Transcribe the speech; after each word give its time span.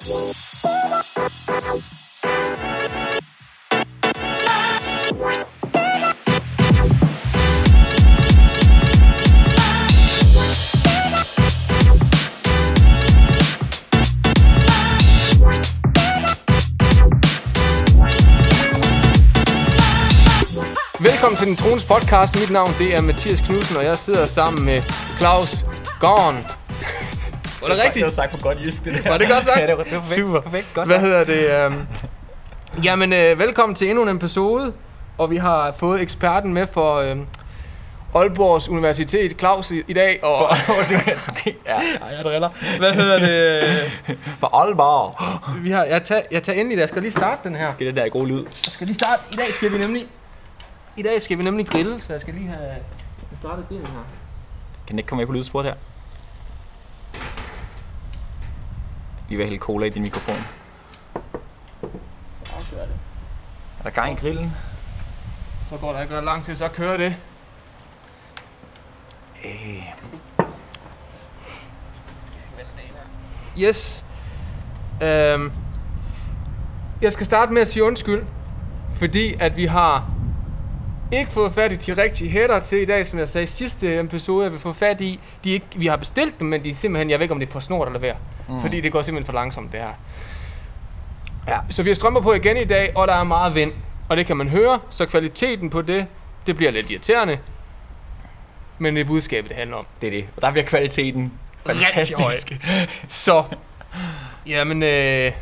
Velkommen 0.00 0.32
til 21.38 21.46
den 21.46 21.56
Trones 21.56 21.84
podcast. 21.84 22.40
Mit 22.40 22.50
navn 22.50 22.74
det 22.78 22.94
er 22.94 23.00
Mathias 23.00 23.40
Knudsen, 23.40 23.76
og 23.76 23.84
jeg 23.84 23.96
sidder 23.96 24.24
sammen 24.24 24.64
med 24.64 24.82
Claus 25.18 25.64
Gorn. 26.00 26.59
Var 27.60 27.68
det 27.68 27.76
Det 27.76 27.84
rigtigt? 27.84 28.04
var 28.04 28.10
sagt 28.10 28.30
på 28.32 28.38
godt 28.42 28.58
jysk, 28.64 28.84
det 28.84 29.04
der. 29.04 29.10
Var 29.10 29.18
det 29.18 29.28
godt 29.28 29.44
sagt? 29.44 29.56
ja, 29.60 29.66
det 29.66 29.78
var, 29.78 29.84
det 29.84 29.92
var 29.92 29.98
perfekt. 29.98 30.16
Super. 30.26 30.40
Perfekt. 30.40 30.66
Godt. 30.74 30.86
Hvad 30.88 31.00
hedder 31.00 31.24
det? 31.24 31.66
Um... 31.66 31.86
Jamen, 32.84 33.12
øh, 33.12 33.38
velkommen 33.38 33.74
til 33.76 33.88
endnu 33.90 34.02
en 34.02 34.16
episode. 34.16 34.72
Og 35.18 35.30
vi 35.30 35.36
har 35.36 35.72
fået 35.72 36.00
eksperten 36.00 36.54
med 36.54 36.66
for 36.66 36.94
øh, 36.96 37.16
Aalborgs 38.14 38.68
Universitet, 38.68 39.34
Claus, 39.38 39.70
i, 39.70 39.82
i 39.88 39.92
dag. 39.92 40.24
Og, 40.24 40.38
For 40.38 40.72
vores 40.74 40.90
universitet. 40.90 41.54
Ja. 41.66 41.74
Ej, 42.06 42.08
jeg 42.16 42.24
driller. 42.24 42.48
Hvad 42.78 42.92
hedder 42.92 43.18
det? 43.18 43.90
For 44.40 44.56
Aalborg. 44.62 45.14
Vi 45.64 45.70
har, 45.70 45.84
jeg, 45.84 46.02
tager, 46.04 46.22
jeg 46.30 46.42
tager 46.42 46.60
endelig, 46.60 46.78
jeg 46.78 46.88
skal 46.88 47.02
lige 47.02 47.12
starte 47.12 47.40
den 47.48 47.56
her. 47.56 47.72
Skal 47.72 47.86
det 47.86 47.96
der 47.96 48.08
god 48.08 48.26
lyd? 48.26 48.38
Jeg 48.38 48.46
skal 48.52 48.86
lige 48.86 48.94
starte. 48.94 49.22
I 49.32 49.36
dag 49.36 49.54
skal 49.54 49.72
vi 49.72 49.78
nemlig... 49.78 50.06
I 50.96 51.02
dag 51.02 51.22
skal 51.22 51.38
vi 51.38 51.42
nemlig 51.42 51.66
grille, 51.68 52.00
så 52.00 52.12
jeg 52.12 52.20
skal 52.20 52.34
lige 52.34 52.48
have 52.48 52.60
have 52.60 53.38
startet 53.40 53.68
grillen 53.68 53.86
her. 53.86 53.92
Kan 54.86 54.88
den 54.88 54.98
ikke 54.98 55.08
komme 55.08 55.20
med 55.20 55.26
på 55.26 55.32
lydsporet 55.32 55.66
her? 55.66 55.74
Vi 59.30 59.36
vil 59.36 59.44
hælde 59.44 59.58
cola 59.58 59.86
i 59.86 59.90
din 59.90 60.02
mikrofon. 60.02 60.36
Så 61.80 61.86
afgør 62.54 62.86
det. 62.86 62.94
Er 63.78 63.82
der 63.82 63.90
gang 63.90 64.12
i 64.12 64.20
grillen? 64.20 64.56
Så 65.70 65.76
går 65.76 65.92
der 65.92 66.02
ikke 66.02 66.16
ret 66.16 66.24
lang 66.24 66.44
tid, 66.44 66.54
så 66.56 66.68
kører 66.68 66.96
det. 66.96 67.16
Øh, 69.44 69.82
Yes. 73.58 74.04
Øhm, 75.02 75.52
jeg 77.02 77.12
skal 77.12 77.26
starte 77.26 77.52
med 77.52 77.62
at 77.62 77.68
sige 77.68 77.84
undskyld, 77.84 78.24
fordi 78.94 79.34
at 79.40 79.56
vi 79.56 79.66
har 79.66 80.10
ikke 81.12 81.32
fået 81.32 81.52
fat 81.52 81.72
i 81.72 81.76
de 81.76 82.02
rigtige 82.02 82.30
hætter 82.30 82.60
til 82.60 82.82
i 82.82 82.84
dag, 82.84 83.06
som 83.06 83.18
jeg 83.18 83.28
sagde 83.28 83.42
i 83.42 83.46
sidste 83.46 84.00
episode, 84.00 84.46
at 84.46 84.52
vi 84.52 84.58
får 84.58 84.72
fat 84.72 85.00
i. 85.00 85.20
De 85.44 85.50
ikke, 85.50 85.66
vi 85.76 85.86
har 85.86 85.96
bestilt 85.96 86.40
dem, 86.40 86.48
men 86.48 86.64
de 86.64 86.70
er 86.70 86.74
simpelthen, 86.74 87.10
jeg 87.10 87.18
ved 87.18 87.24
ikke 87.24 87.34
om 87.34 87.40
det 87.40 87.48
er 87.48 87.52
på 87.52 87.60
snort 87.60 87.88
eller 87.88 87.98
hvad. 87.98 88.12
Mm. 88.48 88.60
Fordi 88.60 88.80
det 88.80 88.92
går 88.92 89.02
simpelthen 89.02 89.26
for 89.26 89.32
langsomt 89.32 89.72
det 89.72 89.80
her. 89.80 89.92
Ja. 91.48 91.58
Så 91.70 91.82
vi 91.82 91.90
har 91.90 91.94
strømper 91.94 92.20
på 92.20 92.32
igen 92.32 92.56
i 92.56 92.64
dag, 92.64 92.96
og 92.96 93.08
der 93.08 93.14
er 93.14 93.24
meget 93.24 93.54
vind. 93.54 93.72
Og 94.08 94.16
det 94.16 94.26
kan 94.26 94.36
man 94.36 94.48
høre, 94.48 94.80
så 94.90 95.06
kvaliteten 95.06 95.70
på 95.70 95.82
det, 95.82 96.06
det 96.46 96.56
bliver 96.56 96.70
lidt 96.70 96.90
irriterende. 96.90 97.38
Men 98.78 98.94
det 98.96 99.00
er 99.00 99.06
budskabet, 99.06 99.48
det 99.48 99.56
handler 99.56 99.76
om. 99.76 99.86
det 100.00 100.06
er 100.06 100.10
det. 100.10 100.28
Og 100.36 100.42
der 100.42 100.50
bliver 100.50 100.66
kvaliteten 100.66 101.32
fantastisk. 101.66 102.52
Så, 103.08 103.44
jamen, 104.46 104.82
øh... 104.82 105.32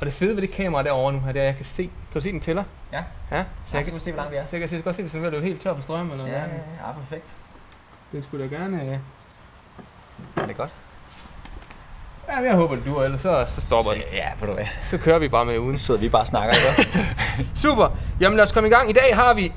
Og 0.00 0.06
det 0.06 0.14
fede 0.14 0.34
ved 0.34 0.42
det 0.42 0.50
kamera 0.50 0.82
derovre 0.82 1.12
nu 1.12 1.20
her, 1.20 1.32
det 1.32 1.38
er, 1.38 1.42
at 1.42 1.46
jeg 1.46 1.56
kan 1.56 1.64
se, 1.64 1.90
kan 2.14 2.20
du 2.20 2.24
se, 2.24 2.32
den 2.32 2.40
tæller? 2.40 2.64
Ja. 2.92 3.02
Ja, 3.30 3.44
så 3.66 3.76
jeg, 3.76 3.84
kan 3.84 3.94
du 3.94 4.00
se, 4.00 4.12
hvor 4.12 4.16
langt 4.20 4.32
vi 4.32 4.36
er. 4.36 4.44
så 4.44 4.48
jeg 4.52 4.60
kan 4.60 4.68
se, 4.68 4.80
godt 4.82 4.96
se, 4.96 5.02
hvis 5.02 5.12
den 5.12 5.18
er 5.18 5.22
ved 5.22 5.26
at 5.28 5.32
løbe 5.32 5.46
helt 5.46 5.62
tør 5.62 5.74
på 5.74 5.82
strøm, 5.82 6.10
eller 6.10 6.24
Ja, 6.26 6.30
hvad. 6.30 6.40
ja, 6.40 6.86
ja, 6.86 6.92
perfekt. 6.92 7.26
Den 8.12 8.22
skulle 8.22 8.48
da 8.50 8.54
gerne... 8.54 8.82
Øh... 8.82 8.98
Er 10.42 10.46
det 10.46 10.56
godt? 10.56 10.70
Ja, 12.28 12.38
jeg 12.38 12.54
håber, 12.54 12.74
det 12.74 12.84
duer, 12.86 13.04
ellers 13.04 13.20
så, 13.20 13.44
så 13.48 13.60
stopper 13.60 13.90
den. 13.92 14.02
Ja, 14.12 14.46
du 14.46 14.52
hvad. 14.52 14.64
Så 14.82 14.98
kører 14.98 15.18
vi 15.18 15.28
bare 15.28 15.44
med 15.44 15.58
uden. 15.58 15.72
Nu 15.72 15.78
sidder 15.78 16.00
vi 16.00 16.08
bare 16.08 16.22
og 16.22 16.26
snakker, 16.26 16.54
ikke? 16.78 17.08
Super. 17.54 17.88
Jamen 18.20 18.36
lad 18.36 18.44
os 18.44 18.52
komme 18.52 18.68
i 18.68 18.72
gang. 18.72 18.90
I 18.90 18.92
dag 18.92 19.16
har 19.16 19.34
vi 19.34 19.52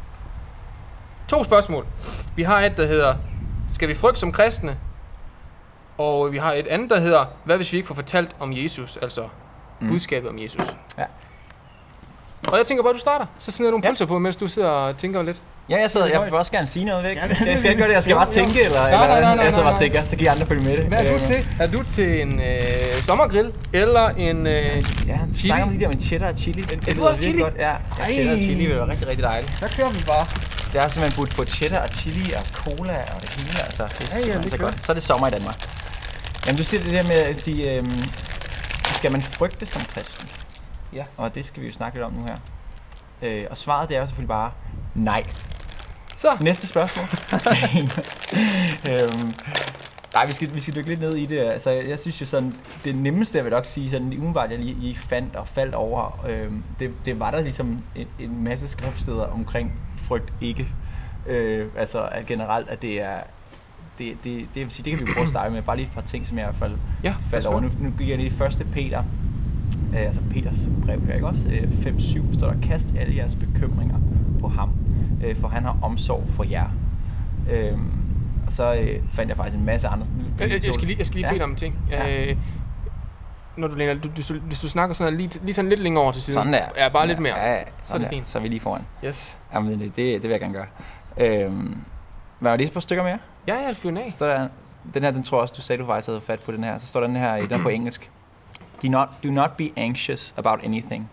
to 1.30 1.44
spørgsmål. 1.44 1.86
Vi 2.36 2.42
har 2.42 2.60
et, 2.60 2.76
der 2.76 2.86
hedder, 2.86 3.14
skal 3.68 3.88
vi 3.88 3.94
frygte 3.94 4.20
som 4.20 4.32
kristne? 4.32 4.78
Og 5.98 6.32
vi 6.32 6.38
har 6.38 6.52
et 6.52 6.66
andet, 6.66 6.90
der 6.90 7.00
hedder, 7.00 7.24
hvad 7.44 7.56
hvis 7.56 7.72
vi 7.72 7.76
ikke 7.76 7.86
får 7.86 7.94
fortalt 7.94 8.36
om 8.40 8.52
Jesus? 8.52 8.96
Altså 8.96 9.28
Mm. 9.80 9.88
budskabet 9.88 10.30
om 10.30 10.38
Jesus. 10.38 10.76
Ja. 10.98 11.04
Og 12.48 12.58
jeg 12.58 12.66
tænker 12.66 12.82
bare, 12.82 12.90
at 12.90 12.94
du 12.94 13.00
starter. 13.00 13.26
Så 13.38 13.50
smider 13.50 13.68
jeg 13.70 13.80
nogle 13.80 13.96
Ja. 14.00 14.04
på, 14.04 14.18
mens 14.18 14.36
du 14.36 14.46
sidder 14.48 14.68
og 14.68 14.96
tænker 14.96 15.22
lidt. 15.22 15.42
Ja, 15.70 15.80
jeg 15.80 15.90
sidder, 15.90 16.06
jeg 16.06 16.20
vil 16.22 16.34
også 16.34 16.52
gerne 16.52 16.66
sige 16.66 16.84
noget 16.84 17.04
væk. 17.04 17.16
Ja, 17.16 17.22
Ja, 17.26 17.28
det- 17.28 17.46
jeg 17.46 17.58
skal 17.58 17.70
ikke 17.70 17.78
gøre 17.80 17.88
det, 17.88 17.94
jeg 17.94 18.02
skal 18.02 18.16
bare 18.16 18.30
tænke, 18.30 18.62
eller, 18.64 18.80
Nej, 18.80 18.90
nej, 18.90 19.20
nej, 19.20 19.34
nej, 19.36 19.44
jeg 19.44 19.52
sidder 19.52 19.68
bare 19.68 19.78
tænker, 19.78 20.04
så 20.04 20.10
kan 20.10 20.20
I 20.20 20.26
andre 20.26 20.46
følge 20.46 20.62
med 20.62 20.76
det. 20.76 20.84
Hvad 20.84 20.98
er 20.98 21.08
du 21.08 21.14
Øhm, 21.14 21.24
til? 21.26 21.48
Er 21.60 21.66
du 21.66 21.82
til 21.82 22.22
en 22.22 22.40
øh, 22.40 23.02
sommergrill? 23.02 23.52
Eller 23.72 24.08
en... 24.08 24.46
Øh, 24.46 24.52
Ja, 24.54 24.80
Chili? 24.82 24.84
chili. 25.34 25.48
snakker 25.48 25.66
om 25.66 25.72
de 25.72 25.80
der 25.80 25.88
med 25.88 26.00
cheddar 26.00 26.28
og 26.28 26.34
chili. 26.38 26.62
Det 26.62 26.96
du 26.96 27.06
også 27.08 27.22
chili? 27.22 27.40
Godt. 27.40 27.54
Ja, 27.58 27.68
ja 27.98 28.06
cheddar 28.12 28.32
og 28.32 28.38
chili 28.38 28.66
vil 28.66 28.76
være 28.76 28.88
rigtig, 28.88 29.08
rigtig 29.08 29.22
dejligt. 29.24 29.56
der 29.60 29.66
kører 29.76 29.90
vi 29.90 30.02
bare. 30.06 30.26
Jeg 30.74 30.82
har 30.82 30.88
simpelthen 30.88 31.16
budt 31.20 31.36
på 31.36 31.44
cheddar 31.44 31.82
og 31.82 31.88
chili 31.88 32.32
og 32.32 32.44
cola 32.52 32.92
og 33.14 33.20
det 33.22 33.30
hele. 33.36 33.64
Altså, 33.66 33.82
det 33.98 34.08
er 34.12 34.26
Ja, 34.26 34.32
ja, 34.32 34.38
det 34.42 34.50
så 34.50 34.56
er 34.56 34.60
godt. 34.60 34.84
Så 34.86 34.92
er 34.92 34.94
det 34.94 35.02
sommer 35.02 35.26
i 35.28 35.30
Danmark. 35.30 35.58
Jamen, 36.46 36.58
du 36.58 36.64
siger 36.64 36.82
det 36.82 36.90
der 36.94 37.02
med 37.02 37.16
at 37.30 37.40
sige, 37.40 37.72
øhm, 37.76 38.02
skal 38.98 39.12
man 39.12 39.22
frygte 39.22 39.66
som 39.66 39.82
kristen? 39.94 40.28
Ja. 40.92 41.04
Og 41.16 41.34
det 41.34 41.44
skal 41.44 41.62
vi 41.62 41.66
jo 41.66 41.72
snakke 41.72 41.98
lidt 41.98 42.04
om 42.04 42.12
nu 42.12 42.20
her. 42.20 42.36
Øh, 43.22 43.46
og 43.50 43.56
svaret 43.56 43.88
det 43.88 43.96
er 43.96 44.00
jo 44.00 44.06
selvfølgelig 44.06 44.28
bare 44.28 44.52
nej. 44.94 45.24
Så. 46.16 46.28
Næste 46.40 46.66
spørgsmål. 46.66 47.04
øhm, 48.90 49.34
nej, 50.14 50.26
vi 50.26 50.32
skal, 50.32 50.54
vi 50.54 50.60
skal 50.60 50.74
dykke 50.74 50.88
lidt 50.88 51.00
ned 51.00 51.14
i 51.14 51.26
det. 51.26 51.38
Altså, 51.38 51.70
jeg, 51.70 51.98
synes 51.98 52.20
jo 52.20 52.26
sådan, 52.26 52.54
det 52.84 52.94
nemmeste, 52.94 53.38
jeg 53.38 53.44
vil 53.44 53.52
nok 53.52 53.66
sige, 53.66 53.90
sådan 53.90 54.06
umiddelbart, 54.06 54.50
jeg 54.50 54.58
lige, 54.58 54.74
lige 54.74 54.98
fandt 54.98 55.36
og 55.36 55.48
faldt 55.48 55.74
over, 55.74 56.24
øhm, 56.28 56.64
det, 56.78 56.94
det 57.04 57.20
var 57.20 57.30
der 57.30 57.40
ligesom 57.40 57.82
en, 57.96 58.06
en 58.18 58.44
masse 58.44 58.68
skriftsteder 58.68 59.24
omkring 59.24 59.72
frygt 59.96 60.32
ikke. 60.40 60.68
Øh, 61.26 61.68
altså 61.76 62.08
at 62.12 62.26
generelt, 62.26 62.68
at 62.68 62.82
det 62.82 63.02
er, 63.02 63.20
det, 63.98 64.16
det, 64.24 64.48
det, 64.54 64.62
vil 64.62 64.70
sige, 64.70 64.90
det 64.90 64.98
kan 64.98 65.06
vi 65.06 65.12
prøve 65.12 65.24
at 65.24 65.30
starte 65.30 65.50
med. 65.50 65.62
Bare 65.62 65.76
lige 65.76 65.86
et 65.86 65.92
par 65.92 66.00
ting, 66.00 66.26
som 66.26 66.38
jeg 66.38 66.44
i 66.44 66.46
hvert 66.46 66.58
fald 66.58 66.78
Ja, 67.02 67.14
faldt 67.30 67.46
over. 67.46 67.60
Nu, 67.60 67.70
nu 67.78 67.90
gik 67.98 68.08
jeg 68.08 68.18
lige 68.18 68.30
første 68.30 68.64
Peter, 68.64 69.04
øh, 69.94 70.00
altså 70.00 70.20
Peters 70.30 70.68
brev 70.86 71.00
her, 71.06 71.14
ikke 71.14 71.26
også? 71.26 71.48
Øh, 71.48 71.62
5-7 71.62 72.34
står 72.34 72.46
der, 72.50 72.60
kast 72.62 72.94
alle 72.98 73.16
jeres 73.16 73.34
bekymringer 73.34 73.96
på 74.40 74.48
ham, 74.48 74.70
øh, 75.24 75.36
for 75.36 75.48
han 75.48 75.62
har 75.62 75.76
omsorg 75.82 76.24
for 76.30 76.44
jer. 76.44 76.66
Øh, 77.50 77.78
og 78.46 78.52
så 78.52 78.74
øh, 78.74 79.00
fandt 79.14 79.28
jeg 79.28 79.36
faktisk 79.36 79.56
en 79.58 79.64
masse 79.66 79.88
andre... 79.88 80.06
Jeg, 80.40 80.50
jeg, 80.50 80.66
jeg 80.66 80.74
skal 80.74 80.86
lige, 80.86 80.98
jeg 80.98 81.06
skal 81.06 81.16
lige 81.16 81.26
Ja. 81.26 81.30
bede 81.30 81.38
dig 81.38 81.44
om 81.44 81.50
en 81.50 81.56
ting. 81.56 81.74
Ja. 81.90 82.26
Øh, 82.30 82.36
når 83.56 83.68
du, 83.68 83.74
læner, 83.74 83.94
du, 83.94 84.08
hvis, 84.08 84.26
du, 84.26 84.34
hvis 84.38 84.60
du 84.60 84.68
snakker 84.68 84.94
sådan 84.94 85.16
lige, 85.16 85.30
lige 85.42 85.54
sådan 85.54 85.68
lidt 85.68 85.80
længere 85.80 86.02
over 86.02 86.12
til 86.12 86.22
siden. 86.22 86.34
Sådan 86.34 86.52
der. 86.52 86.58
Ja, 86.58 86.64
bare 86.76 86.90
Sådan 86.90 87.08
lidt 87.08 87.16
der. 87.16 87.22
mere. 87.22 87.38
Ja, 87.38 87.52
ja, 87.52 87.62
Så 87.84 87.94
er 87.94 87.98
det 87.98 88.04
der. 88.04 88.10
fint. 88.10 88.30
Så 88.30 88.38
er 88.38 88.42
vi 88.42 88.48
lige 88.48 88.60
foran. 88.60 88.82
Yes. 89.04 89.38
Jamen, 89.54 89.80
det, 89.80 89.96
det 89.96 90.22
vil 90.22 90.30
jeg 90.30 90.40
gerne 90.40 90.54
gøre. 90.54 90.66
Øhm, 91.16 91.76
var 92.40 92.50
der 92.50 92.56
lige 92.56 92.66
et 92.66 92.72
par 92.72 92.80
stykker 92.80 93.04
mere? 93.04 93.18
Ja, 93.48 93.54
ja, 93.54 93.72
fyr 93.72 93.88
den 93.90 93.98
af. 93.98 94.12
Så 94.12 94.26
der, 94.26 94.48
den 94.94 95.02
her, 95.02 95.10
den 95.10 95.22
tror 95.22 95.36
jeg 95.38 95.42
også, 95.42 95.54
du 95.56 95.62
sagde, 95.62 95.82
du 95.82 95.86
faktisk 95.86 96.08
havde 96.08 96.20
fat 96.20 96.40
på 96.40 96.52
den 96.52 96.64
her. 96.64 96.78
Så 96.78 96.86
står 96.86 97.00
der 97.00 97.06
den 97.06 97.16
her, 97.16 97.36
den 97.40 97.52
er 97.52 97.62
på 97.62 97.68
engelsk. 97.68 98.10
Do 98.82 98.88
not, 98.88 99.22
do 99.22 99.30
not 99.30 99.56
be 99.56 99.72
anxious 99.76 100.32
about 100.36 100.64
anything, 100.64 101.08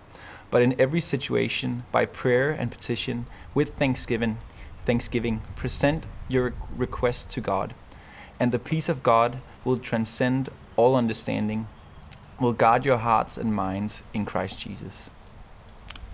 but 0.49 0.63
in 0.63 0.81
every 0.81 1.01
situation, 1.01 1.83
by 1.91 2.05
prayer 2.05 2.49
and 2.49 2.71
petition, 2.71 3.27
with 3.53 3.75
thanksgiving, 3.77 4.39
thanksgiving, 4.87 5.43
present 5.55 6.07
your 6.27 6.53
request 6.75 7.29
to 7.29 7.41
God. 7.41 7.75
And 8.39 8.51
the 8.51 8.57
peace 8.57 8.89
of 8.89 9.03
God 9.03 9.37
will 9.63 9.77
transcend 9.77 10.49
all 10.77 10.95
understanding, 10.95 11.67
will 12.39 12.53
guard 12.53 12.85
your 12.85 12.97
hearts 12.97 13.37
and 13.37 13.53
minds 13.53 14.01
in 14.15 14.25
Christ 14.25 14.57
Jesus. 14.57 15.11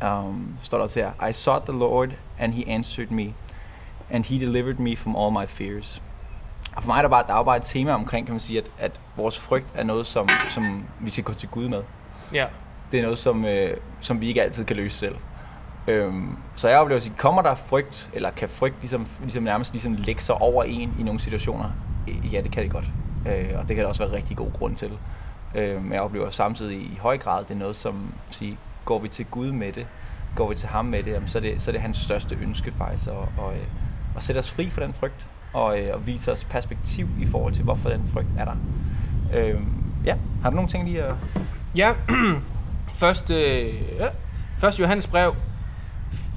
Um, 0.02 0.58
står 0.62 0.88
der 0.88 1.14
I 1.22 1.32
sought 1.32 1.68
the 1.68 1.72
Lord, 1.72 2.18
and 2.38 2.56
he 2.56 2.68
answered 2.68 3.12
me, 3.12 3.34
and 4.10 4.26
he 4.26 4.38
delivered 4.38 4.78
me 4.78 4.94
from 4.94 5.16
all 5.16 5.32
my 5.32 5.46
fears. 5.46 6.02
Og 6.76 6.84
for 6.84 6.88
mig 6.88 6.98
er 6.98 7.02
der 7.02 7.10
bare, 7.10 7.24
der 7.28 7.34
er 7.34 7.44
bare 7.44 7.58
et 7.58 7.64
tema 7.64 7.94
omkring, 7.94 8.26
kan 8.26 8.34
man 8.34 8.40
sige, 8.40 8.60
at, 8.60 8.72
at 8.80 9.02
vores 9.16 9.40
frygt 9.40 9.68
er 9.76 9.84
noget, 9.84 10.08
som, 10.08 10.28
som 10.50 10.84
vi 11.00 11.10
skal 11.10 11.24
gå 11.24 11.34
til 11.34 11.50
Gud 11.50 11.68
med. 11.68 11.82
Ja. 12.34 12.46
Det 12.92 13.00
er 13.00 13.04
noget, 13.04 13.18
som, 13.18 13.46
øh, 13.46 13.78
som 14.02 14.22
vi 14.22 14.28
ikke 14.28 14.44
altid 14.44 14.66
kan 14.66 14.76
løse 14.76 14.98
selv. 14.98 15.16
Øhm, 15.88 16.38
så 16.56 16.70
jeg 16.70 16.80
oplever 16.80 16.98
at 16.98 17.04
sige, 17.04 17.16
kommer 17.18 17.42
der 17.42 17.56
frygt, 17.56 18.10
eller 18.14 18.32
kan 18.32 18.50
frygt 18.50 18.76
ligesom, 18.82 19.08
ligesom 19.22 19.44
nærmest 19.44 19.74
ligesom 19.74 19.94
lægge 19.94 20.22
sig 20.22 20.36
over 20.36 20.64
en 20.64 20.96
i 21.00 21.04
nogle 21.04 21.20
situationer? 21.20 21.70
Øh, 22.08 22.34
Ja, 22.34 22.42
det 22.42 22.52
kan 22.52 22.64
det 22.64 22.72
godt. 22.72 22.86
Øh, 23.28 23.60
og 23.60 23.68
det 23.68 23.76
kan 23.76 23.84
der 23.84 23.90
også 23.90 24.06
være 24.06 24.16
rigtig 24.18 24.38
god 24.38 24.52
grund 24.52 24.76
til. 24.76 24.92
Øh, 25.56 25.84
men 25.84 25.94
jeg 25.94 26.02
oplever 26.02 26.30
samtidig 26.30 26.78
i 26.78 26.98
høj 27.02 27.18
grad, 27.18 27.44
det 27.44 27.52
er 27.52 27.56
noget, 27.56 27.76
som 27.76 28.14
sige, 28.32 28.58
går 28.86 29.00
vi 29.00 29.08
til 29.08 29.26
Gud 29.26 29.52
med 29.52 29.74
det, 29.74 29.88
går 30.36 30.50
vi 30.50 30.56
til 30.56 30.70
ham 30.70 30.86
med 30.86 31.04
det, 31.04 31.12
jamen, 31.12 31.28
så, 31.28 31.38
er 31.38 31.42
det 31.42 31.62
så 31.62 31.72
er 31.72 31.74
det 31.74 31.82
hans 31.82 31.98
største 31.98 32.38
ønske 32.42 32.74
faktisk, 32.78 33.08
at, 33.08 33.14
og, 33.14 33.54
øh, 33.54 33.64
at 34.16 34.24
sætte 34.24 34.40
os 34.40 34.52
fri 34.52 34.70
fra 34.70 34.82
den 34.82 34.94
frygt, 34.94 35.28
og, 35.56 35.80
øh, 35.80 35.94
og 35.94 36.08
vise 36.08 36.32
os 36.32 36.44
perspektiv 36.44 37.08
i 37.20 37.26
forhold 37.26 37.54
til, 37.54 37.64
hvorfor 37.64 37.90
den 37.90 38.10
frygt 38.14 38.28
er 38.38 38.46
der. 38.46 38.56
Øh, 39.34 39.60
ja, 40.06 40.16
har 40.42 40.50
du 40.50 40.56
nogle 40.56 40.70
ting 40.70 40.86
lige 40.86 41.04
at... 41.04 41.14
Ja, 41.76 41.94
først, 43.02 43.32
øh, 43.32 43.74
ja. 44.00 44.08
først 44.58 44.80
Johannes 44.80 45.08
brev 45.08 45.36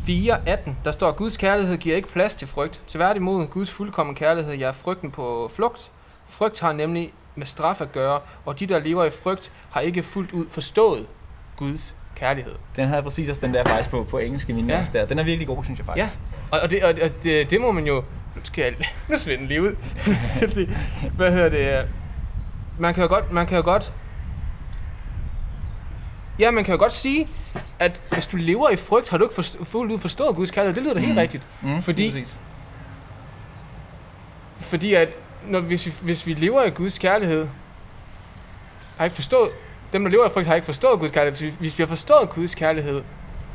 4.18, 0.09 0.71
der 0.85 0.91
står, 0.91 1.13
Guds 1.13 1.37
kærlighed 1.37 1.77
giver 1.77 1.97
ikke 1.97 2.09
plads 2.09 2.35
til 2.35 2.49
frygt. 2.49 2.83
Tværtimod, 2.87 3.47
Guds 3.47 3.71
fuldkommen 3.71 4.15
kærlighed, 4.15 4.55
jeg 4.55 4.69
er 4.69 4.73
frygten 4.73 5.11
på 5.11 5.51
flugt. 5.55 5.91
Frygt 6.29 6.61
har 6.61 6.73
nemlig 6.73 7.13
med 7.37 7.47
straf 7.47 7.81
at 7.81 7.93
gøre, 7.93 8.21
og 8.45 8.59
de, 8.59 8.67
der 8.67 8.79
lever 8.79 9.05
i 9.05 9.11
frygt, 9.11 9.53
har 9.71 9.81
ikke 9.81 10.03
fuldt 10.03 10.33
ud 10.33 10.47
forstået 10.49 11.07
Guds 11.57 11.97
kærlighed. 12.15 12.53
Den 12.77 12.89
havde 12.89 13.03
præcis 13.03 13.29
også 13.29 13.47
den 13.47 13.55
der 13.55 13.65
faktisk 13.65 13.91
på, 13.91 14.05
på 14.11 14.19
engelsk 14.19 14.49
i 14.49 14.53
min 14.53 14.69
Ja. 14.69 14.79
ja. 14.79 14.99
der. 14.99 15.07
Den 15.07 15.19
er 15.19 15.25
virkelig 15.25 15.47
god, 15.47 15.65
synes 15.65 15.79
jeg 15.79 15.87
Ja, 15.97 16.03
faktisk. 16.03 16.19
og, 16.51 16.61
og, 16.61 16.71
det, 16.71 16.85
og, 16.85 16.95
og 17.03 17.11
det, 17.23 17.51
det 17.51 17.61
må 17.61 17.73
man 17.73 17.87
jo... 17.87 18.03
Nu 18.39 18.45
skal 18.45 18.63
jeg... 18.63 18.75
Nu 19.09 19.19
svinder 19.19 19.39
den 19.41 19.49
lige 19.49 19.63
ud. 19.63 19.77
Skal 20.37 20.69
Hvad 21.17 21.33
hedder 21.33 21.49
det? 21.49 21.89
Man 22.79 22.95
kan 22.95 23.03
jo 23.03 23.09
godt... 23.09 23.33
Man 23.33 23.47
kan 23.47 23.57
jo 23.57 23.63
godt 23.65 23.93
Ja, 26.39 26.51
man 26.51 26.65
kan 26.65 26.73
jo 26.75 26.79
godt 26.79 26.93
sige, 26.93 27.29
at 27.79 28.03
hvis 28.13 28.27
du 28.27 28.37
lever 28.37 28.71
i 28.71 28.77
frygt, 28.77 29.09
har 29.09 29.19
du 29.19 29.25
ikke 29.25 29.35
forst- 29.35 29.65
fuldt 29.65 29.93
ud 29.93 29.99
forstået 29.99 30.37
Guds 30.37 30.51
kærlighed. 30.51 30.75
Det 30.75 30.83
lyder 30.83 30.95
da 30.95 31.01
helt 31.01 31.13
Mm. 31.13 31.19
rigtigt. 31.19 31.47
Mm, 31.63 31.83
Fordi- 31.83 32.11
præcis. 32.11 32.41
Fordi 34.61 34.95
at 34.95 35.09
når, 35.47 35.61
hvis, 35.61 35.87
vi, 35.87 35.93
hvis 36.03 36.27
vi 36.27 36.35
lever 36.35 36.65
i 36.65 36.71
Guds 36.71 36.99
kærlighed, 36.99 37.49
har 38.97 39.05
ikke 39.05 39.15
forstået, 39.15 39.51
dem 39.93 40.05
der 40.05 40.11
lever 40.11 40.27
i 40.27 40.31
frygt 40.33 40.47
har 40.47 40.55
ikke 40.55 40.65
forstået 40.65 41.01
Guds 41.01 41.11
kærlighed. 41.11 41.39
Hvis 41.41 41.53
vi, 41.55 41.59
hvis 41.61 41.79
vi 41.79 41.83
har 41.83 41.89
forstået 41.89 42.31
Guds 42.31 42.55
kærlighed, 42.55 43.03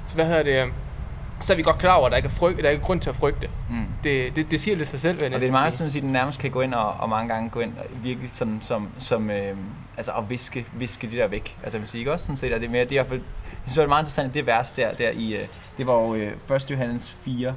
så 0.07 0.15
hvad 0.15 0.25
hedder 0.25 0.43
det, 0.43 0.51
øh, 0.65 0.67
så 1.43 1.53
er 1.53 1.57
vi 1.57 1.63
godt 1.63 1.77
klar 1.77 1.93
over, 1.93 2.05
at 2.05 2.11
der 2.11 2.17
ikke 2.17 2.27
er, 2.27 2.31
frygt, 2.31 2.57
der 2.57 2.65
er 2.65 2.69
ikke 2.69 2.83
grund 2.83 2.99
til 2.99 3.09
at 3.09 3.15
frygte. 3.15 3.49
Mm. 3.69 3.85
Det, 4.03 4.35
det, 4.35 4.51
det 4.51 4.59
siger 4.59 4.77
lidt 4.77 4.87
sig 4.87 4.99
selv, 4.99 5.23
jeg 5.23 5.33
Og 5.33 5.41
det 5.41 5.47
er 5.47 5.51
meget 5.51 5.73
sådan, 5.73 5.97
at 5.97 6.01
den 6.01 6.11
nærmest 6.11 6.39
kan 6.39 6.51
gå 6.51 6.61
ind 6.61 6.73
og, 6.73 6.93
og 6.93 7.09
mange 7.09 7.33
gange 7.33 7.49
gå 7.49 7.59
ind 7.59 7.73
og 7.77 7.85
virkelig 8.03 8.29
sådan, 8.29 8.59
som, 8.61 8.89
som 8.99 9.29
øh, 9.29 9.57
altså 9.97 10.11
at 10.11 10.29
viske, 10.29 10.65
viske 10.73 11.07
det 11.07 11.17
der 11.17 11.27
væk. 11.27 11.57
Altså 11.63 11.77
vil 11.79 11.87
sige, 11.87 11.99
ikke 11.99 12.11
også 12.11 12.25
sådan 12.25 12.37
set, 12.37 12.53
at 12.53 12.61
det 12.61 12.67
er 12.67 12.71
mere, 12.71 12.85
det 12.85 12.97
er, 12.97 13.03
i 13.03 13.07
jeg 13.07 13.19
synes, 13.65 13.75
det 13.75 13.83
er 13.83 13.87
meget 13.87 14.01
interessant, 14.01 14.27
at 14.27 14.33
det 14.33 14.45
vers 14.45 14.71
der, 14.71 14.93
der 14.93 15.09
i, 15.09 15.33
øh, 15.33 15.47
det 15.77 15.87
var 15.87 15.93
jo 15.93 16.15
øh, 16.15 16.55
1. 16.55 16.71
Johannes 16.71 17.17
4, 17.21 17.55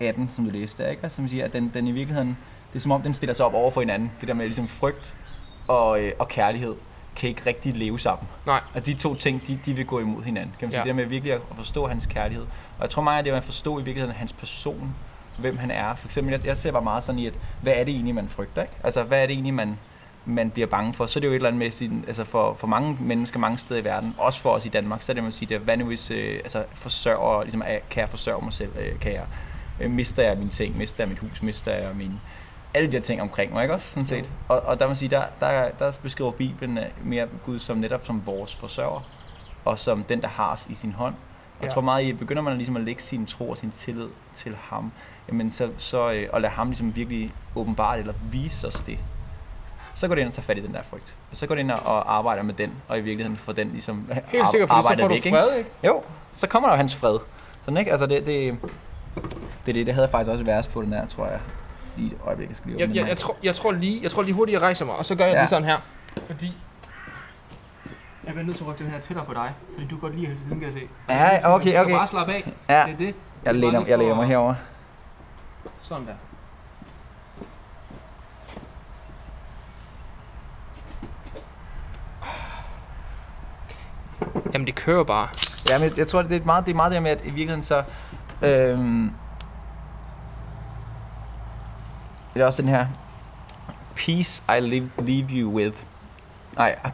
18, 0.00 0.30
som 0.34 0.44
du 0.44 0.50
læste 0.50 0.82
der, 0.82 0.90
ikke? 0.90 1.02
Altså, 1.02 1.16
som 1.16 1.28
siger, 1.28 1.44
at 1.44 1.52
den, 1.52 1.70
den 1.74 1.86
i 1.86 1.92
virkeligheden, 1.92 2.38
det 2.72 2.78
er 2.78 2.80
som 2.80 2.92
om, 2.92 3.02
den 3.02 3.14
stiller 3.14 3.34
sig 3.34 3.46
op 3.46 3.54
over 3.54 3.70
for 3.70 3.80
hinanden. 3.80 4.12
Det 4.20 4.28
der 4.28 4.34
med 4.34 4.44
ligesom 4.44 4.68
frygt 4.68 5.14
og, 5.68 6.00
øh, 6.00 6.12
og 6.18 6.28
kærlighed 6.28 6.74
kan 7.18 7.28
ikke 7.28 7.42
rigtig 7.46 7.76
leve 7.76 7.98
sammen. 8.00 8.28
Nej. 8.46 8.60
Og 8.74 8.86
de 8.86 8.94
to 8.94 9.14
ting, 9.14 9.46
de, 9.46 9.58
de 9.66 9.72
vil 9.72 9.86
gå 9.86 9.98
imod 10.00 10.22
hinanden. 10.22 10.54
Kan 10.58 10.66
man 10.66 10.72
sige, 10.72 10.80
Ja. 10.80 10.84
det 10.84 10.88
der 10.96 11.02
med 11.02 11.06
virkelig 11.06 11.32
at 11.34 11.40
forstå 11.56 11.86
hans 11.86 12.06
kærlighed. 12.06 12.44
Og 12.78 12.82
jeg 12.82 12.90
tror 12.90 13.02
meget, 13.02 13.18
at 13.18 13.24
det 13.24 13.32
er 13.32 13.36
at 13.36 13.44
forstå 13.44 13.78
i 13.78 13.82
virkeligheden 13.82 14.16
hans 14.16 14.32
person, 14.32 14.94
hvem 15.38 15.56
han 15.58 15.70
er. 15.70 15.94
For 15.94 16.06
eksempel, 16.08 16.32
jeg, 16.32 16.46
jeg 16.46 16.56
ser 16.56 16.72
bare 16.72 16.82
meget 16.82 17.04
sådan 17.04 17.18
i, 17.18 17.26
at 17.26 17.32
hvad 17.62 17.72
er 17.76 17.84
det 17.84 17.94
egentlig, 17.94 18.14
man 18.14 18.28
frygter? 18.28 18.62
Ikke? 18.62 18.74
Altså, 18.84 19.02
hvad 19.02 19.22
er 19.22 19.26
det 19.26 19.32
egentlig, 19.32 19.54
man, 19.54 19.78
man 20.24 20.50
bliver 20.50 20.66
bange 20.66 20.94
for? 20.94 21.06
Så 21.06 21.18
er 21.18 21.20
det 21.20 21.26
jo 21.28 21.32
et 21.32 21.36
eller 21.36 21.48
andet 21.48 21.58
med, 21.58 21.70
sin, 21.70 22.04
altså 22.08 22.24
for, 22.24 22.54
for 22.54 22.66
mange 22.66 22.96
mennesker 23.00 23.38
mange 23.38 23.58
steder 23.58 23.80
i 23.80 23.84
verden, 23.84 24.14
også 24.18 24.40
for 24.40 24.50
os 24.50 24.66
i 24.66 24.68
Danmark, 24.68 25.02
så 25.02 25.12
er 25.12 25.14
det, 25.14 25.22
man 25.22 25.32
siger, 25.32 25.48
det 25.48 25.54
er, 25.54 25.58
hvad 25.58 25.76
nu 25.76 25.84
hvis 25.84 26.10
øh, 26.10 26.34
altså, 26.44 26.64
forsørger, 26.74 27.42
ligesom, 27.42 27.62
kan 27.90 28.00
jeg 28.00 28.08
forsørge 28.08 28.44
mig 28.44 28.52
selv? 28.52 28.70
Øh, 28.78 29.00
kan 29.00 29.12
jeg, 29.12 29.24
øh, 29.80 29.90
mister 29.90 30.22
jeg 30.22 30.36
mine 30.36 30.50
ting? 30.50 30.76
Mister 30.78 31.04
jeg 31.04 31.08
mit 31.08 31.18
hus? 31.18 31.42
Mister 31.42 31.72
jeg 31.72 31.96
min 31.96 32.20
alle 32.78 32.92
de 32.92 32.96
her 32.96 33.02
ting 33.02 33.22
omkring 33.22 33.52
mig, 33.52 33.62
ikke 33.62 33.74
også? 33.74 33.90
Sådan 33.90 34.06
set. 34.06 34.30
Og, 34.48 34.60
og 34.60 34.80
der 34.80 34.88
må 34.88 34.94
sige, 34.94 35.08
der, 35.08 35.22
der, 35.40 35.70
der 35.78 35.92
beskriver 36.02 36.30
Bibelen 36.30 36.78
øh, 36.78 36.84
mere 37.04 37.26
Gud 37.44 37.58
som 37.58 37.76
netop 37.76 38.06
som 38.06 38.26
vores 38.26 38.54
forsørger, 38.54 39.00
og 39.64 39.78
som 39.78 40.02
den, 40.02 40.20
der 40.20 40.28
har 40.28 40.52
os 40.52 40.66
i 40.70 40.74
sin 40.74 40.92
hånd. 40.92 41.14
Og 41.58 41.64
jeg 41.64 41.72
tror 41.72 41.80
meget, 41.80 42.04
i 42.04 42.12
begynder 42.12 42.42
man 42.42 42.56
ligesom 42.56 42.76
at 42.76 42.82
lægge 42.82 43.02
sin 43.02 43.26
tro 43.26 43.50
og 43.50 43.58
sin 43.58 43.70
tillid 43.70 44.08
til 44.34 44.56
ham, 44.60 44.92
jamen 45.28 45.52
så, 45.52 45.70
så 45.78 46.10
øh, 46.10 46.28
og 46.32 46.40
lade 46.40 46.52
ham 46.52 46.68
ligesom 46.68 46.96
virkelig 46.96 47.32
åbenbart 47.56 47.98
eller 47.98 48.14
vise 48.30 48.66
os 48.66 48.74
det, 48.74 48.98
så 49.94 50.08
går 50.08 50.14
det 50.14 50.22
ind 50.22 50.28
og 50.28 50.34
tager 50.34 50.44
fat 50.44 50.58
i 50.58 50.60
den 50.60 50.74
der 50.74 50.82
frygt. 50.82 51.14
Og 51.30 51.36
så 51.36 51.46
går 51.46 51.54
det 51.54 51.62
ind 51.62 51.70
og, 51.70 51.82
og 51.86 52.16
arbejder 52.16 52.42
med 52.42 52.54
den, 52.54 52.72
og 52.88 52.98
i 52.98 53.00
virkeligheden 53.00 53.36
får 53.36 53.52
den 53.52 53.68
ligesom 53.68 54.10
Helt 54.26 54.50
sikkert, 54.50 54.68
for 54.68 54.82
så 54.82 54.88
får 54.88 54.94
du 54.94 55.08
væk, 55.08 55.30
fred, 55.30 55.58
ikke? 55.58 55.70
Jo, 55.84 56.02
så 56.32 56.46
kommer 56.46 56.68
der 56.68 56.74
jo 56.74 56.76
hans 56.76 56.96
fred. 56.96 57.18
Sådan, 57.64 57.76
ikke? 57.76 57.90
Altså 57.90 58.06
det, 58.06 58.26
det, 58.26 58.58
det, 59.66 59.68
er 59.68 59.72
det, 59.72 59.86
det 59.86 59.94
havde 59.94 60.06
jeg 60.06 60.10
faktisk 60.10 60.30
også 60.30 60.42
et 60.42 60.46
vers 60.46 60.68
på 60.68 60.82
den 60.82 60.92
her, 60.92 61.06
tror 61.06 61.26
jeg. 61.26 61.40
Lige 61.98 62.12
et 62.14 62.18
øjeblik, 62.26 62.48
jeg 62.48 62.56
skal 62.56 62.70
lige 62.70 62.78
Jeg, 62.80 62.84
åbne 62.88 62.96
jeg, 62.96 63.02
den 63.02 63.08
jeg, 63.08 63.16
tror, 63.16 63.36
jeg, 63.42 63.54
tror 63.54 63.72
lige, 63.72 64.02
jeg 64.02 64.10
tror 64.10 64.22
lige 64.22 64.34
hurtigt, 64.34 64.54
jeg 64.54 64.62
rejser 64.62 64.84
mig, 64.84 64.96
og 64.96 65.06
så 65.06 65.14
gør 65.14 65.24
jeg 65.24 65.34
Ja. 65.34 65.40
lige 65.40 65.48
sådan 65.48 65.64
her. 65.68 65.78
Fordi... 66.26 66.56
Jeg 68.24 68.32
bliver 68.34 68.46
nødt 68.46 68.56
til 68.56 68.64
at 68.64 68.68
rykke 68.70 68.84
det 68.84 68.92
her 68.92 69.00
tættere 69.00 69.24
på 69.26 69.34
dig, 69.34 69.52
fordi 69.74 69.86
du 69.86 69.98
godt 69.98 70.14
lige 70.14 70.26
hele 70.26 70.38
tiden, 70.38 70.58
kan 70.58 70.62
jeg 70.62 70.72
se. 70.72 70.80
Ja, 71.08 71.54
okay, 71.54 71.76
Du 71.76 71.80
okay. 71.82 71.92
bare 71.94 72.06
slappe 72.06 72.32
af. 72.34 72.52
Ja, 72.68 72.82
Det 72.86 72.92
er 72.92 72.96
det. 72.96 73.14
jeg 73.44 73.54
læner, 73.54 73.84
jeg 73.86 73.98
læner 73.98 74.14
mig 74.14 74.26
herover. 74.26 74.54
Sådan 75.82 76.06
der. 76.06 76.12
Jamen 84.52 84.66
det 84.66 84.74
kører 84.74 85.04
bare. 85.04 85.28
Ja, 85.70 85.78
men 85.78 85.92
jeg 85.96 86.06
tror, 86.08 86.22
det 86.22 86.40
er 86.40 86.44
meget 86.44 86.66
det, 86.66 86.72
er 86.72 86.76
meget 86.76 86.92
det 86.92 87.02
med, 87.02 87.10
at 87.10 87.20
i 87.20 87.24
virkeligheden 87.24 87.62
så... 87.62 87.82
Øhm, 88.42 89.10
det 92.38 92.42
er 92.42 92.46
også 92.46 92.62
den 92.62 92.70
her... 92.70 92.86
Peace 93.96 94.42
I 94.48 94.60
leave, 94.60 94.90
leave 94.98 95.26
you 95.30 95.50
with. 95.50 95.76
Nej, 96.56 96.78
a 96.84 96.90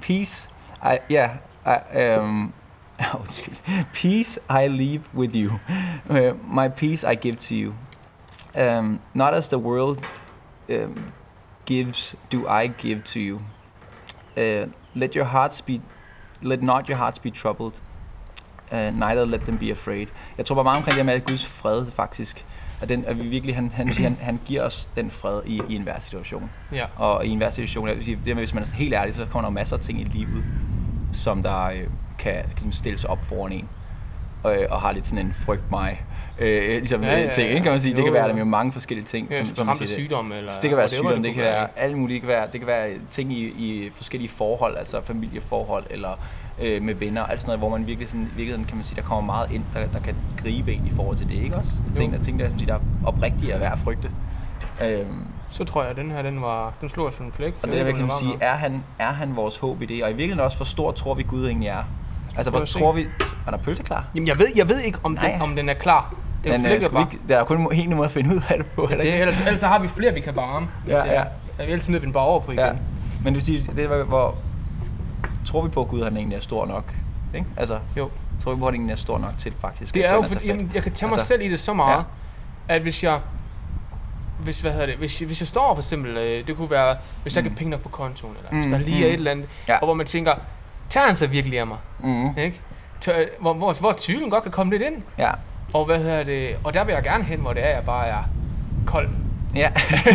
peace 0.00 0.48
I... 0.82 0.98
Ja, 1.10 1.30
yeah, 1.66 2.20
um, 2.20 2.52
oh, 2.98 3.20
undskyld. 3.20 3.56
Peace 3.92 4.40
I 4.50 4.68
leave 4.68 5.02
with 5.14 5.36
you. 5.36 5.58
Øh, 6.10 6.54
My 6.54 6.68
peace 6.68 7.12
I 7.12 7.14
give 7.14 7.36
to 7.36 7.54
you. 7.54 7.74
Um, 8.54 9.00
not 9.14 9.34
as 9.34 9.48
the 9.48 9.58
world 9.58 9.98
um, 10.68 11.12
gives, 11.66 12.16
do 12.32 12.48
I 12.48 12.66
give 12.66 13.02
to 13.02 13.18
you. 13.18 13.40
Uh, 14.36 14.70
let 14.94 15.14
your 15.14 15.24
hearts 15.24 15.60
be 15.60 15.80
let 16.42 16.62
not 16.62 16.88
your 16.88 16.98
hearts 16.98 17.18
be 17.18 17.30
troubled, 17.30 17.80
uh, 18.72 18.90
neither 18.90 19.26
let 19.26 19.40
them 19.40 19.58
be 19.58 19.70
afraid. 19.70 20.06
Jeg 20.38 20.46
tror 20.46 20.54
bare 20.54 20.64
meget 20.64 20.76
omkring 20.76 20.96
det 20.96 21.06
med, 21.06 21.14
at 21.14 21.26
Guds 21.26 21.46
fred 21.46 21.86
faktisk, 21.90 22.44
at, 22.84 22.88
den, 22.88 23.04
at 23.06 23.18
vi 23.18 23.28
virkelig, 23.28 23.54
han, 23.54 23.70
han, 23.74 23.88
han, 23.88 24.16
han 24.20 24.40
giver 24.46 24.62
os 24.62 24.88
den 24.96 25.10
fred 25.10 25.40
i, 25.46 25.60
i 25.68 25.76
enhver 25.76 26.00
situation. 26.00 26.50
Ja. 26.72 26.84
Og 26.96 27.26
i 27.26 27.28
enhver 27.28 27.50
situation, 27.50 27.88
jeg 27.88 27.96
vil 27.96 28.04
sige, 28.04 28.16
det 28.16 28.26
med, 28.26 28.42
hvis 28.42 28.54
man 28.54 28.62
er 28.62 28.66
helt 28.74 28.94
ærlig, 28.94 29.14
så 29.14 29.26
kommer 29.26 29.48
der 29.48 29.54
masser 29.54 29.76
af 29.76 29.82
ting 29.82 30.00
i 30.00 30.04
livet, 30.04 30.44
som 31.12 31.42
der 31.42 31.64
øh, 31.64 31.80
kan, 32.18 32.34
kan 32.56 32.72
stille 32.72 32.98
sig 32.98 33.10
op 33.10 33.24
foran 33.24 33.52
en, 33.52 33.68
og, 34.42 34.56
og 34.70 34.80
har 34.80 34.92
lidt 34.92 35.06
sådan 35.06 35.26
en 35.26 35.34
frygt 35.46 35.70
mig, 35.70 36.04
øh, 36.38 36.68
ligesom 36.68 37.02
Ja, 37.02 37.12
ja, 37.12 37.18
ja, 37.20 37.30
ting, 37.30 37.48
ikke? 37.48 37.62
kan 37.62 37.72
man 37.72 37.80
sige. 37.80 37.92
Det 37.92 37.98
Jo, 38.00 38.04
kan 38.04 38.12
være, 38.12 38.28
der 38.28 38.34
er 38.34 38.38
jo 38.38 38.44
mange 38.44 38.72
forskellige 38.72 39.06
ting. 39.06 39.28
Ja, 39.30 39.44
som, 39.44 39.56
som 39.56 39.66
man 39.66 39.76
siger 39.76 39.86
det. 39.86 39.94
sygdom 39.94 40.32
eller... 40.32 40.50
Så 40.50 40.58
det 40.62 40.68
kan 40.70 40.76
være 40.78 40.88
sygdom, 40.88 41.22
det 41.22 41.22
kan 41.22 41.34
kunne 41.34 41.42
være 41.44 41.68
alt 41.76 41.98
muligt. 41.98 42.22
Det 42.22 42.28
kan 42.28 42.36
være, 42.36 42.48
det 42.52 42.60
kan 42.60 42.66
være 42.66 42.90
ting 43.10 43.32
i, 43.32 43.44
i 43.44 43.90
forskellige 43.96 44.28
forhold, 44.30 44.76
altså 44.76 45.00
familieforhold 45.04 45.84
eller 45.90 46.18
øh, 46.60 46.82
med 46.82 46.94
venner, 46.94 47.22
alt 47.22 47.40
sådan 47.40 47.46
noget, 47.48 47.60
hvor 47.60 47.68
man 47.68 47.86
virkelig 47.86 48.08
sådan, 48.08 48.22
i 48.22 48.28
virkeligheden 48.36 48.64
kan 48.64 48.76
man 48.76 48.84
sige, 48.84 48.96
der 48.96 49.02
kommer 49.02 49.32
meget 49.32 49.50
ind, 49.50 49.64
der, 49.74 49.86
der 49.86 49.98
kan 50.00 50.14
gribe 50.42 50.72
ind 50.72 50.86
i 50.86 50.92
forhold 50.96 51.16
til 51.16 51.28
det, 51.28 51.34
ikke 51.34 51.56
også? 51.56 51.72
Ting, 51.94 52.12
der, 52.12 52.22
ting, 52.22 52.38
der, 52.38 52.48
som 52.48 52.58
siger, 52.58 52.66
der 52.66 52.74
er 52.74 53.08
oprigtigt 53.08 53.52
at 53.52 53.60
være 53.60 53.72
at 53.72 53.78
frygte. 53.78 54.10
Øhm, 54.84 55.26
Så 55.50 55.64
tror 55.64 55.82
jeg, 55.82 55.90
at 55.90 55.96
den 55.96 56.10
her, 56.10 56.22
den, 56.22 56.42
var, 56.42 56.72
den 56.80 56.88
slog 56.88 57.12
som 57.12 57.26
en 57.26 57.32
flæk. 57.32 57.54
og 57.62 57.68
det 57.68 57.86
der 57.86 57.92
kan 57.92 58.00
man 58.00 58.12
sige, 58.18 58.30
var 58.40 58.46
er 58.46 58.54
han, 58.56 58.82
er 58.98 59.12
han 59.12 59.36
vores 59.36 59.56
håb 59.56 59.82
i 59.82 59.86
det? 59.86 60.04
Og 60.04 60.10
i 60.10 60.12
virkeligheden 60.12 60.40
også, 60.40 60.56
hvor 60.56 60.64
stor 60.64 60.92
tror 60.92 61.14
vi 61.14 61.22
Gud 61.22 61.46
egentlig 61.46 61.68
er? 61.68 61.82
Altså, 62.36 62.50
hvor 62.50 62.64
tror 62.64 62.92
vi... 62.92 63.06
Er 63.46 63.50
der 63.50 63.58
pølse 63.58 63.82
klar? 63.82 64.04
Jamen, 64.14 64.28
jeg 64.28 64.38
ved, 64.38 64.46
jeg 64.56 64.68
ved 64.68 64.80
ikke, 64.80 64.98
om, 65.02 65.12
Nej. 65.12 65.30
den, 65.32 65.42
om 65.42 65.56
den 65.56 65.68
er 65.68 65.74
klar. 65.74 66.14
Den 66.44 66.62
Men, 66.62 66.72
øh, 66.72 66.80
vi 66.80 66.86
bare. 66.92 67.00
ikke, 67.12 67.18
der 67.28 67.38
er 67.38 67.44
kun 67.44 67.72
en 67.72 67.90
måde 67.96 68.04
at 68.04 68.10
finde 68.10 68.36
ud 68.36 68.40
af 68.48 68.58
det 68.58 68.66
på, 68.66 68.88
Ja, 68.90 68.96
det, 68.96 69.14
ellers, 69.20 69.40
ellers 69.40 69.60
har 69.62 69.78
vi 69.78 69.88
flere, 69.88 70.14
vi 70.14 70.20
kan 70.20 70.36
varme. 70.36 70.68
Ja, 70.88 70.92
det 71.02 71.16
er. 71.16 71.24
ja. 71.58 71.64
Ellers 71.64 71.82
smide 71.82 72.00
den 72.00 72.12
bare 72.12 72.24
over 72.24 72.40
på 72.40 72.52
igen. 72.52 72.64
Ja. 72.64 72.72
Men 73.24 73.26
det 73.26 73.34
vil 73.34 73.42
sige, 73.42 73.72
det 73.76 73.84
er, 73.84 74.04
hvor... 74.04 74.34
Tror 75.44 75.62
vi 75.62 75.68
på, 75.68 75.80
at 75.82 75.88
Gud 75.88 76.02
han 76.04 76.16
egentlig 76.16 76.36
er 76.36 76.40
stor 76.40 76.66
nok? 76.66 76.94
Ikke? 77.34 77.46
Altså, 77.56 77.78
Jo. 77.96 78.10
tror 78.44 78.54
vi 78.54 78.58
på, 78.60 78.66
at 78.66 78.72
han 78.72 78.80
egentlig 78.80 78.92
er 78.92 78.96
stor 78.96 79.18
nok 79.18 79.32
til 79.38 79.52
faktisk 79.60 79.94
Det 79.94 80.06
er 80.06 80.14
jo 80.14 80.22
fordi, 80.22 80.46
jamen, 80.46 80.70
jeg 80.74 80.82
kan 80.82 80.92
tage 80.92 81.08
mig 81.08 81.12
Altså, 81.14 81.26
selv 81.26 81.42
i 81.42 81.48
det 81.48 81.60
så 81.60 81.72
meget, 81.74 82.04
at 82.68 82.82
hvis 82.82 83.04
jeg, 83.04 83.20
hvis, 84.40 84.60
hvad 84.60 84.72
hedder 84.72 84.86
det, 84.86 84.94
hvis, 84.96 85.18
hvis 85.18 85.40
jeg 85.40 85.48
står 85.48 85.74
for 85.74 85.82
eksempel, 85.82 86.16
øh, 86.16 86.46
det 86.46 86.56
kunne 86.56 86.70
være, 86.70 86.96
hvis 87.22 87.36
jeg 87.36 87.44
ikke 87.44 87.50
har 87.50 87.58
penge 87.58 87.70
nok 87.70 87.80
på 87.80 87.88
kontoen, 87.88 88.34
eller 88.38 88.50
hvis 88.50 88.66
Mm, 88.66 88.72
der 88.72 88.78
lige 88.78 88.96
er 88.96 89.00
mm. 89.00 89.06
et 89.06 89.12
eller 89.14 89.30
andet, 89.30 89.46
Ja. 89.68 89.78
og 89.78 89.86
hvor 89.86 89.94
man 89.94 90.06
tænker, 90.06 90.34
tager 90.90 91.06
han 91.06 91.16
så 91.16 91.26
virkelig 91.26 91.58
af 91.60 91.66
mig, 91.66 91.78
Mm, 92.00 92.38
ikke? 92.38 92.60
Tør, 93.00 93.24
hvor, 93.40 93.52
hvor, 93.52 93.72
hvor 93.72 93.94
tvivlen 93.98 94.30
godt 94.30 94.42
kan 94.42 94.52
komme 94.52 94.72
lidt 94.72 94.82
ind, 94.82 95.02
ja. 95.18 95.30
og 95.74 95.84
hvad 95.84 95.98
hedder 95.98 96.22
det, 96.24 96.56
og 96.64 96.74
der 96.74 96.84
vil 96.84 96.92
jeg 96.92 97.02
gerne 97.02 97.24
hen, 97.24 97.40
hvor 97.40 97.52
det 97.52 97.64
er, 97.66 97.68
jeg 97.74 97.84
bare 97.84 98.06
er 98.06 98.22
kold. 98.86 99.08
Ja. 99.56 99.68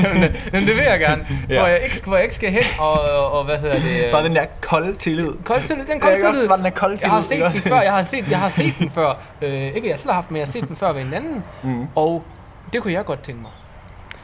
Men 0.54 0.68
det 0.68 0.76
vil 0.76 0.84
jeg 0.84 1.00
gerne, 1.00 1.28
Ja. 1.50 1.60
hvor, 1.60 1.68
jeg 1.68 1.82
ikke, 1.84 2.02
hvor 2.06 2.16
jeg 2.16 2.24
ikke 2.24 2.36
skal 2.36 2.52
hen, 2.52 2.64
og, 2.80 2.92
og, 3.02 3.32
og 3.32 3.46
hvad 3.46 3.58
hedder 3.58 3.80
det, 3.80 4.12
Bare 4.12 4.24
den 4.24 4.36
der 4.36 4.46
kolde 4.62 4.96
tillid. 4.98 5.28
kold 5.46 5.64
tillid, 5.64 5.86
den 5.86 5.94
Ja, 5.94 6.00
kolde 6.00 6.16
ikke 6.18 6.28
tillid. 6.32 6.48
Bare 6.48 6.58
den 6.58 6.66
der 6.66 6.72
kolde 6.72 6.98
Jeg 7.02 7.10
har 7.12 7.22
tillid, 7.22 7.50
set 7.50 7.54
ikke 7.56 7.64
den 7.64 7.72
før, 7.72 7.82
jeg 7.82 7.94
har 7.94 8.04
set, 8.04 8.30
jeg 8.30 8.40
har 8.40 8.50
set 8.50 8.74
den 8.80 8.90
før. 8.92 9.14
Øh, 9.42 9.52
ikke 9.76 9.90
jeg 9.90 10.00
selv 10.00 10.10
har 10.10 10.16
haft, 10.16 10.32
men 10.32 10.38
jeg 10.38 10.46
har 10.48 10.52
set 10.52 10.68
den 10.68 10.76
før 10.76 10.92
ved 10.94 11.02
en 11.02 11.14
anden. 11.14 11.44
Mm. 11.64 11.86
Og 11.96 12.24
det 12.74 12.82
kunne 12.82 12.94
jeg 12.94 13.06
godt 13.06 13.22
tænke 13.24 13.42
mig. 13.42 13.52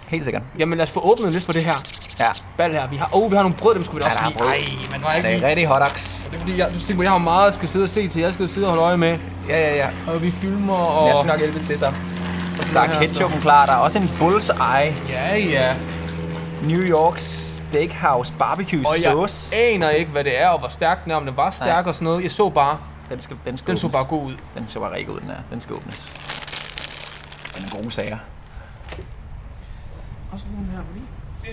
Helt 0.08 0.24
sikkert. 0.24 0.42
Jamen 0.60 0.78
lad 0.78 0.84
os 0.84 0.92
få 0.92 1.00
åbnet 1.00 1.34
lidt 1.34 1.44
for 1.46 1.54
det 1.54 1.64
her 1.66 1.74
Ja. 2.20 2.26
bal 2.58 2.72
her. 2.72 2.88
Vi 2.88 2.96
har, 2.96 3.10
oh, 3.14 3.32
vi 3.32 3.36
har 3.36 3.44
nogle 3.44 3.58
brød, 3.58 3.76
dem 3.76 3.84
skulle 3.84 4.04
vi 4.06 4.10
da 4.10 4.20
Ja, 4.22 4.28
også 4.28 4.40
lige. 4.40 4.50
Ej, 4.50 4.88
men 4.92 5.04
var 5.04 5.10
Ja, 5.10 5.16
jeg 5.16 5.24
det 5.24 5.30
ikke 5.34 5.46
er 5.46 5.50
rigtig 5.50 5.66
hotdogs. 5.68 6.28
Det 6.32 6.36
er 6.36 6.40
fordi, 6.40 6.58
jeg, 6.60 6.68
du 6.74 6.80
tænker, 6.80 7.04
jeg 7.04 7.12
har 7.12 7.18
meget, 7.18 7.46
jeg 7.46 7.54
skal 7.54 7.68
sidde 7.70 7.84
og 7.84 7.90
se 7.90 8.08
til. 8.08 8.22
Jeg 8.22 8.34
skal 8.34 8.50
sidde 8.50 8.68
og 8.68 8.72
holde 8.72 8.84
øje 8.84 8.98
med. 8.98 9.18
Ja, 9.50 9.60
ja, 9.60 9.76
ja. 9.76 9.88
Og 10.08 10.22
vi 10.22 10.32
filmer 10.32 10.74
og... 10.74 11.08
Jeg 11.08 11.18
skal 11.18 11.28
nok 11.28 11.40
hjælpe 11.40 11.60
til 11.66 11.80
så. 11.80 11.94
Der 12.74 12.82
er 12.82 13.00
ketchupen 13.00 13.42
klar. 13.42 13.66
Der 13.66 13.74
er 13.74 13.78
også 13.78 14.00
en 14.00 14.10
bullseye 14.20 14.96
Ja, 15.10 15.36
ja. 15.38 15.76
New 16.64 16.82
York 16.82 17.14
Steakhouse 17.18 18.34
barbecue 18.40 18.80
Og 18.88 18.94
jeg 18.96 19.02
sauce. 19.04 19.56
aner 19.56 19.90
ikke, 19.90 20.12
hvad 20.12 20.24
det 20.24 20.40
er, 20.42 20.48
og 20.48 20.60
hvor 20.60 20.70
stærk 20.70 21.04
den 21.04 21.12
er, 21.12 21.16
om 21.16 21.26
den 21.26 21.38
var 21.38 21.52
stærk 21.52 21.68
Nej. 21.86 21.90
og 21.90 21.96
sådan 21.96 22.06
noget. 22.06 22.24
Jeg 22.24 22.32
så 22.32 22.50
bare, 22.50 22.78
Den, 23.10 23.20
skal, 23.20 23.38
den, 23.46 23.58
skal 23.58 23.68
den 23.68 23.78
så 23.78 23.88
bare 23.92 24.06
god 24.06 24.26
ud. 24.26 24.36
Den 24.58 24.68
så 24.68 24.80
bare 24.80 24.94
rigtig 24.94 25.10
ud, 25.14 25.20
den 25.20 25.30
her. 25.30 25.38
Den 25.52 25.62
skal 25.62 25.76
åbnes. 25.76 26.14
Den 27.58 27.66
er 27.66 27.78
gode 27.82 27.92
sager. 27.92 28.18
Og 30.32 30.40
så 30.40 30.46
den 30.58 30.70
her, 30.76 30.82
fordi 30.92 31.02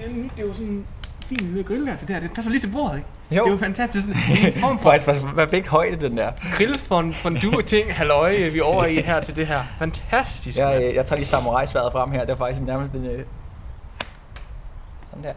er, 0.05 0.29
det 0.37 0.43
er 0.43 0.47
jo 0.47 0.55
sådan 0.55 0.85
fin 1.25 1.37
lille 1.41 1.63
grill 1.63 1.87
der 1.87 1.97
til 1.97 2.09
det 2.09 2.17
her. 2.17 2.23
Det 2.23 2.33
passer 2.35 2.51
lige 2.51 2.61
til 2.61 2.69
bordet, 2.71 2.97
ikke? 2.97 3.09
Jo. 3.31 3.45
Det 3.45 3.49
er 3.49 3.53
jo 3.53 3.59
fantastisk. 3.59 4.07
En 4.09 4.15
form 4.63 4.79
for 4.79 4.91
Faktisk, 4.91 5.27
hvad 5.27 5.49
fik 5.49 5.67
højde 5.67 5.97
den 6.09 6.17
der? 6.17 6.33
grillfond, 6.53 7.13
fondue 7.15 7.63
ting, 7.63 7.95
halløj, 7.95 8.49
vi 8.49 8.59
er 8.59 8.63
over 8.63 8.85
i 8.85 8.97
her 8.97 9.21
til 9.21 9.37
det 9.37 9.47
her. 9.47 9.63
Fantastisk, 9.79 10.59
Jeg, 10.59 10.67
mand. 10.75 10.85
øh, 10.85 10.95
jeg 10.95 11.07
tager 11.07 11.19
lige 11.19 11.29
samurai-sværet 11.29 11.93
frem 11.93 12.11
her. 12.11 12.21
Det 12.21 12.31
er 12.31 12.37
faktisk 12.37 12.63
nærmest 12.63 12.93
en... 12.93 13.07
Øh... 13.07 13.25
Sådan 15.11 15.25
der. 15.25 15.33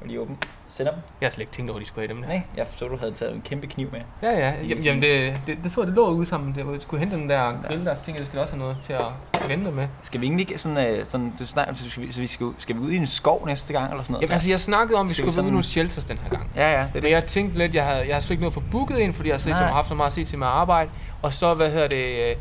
Og 0.00 0.06
lige 0.06 0.20
åben. 0.20 0.38
Sender 0.76 0.92
dem. 0.92 1.00
Jeg 1.20 1.26
har 1.26 1.30
slet 1.30 1.42
ikke 1.42 1.52
tænkt 1.52 1.70
over, 1.70 1.78
at 1.78 1.82
de 1.82 1.88
skulle 1.88 2.08
have 2.08 2.14
dem 2.14 2.22
der. 2.22 2.28
Nej, 2.28 2.42
jeg 2.56 2.66
så, 2.76 2.88
du 2.88 2.96
havde 2.96 3.12
taget 3.12 3.34
en 3.34 3.42
kæmpe 3.42 3.66
kniv 3.66 3.88
med. 3.92 4.00
Ja, 4.22 4.30
ja. 4.30 4.54
Jamen, 4.68 4.84
jamen 4.84 5.02
det, 5.02 5.40
det, 5.46 5.58
det, 5.62 5.72
så 5.72 5.80
det 5.80 5.88
lå 5.94 6.10
ude 6.10 6.26
sammen. 6.26 6.54
Det, 6.54 6.72
jeg 6.72 6.82
skulle 6.82 7.00
hente 7.00 7.16
den 7.16 7.30
der 7.30 7.52
grill 7.68 7.84
der, 7.84 7.94
så 7.94 8.04
tænkte 8.04 8.12
jeg, 8.12 8.18
det 8.18 8.26
skulle 8.26 8.40
også 8.40 8.52
have 8.52 8.58
noget 8.58 8.76
til 8.82 8.92
at 8.92 9.48
vente 9.48 9.70
med. 9.70 9.88
Skal 10.02 10.20
vi 10.20 10.26
egentlig 10.26 10.50
ikke 10.50 10.62
sådan... 10.62 10.98
Øh, 10.98 11.04
sådan 11.06 11.32
du 11.38 11.46
snakker, 11.46 11.74
så 11.74 11.90
skal, 11.90 12.02
vi, 12.02 12.12
så 12.12 12.20
vi 12.20 12.26
skal, 12.26 12.46
skal 12.58 12.76
vi 12.76 12.80
ud 12.80 12.90
i 12.90 12.96
en 12.96 13.06
skov 13.06 13.46
næste 13.46 13.72
gang, 13.72 13.90
eller 13.90 14.02
sådan 14.02 14.12
noget? 14.12 14.22
Jamen, 14.22 14.32
altså, 14.32 14.50
jeg 14.50 14.60
snakkede 14.60 14.98
om, 14.98 15.06
at 15.06 15.10
vi 15.10 15.14
skulle 15.14 15.42
ud 15.42 15.48
i 15.48 15.50
nogle 15.50 15.62
shelters 15.62 16.04
den 16.04 16.18
her 16.18 16.30
gang. 16.30 16.50
Ja, 16.56 16.70
ja, 16.70 16.78
det 16.78 16.80
er 16.80 16.90
Men 16.94 17.02
det. 17.02 17.10
jeg 17.10 17.26
tænkte 17.26 17.58
lidt, 17.58 17.74
jeg 17.74 17.84
havde, 17.84 18.06
jeg 18.06 18.14
har 18.14 18.20
slet 18.20 18.30
ikke 18.30 18.42
noget 18.42 18.54
for 18.54 18.62
booket 18.70 18.98
ind, 18.98 19.14
fordi 19.14 19.28
jeg 19.28 19.34
har 19.34 19.38
set, 19.38 19.54
haft 19.54 19.88
så 19.88 19.94
meget 19.94 20.06
at 20.06 20.12
se 20.12 20.24
til 20.24 20.38
med 20.38 20.46
arbejde. 20.46 20.90
Og 21.22 21.34
så, 21.34 21.54
hvad 21.54 21.70
hedder 21.70 21.88
det, 21.88 22.30
øh, 22.30 22.36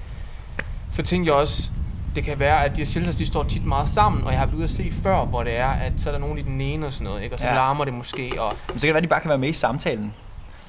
så 0.92 1.04
tænkte 1.04 1.32
jeg 1.32 1.40
også, 1.40 1.72
det 2.16 2.24
kan 2.24 2.40
være, 2.40 2.66
at 2.66 2.72
de 2.76 2.82
her 2.82 2.86
shelters, 2.86 3.16
de 3.16 3.26
står 3.26 3.44
tit 3.44 3.66
meget 3.66 3.90
sammen, 3.90 4.24
og 4.24 4.32
jeg 4.32 4.40
har 4.40 4.46
været 4.46 4.56
ude 4.56 4.64
at 4.64 4.70
se 4.70 4.92
før, 5.04 5.26
hvor 5.26 5.44
det 5.44 5.58
er, 5.58 5.68
at 5.70 5.94
så 5.98 6.10
er 6.10 6.12
der 6.12 6.20
nogen 6.20 6.38
i 6.38 6.42
den 6.42 6.62
ene 6.62 6.86
og 6.86 6.92
sådan 6.94 7.06
noget, 7.06 7.24
ikke? 7.24 7.36
og 7.36 7.40
så 7.40 7.48
Ja. 7.48 7.54
larmer 7.54 7.86
det 7.86 7.94
måske, 7.94 8.32
og 8.40 8.54
Men 8.70 8.80
så 8.80 8.88
kan 8.88 8.88
det 8.88 8.94
være, 8.94 8.98
at 8.98 9.04
de 9.04 9.08
bare 9.08 9.20
kan 9.20 9.30
være 9.30 9.38
med 9.38 9.50
i 9.50 9.54
samtalen. 9.54 10.14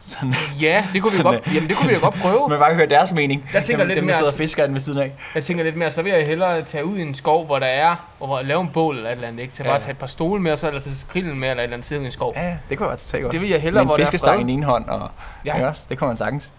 Sådan, 0.07 0.35
ja, 0.61 0.85
det 0.93 1.03
kunne 1.03 1.13
vi 1.13 1.17
Sådan, 1.19 1.33
godt, 1.33 1.55
jamen 1.55 1.69
det 1.69 1.77
kunne 1.77 1.89
vi 1.89 1.95
da 1.95 2.01
godt 2.01 2.15
prøve. 2.15 2.49
man 2.49 2.59
bare 2.59 2.69
kan 2.69 2.77
høre 2.77 2.87
deres 2.89 3.13
mening. 3.13 3.51
Jeg 3.53 3.65
tænker 3.65 3.79
dem, 3.83 3.89
lidt 3.89 3.97
dem, 3.97 4.03
der 4.05 4.07
mere- 4.07 4.17
sidder 4.17 4.33
og 4.33 4.37
fisker 4.39 4.65
den 4.65 4.75
ved 4.75 4.81
siden 4.81 4.99
af. 4.99 5.13
Jeg 5.35 5.45
tænker 5.45 5.65
lidt 5.65 5.77
mere, 5.77 5.91
så 5.91 6.03
vil 6.03 6.13
jeg 6.13 6.27
hellere 6.27 6.63
tage 6.63 6.85
ud 6.85 6.99
i 6.99 7.03
en 7.03 7.15
skov, 7.15 7.47
hvor 7.47 7.59
der 7.59 7.67
er, 7.67 7.97
og 8.21 8.27
hvor 8.27 8.43
lave 8.43 8.61
en 8.61 8.69
bål 8.69 8.97
eller 8.97 9.11
et 9.11 9.15
eller 9.15 9.29
andet, 9.29 9.41
ikke? 9.43 9.55
Så 9.55 9.63
Ja, 9.63 9.69
bare 9.71 9.81
tage 9.81 9.91
et 9.91 9.99
par 9.99 10.07
stole 10.07 10.43
med, 10.43 10.53
og 10.53 10.59
så 10.59 10.69
eller 10.69 10.81
tage 10.81 10.97
grillen 11.13 11.41
med, 11.41 11.51
eller 11.51 11.63
et 11.63 11.65
eller 11.65 11.77
andet 11.77 11.89
sidde 11.89 12.03
i 12.03 12.05
en 12.07 12.13
skov. 12.13 12.33
Ja, 12.37 12.57
det 12.71 12.79
kunne 12.79 12.89
være 12.89 12.97
til 12.97 13.21
godt. 13.23 13.33
Det 13.33 13.41
vil 13.41 13.49
jeg 13.49 13.61
hellere, 13.63 13.85
hvor 13.85 13.95
en 13.95 13.99
der 14.01 14.07
er 14.07 14.11
fiskestang 14.11 14.39
i 14.41 14.43
den 14.43 14.51
ene 14.51 14.67
hånd, 14.67 14.85
og 14.89 15.11
Ja. 15.45 15.59
ja. 15.59 15.67
også, 15.69 15.87
det 15.89 15.99
kunne 15.99 16.09
man 16.09 16.17
sagtens. 16.17 16.53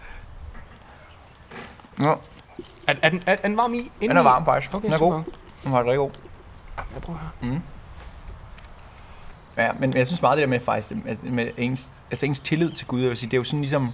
Nå, 1.98 2.18
Er, 2.88 2.94
er, 3.02 3.10
den, 3.10 3.24
er, 3.26 3.32
er 3.32 3.48
den 3.48 3.58
varm 3.58 3.74
i? 3.74 3.92
den 4.02 4.18
er 4.18 4.22
varm 4.22 4.46
faktisk. 4.46 4.74
Okay, 4.74 4.86
den 4.86 4.94
er 4.94 4.98
super. 4.98 5.16
god. 5.16 5.24
Den 5.64 5.72
var 5.72 5.80
rigtig 5.80 5.98
god. 5.98 6.12
Jeg 6.78 7.02
prøver 7.02 7.20
her. 7.20 7.50
Mm. 7.50 7.62
Ja, 9.58 9.72
men 9.80 9.96
jeg 9.96 10.08
synes 10.08 10.22
meget 10.22 10.38
det 10.38 10.42
der 10.42 10.48
med 10.50 10.60
faktisk, 10.60 11.06
med, 11.06 11.16
med 11.24 11.48
ens, 11.58 11.92
altså 12.12 12.26
ens 12.26 12.40
tillid 12.40 12.72
til 12.72 12.88
Gud, 12.88 13.02
jeg 13.02 13.10
vil 13.10 13.18
sige, 13.18 13.30
det 13.30 13.38
er 13.38 13.40
jo 13.40 13.44
sådan 13.44 13.60
ligesom, 13.60 13.92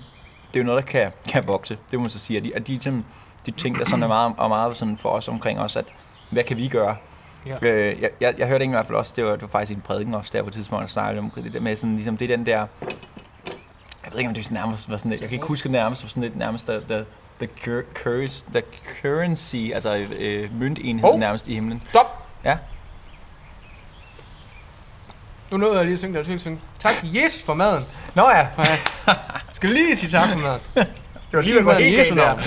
det 0.48 0.56
er 0.56 0.60
jo 0.60 0.66
noget, 0.66 0.86
der 0.86 0.92
kan, 0.92 1.12
kan 1.30 1.48
vokse, 1.48 1.78
det 1.92 2.00
må 2.00 2.02
man 2.02 2.10
så 2.10 2.20
sige, 2.20 2.38
at 2.38 2.44
de, 2.44 2.56
at 2.56 2.68
de, 2.68 2.72
ligesom, 2.72 3.06
de 3.46 3.52
ting, 3.52 3.80
der 3.80 3.86
sådan 3.86 4.04
er 4.04 4.08
meget, 4.08 4.34
og 4.38 4.50
meget 4.50 4.78
sådan 4.78 4.98
for 4.98 5.10
os 5.10 5.28
omkring 5.28 5.60
os, 5.60 5.76
at 5.76 5.86
hvad 6.32 6.44
kan 6.44 6.58
vi 6.58 6.68
gøre? 6.68 6.96
Ja. 7.46 7.56
Øh, 7.62 8.02
jeg, 8.02 8.10
jeg, 8.22 8.36
jeg 8.38 8.48
hørte 8.48 8.64
en 8.66 8.72
i 8.72 8.74
hvert 8.74 8.86
fald 8.86 8.98
også, 8.98 9.14
det 9.16 9.26
var, 9.26 9.32
det 9.32 9.42
var 9.42 9.48
faktisk 9.48 9.72
i 9.72 9.76
en 9.76 9.82
prædiken 9.82 10.14
også, 10.14 10.32
der 10.34 10.42
på 10.42 10.48
et 10.48 10.54
tidspunkt, 10.54 10.82
der 10.82 10.88
snakkede 10.88 11.20
om 11.20 11.32
det 11.36 11.54
der 11.54 11.60
med 11.60 11.76
sådan, 11.76 11.96
ligesom, 11.96 12.18
det 12.18 12.32
er 12.32 12.38
den 12.38 12.46
der, 12.46 12.68
jeg 14.04 14.12
ved 14.12 14.20
ikke, 14.20 14.30
om 14.30 14.34
det 14.34 14.48
er 14.48 14.54
nærmest 14.54 14.90
var 14.90 14.98
sådan 14.98 15.12
lidt, 15.12 15.22
jeg 15.22 15.30
kan 15.30 15.36
ikke 15.36 15.48
huske 15.48 15.64
det 15.64 15.72
nærmest, 15.72 16.04
var 16.04 16.10
sådan 16.10 16.24
lidt 16.24 16.38
nærmest, 16.38 16.66
the, 16.66 16.82
the, 16.90 17.06
the, 17.42 17.48
cur, 17.64 17.82
currency, 18.04 18.44
the 18.54 18.64
currency, 19.02 19.72
altså 19.74 19.98
øh, 20.18 20.60
møntenhed 20.60 21.02
Hov. 21.02 21.14
oh. 21.14 21.20
nærmest 21.20 21.48
i 21.48 21.54
himlen. 21.54 21.84
Stop! 21.90 22.06
Ja. 22.44 22.58
Nu 25.52 25.58
nåede 25.58 25.78
jeg 25.78 25.86
lige 25.86 25.94
at 25.94 26.00
synge, 26.00 26.18
der 26.18 26.38
synge. 26.38 26.60
Tak 26.80 26.94
Jesus 27.04 27.44
for 27.44 27.54
maden. 27.54 27.86
Nå 28.16 28.30
ja, 28.30 28.48
For 28.56 28.64
jeg 28.64 28.78
skal 29.54 29.70
lige 29.70 29.98
sige 29.98 30.10
tak 30.10 30.30
for 30.30 30.38
maden. 30.38 30.62
det 30.76 30.88
var 31.34 31.42
Sig 31.42 31.64
maden 31.64 31.82
i 31.88 31.98
Jesu 31.98 32.16
navn. 32.16 32.40
der. 32.40 32.46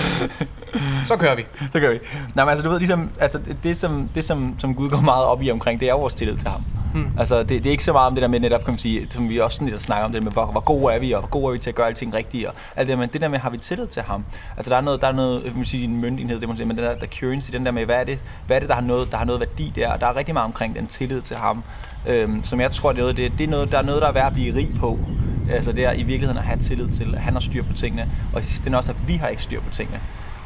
Så 1.04 1.16
kører 1.16 1.34
vi. 1.34 1.46
Så 1.72 1.80
gør 1.80 1.90
vi. 1.90 1.98
Nej, 2.34 2.44
men 2.44 2.48
altså, 2.50 2.64
du 2.64 2.70
ved, 2.70 2.78
ligesom, 2.78 3.10
altså, 3.20 3.40
det, 3.62 3.76
som, 3.76 4.08
det 4.14 4.24
som, 4.24 4.54
som 4.58 4.74
Gud 4.74 4.90
går 4.90 5.00
meget 5.00 5.24
op 5.24 5.42
i 5.42 5.50
omkring, 5.50 5.80
det 5.80 5.88
er 5.88 5.94
vores 5.94 6.14
tillid 6.14 6.36
til 6.36 6.48
ham. 6.48 6.64
Hmm. 6.94 7.10
Altså, 7.18 7.38
det, 7.38 7.48
det, 7.48 7.66
er 7.66 7.70
ikke 7.70 7.84
så 7.84 7.92
meget 7.92 8.06
om 8.06 8.14
det 8.14 8.22
der 8.22 8.28
med 8.28 8.40
netop, 8.40 8.64
kan 8.64 8.72
man 8.72 8.78
sige, 8.78 9.06
som 9.10 9.28
vi 9.28 9.40
også 9.40 9.54
sådan 9.54 9.68
lidt 9.68 9.82
snakker 9.82 10.04
om 10.04 10.12
det 10.12 10.22
med, 10.22 10.32
hvor, 10.32 10.46
hvor 10.46 10.60
gode 10.60 10.94
er 10.94 10.98
vi, 10.98 11.12
og 11.12 11.20
hvor 11.20 11.28
gode 11.28 11.48
er 11.48 11.52
vi 11.52 11.58
til 11.58 11.70
at 11.70 11.74
gøre 11.74 11.86
alting 11.86 12.14
rigtigt, 12.14 12.46
og 12.46 12.54
alt 12.76 12.88
det 12.88 12.92
der, 12.92 13.00
men 13.00 13.08
det 13.12 13.20
der 13.20 13.28
med, 13.28 13.38
har 13.38 13.50
vi 13.50 13.58
tillid 13.58 13.86
til 13.86 14.02
ham? 14.02 14.24
Altså, 14.56 14.70
der 14.70 14.76
er 14.76 14.80
noget, 14.80 15.00
der 15.00 15.08
er 15.08 15.12
noget, 15.12 15.56
man 15.56 15.64
sige, 15.64 15.84
en 15.84 16.00
myndighed, 16.00 16.40
det 16.40 16.48
må 16.48 16.52
man 16.52 16.56
sige, 16.56 16.66
men 16.66 16.76
den 16.76 16.84
der, 16.84 16.94
der 16.94 17.06
currency, 17.06 17.50
den 17.52 17.66
der 17.66 17.72
med, 17.72 17.84
hvad 17.84 17.96
er 17.96 18.04
det, 18.04 18.18
hvad 18.46 18.56
er 18.56 18.60
det 18.60 18.68
der, 18.68 18.74
har 18.74 18.82
noget, 18.82 19.10
der 19.10 19.16
har 19.16 19.24
noget 19.24 19.40
værdi 19.40 19.72
der, 19.76 19.92
og 19.92 20.00
der 20.00 20.06
er 20.06 20.16
rigtig 20.16 20.34
meget 20.34 20.44
omkring 20.44 20.76
den 20.76 20.86
tillid 20.86 21.20
til 21.20 21.36
ham, 21.36 21.62
øhm, 22.06 22.44
som 22.44 22.60
jeg 22.60 22.72
tror, 22.72 22.92
det 22.92 22.98
er, 22.98 23.02
noget, 23.02 23.16
det, 23.16 23.32
det 23.38 23.44
er 23.44 23.48
noget, 23.48 23.72
der 23.72 23.78
er 23.78 23.82
noget, 23.82 24.02
der 24.02 24.08
er 24.08 24.12
værd 24.12 24.26
at 24.26 24.32
blive 24.32 24.54
rig 24.54 24.70
på. 24.80 24.98
Altså, 25.50 25.72
det 25.72 25.84
er 25.84 25.92
i 25.92 26.02
virkeligheden 26.02 26.38
at 26.38 26.44
have 26.44 26.58
tillid 26.58 26.88
til, 26.88 27.14
at 27.14 27.20
han 27.20 27.32
har 27.32 27.40
styr 27.40 27.62
på 27.62 27.72
tingene, 27.72 28.10
og 28.32 28.40
i 28.40 28.44
sidste 28.44 28.66
ende 28.66 28.78
også, 28.78 28.92
at 28.92 29.08
vi 29.08 29.14
har 29.14 29.28
ikke 29.28 29.42
styr 29.42 29.60
på 29.60 29.70
tingene. 29.74 30.00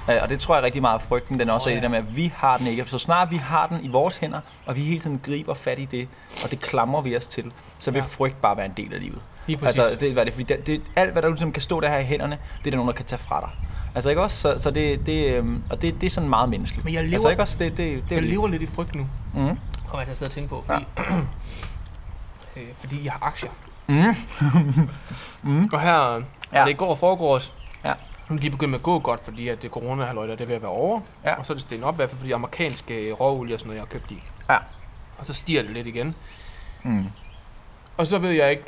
Øh, 0.08 0.16
Og 0.22 0.28
det 0.28 0.40
tror 0.40 0.54
jeg 0.54 0.64
rigtig 0.64 0.82
meget 0.82 1.02
frygten, 1.02 1.38
den 1.40 1.50
også 1.50 1.68
oh, 1.68 1.72
er 1.72 1.76
i 1.76 1.78
ja. 1.78 1.82
det 1.82 1.82
der 1.82 2.00
med, 2.00 2.08
at 2.08 2.16
vi 2.16 2.32
har 2.36 2.56
den 2.56 2.66
ikke. 2.66 2.84
Så 2.86 2.98
snart 2.98 3.30
vi 3.30 3.36
har 3.36 3.66
den 3.66 3.84
i 3.84 3.88
vores 3.88 4.16
hænder, 4.16 4.40
og 4.66 4.76
vi 4.76 4.82
hele 4.84 5.00
tiden 5.00 5.20
griber 5.24 5.54
fat 5.54 5.78
i 5.78 5.84
det, 5.84 6.08
og 6.44 6.50
det 6.50 6.60
klamrer 6.60 7.02
vi 7.02 7.16
os 7.16 7.26
til, 7.26 7.52
så 7.78 7.90
vil 7.90 7.98
Ja. 7.98 8.04
ja. 8.04 8.08
frygt 8.10 8.40
bare 8.42 8.56
være 8.56 8.66
en 8.66 8.72
del 8.76 8.94
af 8.94 9.00
livet. 9.00 9.18
Lige 9.46 9.56
præcis. 9.56 9.78
Altså, 9.78 10.00
det, 10.00 10.12
hvad 10.12 10.24
det, 10.26 10.32
fordi 10.34 10.44
det, 10.54 10.66
det, 10.66 10.82
alt, 10.96 11.12
hvad 11.12 11.22
der 11.22 11.28
ligesom 11.28 11.52
kan 11.52 11.62
stå 11.62 11.80
der 11.80 11.88
her 11.90 11.98
i 11.98 12.04
hænderne, 12.04 12.38
det 12.58 12.66
er 12.66 12.70
der 12.70 12.76
nogen, 12.76 12.88
der 12.88 12.94
kan 12.94 13.04
tage 13.04 13.18
fra 13.22 13.40
dig. 13.40 13.50
Altså 13.94 14.08
ikke 14.08 14.22
også? 14.22 14.36
Så, 14.40 14.58
så 14.58 14.70
det, 14.70 15.06
det, 15.06 15.32
øhm, 15.34 15.62
og 15.70 15.82
det, 15.82 16.00
det 16.00 16.06
er 16.06 16.10
sådan 16.10 16.28
meget 16.30 16.48
menneskeligt. 16.48 16.84
Men 16.84 16.94
jeg 16.94 17.02
lever- 17.04 17.12
altså 17.14 17.28
ikke 17.28 17.42
også? 17.42 17.58
Det, 17.58 17.76
det, 17.76 18.04
det, 18.10 18.14
Jeg 18.14 18.22
lever 18.22 18.48
lidt 18.48 18.62
i 18.62 18.66
frygt 18.66 18.94
nu. 18.94 19.06
Mm. 19.34 19.58
Kommer 19.88 19.98
jeg 19.98 20.04
til 20.06 20.10
at 20.12 20.18
sidde 20.18 20.28
og 20.28 20.32
tænke 20.32 20.48
på. 20.48 20.64
Fordi, 20.66 20.84
øh, 22.56 22.62
fordi 22.80 23.04
jeg 23.04 23.12
har 23.12 23.26
aktier. 23.26 23.50
Mm. 23.86 24.14
mm. 25.52 25.64
Og 25.72 25.80
her, 25.80 26.12
ja. 26.52 26.60
Ja. 26.60 26.64
det 26.64 26.76
går 26.76 26.90
og 26.90 26.98
foregås, 26.98 27.52
Ja. 27.57 27.57
Nu 28.28 28.36
er 28.36 28.40
de 28.40 28.50
begyndt 28.50 28.70
med 28.70 28.78
at 28.78 28.82
gå 28.82 28.98
godt, 28.98 29.24
fordi 29.24 29.48
at 29.48 29.62
det 29.62 29.70
corona 29.70 30.04
halløj, 30.04 30.26
der 30.26 30.32
er 30.32 30.46
ved 30.46 30.56
at 30.56 30.62
være 30.62 30.70
over. 30.70 31.00
Ja. 31.24 31.34
Og 31.34 31.46
så 31.46 31.52
er 31.52 31.54
det 31.54 31.62
stenet 31.62 31.84
op, 31.84 31.94
i 31.94 31.96
hvert 31.96 32.10
fald 32.10 32.18
fordi 32.18 32.32
amerikanske 32.32 33.12
råolie 33.12 33.54
og 33.54 33.60
sådan 33.60 33.68
noget, 33.68 33.76
jeg 33.78 33.82
har 33.82 33.98
købt 33.98 34.10
i. 34.10 34.22
Ja. 34.50 34.56
Og 35.18 35.26
så 35.26 35.34
stiger 35.34 35.62
det 35.62 35.70
lidt 35.70 35.86
igen. 35.86 36.14
Mm. 36.82 37.04
Og 37.96 38.06
så 38.06 38.18
ved 38.18 38.30
jeg 38.30 38.50
ikke, 38.50 38.64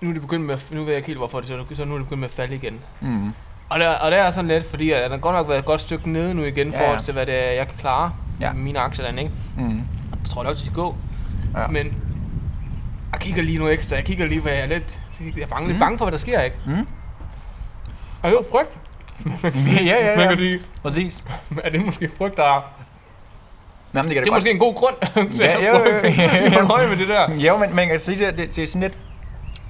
nu 0.00 0.08
er 0.08 0.12
det 0.12 0.22
begyndt 0.22 0.46
med, 0.46 0.54
at- 0.54 0.68
nu 0.72 0.80
ved 0.80 0.88
jeg 0.88 0.96
ikke 0.96 1.06
helt 1.06 1.18
hvorfor 1.18 1.40
det 1.40 1.48
så, 1.48 1.64
så 1.74 1.84
nu 1.84 1.94
er 1.94 1.98
det 1.98 2.06
begyndt 2.06 2.20
med 2.20 2.28
at 2.28 2.34
falde 2.34 2.54
igen. 2.54 2.80
Mm. 3.00 3.32
Og 3.70 3.80
der, 3.80 3.88
og 3.98 4.10
der 4.10 4.16
er 4.16 4.30
sådan 4.30 4.48
lidt, 4.48 4.64
fordi 4.70 4.90
at 4.90 5.02
der 5.02 5.08
har 5.10 5.16
godt 5.16 5.34
nok 5.36 5.48
været 5.48 5.58
et 5.58 5.64
godt 5.64 5.80
stykke 5.80 6.12
nede 6.12 6.34
nu 6.34 6.44
igen, 6.44 6.68
Ja, 6.70 6.76
for 6.78 6.80
ja. 6.82 6.86
forhold 6.88 7.00
til 7.04 7.12
hvad 7.12 7.26
det 7.26 7.34
er, 7.48 7.52
jeg 7.52 7.68
kan 7.68 7.78
klare 7.78 8.12
Ja. 8.40 8.52
med 8.52 8.62
mine 8.62 8.78
aktier 8.78 9.04
derinde, 9.04 9.22
ikke? 9.22 9.34
Mm. 9.56 9.82
Det 10.22 10.30
tror 10.30 10.42
jeg 10.42 10.46
nok, 10.48 10.54
det 10.56 10.62
skal 10.64 10.74
gå. 10.74 10.96
Ja. 11.56 11.66
Men 11.66 11.86
jeg 13.12 13.20
kigger 13.20 13.42
lige 13.42 13.58
nu 13.58 13.68
ekstra, 13.68 13.96
jeg 13.96 14.04
kigger 14.04 14.26
lige, 14.26 14.40
hvad 14.40 14.52
jeg 14.52 14.62
er 14.62 14.66
lidt, 14.66 15.00
jeg 15.36 15.42
er 15.42 15.46
bange, 15.46 15.66
lidt 15.68 15.76
Mm. 15.76 15.80
bange 15.80 15.98
for, 15.98 16.04
hvad 16.04 16.12
der 16.12 16.18
sker, 16.18 16.40
ikke? 16.42 16.56
Mm. 16.66 16.86
Og 18.22 18.30
det 18.30 18.36
er 18.36 18.40
jo 18.40 18.44
frygt. 18.50 18.72
ja, 19.76 19.84
ja, 19.84 20.10
ja. 20.10 20.16
Man 20.16 20.28
kan 20.28 20.36
sige, 20.36 20.60
Præcis. 20.82 21.24
er 21.64 21.70
det 21.70 21.86
måske 21.86 22.10
frygt, 22.18 22.36
der 22.36 22.42
er... 22.44 22.72
Jamen, 23.94 24.04
det 24.08 24.14
kan 24.14 24.24
Det 24.24 24.30
er 24.30 24.34
måske 24.34 24.50
en 24.50 24.58
god 24.58 24.74
grund 24.74 24.94
til 25.32 25.40
Ja, 25.44 25.58
at 25.58 25.68
jo. 25.68 25.74
frygte. 25.74 26.60
Hold 26.66 26.70
øje 26.80 26.88
med 26.88 26.96
det 26.96 27.08
der. 27.08 27.34
Jo, 27.34 27.56
men 27.56 27.76
man 27.76 27.88
kan 27.88 27.98
sige, 27.98 28.26
det, 28.26 28.38
det, 28.38 28.56
det 28.56 28.62
er 28.62 28.66
sådan 28.66 28.80
lidt... 28.82 28.98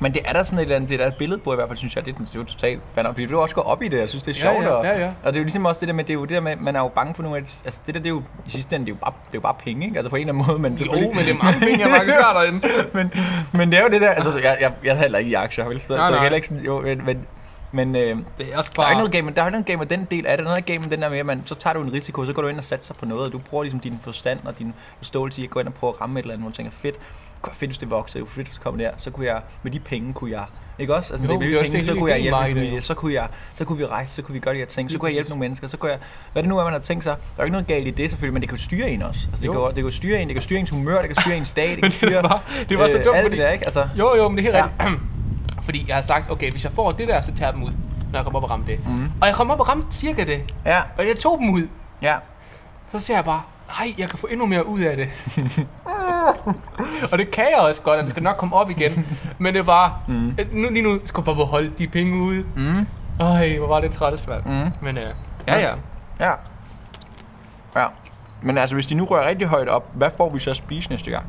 Men 0.00 0.12
det 0.14 0.20
er 0.24 0.32
der 0.32 0.42
sådan 0.42 0.58
et, 0.58 0.62
eller 0.62 0.76
andet, 0.76 0.90
det 0.90 1.00
er 1.00 1.04
der 1.10 1.16
billede 1.18 1.40
på 1.40 1.52
i 1.52 1.56
hvert 1.56 1.68
fald, 1.68 1.78
synes 1.78 1.96
jeg. 1.96 2.04
Det, 2.06 2.14
er- 2.14 2.18
det 2.18 2.34
er 2.34 2.38
jo 2.38 2.44
totalt 2.44 2.80
fair, 2.94 3.04
fordi 3.04 3.26
du 3.26 3.40
også 3.40 3.54
gå 3.54 3.60
op 3.60 3.82
i 3.82 3.88
det. 3.88 3.98
Jeg 3.98 4.08
synes, 4.08 4.22
det 4.22 4.36
er 4.36 4.46
Ja, 4.48 4.52
sjovt. 4.52 4.64
ja, 4.64 4.70
og, 4.70 4.84
ja, 4.84 4.98
ja. 4.98 5.06
og 5.24 5.32
det 5.32 5.36
er 5.36 5.40
jo 5.40 5.44
ligesom 5.44 5.64
også 5.64 5.80
det 5.80 5.88
der 5.88 5.94
med, 5.94 6.04
det 6.04 6.10
er 6.10 6.14
jo 6.14 6.22
det 6.24 6.30
der 6.30 6.40
med, 6.40 6.56
man 6.56 6.76
er 6.76 6.80
jo 6.80 6.88
bange 6.88 7.14
for 7.14 7.22
nogle 7.22 7.36
af 7.38 7.40
Altså 7.64 7.80
det 7.86 7.94
der, 7.94 8.00
det 8.00 8.06
er 8.06 8.10
jo, 8.10 8.22
i 8.46 8.50
sidste 8.50 8.76
ende, 8.76 8.86
det 8.86 8.92
er 8.92 8.96
jo 8.96 9.00
bare, 9.04 9.12
det 9.26 9.34
er 9.34 9.38
jo 9.38 9.40
bare 9.40 9.54
penge, 9.64 9.86
ikke? 9.86 9.96
Altså 9.98 10.10
på 10.10 10.16
en 10.16 10.20
eller 10.28 10.32
anden 10.34 10.46
måde, 10.46 10.58
men 10.58 10.74
Jo, 10.74 10.92
men 10.92 11.18
det 11.18 11.30
er 11.30 11.44
mange 11.44 11.60
penge, 11.60 11.80
jeg 11.80 11.96
faktisk 11.96 12.18
har 12.18 12.32
derinde. 12.32 12.60
men, 12.92 13.12
men 13.52 13.70
det 13.72 13.78
er 13.78 13.82
jo 13.82 13.88
det 13.88 14.00
der, 14.00 14.10
altså 14.10 14.38
jeg, 14.42 14.56
jeg, 14.60 14.72
jeg 14.84 14.90
er 14.96 14.98
heller 15.00 15.18
ikke 15.18 15.30
i 15.30 15.34
aktier, 15.34 15.64
vel? 15.68 15.80
Så, 15.80 15.96
Nej, 15.96 15.98
så 15.98 16.02
jeg 16.02 16.10
nej. 16.10 16.18
er 16.18 16.22
heller 16.22 16.36
ikke 16.36 16.48
sådan, 16.48 16.62
jo, 16.64 16.80
men, 16.80 17.02
men, 17.06 17.26
men 17.72 17.96
øh, 17.96 18.16
Det 18.38 18.52
er 18.52 18.58
også 18.58 18.72
der 18.76 18.82
er 18.82 18.86
bare... 18.86 18.94
noget 18.96 19.12
game, 19.12 19.30
der 19.30 19.42
er 19.42 19.50
noget 19.50 19.66
game 19.66 19.78
med 19.78 19.86
den 19.86 20.06
del 20.10 20.26
af 20.26 20.36
det. 20.36 20.44
Der 20.44 20.50
er 20.50 20.54
noget 20.54 20.66
game 20.66 20.78
med 20.78 20.88
den 20.90 21.02
der 21.02 21.08
med, 21.08 21.18
at 21.18 21.26
man, 21.26 21.42
så 21.44 21.54
tager 21.54 21.74
du 21.74 21.80
en 21.82 21.92
risiko, 21.92 22.24
så 22.24 22.32
går 22.32 22.42
du 22.42 22.48
ind 22.48 22.58
og 22.58 22.64
satser 22.64 22.94
på 22.94 23.06
noget, 23.06 23.26
og 23.26 23.32
du 23.32 23.38
bruger 23.38 23.62
ligesom 23.64 23.80
din 23.80 23.98
forstand 24.02 24.40
og 24.44 24.58
din 24.58 24.74
forståelse 24.96 25.40
i 25.40 25.44
at 25.44 25.50
gå 25.50 25.60
ind 25.60 25.68
og 25.68 25.74
prøve 25.74 25.92
at 25.94 26.00
ramme 26.00 26.18
et 26.18 26.22
eller 26.22 26.34
andet, 26.34 26.42
hvor 26.44 26.50
du 26.50 26.56
tænker, 26.56 26.72
fedt, 26.72 26.94
det 26.94 27.42
kunne 27.42 27.50
være 27.50 27.56
fedt, 27.56 27.68
hvis 27.70 27.78
det 27.78 27.90
voksede, 27.90 28.20
det 28.24 28.28
kunne 28.28 28.34
fedt, 28.34 28.46
hvis 28.46 28.54
det 28.56 28.64
kom 28.64 28.78
der, 28.78 28.90
så 28.96 29.10
kunne 29.10 29.26
jeg, 29.26 29.40
med 29.62 29.72
de 29.72 29.80
penge 29.80 30.12
kunne 30.12 30.30
jeg, 30.30 30.44
ikke 30.78 30.94
også? 30.94 31.12
Altså, 31.14 31.26
Jo, 31.32 31.38
med 31.38 31.46
det 31.46 31.52
de 31.52 31.56
er 31.56 31.60
også 31.60 31.72
penge, 31.72 31.86
det, 31.86 31.94
så 31.94 31.98
kunne 31.98 32.10
jeg 32.10 32.18
hjælpe 32.20 32.32
var 32.36 32.40
min 32.46 32.48
det, 32.48 32.56
familie, 32.60 32.74
jo. 32.74 32.80
så 32.80 32.94
kunne, 32.94 33.14
jeg, 33.14 33.28
så 33.54 33.64
kunne 33.64 33.78
vi 33.78 33.86
rejse, 33.86 34.12
så 34.14 34.22
kunne 34.22 34.32
vi 34.32 34.38
gøre 34.40 34.54
de 34.54 34.58
her 34.58 34.66
ting, 34.66 34.90
så 34.90 34.98
kunne 34.98 35.08
jeg 35.08 35.12
hjælpe 35.12 35.30
nogle 35.30 35.40
mennesker, 35.40 35.66
så 35.66 35.76
kunne 35.76 35.90
jeg, 35.90 35.98
hvad 36.32 36.42
det 36.42 36.48
nu 36.48 36.58
er, 36.58 36.64
man 36.64 36.72
har 36.72 36.80
tænkt 36.80 37.04
sig, 37.04 37.16
der 37.16 37.22
er 37.36 37.42
jo 37.42 37.44
ikke 37.44 37.52
noget 37.52 37.66
galt 37.66 37.86
i 37.86 37.90
det 37.90 38.10
selvfølgelig, 38.10 38.32
men 38.32 38.42
det 38.42 38.48
kan 38.48 38.58
jo 38.58 38.64
styre 38.64 38.90
en 38.90 39.02
også. 39.02 39.20
Altså, 39.28 39.40
det, 39.42 39.46
Jo. 39.46 39.52
kan, 39.66 39.76
det 39.76 39.84
kan 39.84 39.92
styre 39.92 40.18
var, 45.58 45.62
var 45.62 45.64
fordi... 45.64 45.84
jeg 45.88 45.96
har 45.96 46.02
sagt, 46.02 46.30
okay, 46.30 46.50
hvis 46.50 46.64
jeg 46.64 46.72
får 46.72 46.90
det 46.90 47.08
der, 47.08 47.22
så 47.22 47.34
tager 47.34 47.46
jeg 47.48 47.54
dem 47.54 47.62
ud, 47.62 47.70
når 48.12 48.18
jeg 48.18 48.24
kommer 48.24 48.36
op 48.38 48.44
og 48.44 48.50
rammer 48.50 48.66
det. 48.66 48.78
mm. 48.88 49.10
Og 49.20 49.26
jeg 49.26 49.34
kom 49.34 49.50
op 49.50 49.60
og 49.60 49.68
ramte 49.68 49.96
cirka 49.96 50.24
det. 50.24 50.54
Ja, 50.64 50.80
Og 50.98 51.06
jeg 51.06 51.16
tog 51.16 51.38
dem 51.38 51.50
ud. 51.50 51.68
ja. 52.02 52.14
Så 52.92 52.98
ser 52.98 53.14
jeg 53.14 53.24
bare, 53.24 53.42
nej, 53.80 53.88
jeg 53.98 54.08
kan 54.10 54.18
få 54.18 54.26
endnu 54.26 54.46
mere 54.46 54.66
ud 54.66 54.80
af 54.80 54.96
det. 54.96 55.08
og 57.12 57.18
det 57.18 57.30
kan 57.30 57.44
jeg 57.44 57.58
også 57.60 57.82
godt, 57.82 57.96
og 57.96 58.02
det 58.02 58.10
skal 58.10 58.22
nok 58.22 58.36
komme 58.36 58.56
op 58.56 58.70
igen. 58.70 59.06
Men 59.38 59.54
det 59.54 59.66
bare, 59.66 59.92
Mm. 60.08 60.36
nu, 60.52 60.68
lige 60.70 60.82
nu 60.82 60.98
skal 61.04 61.20
jeg 61.20 61.24
bare 61.24 61.34
beholde 61.36 61.72
de 61.78 61.86
penge 61.88 62.22
ude. 62.22 62.44
Mm. 62.56 62.86
Øj, 63.20 63.58
hvor 63.58 63.66
var 63.68 63.80
det 63.80 63.90
træt 63.90 64.20
svært. 64.20 64.46
Mm. 64.46 64.72
Men 64.80 64.98
øh, 64.98 65.04
ja, 65.48 65.58
ja. 65.60 65.74
Ja. 66.20 66.30
Ja. 67.76 67.86
Men 68.42 68.58
altså, 68.58 68.74
hvis 68.76 68.86
de 68.86 68.94
nu 68.94 69.04
rører 69.04 69.28
rigtig 69.28 69.48
højt 69.48 69.68
op, 69.68 69.90
hvad 69.94 70.10
får 70.16 70.30
vi 70.30 70.38
så 70.38 70.50
at 70.50 70.56
spise 70.56 70.90
næste 70.90 71.10
gang? 71.10 71.24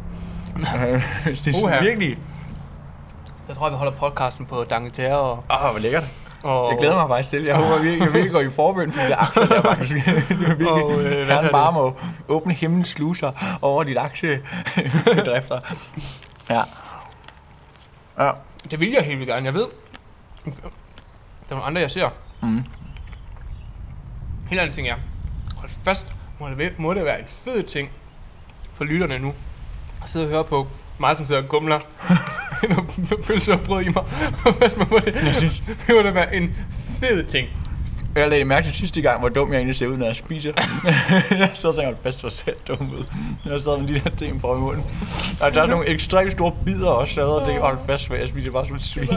Øh, 0.87 1.03
hvis 1.25 1.39
det 1.39 1.55
er 1.55 1.59
sådan 1.59 1.83
virkelig... 1.83 2.17
Så 3.49 3.55
tror 3.55 3.65
jeg, 3.67 3.71
vi 3.71 3.77
holder 3.77 3.93
podcasten 3.93 4.45
på 4.45 4.61
D'Angleterre 4.61 5.11
og... 5.13 5.31
Åh, 5.51 5.65
oh, 5.65 5.71
hvor 5.71 5.79
lækkert. 5.79 6.03
og 6.43 6.71
Jeg 6.71 6.77
glæder 6.79 6.95
mig 6.95 7.09
faktisk 7.09 7.29
til. 7.29 7.43
Jeg 7.43 7.55
håber 7.55 7.81
virkelig, 7.81 7.99
jeg 8.05 8.13
virkelig 8.13 8.31
går 8.31 8.41
i 8.41 8.49
forbøn 8.51 8.93
for 8.93 9.01
de 9.01 9.07
der 9.09 9.17
aktier 9.17 9.45
der 9.45 9.61
faktisk. 9.61 9.95
Og, 10.69 10.91
øh, 11.03 11.25
hvad 11.25 11.35
Herren 11.35 11.49
bare 11.51 11.71
må 11.71 11.95
åbne 12.27 12.53
himlens 12.53 12.89
sluser 12.89 13.57
over 13.61 13.83
dit 13.83 13.97
aktiedrifter. 13.97 15.59
Ja. 16.49 16.61
Ja. 18.19 18.31
Det 18.71 18.79
vil 18.79 18.91
jeg 18.91 19.03
helt 19.03 19.19
vildt 19.19 19.31
gerne. 19.31 19.45
Jeg 19.45 19.53
ved, 19.53 19.65
der 20.45 20.51
er 20.61 21.49
nogle 21.49 21.63
andre, 21.65 21.81
jeg 21.81 21.91
ser. 21.91 22.09
Mm. 22.41 22.63
Helt 24.49 24.61
anden 24.61 24.73
ting 24.75 24.87
er, 24.87 24.95
hold 25.57 25.69
fast, 25.83 26.13
må 26.39 26.47
det, 26.49 26.57
være- 26.57 26.71
må 26.77 26.93
det 26.93 27.05
være 27.05 27.19
en 27.19 27.25
fed 27.27 27.63
ting 27.63 27.89
for 28.73 28.83
lytterne 28.83 29.19
nu, 29.19 29.33
at 30.03 30.09
sidde 30.09 30.25
og 30.25 30.29
høre 30.29 30.43
på 30.43 30.67
mig, 30.99 31.17
som 31.17 31.27
sidder 31.27 31.41
og 31.41 31.49
gumler 32.95 33.15
med 33.15 33.23
pølse 33.23 33.53
og 33.53 33.61
brød 33.61 33.81
i 33.81 33.89
mig. 33.89 34.03
Hvad 34.57 34.87
må 34.89 34.99
det, 34.99 35.15
Jeg 35.15 35.35
synes, 35.35 35.59
det 35.59 35.95
må 35.95 36.01
det 36.01 36.13
være 36.13 36.35
en 36.35 36.55
fed 36.99 37.23
ting. 37.23 37.47
Jeg 38.19 38.29
lagde 38.29 38.45
mærke 38.45 38.67
til 38.67 38.75
sidste 38.75 39.01
gang, 39.01 39.19
hvor 39.19 39.29
dum 39.29 39.51
jeg 39.51 39.57
egentlig 39.57 39.75
ser 39.75 39.87
ud, 39.87 39.97
når 39.97 40.05
jeg 40.05 40.15
spiser. 40.15 40.51
jeg 41.31 41.49
sad 41.53 41.69
og 41.69 41.75
tænkte, 41.75 41.89
at 41.89 41.97
bedst 41.97 42.23
var 42.23 42.29
selv 42.29 42.55
dum 42.67 42.93
ud. 42.99 43.03
Jeg 43.45 43.61
sad 43.61 43.77
med 43.77 43.87
de 43.87 43.99
der 43.99 44.09
ting 44.09 44.41
på 44.41 44.55
i 44.55 44.59
munden. 44.59 44.83
Og 45.41 45.53
der 45.53 45.61
er 45.61 45.67
nogle 45.67 45.89
ekstremt 45.89 46.31
store 46.31 46.51
bidder 46.65 46.87
også, 46.89 47.13
så 47.13 47.21
jeg 47.21 47.29
havde 47.29 47.45
tænkt, 47.45 47.61
hold 47.61 47.77
fast, 47.87 48.07
for 48.07 48.15
jeg 48.15 48.29
spiser 48.29 48.51
bare 48.51 48.65
som 48.65 48.75
et 48.75 48.83
svin. 48.83 49.09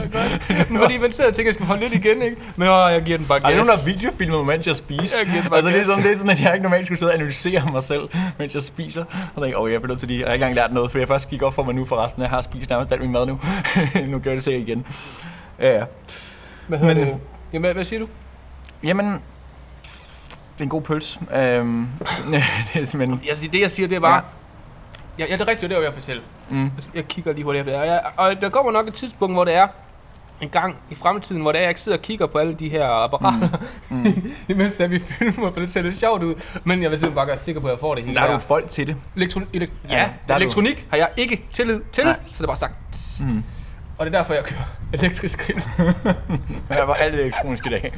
Men 0.69 0.79
fordi 0.79 0.97
man 0.97 1.11
sidder 1.11 1.29
og 1.29 1.35
tænker, 1.35 1.41
at 1.41 1.45
jeg 1.45 1.53
skal 1.53 1.65
holde 1.65 1.81
lidt 1.81 1.93
igen, 2.05 2.21
ikke? 2.21 2.37
Men 2.55 2.67
åh, 2.67 2.91
jeg 2.91 3.01
giver 3.01 3.17
den 3.17 3.27
bare 3.27 3.39
det 3.39 3.45
er 3.45 3.49
gas. 3.49 3.57
nogen, 3.57 4.29
der 4.29 4.37
mig, 4.37 4.45
mens 4.45 4.67
jeg 4.67 4.75
spiser. 4.75 5.17
Jeg 5.17 5.27
giver 5.27 5.41
den 5.41 5.49
bare 5.49 5.57
altså, 5.57 5.69
det, 5.69 5.75
er 5.75 5.79
gas. 5.79 5.87
sådan, 5.87 6.03
det 6.03 6.11
er 6.11 6.17
sådan, 6.17 6.31
at 6.31 6.41
jeg 6.41 6.53
ikke 6.53 6.63
normalt 6.63 6.85
skulle 6.85 6.99
sidde 6.99 7.11
og 7.11 7.15
analysere 7.15 7.61
mig 7.71 7.83
selv, 7.83 8.01
mens 8.37 8.55
jeg 8.55 8.63
spiser. 8.63 9.05
Og 9.35 9.41
tænkte, 9.41 9.57
åh, 9.59 9.71
jeg 9.71 9.81
bliver 9.81 9.91
nødt 9.91 9.99
til 9.99 10.07
lige. 10.07 10.19
Jeg 10.19 10.27
har 10.27 10.33
ikke 10.33 10.43
engang 10.45 10.55
lært 10.55 10.73
noget, 10.73 10.91
for 10.91 10.99
jeg 10.99 11.07
først 11.07 11.29
gik 11.29 11.41
op 11.41 11.53
for 11.53 11.63
mig 11.63 11.75
nu 11.75 11.85
forresten. 11.85 12.21
Jeg 12.21 12.29
har 12.29 12.41
spist 12.41 12.69
nærmest 12.69 12.91
alt 12.91 13.01
min 13.01 13.11
mad 13.11 13.25
nu. 13.25 13.39
nu 14.11 14.19
gør 14.19 14.31
jeg 14.31 14.35
det 14.35 14.43
sikkert 14.43 14.67
igen. 14.67 14.85
Ja, 15.59 15.77
ja. 15.77 15.83
Hvad 16.67 16.79
Men, 16.79 16.97
det? 16.97 17.07
Jamen, 17.53 17.61
hvad, 17.63 17.73
hvad 17.73 17.85
siger 17.85 17.99
du? 17.99 18.07
Jamen, 18.83 19.05
det 19.05 20.59
er 20.59 20.63
en 20.63 20.69
god 20.69 20.81
pøls. 20.81 21.19
Øhm, 21.35 21.87
det 22.73 22.81
er 22.81 22.85
simpelthen... 22.85 23.21
Jeg, 23.27 23.51
det 23.53 23.61
jeg 23.61 23.71
siger, 23.71 23.87
det 23.87 23.95
er 23.95 23.99
bare... 23.99 24.15
Ja. 24.15 24.21
Ja, 25.19 25.25
ja 25.29 25.33
det 25.33 25.41
er 25.41 25.47
rigtigt, 25.47 25.69
det 25.69 25.75
er 25.75 25.79
jo, 25.79 25.85
jeg 25.85 25.93
fortælle. 25.93 26.21
Mm. 26.49 26.71
Jeg, 26.95 27.07
kigger 27.07 27.33
lige 27.33 27.43
hurtigt 27.43 27.61
efter 27.67 27.77
her. 27.77 27.83
Jeg, 27.93 28.01
og 28.17 28.41
der 28.41 28.49
kommer 28.49 28.71
nok 28.71 28.87
et 28.87 28.93
tidspunkt, 28.93 29.35
hvor 29.35 29.45
det 29.45 29.53
er 29.55 29.67
en 30.41 30.49
gang 30.49 30.77
i 30.89 30.95
fremtiden, 30.95 31.41
hvor 31.41 31.51
det 31.51 31.59
er, 31.59 31.63
jeg 31.63 31.69
ikke 31.69 31.81
sidder 31.81 31.97
og 31.97 32.01
kigger 32.01 32.25
på 32.27 32.37
alle 32.37 32.53
de 32.53 32.69
her 32.69 32.87
apparater, 32.87 33.49
Mm. 33.89 34.31
imens 34.47 34.79
at 34.79 34.91
vi 34.91 34.99
filmer, 34.99 35.51
for 35.53 35.59
det 35.59 35.69
ser 35.69 35.81
lidt 35.81 35.97
sjovt 35.97 36.23
ud. 36.23 36.35
Men 36.63 36.81
jeg 36.83 36.91
vil 36.91 36.99
simpelthen 36.99 37.15
bare 37.15 37.27
være 37.27 37.37
sikker 37.39 37.61
på, 37.61 37.67
at 37.67 37.71
jeg 37.71 37.79
får 37.79 37.95
det 37.95 38.03
hele. 38.03 38.15
Der 38.15 38.21
er 38.21 38.31
jo 38.31 38.37
folk 38.37 38.69
til 38.69 38.87
det. 38.87 38.95
Elektron- 39.17 39.45
elekt- 39.53 39.73
Ja, 39.89 39.95
ja, 40.01 40.09
der 40.27 40.33
er 40.33 40.37
du- 40.39 40.43
elektronik 40.43 40.85
har 40.89 40.97
jeg 40.97 41.09
ikke 41.17 41.45
tillid 41.53 41.81
til, 41.91 42.03
Nej. 42.03 42.15
så 42.25 42.33
det 42.37 42.41
er 42.41 42.47
bare 42.47 42.57
sagt. 42.57 42.73
Mm. 43.19 43.43
Og 43.97 44.05
det 44.05 44.13
er 44.15 44.19
derfor, 44.19 44.33
jeg 44.33 44.43
kører 44.43 44.63
elektrisk 44.93 45.39
grill. 45.39 45.63
Jeg 46.69 46.87
var 46.87 46.93
alt 46.93 47.15
elektronisk 47.15 47.65
i 47.65 47.69
dag. 47.69 47.93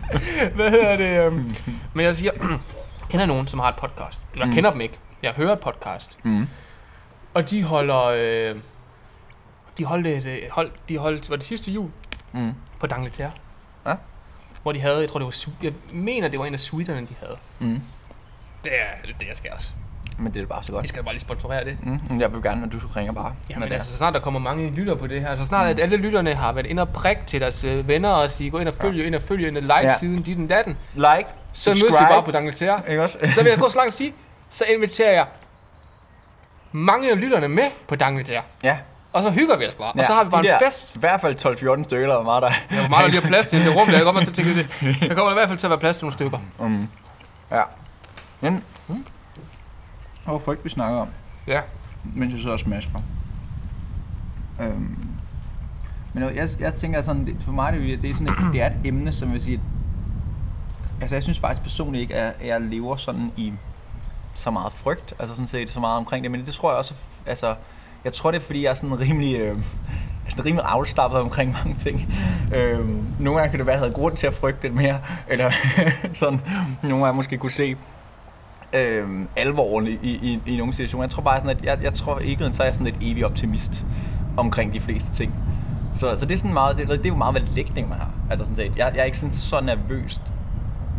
Hvad 0.54 0.70
hedder 0.70 0.96
det? 0.96 1.26
Um... 1.26 1.54
Men 1.94 2.06
jeg 2.06 2.16
siger, 2.16 2.32
kender 3.10 3.26
nogen, 3.26 3.46
som 3.46 3.60
har 3.60 3.68
et 3.68 3.76
podcast. 3.76 4.20
Jeg 4.36 4.46
Mm. 4.46 4.52
kender 4.52 4.70
dem 4.70 4.80
ikke. 4.80 4.98
Jeg 5.22 5.32
hører 5.32 5.52
et 5.52 5.60
podcast. 5.60 6.18
Mm. 6.22 6.46
Og 7.34 7.50
de 7.50 7.62
holder... 7.64 8.04
Øh, 8.04 8.56
de 9.78 9.84
holdt 9.84 10.06
et, 10.06 10.26
øh, 10.26 10.38
hold, 10.50 10.70
de 10.88 10.98
holdt, 10.98 11.30
var 11.30 11.36
det 11.36 11.44
sidste 11.46 11.70
jul, 11.70 11.90
Mm. 12.32 12.52
på 12.80 12.86
Dangleterre. 12.86 13.30
Ja. 13.86 13.94
Hvor 14.62 14.72
de 14.72 14.80
havde, 14.80 15.00
jeg 15.00 15.08
tror 15.08 15.18
det 15.18 15.26
var, 15.26 15.52
jeg 15.62 15.72
mener 15.92 16.28
det 16.28 16.38
var 16.38 16.46
en 16.46 16.54
af 16.54 16.60
suiterne, 16.60 17.00
de 17.06 17.14
havde. 17.20 17.36
Mm. 17.58 17.80
Det 18.64 18.72
er 18.80 19.12
det, 19.20 19.28
jeg 19.28 19.36
skal 19.36 19.50
også. 19.56 19.72
Men 20.20 20.34
det 20.34 20.42
er 20.42 20.46
bare 20.46 20.62
så 20.62 20.72
Vi 20.72 20.76
godt. 20.76 20.88
skal 20.88 21.02
bare 21.02 21.14
lige 21.14 21.20
sponsorere 21.20 21.64
det. 21.64 21.76
Mm. 21.82 22.20
Jeg 22.20 22.32
vil 22.32 22.42
gerne, 22.42 22.66
at 22.66 22.72
du 22.72 22.78
ringer 22.96 23.12
bare. 23.12 23.32
det 23.48 23.56
er. 23.56 23.74
altså, 23.74 23.90
så 23.90 23.96
snart 23.96 24.14
der 24.14 24.20
kommer 24.20 24.40
mange 24.40 24.70
lytter 24.70 24.94
på 24.94 25.06
det 25.06 25.20
her, 25.20 25.36
så 25.36 25.44
snart 25.46 25.66
at 25.66 25.80
alle 25.80 25.96
lytterne 25.96 26.34
har 26.34 26.52
været 26.52 26.66
inde 26.66 26.82
og 26.82 26.88
prikke 26.88 27.22
til 27.26 27.40
deres 27.40 27.64
øh, 27.64 27.88
venner 27.88 28.08
og 28.08 28.30
sige, 28.30 28.50
gå 28.50 28.58
ind 28.58 28.68
og 28.68 28.74
følge, 28.74 29.04
ind 29.04 29.14
og 29.14 29.22
følge, 29.22 29.48
ind 29.48 29.56
og 29.56 29.62
like 29.62 29.74
Ja. 29.82 29.96
siden 29.98 30.22
dit 30.22 30.38
og 30.38 30.48
datten, 30.48 30.76
Like, 30.94 31.28
så 31.52 31.70
mødes 31.70 31.84
vi 31.84 32.04
bare 32.10 32.22
på 32.22 32.30
Dangleterre. 32.30 32.80
Ikke 32.88 33.02
også? 33.02 33.18
Så 33.30 33.42
vil 33.42 33.50
jeg 33.50 33.58
gå 33.58 33.68
så 33.68 33.78
langt 33.78 33.88
at 33.88 33.94
sige, 33.94 34.14
så 34.50 34.64
inviterer 34.64 35.12
jeg 35.12 35.26
mange 36.72 37.10
af 37.10 37.20
lytterne 37.20 37.48
med 37.48 37.64
på 37.88 37.96
Dangleterre. 37.96 38.42
Ja. 38.62 38.76
Og 39.12 39.22
så 39.22 39.30
hygger 39.30 39.56
vi 39.56 39.66
os 39.66 39.74
bare. 39.74 39.92
Og 39.92 40.04
så 40.04 40.12
har 40.12 40.24
vi 40.24 40.30
bare 40.30 40.42
de 40.42 40.48
en 40.48 40.52
der, 40.60 40.66
fest. 40.70 40.96
I 40.96 40.98
hvert 40.98 41.20
fald 41.20 41.34
12-14 41.80 41.84
stykker, 41.84 42.02
eller 42.04 42.14
hvor 42.14 42.24
meget 42.24 42.42
der 42.42 42.48
er. 42.48 42.52
Ja, 42.70 42.80
hvor 42.80 42.88
meget 42.88 43.04
der 43.04 43.10
lige 43.10 43.22
er 43.22 43.26
plads 43.26 43.46
til 43.46 43.64
det 43.64 43.76
rum, 43.76 43.86
der 43.88 43.94
jeg 43.96 44.04
kommer 44.04 44.20
til 44.20 44.28
at 44.30 44.34
tænke 44.34 44.54
det. 44.54 44.68
Der 45.08 45.14
kommer 45.14 45.30
i 45.30 45.34
hvert 45.34 45.48
fald 45.48 45.58
til 45.58 45.66
at 45.66 45.70
være 45.70 45.78
plads 45.78 45.96
til 45.98 46.04
nogle 46.04 46.12
stykker. 46.12 46.38
Mm. 46.60 46.88
Ja. 47.50 47.62
Men, 48.40 48.64
var 50.32 50.38
frygt, 50.38 50.64
vi 50.64 50.68
snakker 50.70 50.98
om, 50.98 51.08
Ja. 51.46 51.60
mens 52.14 52.34
jeg 52.34 52.42
så 52.42 52.50
og 52.50 52.60
smasker. 52.60 52.98
Øhm. 54.60 54.96
Men 56.12 56.22
jeg, 56.22 56.48
jeg 56.60 56.74
tænker 56.74 57.02
sådan, 57.02 57.26
det- 57.26 57.36
for 57.44 57.52
mig 57.52 57.72
det, 57.72 57.92
er 57.92 57.96
det 57.96 58.10
er 58.10 58.14
sådan 58.14 58.28
et, 58.32 58.52
det 58.52 58.62
er 58.62 58.66
et 58.66 58.76
emne, 58.84 59.12
som 59.12 59.32
vil 59.32 59.40
sige, 59.40 59.60
altså 61.00 61.16
jeg 61.16 61.22
synes 61.22 61.38
faktisk 61.38 61.62
personligt 61.62 62.02
ikke, 62.02 62.14
at 62.14 62.46
jeg 62.46 62.60
lever 62.60 62.96
sådan 62.96 63.30
i 63.36 63.52
så 64.34 64.50
meget 64.50 64.72
frygt, 64.72 65.14
altså 65.18 65.34
sådan 65.34 65.46
set 65.48 65.70
så 65.70 65.80
meget 65.80 65.96
omkring 65.96 66.22
det, 66.24 66.30
men 66.30 66.46
det 66.46 66.54
tror 66.54 66.70
jeg 66.70 66.78
også, 66.78 66.94
altså, 67.26 67.54
jeg 68.04 68.12
tror 68.12 68.30
det 68.30 68.38
er 68.38 68.42
fordi, 68.46 68.62
jeg 68.64 68.70
er 68.70 68.74
sådan 68.74 69.00
rimelig, 69.00 69.38
øh, 69.40 69.56
sådan 70.28 70.44
rimelig 70.44 70.64
afslappet 70.68 71.20
omkring 71.20 71.52
mange 71.64 71.74
ting. 71.74 72.14
Øh, 72.54 72.88
nogle 73.20 73.38
gange 73.40 73.50
kan 73.50 73.58
det 73.58 73.66
være, 73.66 73.74
at 73.76 73.80
jeg 73.80 73.86
havde 73.88 73.94
grund 73.94 74.16
til 74.16 74.26
at 74.26 74.34
frygte 74.34 74.62
lidt 74.62 74.74
mere, 74.74 74.98
eller 75.28 75.50
sådan, 76.12 76.40
nogle 76.82 77.04
gange 77.04 77.16
måske 77.16 77.38
kunne 77.38 77.52
se 77.52 77.76
øh, 78.72 79.08
alvoren 79.36 79.86
i, 79.86 79.90
i, 80.02 80.40
i 80.46 80.56
nogle 80.56 80.72
situationer. 80.72 81.04
Jeg 81.04 81.10
tror 81.10 81.22
bare 81.22 81.36
sådan, 81.40 81.56
at 81.56 81.64
jeg, 81.64 81.78
jeg 81.82 81.94
tror 81.94 82.18
ikke, 82.18 82.52
så 82.52 82.62
er 82.62 82.66
jeg 82.66 82.74
sådan 82.74 82.86
lidt 82.86 82.96
evig 83.02 83.26
optimist 83.26 83.84
omkring 84.36 84.72
de 84.72 84.80
fleste 84.80 85.10
ting. 85.14 85.34
Så, 85.96 86.16
så 86.18 86.26
det 86.26 86.34
er 86.34 86.38
sådan 86.38 86.52
meget, 86.52 86.76
det, 86.76 86.88
det 86.88 87.04
er 87.04 87.08
jo 87.08 87.14
meget, 87.16 87.34
hvad 87.34 87.42
lægning 87.54 87.88
man 87.88 87.98
har. 87.98 88.10
Altså 88.30 88.44
sådan 88.44 88.56
set, 88.56 88.72
jeg, 88.76 88.92
jeg 88.94 89.00
er 89.00 89.04
ikke 89.04 89.18
sådan 89.18 89.34
så 89.34 89.60
nervøst 89.60 90.20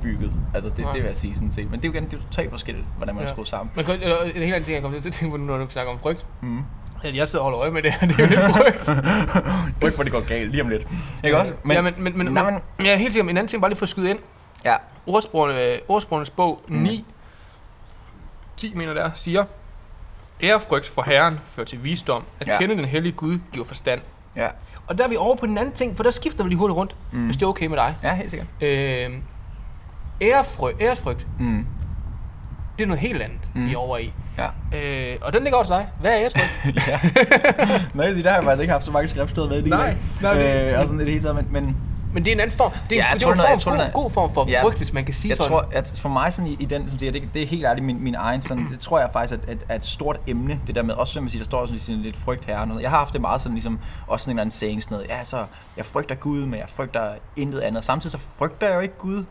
bygget. 0.01 0.31
Altså 0.53 0.69
det, 0.69 0.79
Nej. 0.79 0.93
det 0.93 1.01
vil 1.01 1.07
jeg 1.07 1.15
sige 1.15 1.35
sådan 1.35 1.51
set. 1.51 1.71
Men 1.71 1.79
det 1.81 1.87
er 1.87 1.89
jo 1.89 1.93
igen, 1.99 2.05
det 2.09 2.13
er 2.13 2.21
totalt 2.31 2.49
forskelligt, 2.49 2.85
hvordan 2.97 3.15
man 3.15 3.23
ja. 3.23 3.29
er 3.29 3.33
skruet 3.33 3.47
sammen. 3.47 3.71
Men 3.75 3.85
kun- 3.85 3.97
eller, 4.01 4.21
en 4.21 4.31
helt 4.31 4.43
anden 4.43 4.63
ting, 4.63 4.73
jeg 4.75 4.81
kommer 4.81 4.99
til 5.01 5.09
at 5.09 5.13
tænke 5.13 5.31
på, 5.31 5.37
nu, 5.37 5.45
når 5.45 5.57
du 5.65 5.69
snakker 5.69 5.93
om 5.93 5.99
frygt. 5.99 6.25
Mm. 6.41 6.59
At 7.03 7.15
jeg 7.15 7.27
sidder 7.27 7.45
og 7.45 7.51
holder 7.51 7.61
øje 7.61 7.71
med 7.71 7.83
det 7.83 7.91
her, 7.93 8.07
det 8.07 8.19
er 8.19 8.23
jo 8.23 8.29
lidt 8.29 8.55
frygt. 8.55 8.89
Ryk, 9.83 9.95
hvor 9.95 10.03
det 10.03 10.11
går 10.11 10.27
galt 10.27 10.51
lige 10.51 10.63
om 10.63 10.69
lidt. 10.69 10.87
Ikke 11.23 11.37
også? 11.39 11.53
Men, 11.63 11.71
ja, 11.75 11.81
men, 11.81 11.93
men, 11.97 12.17
men, 12.17 12.27
nej, 12.33 12.51
men, 12.51 12.85
jeg 12.85 12.93
er 12.93 12.97
helt 12.97 13.13
sikker, 13.13 13.29
en 13.29 13.37
anden 13.37 13.47
ting, 13.47 13.61
bare 13.61 13.69
lige 13.71 13.77
for 13.77 13.85
at 13.85 13.89
skyde 13.89 14.09
ind. 14.09 14.19
ja. 14.65 14.73
Ordsprogene, 15.05 15.55
ordsprogenes 15.87 16.29
bog 16.29 16.61
Mm. 16.67 16.75
9, 16.77 17.05
10 18.57 18.73
mener 18.75 18.93
der, 18.93 19.11
siger, 19.13 19.43
Ærefrygt 20.43 20.87
for 20.87 21.01
Herren 21.01 21.39
fører 21.45 21.65
til 21.65 21.83
visdom. 21.83 22.23
At 22.39 22.47
Ja. 22.47 22.57
kende 22.59 22.75
den 22.77 22.85
hellige 22.85 23.11
Gud 23.13 23.39
giver 23.53 23.65
forstand. 23.65 24.01
Ja. 24.35 24.47
Og 24.87 24.97
der 24.97 25.03
er 25.03 25.07
vi 25.07 25.15
over 25.15 25.35
på 25.35 25.45
den 25.45 25.57
anden 25.57 25.73
ting, 25.73 25.95
for 25.95 26.03
der 26.03 26.11
skifter 26.11 26.43
vi 26.43 26.49
lige 26.49 26.57
hurtigt 26.59 26.77
rundt, 26.77 26.95
Mm. 27.11 27.19
mm. 27.19 27.25
hvis 27.25 27.37
det 27.37 27.43
er 27.43 27.47
okay 27.49 27.65
med 27.65 27.77
dig. 27.77 27.95
Ja, 28.03 28.15
helt 28.15 28.29
sikkert. 28.29 28.47
Øh, 28.61 29.09
ærefry, 30.21 30.69
ærefrygt, 30.81 31.27
Mm. 31.39 31.65
det 32.77 32.83
er 32.83 32.87
noget 32.87 32.99
helt 32.99 33.21
andet, 33.21 33.39
Mm. 33.53 33.61
mm. 33.61 33.67
vi 33.67 33.73
er 33.73 33.77
over 33.77 33.97
i. 33.97 34.13
Ja. 34.37 34.45
Øh, 35.11 35.17
og 35.21 35.33
den 35.33 35.43
ligger 35.43 35.57
over 35.57 35.65
til 35.65 35.73
dig. 35.75 35.87
Hvad 36.01 36.11
er 36.11 36.17
ærefrygt? 36.19 36.65
ja. 36.87 36.99
Nej, 37.93 38.05
der 38.11 38.29
har 38.29 38.35
jeg 38.35 38.43
faktisk 38.43 38.61
ikke 38.61 38.71
haft 38.71 38.85
så 38.85 38.91
mange 38.91 39.07
skriftsteder 39.07 39.47
med. 39.49 39.57
i 39.57 39.61
Det 39.61 39.69
Nej, 39.69 39.95
nej, 40.21 40.33
det- 40.33 40.71
øh, 40.73 40.79
og 40.79 40.85
sådan 40.85 40.99
det 40.99 41.07
hele 41.07 41.21
taget, 41.21 41.35
men, 41.35 41.47
men 41.51 41.77
Men 42.13 42.25
det 42.25 42.31
er 42.31 42.35
en 42.35 42.39
anden 42.39 42.57
form. 42.57 42.71
Det 42.89 42.97
er, 42.97 43.01
Ja, 43.03 43.09
jeg 43.09 43.19
det 43.19 43.25
er 43.25 43.31
en 43.31 43.37
form, 43.37 43.59
tror, 43.59 43.77
god, 43.77 43.91
god 44.03 44.11
form 44.11 44.33
for 44.33 44.49
Ja. 44.49 44.63
frygt, 44.63 44.77
hvis 44.77 44.93
man 44.93 45.05
kan 45.05 45.13
sige 45.13 45.29
jeg 45.29 45.37
sådan. 45.37 45.51
tror, 45.51 45.65
at 45.71 45.93
for 46.01 46.09
mig 46.09 46.33
sådan 46.33 46.51
i, 46.51 46.57
i 46.59 46.65
den, 46.65 46.89
som 46.89 46.99
siger, 46.99 47.11
det, 47.11 47.23
det 47.33 47.41
er 47.43 47.47
helt 47.47 47.65
ærligt 47.65 47.85
min, 47.85 48.03
min 48.03 48.15
egen, 48.15 48.41
sådan, 48.41 48.67
det 48.71 48.79
tror 48.79 48.99
jeg 48.99 49.09
faktisk 49.13 49.39
at, 49.43 49.49
at, 49.49 49.57
er 49.69 49.75
et 49.75 49.85
stort 49.85 50.19
emne, 50.27 50.59
det 50.67 50.75
der 50.75 50.81
med, 50.83 50.93
også 50.93 51.13
som 51.13 51.23
man 51.23 51.29
siger, 51.29 51.39
der 51.43 51.45
står 51.49 51.65
sådan, 51.65 51.79
sådan 51.81 52.01
lidt 52.01 52.17
frygt 52.17 52.45
her 52.45 52.59
og 52.59 52.67
noget. 52.67 52.81
Jeg 52.81 52.89
har 52.89 52.97
haft 52.97 53.13
det 53.13 53.21
meget 53.21 53.41
sådan 53.41 53.53
ligesom, 53.55 53.79
også 54.07 54.23
sådan 54.23 54.29
en 54.31 54.35
eller 54.37 54.41
anden 54.41 54.51
saying, 54.51 54.83
sådan 54.83 54.95
noget, 54.95 55.09
ja, 55.09 55.23
så 55.23 55.45
jeg 55.77 55.85
frygter 55.85 56.15
Gud, 56.15 56.45
men 56.45 56.59
jeg 56.59 56.67
frygter 56.75 57.11
intet 57.35 57.59
andet. 57.59 57.83
Samtidig 57.83 58.11
så 58.11 58.17
frygter 58.37 58.67
jeg 58.67 58.75
jo 58.75 58.79
ikke 58.81 58.97
Gud, 58.97 59.23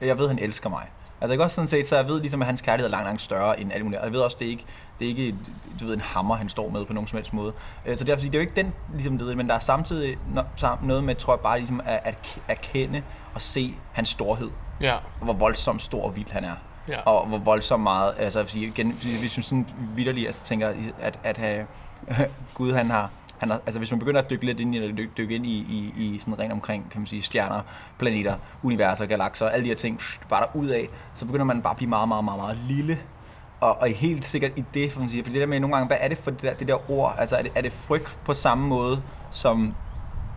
jeg 0.00 0.18
ved, 0.18 0.28
han 0.28 0.38
elsker 0.38 0.68
mig. 0.70 0.82
Altså 1.20 1.32
ikke 1.32 1.44
også 1.44 1.54
sådan 1.54 1.68
set, 1.68 1.88
så 1.88 1.96
jeg 1.96 2.06
ved 2.06 2.20
ligesom, 2.20 2.42
at 2.42 2.46
hans 2.46 2.60
kærlighed 2.62 2.86
er 2.86 2.90
langt, 2.90 3.06
langt 3.06 3.22
større 3.22 3.60
end 3.60 3.72
alt 3.72 3.84
muligt. 3.84 4.00
Og 4.00 4.04
jeg 4.06 4.12
ved 4.12 4.20
også, 4.20 4.36
det 4.40 4.46
er 4.46 4.50
ikke, 4.50 4.64
det 4.98 5.04
er 5.04 5.08
ikke 5.08 5.34
du 5.80 5.86
ved, 5.86 5.94
en 5.94 6.00
hammer, 6.00 6.36
han 6.36 6.48
står 6.48 6.70
med 6.70 6.84
på 6.84 6.92
nogen 6.92 7.08
som 7.08 7.16
helst 7.16 7.32
måde. 7.32 7.52
Øh, 7.86 7.96
Så 7.96 8.04
derfor, 8.04 8.20
det 8.20 8.34
er 8.34 8.38
jo 8.38 8.40
ikke 8.40 8.56
den, 8.56 8.74
ligesom 8.94 9.18
det, 9.18 9.36
men 9.36 9.48
der 9.48 9.54
er 9.54 9.58
samtidig 9.58 10.18
no- 10.36 10.64
sam- 10.64 10.86
noget 10.86 11.04
med, 11.04 11.14
tror 11.14 11.32
jeg 11.34 11.40
bare 11.40 11.58
ligesom 11.58 11.80
at, 11.84 12.00
at 12.04 12.38
erkende 12.48 13.02
og 13.34 13.42
se 13.42 13.74
hans 13.92 14.08
storhed 14.08 14.50
Ja, 14.80 14.94
og 14.94 15.00
hvor 15.24 15.32
voldsomt 15.32 15.82
stor 15.82 16.04
og 16.04 16.16
vild 16.16 16.30
han 16.30 16.44
er. 16.44 16.54
ja. 16.88 17.00
Og 17.00 17.26
hvor 17.26 17.38
voldsomt 17.38 17.82
meget, 17.82 18.14
altså 18.18 18.38
jeg 18.38 18.44
vil 18.44 18.50
sige, 18.52 18.66
igen, 18.66 18.92
hvis 19.20 19.36
man 19.36 19.44
sådan 19.44 19.66
vidderligt 19.96 20.26
altså, 20.26 20.42
tænker, 20.42 20.72
at, 21.00 21.18
at 21.24 21.36
have, 21.36 21.66
Gud 22.54 22.72
han 22.72 22.90
har, 22.90 23.10
han 23.38 23.50
har, 23.50 23.60
altså 23.66 23.78
hvis 23.78 23.90
man 23.90 23.98
begynder 23.98 24.20
at 24.22 24.30
dykke 24.30 24.46
lidt 24.46 24.60
ind 24.60 24.74
i, 24.74 24.78
eller 24.78 24.96
dykke, 24.96 25.12
dykke 25.16 25.34
ind 25.34 25.46
i, 25.46 25.58
i, 25.58 26.04
i 26.04 26.18
sådan 26.18 26.38
rent 26.38 26.52
omkring, 26.52 26.90
kan 26.90 27.00
man 27.00 27.06
sige, 27.06 27.22
stjerner, 27.22 27.60
planeter, 27.98 28.34
universer, 28.62 29.06
galakser, 29.06 29.48
alle 29.48 29.64
de 29.64 29.68
her 29.68 29.76
ting, 29.76 29.98
pff, 29.98 30.18
bare 30.28 30.40
der 30.40 30.56
ud 30.56 30.66
af, 30.66 30.88
så 31.14 31.26
begynder 31.26 31.44
man 31.44 31.62
bare 31.62 31.70
at 31.70 31.76
blive 31.76 31.88
meget, 31.88 32.08
meget, 32.08 32.24
meget, 32.24 32.38
meget 32.38 32.58
lille. 32.68 32.98
Og, 33.60 33.78
og 33.80 33.88
helt 33.88 34.24
sikkert 34.24 34.52
i 34.56 34.64
det, 34.74 34.92
for 34.92 35.00
man 35.00 35.10
siger, 35.10 35.22
fordi 35.22 35.34
det 35.34 35.40
der 35.40 35.46
med 35.46 35.60
nogle 35.60 35.76
gange, 35.76 35.86
hvad 35.86 35.96
er 36.00 36.08
det 36.08 36.18
for 36.18 36.30
det 36.30 36.42
der, 36.42 36.54
det 36.54 36.68
der 36.68 36.90
ord? 36.90 37.16
Altså 37.18 37.36
er 37.36 37.42
det, 37.42 37.52
er 37.54 37.60
det 37.60 37.72
frygt 37.72 38.18
på 38.24 38.34
samme 38.34 38.68
måde 38.68 39.02
som 39.30 39.74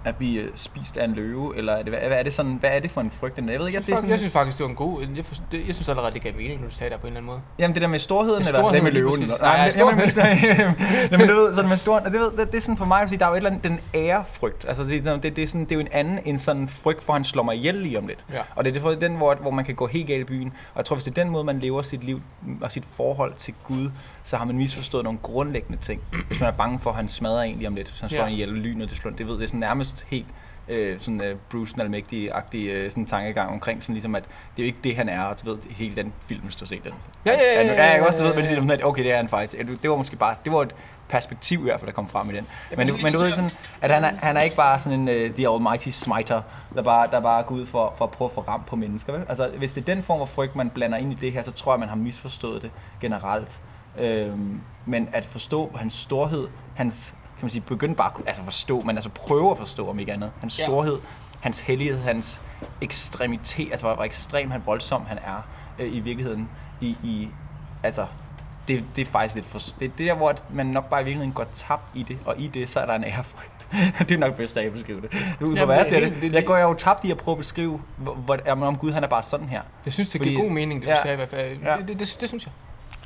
at 0.05 0.15
blive 0.15 0.41
øh, 0.41 0.49
spist 0.55 0.97
af 0.97 1.05
en 1.05 1.13
løve, 1.13 1.57
eller 1.57 1.73
er 1.73 1.83
det, 1.83 1.91
hvad, 1.91 1.99
er 2.01 2.23
det 2.23 2.33
sådan, 2.33 2.57
hvad 2.59 2.69
er 2.73 2.79
det 2.79 2.91
for 2.91 3.01
en 3.01 3.11
frygt? 3.11 3.37
Jeg 3.37 3.45
ved 3.45 3.53
ikke, 3.53 3.63
Jeg 3.63 3.71
synes, 3.71 3.85
det 3.85 3.91
er 3.91 3.95
sådan, 3.95 4.09
jeg 4.09 4.19
synes 4.19 4.33
faktisk, 4.33 4.57
det 4.57 4.63
var 4.63 4.69
en 4.69 4.75
god... 4.75 5.07
Jeg, 5.15 5.25
forstår, 5.25 5.45
det, 5.51 5.67
jeg 5.67 5.75
synes 5.75 5.89
allerede, 5.89 6.13
det 6.13 6.21
gav 6.21 6.33
mening, 6.35 6.61
når 6.61 6.67
du 6.67 6.75
sagde 6.75 6.91
der 6.91 6.97
på 6.97 7.07
en 7.07 7.07
eller 7.07 7.19
anden 7.19 7.31
måde. 7.31 7.41
Jamen 7.59 7.73
det 7.73 7.81
der 7.81 7.87
med 7.87 7.99
storheden, 7.99 8.41
eller 8.41 8.59
storheden, 8.59 8.75
det 8.75 8.83
med 8.83 8.91
løven? 8.91 9.19
præcis. 9.19 9.41
Nej, 9.41 9.57
Nej, 9.57 9.65
det, 9.65 11.11
nej, 11.11 11.19
men 11.19 11.27
du 11.27 11.35
ved, 11.35 11.55
sådan 11.55 11.69
med 11.69 11.77
storheden, 11.77 12.13
det, 12.13 12.21
ved, 12.21 12.31
det, 12.31 12.51
det, 12.51 12.57
er 12.57 12.61
sådan 12.61 12.77
for 12.77 12.85
mig, 12.85 13.01
fordi 13.03 13.15
der 13.15 13.25
er 13.25 13.29
jo 13.29 13.33
et 13.33 13.37
eller 13.37 13.49
andet, 13.49 13.63
den 13.63 13.79
ærefrygt. 13.95 14.65
Altså 14.67 14.83
det, 14.83 15.05
det, 15.23 15.35
det, 15.35 15.43
er 15.43 15.47
sådan, 15.47 15.63
det 15.63 15.71
er 15.71 15.75
jo 15.75 15.81
en 15.81 15.91
anden 15.91 16.19
end 16.25 16.37
sådan 16.37 16.69
frygt 16.69 17.03
for, 17.03 17.13
at 17.13 17.19
han 17.19 17.23
slår 17.23 17.43
mig 17.43 17.55
ihjel 17.55 17.75
lige 17.75 17.97
om 17.97 18.07
lidt. 18.07 18.25
Ja. 18.33 18.41
Og 18.55 18.65
det 18.65 18.69
er 18.69 18.73
derfor 18.73 18.89
den, 18.89 19.15
hvor, 19.15 19.35
hvor 19.35 19.51
man 19.51 19.65
kan 19.65 19.75
gå 19.75 19.87
helt 19.87 20.07
galt 20.07 20.21
i 20.21 20.23
byen. 20.23 20.47
Og 20.47 20.77
jeg 20.77 20.85
tror, 20.85 20.95
hvis 20.95 21.03
det 21.03 21.17
er 21.17 21.23
den 21.23 21.31
måde, 21.31 21.43
man 21.43 21.59
lever 21.59 21.81
sit 21.81 22.03
liv 22.03 22.21
og 22.61 22.71
sit 22.71 22.83
forhold 22.95 23.33
til 23.37 23.53
Gud, 23.63 23.91
så 24.23 24.37
har 24.37 24.45
man 24.45 24.57
misforstået 24.57 25.03
nogle 25.03 25.19
grundlæggende 25.23 25.81
ting. 25.81 26.01
Hvis 26.27 26.39
man 26.39 26.49
er 26.49 26.53
bange 26.53 26.79
for, 26.79 26.89
at 26.89 26.95
han 26.95 27.09
smadrer 27.09 27.41
en 27.41 27.55
lige 27.57 27.67
om 27.67 27.75
lidt, 27.75 27.87
så 27.89 28.01
han 28.01 28.09
slår 28.09 28.19
Ja. 28.21 28.27
en 28.27 28.33
ihjel, 28.33 28.49
lynet, 28.49 28.89
det 28.89 28.97
slår, 28.97 29.11
det 29.11 29.27
ved, 29.27 29.33
det 29.37 29.43
er 29.43 29.47
sådan 29.47 29.59
nærmest 29.59 30.05
helt 30.09 30.25
øh, 30.67 30.99
sådan 30.99 31.21
øh, 31.21 31.35
Bruce 31.51 31.73
den 31.73 31.81
almægtige-agtig 31.81 32.67
øh, 32.69 32.91
sådan 32.91 33.05
tankegang 33.05 33.49
omkring 33.51 33.83
sådan 33.83 33.93
ligesom, 33.93 34.15
at 34.15 34.23
det 34.23 34.29
er 34.57 34.63
jo 34.63 34.65
ikke 34.65 34.79
det, 34.83 34.95
han 34.95 35.09
er, 35.09 35.21
og 35.21 35.41
du 35.45 35.49
ved, 35.51 35.57
hele 35.69 35.95
den 35.95 36.13
film, 36.27 36.41
hvis 36.41 36.55
du 36.55 36.65
har 36.65 36.67
set 36.67 36.83
den. 36.83 36.91
Ja, 37.25 37.31
ja, 37.31 37.37
ja, 37.37 37.61
Ja, 37.61 37.67
ja, 37.67 37.73
ja, 37.73 37.95
ja, 37.97 38.05
også, 38.07 38.19
du 38.19 38.23
ved, 38.23 38.31
men 38.33 38.39
det 38.39 38.47
siger, 38.49 38.71
at 38.73 38.83
okay, 38.85 39.03
det 39.03 39.11
er 39.11 39.15
han 39.15 39.27
faktisk. 39.29 39.63
Det 39.81 39.89
var 39.89 39.95
måske 39.97 40.15
bare, 40.15 40.35
det 40.45 40.51
var 40.53 40.61
et 40.61 40.75
perspektiv 41.09 41.59
i 41.59 41.63
hvert 41.63 41.79
fald, 41.79 41.87
der 41.87 41.93
kom 41.93 42.07
frem 42.09 42.29
i 42.29 42.33
den. 42.33 42.47
Men, 42.77 42.87
du, 42.87 42.97
men 43.01 43.13
du 43.13 43.19
ved 43.19 43.31
sådan, 43.31 43.49
at 43.81 43.91
han 43.91 44.03
er, 44.03 44.11
han 44.19 44.37
er 44.37 44.41
ikke 44.41 44.55
bare 44.55 44.79
sådan 44.79 44.99
en 45.09 45.29
uh, 45.29 45.35
the 45.35 45.49
almighty 45.49 45.89
smiter, 45.89 46.41
der 46.75 46.81
bare, 46.81 47.07
der 47.11 47.19
bare 47.19 47.43
går 47.43 47.55
ud 47.55 47.65
for, 47.65 47.93
for 47.97 48.05
at 48.05 48.11
prøve 48.11 48.29
at 48.29 48.35
få 48.35 48.41
ramt 48.41 48.65
på 48.65 48.75
mennesker. 48.75 49.13
Vel? 49.13 49.23
Altså, 49.29 49.49
hvis 49.57 49.73
det 49.73 49.81
er 49.89 49.95
den 49.95 50.03
form 50.03 50.19
for 50.19 50.25
frygt, 50.25 50.55
man 50.55 50.69
blander 50.69 50.97
ind 50.97 51.11
i 51.11 51.15
det 51.15 51.31
her, 51.31 51.41
så 51.41 51.51
tror 51.51 51.73
jeg, 51.73 51.79
man 51.79 51.89
har 51.89 51.95
misforstået 51.95 52.61
det 52.61 52.71
generelt. 53.01 53.59
Øhm, 53.99 54.61
men 54.85 55.09
at 55.13 55.25
forstå 55.25 55.71
hans 55.75 55.93
storhed, 55.93 56.47
hans, 56.75 57.13
kan 57.37 57.45
man 57.45 57.49
sige, 57.49 57.61
begynde 57.61 57.95
bare 57.95 58.11
at 58.19 58.27
altså 58.27 58.43
forstå, 58.43 58.81
men 58.81 58.97
altså 58.97 59.09
prøve 59.09 59.51
at 59.51 59.57
forstå, 59.57 59.89
om 59.89 59.99
ikke 59.99 60.13
andet. 60.13 60.31
Hans 60.39 60.59
Ja. 60.59 60.63
storhed, 60.63 60.97
hans 61.39 61.59
hellighed, 61.59 61.99
hans 61.99 62.41
ekstremitet, 62.81 63.71
altså 63.71 63.85
hvor, 63.85 63.95
hvor 63.95 64.03
ekstrem 64.03 64.51
han 64.51 64.61
voldsom 64.65 65.05
han 65.05 65.17
er 65.17 65.47
øh, 65.79 65.95
i 65.95 65.99
virkeligheden 65.99 66.49
i, 66.81 66.87
i 67.03 67.29
altså 67.83 68.05
det, 68.67 68.83
det 68.95 69.01
er 69.01 69.05
faktisk 69.05 69.35
lidt 69.35 69.47
for, 69.47 69.59
det, 69.59 69.97
det 69.97 70.03
er 70.03 70.07
der, 70.07 70.13
hvor 70.17 70.29
at 70.29 70.43
man 70.53 70.65
nok 70.65 70.89
bare 70.89 71.01
i 71.01 71.03
virkeligheden 71.03 71.33
går 71.33 71.45
tabt 71.53 71.83
i 71.93 72.03
det, 72.03 72.17
og 72.25 72.35
i 72.39 72.47
det, 72.47 72.69
så 72.69 72.79
er 72.79 72.85
der 72.85 72.93
en 72.95 73.03
ærefrygt. 73.03 73.67
det 74.09 74.11
er 74.11 74.17
nok 74.17 74.35
bedst 74.35 74.57
at 74.57 74.63
jeg 74.63 74.73
beskrive 74.73 75.01
det. 75.01 75.09
Ud 75.13 75.17
fra 75.39 75.45
Jamen, 75.45 75.65
hvad 75.65 75.75
jeg 75.75 75.83
det- 75.83 75.89
ser 75.89 75.99
det- 75.99 76.11
det, 76.13 76.21
det- 76.21 76.33
jeg 76.33 76.45
går 76.45 76.57
jo 76.57 76.73
tabt 76.73 77.05
i 77.05 77.11
at 77.11 77.17
prøve 77.17 77.33
at 77.35 77.37
beskrive, 77.37 77.81
hvor, 77.97 78.13
hvor, 78.13 78.37
om 78.65 78.77
Gud 78.77 78.91
han 78.91 79.03
er 79.03 79.07
bare 79.07 79.23
sådan 79.23 79.49
her. 79.49 79.61
Jeg 79.85 79.93
synes, 79.93 80.09
det 80.09 80.19
Fordi- 80.19 80.29
giver 80.31 80.41
god 80.43 80.51
mening, 80.51 80.81
det 80.81 80.87
du 80.87 80.93
ja. 80.93 81.01
sagde 81.01 81.13
i 81.13 81.15
hvert 81.15 81.29
fald. 81.29 81.57
Ja. 81.63 81.77
Det, 81.77 81.87
det, 81.87 81.99
det, 81.99 82.17
det 82.19 82.29
synes 82.29 82.45
jeg. 82.45 82.53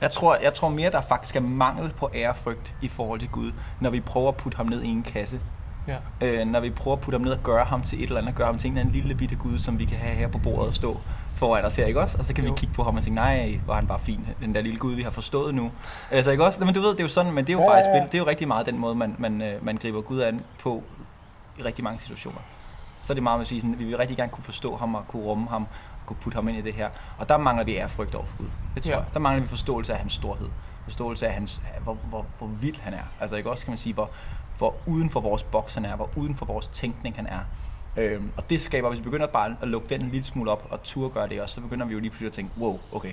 Jeg 0.01 0.11
tror, 0.11 0.37
jeg 0.43 0.53
tror 0.53 0.69
mere, 0.69 0.91
der 0.91 1.01
faktisk 1.01 1.35
er 1.35 1.39
mangel 1.39 1.89
på 1.97 2.09
ærefrygt 2.13 2.75
i 2.81 2.87
forhold 2.87 3.19
til 3.19 3.29
Gud, 3.29 3.51
når 3.79 3.89
vi 3.89 3.99
prøver 3.99 4.27
at 4.27 4.35
putte 4.35 4.55
ham 4.57 4.65
ned 4.65 4.81
i 4.83 4.87
en 4.87 5.03
kasse. 5.03 5.39
Ja. 5.87 5.95
Øh, 6.21 6.47
når 6.47 6.59
vi 6.59 6.69
prøver 6.69 6.97
at 6.97 7.01
putte 7.01 7.15
ham 7.17 7.21
ned 7.25 7.31
og 7.31 7.39
gøre 7.43 7.65
ham 7.65 7.81
til 7.81 7.99
et 8.03 8.07
eller 8.07 8.21
andet, 8.21 8.35
gøre 8.35 8.47
ham 8.47 8.57
til 8.57 8.67
en 8.67 8.73
eller 8.77 8.81
anden 8.89 9.01
lille 9.01 9.15
bitte 9.15 9.35
Gud, 9.35 9.59
som 9.59 9.79
vi 9.79 9.85
kan 9.85 9.97
have 9.97 10.15
her 10.15 10.27
på 10.27 10.37
bordet 10.37 10.67
og 10.67 10.73
stå 10.75 10.99
foran 11.35 11.65
os 11.65 11.75
her, 11.75 11.85
ikke 11.85 12.01
også? 12.01 12.17
Og 12.17 12.25
så 12.25 12.33
kan 12.33 12.43
Jo. 12.45 12.51
vi 12.51 12.57
kigge 12.57 12.75
på 12.75 12.83
ham 12.83 12.95
og 12.97 13.03
tænke, 13.03 13.15
nej, 13.15 13.59
hvor 13.65 13.73
han 13.73 13.87
bare 13.87 13.99
fin, 13.99 14.27
den 14.39 14.55
der 14.55 14.61
lille 14.61 14.79
Gud, 14.79 14.95
vi 14.95 15.01
har 15.03 15.09
forstået 15.11 15.55
nu. 15.55 15.71
Altså, 16.11 16.31
ikke 16.31 16.45
også? 16.45 16.65
Men 16.65 16.73
du 16.73 16.81
ved, 16.81 16.89
det 16.89 16.99
er 16.99 17.03
jo 17.03 17.07
sådan, 17.07 17.33
men 17.33 17.45
det 17.45 17.49
er 17.53 17.57
jo 17.57 17.61
Ja, 17.61 17.69
faktisk 17.73 17.87
ja, 17.87 17.95
ja. 17.97 18.03
det 18.03 18.13
er 18.13 18.17
jo 18.17 18.27
rigtig 18.27 18.47
meget 18.47 18.65
den 18.65 18.77
måde, 18.79 18.95
man, 18.95 19.15
man, 19.19 19.41
øh, 19.41 19.65
man 19.65 19.77
griber 19.77 20.01
Gud 20.01 20.21
an 20.21 20.41
på 20.63 20.83
i 21.59 21.61
rigtig 21.63 21.83
mange 21.83 21.99
situationer. 21.99 22.39
Så 23.01 23.13
er 23.13 23.15
det 23.15 23.23
meget 23.23 23.37
med 23.39 23.43
at 23.43 23.47
sige, 23.47 23.61
sådan, 23.61 23.79
vi 23.79 23.83
vil 23.85 23.97
rigtig 23.97 24.17
gerne 24.17 24.31
kunne 24.31 24.43
forstå 24.43 24.77
ham 24.77 24.95
og 24.95 25.07
kunne 25.07 25.23
rumme 25.23 25.47
ham, 25.49 25.67
kunne 26.05 26.17
putte 26.21 26.35
ham 26.35 26.47
ind 26.47 26.57
i 26.57 26.61
det 26.61 26.73
her. 26.73 26.89
Og 27.17 27.29
der 27.29 27.37
mangler 27.37 27.63
vi 27.65 27.75
ærefrygt 27.75 28.15
over 28.15 28.25
for 28.25 28.37
Gud. 28.37 28.47
Det 28.75 28.83
tror 28.83 28.91
Ja. 28.91 28.97
jeg. 28.97 29.05
Der 29.13 29.19
mangler 29.19 29.41
vi 29.43 29.47
forståelse 29.49 29.93
af 29.93 29.99
hans 29.99 30.13
storhed. 30.13 30.47
Forståelse 30.83 31.27
af, 31.27 31.33
hans, 31.33 31.61
hvor, 31.83 31.93
hvor, 31.93 32.25
hvor 32.37 32.47
vild 32.47 32.75
han 32.79 32.93
er. 32.93 33.03
Altså 33.19 33.35
ikke 33.35 33.49
også, 33.51 33.65
kan 33.65 33.71
man 33.71 33.77
sige, 33.77 33.93
hvor, 33.93 34.09
hvor 34.57 34.75
uden 34.85 35.09
for 35.09 35.19
vores 35.19 35.43
boks 35.43 35.73
han 35.73 35.85
er, 35.85 35.95
hvor 35.95 36.09
uden 36.15 36.35
for 36.35 36.45
vores 36.45 36.67
tænkning 36.67 37.15
han 37.15 37.27
er. 37.27 37.39
Øhm, 37.97 38.31
og 38.37 38.49
det 38.49 38.61
skaber, 38.61 38.89
hvis 38.89 38.99
vi 38.99 39.03
begynder 39.03 39.27
bare 39.27 39.55
at 39.61 39.67
lukke 39.67 39.89
den 39.89 40.01
en 40.01 40.09
lille 40.09 40.23
smule 40.25 40.51
op 40.51 40.67
og 40.69 40.83
turde 40.83 41.09
gøre 41.09 41.29
det 41.29 41.41
også, 41.41 41.55
så 41.55 41.61
begynder 41.61 41.85
vi 41.85 41.93
jo 41.93 41.99
lige 41.99 42.09
pludselig 42.09 42.27
at 42.27 42.33
tænke, 42.33 42.51
wow, 42.59 42.79
okay, 42.91 43.11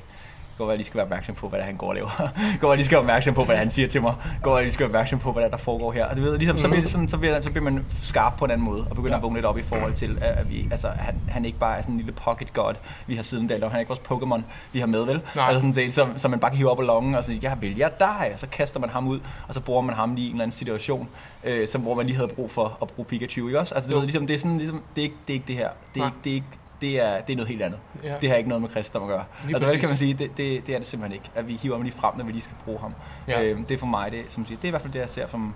går 0.58 0.68
jeg 0.68 0.76
lige 0.76 0.86
skal 0.86 0.96
være 0.96 1.04
opmærksom 1.04 1.34
på, 1.34 1.48
hvad 1.48 1.58
der 1.58 1.64
han 1.64 1.76
går 1.76 1.88
og 1.88 1.94
laver. 1.94 2.10
det 2.52 2.60
går 2.60 2.68
jeg 2.68 2.76
lige 2.76 2.84
skal 2.84 2.94
være 2.94 3.00
opmærksom 3.00 3.34
på, 3.34 3.44
hvad 3.44 3.56
han 3.56 3.70
siger 3.70 3.88
til 3.88 4.02
mig. 4.02 4.14
Det 4.24 4.42
går 4.42 4.56
jeg 4.56 4.64
lige 4.64 4.72
skal 4.72 4.84
være 4.84 4.88
opmærksom 4.88 5.18
på, 5.18 5.32
hvad 5.32 5.42
der, 5.42 5.48
der 5.48 5.56
foregår 5.56 5.92
her. 5.92 6.06
Og 6.06 6.16
du 6.16 6.22
ved, 6.22 6.38
ligesom, 6.38 6.58
så, 6.58 6.68
bliver 6.68 6.80
det 6.82 6.90
sådan, 6.90 7.08
så, 7.08 7.18
bliver, 7.18 7.40
så 7.40 7.50
bliver 7.50 7.64
man 7.64 7.84
skarp 8.02 8.32
på 8.38 8.44
en 8.44 8.50
anden 8.50 8.64
måde, 8.64 8.86
og 8.90 8.96
begynder 8.96 9.10
Ja. 9.10 9.16
at 9.16 9.22
vågne 9.22 9.36
lidt 9.36 9.46
op 9.46 9.58
i 9.58 9.62
forhold 9.62 9.92
til, 9.92 10.18
at 10.20 10.50
vi, 10.50 10.68
altså, 10.70 10.88
han, 10.88 11.14
han 11.28 11.44
ikke 11.44 11.58
bare 11.58 11.78
er 11.78 11.82
sådan 11.82 11.94
en 11.94 11.98
lille 11.98 12.12
pocket 12.12 12.52
god, 12.52 12.74
vi 13.06 13.16
har 13.16 13.22
siden 13.22 13.50
og 13.62 13.70
han 13.70 13.76
er 13.76 13.78
ikke 13.78 13.88
vores 13.88 14.22
Pokémon, 14.22 14.42
vi 14.72 14.78
har 14.80 14.86
med, 14.86 15.04
vel? 15.04 15.20
Nej. 15.36 15.44
Altså 15.46 15.60
sådan 15.60 15.74
set, 15.74 15.94
som, 15.94 16.18
som 16.18 16.30
man 16.30 16.40
bare 16.40 16.50
kan 16.50 16.58
hive 16.58 16.70
op 16.70 16.80
af 16.80 16.86
lommen 16.86 17.14
og 17.14 17.24
sige, 17.24 17.38
jeg 17.42 17.56
vil 17.60 17.76
jeg 17.76 17.90
dig, 18.00 18.30
og 18.32 18.40
så 18.40 18.46
kaster 18.46 18.80
man 18.80 18.90
ham 18.90 19.08
ud, 19.08 19.20
og 19.48 19.54
så 19.54 19.60
bruger 19.60 19.80
man 19.80 19.94
ham 19.94 20.14
lige 20.14 20.24
i 20.26 20.28
en 20.28 20.34
eller 20.34 20.42
anden 20.44 20.52
situation, 20.52 21.08
øh, 21.44 21.68
som, 21.68 21.80
hvor 21.80 21.94
man 21.94 22.06
lige 22.06 22.16
havde 22.16 22.28
brug 22.28 22.50
for 22.50 22.78
at 22.82 22.88
bruge 22.88 23.06
Pikachu, 23.06 23.46
ikke 23.46 23.60
også? 23.60 23.74
Altså, 23.74 23.90
du 23.90 23.94
ved, 23.96 24.02
ligesom, 24.02 24.26
det 24.26 24.34
er 24.34 24.38
sådan, 24.38 24.58
ligesom, 24.58 24.82
det 24.96 25.00
er 25.00 25.04
ikke 25.04 25.16
det, 25.26 25.32
er 25.32 25.34
ikke 25.34 25.46
det 25.46 25.56
her. 25.56 25.68
Det 25.94 26.00
er, 26.00 26.06
ikke, 26.06 26.16
det 26.24 26.30
er 26.30 26.34
ikke 26.34 26.46
det 26.82 27.00
er, 27.00 27.20
det 27.20 27.32
er 27.32 27.36
noget 27.36 27.48
helt 27.48 27.62
andet. 27.62 27.78
Ja. 28.04 28.14
Det 28.20 28.28
har 28.28 28.36
ikke 28.36 28.48
noget 28.48 28.62
med 28.62 28.68
kristendom 28.70 29.02
at 29.02 29.08
gøre. 29.16 29.24
Lige 29.44 29.54
altså, 29.54 29.66
præcis. 29.66 29.80
kan 29.80 29.88
man 29.88 29.96
sige? 29.98 30.14
Det, 30.14 30.36
det, 30.36 30.66
det 30.66 30.74
er 30.74 30.78
det 30.78 30.86
simpelthen 30.86 31.14
ikke. 31.20 31.30
At 31.34 31.48
vi 31.48 31.56
hiver 31.56 31.74
ham 31.76 31.82
lige 31.82 31.94
frem, 31.98 32.16
når 32.16 32.24
vi 32.24 32.32
lige 32.32 32.42
skal 32.42 32.56
bruge 32.64 32.78
ham. 32.80 32.94
Ja. 33.28 33.42
Øhm, 33.42 33.64
det 33.64 33.74
er 33.74 33.78
for 33.78 33.86
mig, 33.86 34.12
det, 34.12 34.24
som 34.28 34.46
siger, 34.46 34.56
det 34.56 34.64
er 34.64 34.68
i 34.68 34.70
hvert 34.70 34.82
fald 34.82 34.92
det, 34.92 34.98
jeg 35.00 35.10
ser 35.10 35.26
som 35.28 35.54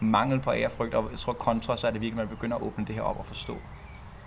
mangel 0.00 0.40
på 0.40 0.52
ærefrygt, 0.52 0.94
og 0.94 1.08
jeg 1.10 1.18
tror 1.18 1.32
kontra, 1.32 1.76
så 1.76 1.86
er 1.86 1.90
det 1.90 2.00
virkelig, 2.00 2.22
at 2.22 2.28
man 2.28 2.36
begynder 2.36 2.56
at 2.56 2.62
åbne 2.62 2.84
det 2.86 2.94
her 2.94 3.02
op 3.02 3.18
og 3.18 3.26
forstå. 3.26 3.56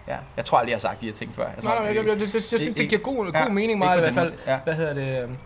Ja, 0.07 0.15
jeg 0.38 0.45
tror 0.45 0.57
aldrig, 0.57 0.69
jeg 0.71 0.75
har 0.75 0.79
sagt 0.79 1.01
de 1.01 1.05
her 1.05 1.13
ting 1.13 1.35
før. 1.35 1.43
Jeg 1.55 1.63
tror, 1.63 1.69
Nej, 1.69 1.77
jeg, 1.85 1.95
jeg, 1.95 2.05
jeg, 2.05 2.15
jeg, 2.21 2.21
jeg 2.21 2.29
synes, 2.43 2.53
Ikke- 2.53 2.77
det 2.77 2.89
giver 2.89 3.01
god, 3.01 3.31
ja, 3.33 3.43
god 3.43 3.51
mening 3.51 3.79
meget 3.79 3.97
i 3.97 4.01
hvert 4.01 4.13
fald. 4.13 4.33
ja. 4.47 4.57
Hvad 4.63 4.73
hedder 4.73 4.93
det? 4.93 5.23
øhm, 5.23 5.38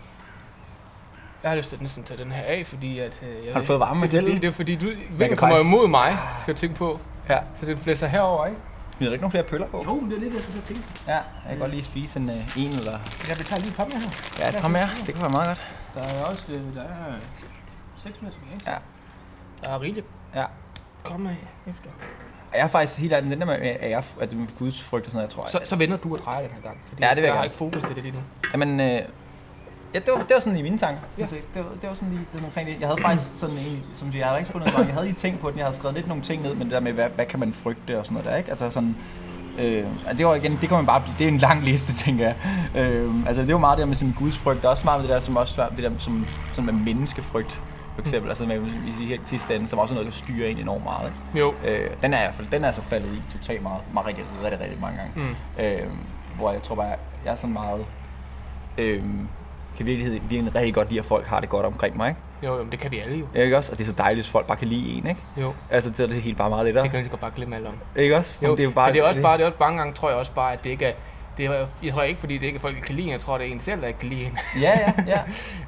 Jeg 1.44 1.52
har 1.52 1.56
lyst 1.58 1.70
til 1.70 1.76
at 1.76 1.82
næsten 1.82 2.04
tage 2.04 2.24
den 2.24 2.32
her 2.32 2.42
af, 2.44 2.68
fordi 2.68 3.00
at... 3.00 3.24
øh, 3.24 3.46
Jeg, 3.46 3.54
Har 3.54 3.60
du 3.60 3.66
fået 3.66 3.80
varme 3.80 4.00
med 4.00 4.10
det, 4.10 4.20
er 4.20 4.40
det 4.40 4.44
er 4.44 4.52
fordi, 4.52 4.76
du, 4.76 4.86
vinden 5.18 5.38
kommer 5.38 5.58
imod 5.70 5.88
mig, 5.88 6.18
skal 6.42 6.52
jeg 6.52 6.58
tænke 6.58 6.76
på. 6.76 7.00
Ja. 7.30 7.38
Så 7.60 7.66
det 7.66 7.82
blæser 7.84 8.08
herover, 8.08 8.46
ikke? 8.46 8.60
Vi 9.00 9.06
har 9.06 9.12
ikke 9.12 9.22
nogen 9.22 9.32
flere 9.32 9.44
pøller 9.44 9.68
på. 9.68 9.84
Jo, 9.84 9.94
men 10.00 10.10
det 10.10 10.18
er 10.18 10.22
lidt, 10.22 10.34
jeg 10.34 10.44
skulle 10.44 10.62
tænke. 10.62 10.84
Ja, 11.08 11.14
jeg 11.14 11.24
kan 11.50 11.60
godt 11.60 11.72
lige 11.72 11.84
spise 11.84 12.20
en, 12.20 12.30
øh, 12.30 12.58
en 12.58 12.72
eller... 12.72 13.00
Jeg 13.30 13.38
tage 13.38 13.62
lige 13.62 13.74
komme 13.74 13.94
her. 13.94 14.02
Ja, 14.40 14.62
kom 14.62 14.72
med. 14.72 14.82
Det 15.06 15.14
kunne 15.14 15.22
være 15.22 15.32
meget 15.32 15.48
godt. 15.48 15.74
Der 15.96 16.02
er 16.04 16.26
også, 16.26 16.52
øh, 16.52 16.76
der 16.76 16.82
er 16.82 17.14
6 17.98 18.22
minutter 18.22 18.40
tilbage. 18.40 18.72
Ja. 18.72 18.78
Der 19.62 19.70
er 19.70 19.82
rigeligt. 19.82 20.06
Ja. 20.36 20.46
Kom 21.04 21.20
med 21.20 21.36
efter. 21.68 21.90
Jeg 22.54 22.62
er 22.62 22.68
faktisk 22.68 23.00
helt 23.00 23.14
ærlig, 23.14 23.32
den 23.32 23.40
der 23.40 23.46
med 23.46 23.58
ære, 23.62 24.04
at 24.22 24.30
det 24.30 24.38
med 24.38 24.48
Guds 24.60 24.84
frygt 24.84 25.06
og 25.06 25.12
sådan 25.12 25.18
noget, 25.18 25.28
jeg 25.30 25.36
tror, 25.36 25.60
Så, 25.60 25.70
så 25.70 25.76
vender 25.76 25.98
du 25.98 26.14
og 26.14 26.20
drejer 26.20 26.42
den 26.42 26.52
her 26.56 26.62
gang. 26.62 26.78
Fordi 26.88 27.04
Ja, 27.04 27.10
det 27.10 27.16
jeg 27.18 27.24
jeg 27.26 27.34
har 27.34 27.44
ikke 27.44 27.56
fokus 27.56 27.84
til 27.84 27.96
det 27.96 28.04
lige 28.04 28.16
nu. 28.16 28.20
Jamen, 28.54 28.80
øh, 28.80 29.02
ja, 29.94 30.00
det 30.00 30.10
var, 30.14 30.20
det 30.20 30.34
var 30.34 30.40
sådan 30.40 30.60
i 30.60 30.62
mine 30.62 30.78
tanker. 30.78 31.02
Ja. 31.18 31.24
Det, 31.24 31.44
var, 31.56 31.72
det 31.82 31.90
var 31.90 31.96
sådan 31.96 32.10
lige 32.10 32.26
sådan 32.32 32.46
omkring 32.46 32.68
det. 32.68 32.76
Jeg 32.80 32.88
havde 32.88 33.02
faktisk 33.02 33.36
sådan 33.36 33.56
en, 33.56 33.84
som 33.94 34.12
siger, 34.12 34.22
jeg 34.22 34.28
havde 34.28 34.40
ikke 34.40 34.52
fundet 34.52 34.74
noget, 34.74 34.86
jeg 34.88 34.94
havde 34.94 35.06
lige 35.06 35.16
tænkt 35.16 35.40
på 35.40 35.50
den, 35.50 35.58
jeg 35.58 35.66
havde 35.66 35.76
skrevet 35.76 35.96
lidt 35.96 36.08
nogle 36.08 36.24
ting 36.24 36.42
ned, 36.42 36.54
men 36.54 36.62
det 36.62 36.72
der 36.72 36.80
med, 36.80 36.94
hvad, 36.94 37.10
hvad 37.16 37.26
kan 37.26 37.40
man 37.40 37.54
frygte 37.54 38.00
og 38.00 38.06
sådan 38.06 38.14
noget 38.14 38.30
der, 38.30 38.38
ikke? 38.38 38.50
Altså 38.50 38.70
sådan, 38.70 38.96
Øh, 39.58 39.86
det 40.18 40.26
var 40.26 40.36
igen, 40.36 40.52
det 40.52 40.70
kan 40.70 40.78
man 40.78 40.86
bare 40.86 41.02
blive, 41.02 41.16
det 41.20 41.24
er 41.24 41.28
en 41.28 41.38
lang 41.38 41.64
liste, 41.64 41.94
tænker 42.06 42.26
jeg. 42.26 42.36
Øh, 42.76 43.28
altså 43.28 43.42
det 43.42 43.54
var 43.54 43.60
meget 43.60 43.78
det 43.78 43.82
der 43.82 43.88
med 43.88 43.96
sådan 43.96 44.14
Guds 44.18 44.38
frygt, 44.38 44.62
der 44.62 44.68
er 44.68 44.72
også 44.72 44.86
meget 44.86 45.00
med 45.02 45.08
det 45.08 45.14
der, 45.14 45.20
som 45.20 45.38
også 45.38 45.68
det 45.76 45.84
der 45.84 45.92
som, 45.98 46.26
som 46.52 46.64
med 46.64 46.74
menneskefrygt, 46.74 47.62
for 47.96 48.02
eksempel, 48.02 48.30
altså 48.30 48.46
med, 48.46 48.56
i 48.88 49.18
de 49.18 49.20
sidste 49.26 49.56
ende, 49.56 49.68
som 49.68 49.80
også 49.80 49.94
er 49.94 49.96
noget, 49.96 50.12
der 50.12 50.18
styrer 50.18 50.48
en 50.48 50.58
enormt 50.58 50.84
meget. 50.84 51.08
Ikke? 51.08 51.46
Jo. 51.46 51.54
Øh, 51.66 51.90
den 52.02 52.14
er 52.14 52.18
i 52.18 52.22
hvert 52.22 52.36
fald, 52.36 52.48
den 52.52 52.64
er 52.64 52.68
altså 52.68 52.82
faldet 52.82 53.14
i 53.14 53.38
totalt 53.38 53.64
meget, 53.64 53.82
meget 53.94 54.08
rigtig, 54.08 54.26
rigtig, 54.44 54.60
rigtig 54.60 54.82
mange 54.82 54.98
gange. 54.98 55.12
Mm. 55.16 55.64
Øh, 55.64 55.90
hvor 56.36 56.52
jeg 56.52 56.64
tror 56.64 56.76
bare, 56.76 56.96
jeg 57.26 57.32
er 57.32 57.36
sådan 57.36 57.54
meget, 57.54 57.86
øh, 58.78 59.04
kan 59.78 59.86
virkelig, 59.86 60.22
virkelig 60.30 60.56
rigtig 60.56 60.74
godt 60.74 60.90
lide, 60.90 61.00
at 61.00 61.06
folk 61.06 61.26
har 61.26 61.40
det 61.40 61.50
godt 61.50 61.66
omkring 61.66 61.98
mig, 61.98 62.10
ikke? 62.10 62.22
Jo, 62.44 62.58
jo, 62.58 62.64
men 62.64 62.72
det 62.72 62.80
kan 62.80 62.92
vi 62.92 63.00
alle 63.00 63.18
jo. 63.18 63.26
Ja, 63.36 63.42
Ikke 63.42 63.58
også? 63.58 63.72
Og 63.72 63.78
det 63.78 63.84
er 63.84 63.90
så 63.90 63.96
dejligt, 63.98 64.18
hvis 64.18 64.30
folk 64.32 64.46
bare 64.48 64.58
kan 64.58 64.68
lide 64.68 64.98
en, 64.98 65.08
ikke? 65.08 65.22
Jo. 65.38 65.54
Altså, 65.70 65.92
så 65.94 66.04
er 66.04 66.08
det 66.08 66.22
helt 66.22 66.38
bare 66.38 66.50
meget 66.50 66.66
lettere. 66.66 66.84
Det 66.84 66.92
kan 66.92 67.04
så 67.04 67.10
godt 67.10 67.22
bare 67.22 67.32
glemme 67.36 67.56
alt 67.56 67.68
om. 67.68 67.74
Ikke 67.96 68.16
også? 68.18 68.40
Jo, 68.44 68.48
Men 68.48 68.58
det 68.58 68.64
er 68.64 68.68
jo 68.68 68.72
bare, 68.72 68.88
men 68.88 68.94
det 68.96 69.02
er 69.02 69.08
også 69.08 69.22
bare, 69.22 69.38
det 69.38 69.44
er 69.44 69.48
også 69.48 69.58
mange 69.60 69.78
gange, 69.78 69.94
tror 69.94 70.10
jeg 70.10 70.18
også 70.18 70.32
bare, 70.32 70.54
at 70.54 70.64
det 70.64 70.70
ikke 70.70 70.86
er, 70.86 70.94
det 71.38 71.46
er, 71.46 71.66
jeg 71.84 71.94
tror 71.94 72.02
ikke, 72.02 72.20
fordi 72.20 72.38
det 72.38 72.46
ikke 72.46 72.56
er 72.58 72.60
folk, 72.60 72.76
der 72.76 72.82
kan 72.82 72.96
lide. 72.96 73.12
Jeg 73.12 73.20
tror, 73.20 73.38
det 73.38 73.48
er 73.48 73.52
en 73.52 73.60
selv, 73.60 73.82
der 73.82 73.88
ikke 73.88 74.00
kan 74.00 74.10
lide. 74.10 74.32
Ja, 74.62 74.80
ja, 74.80 74.94
ja. 75.08 75.20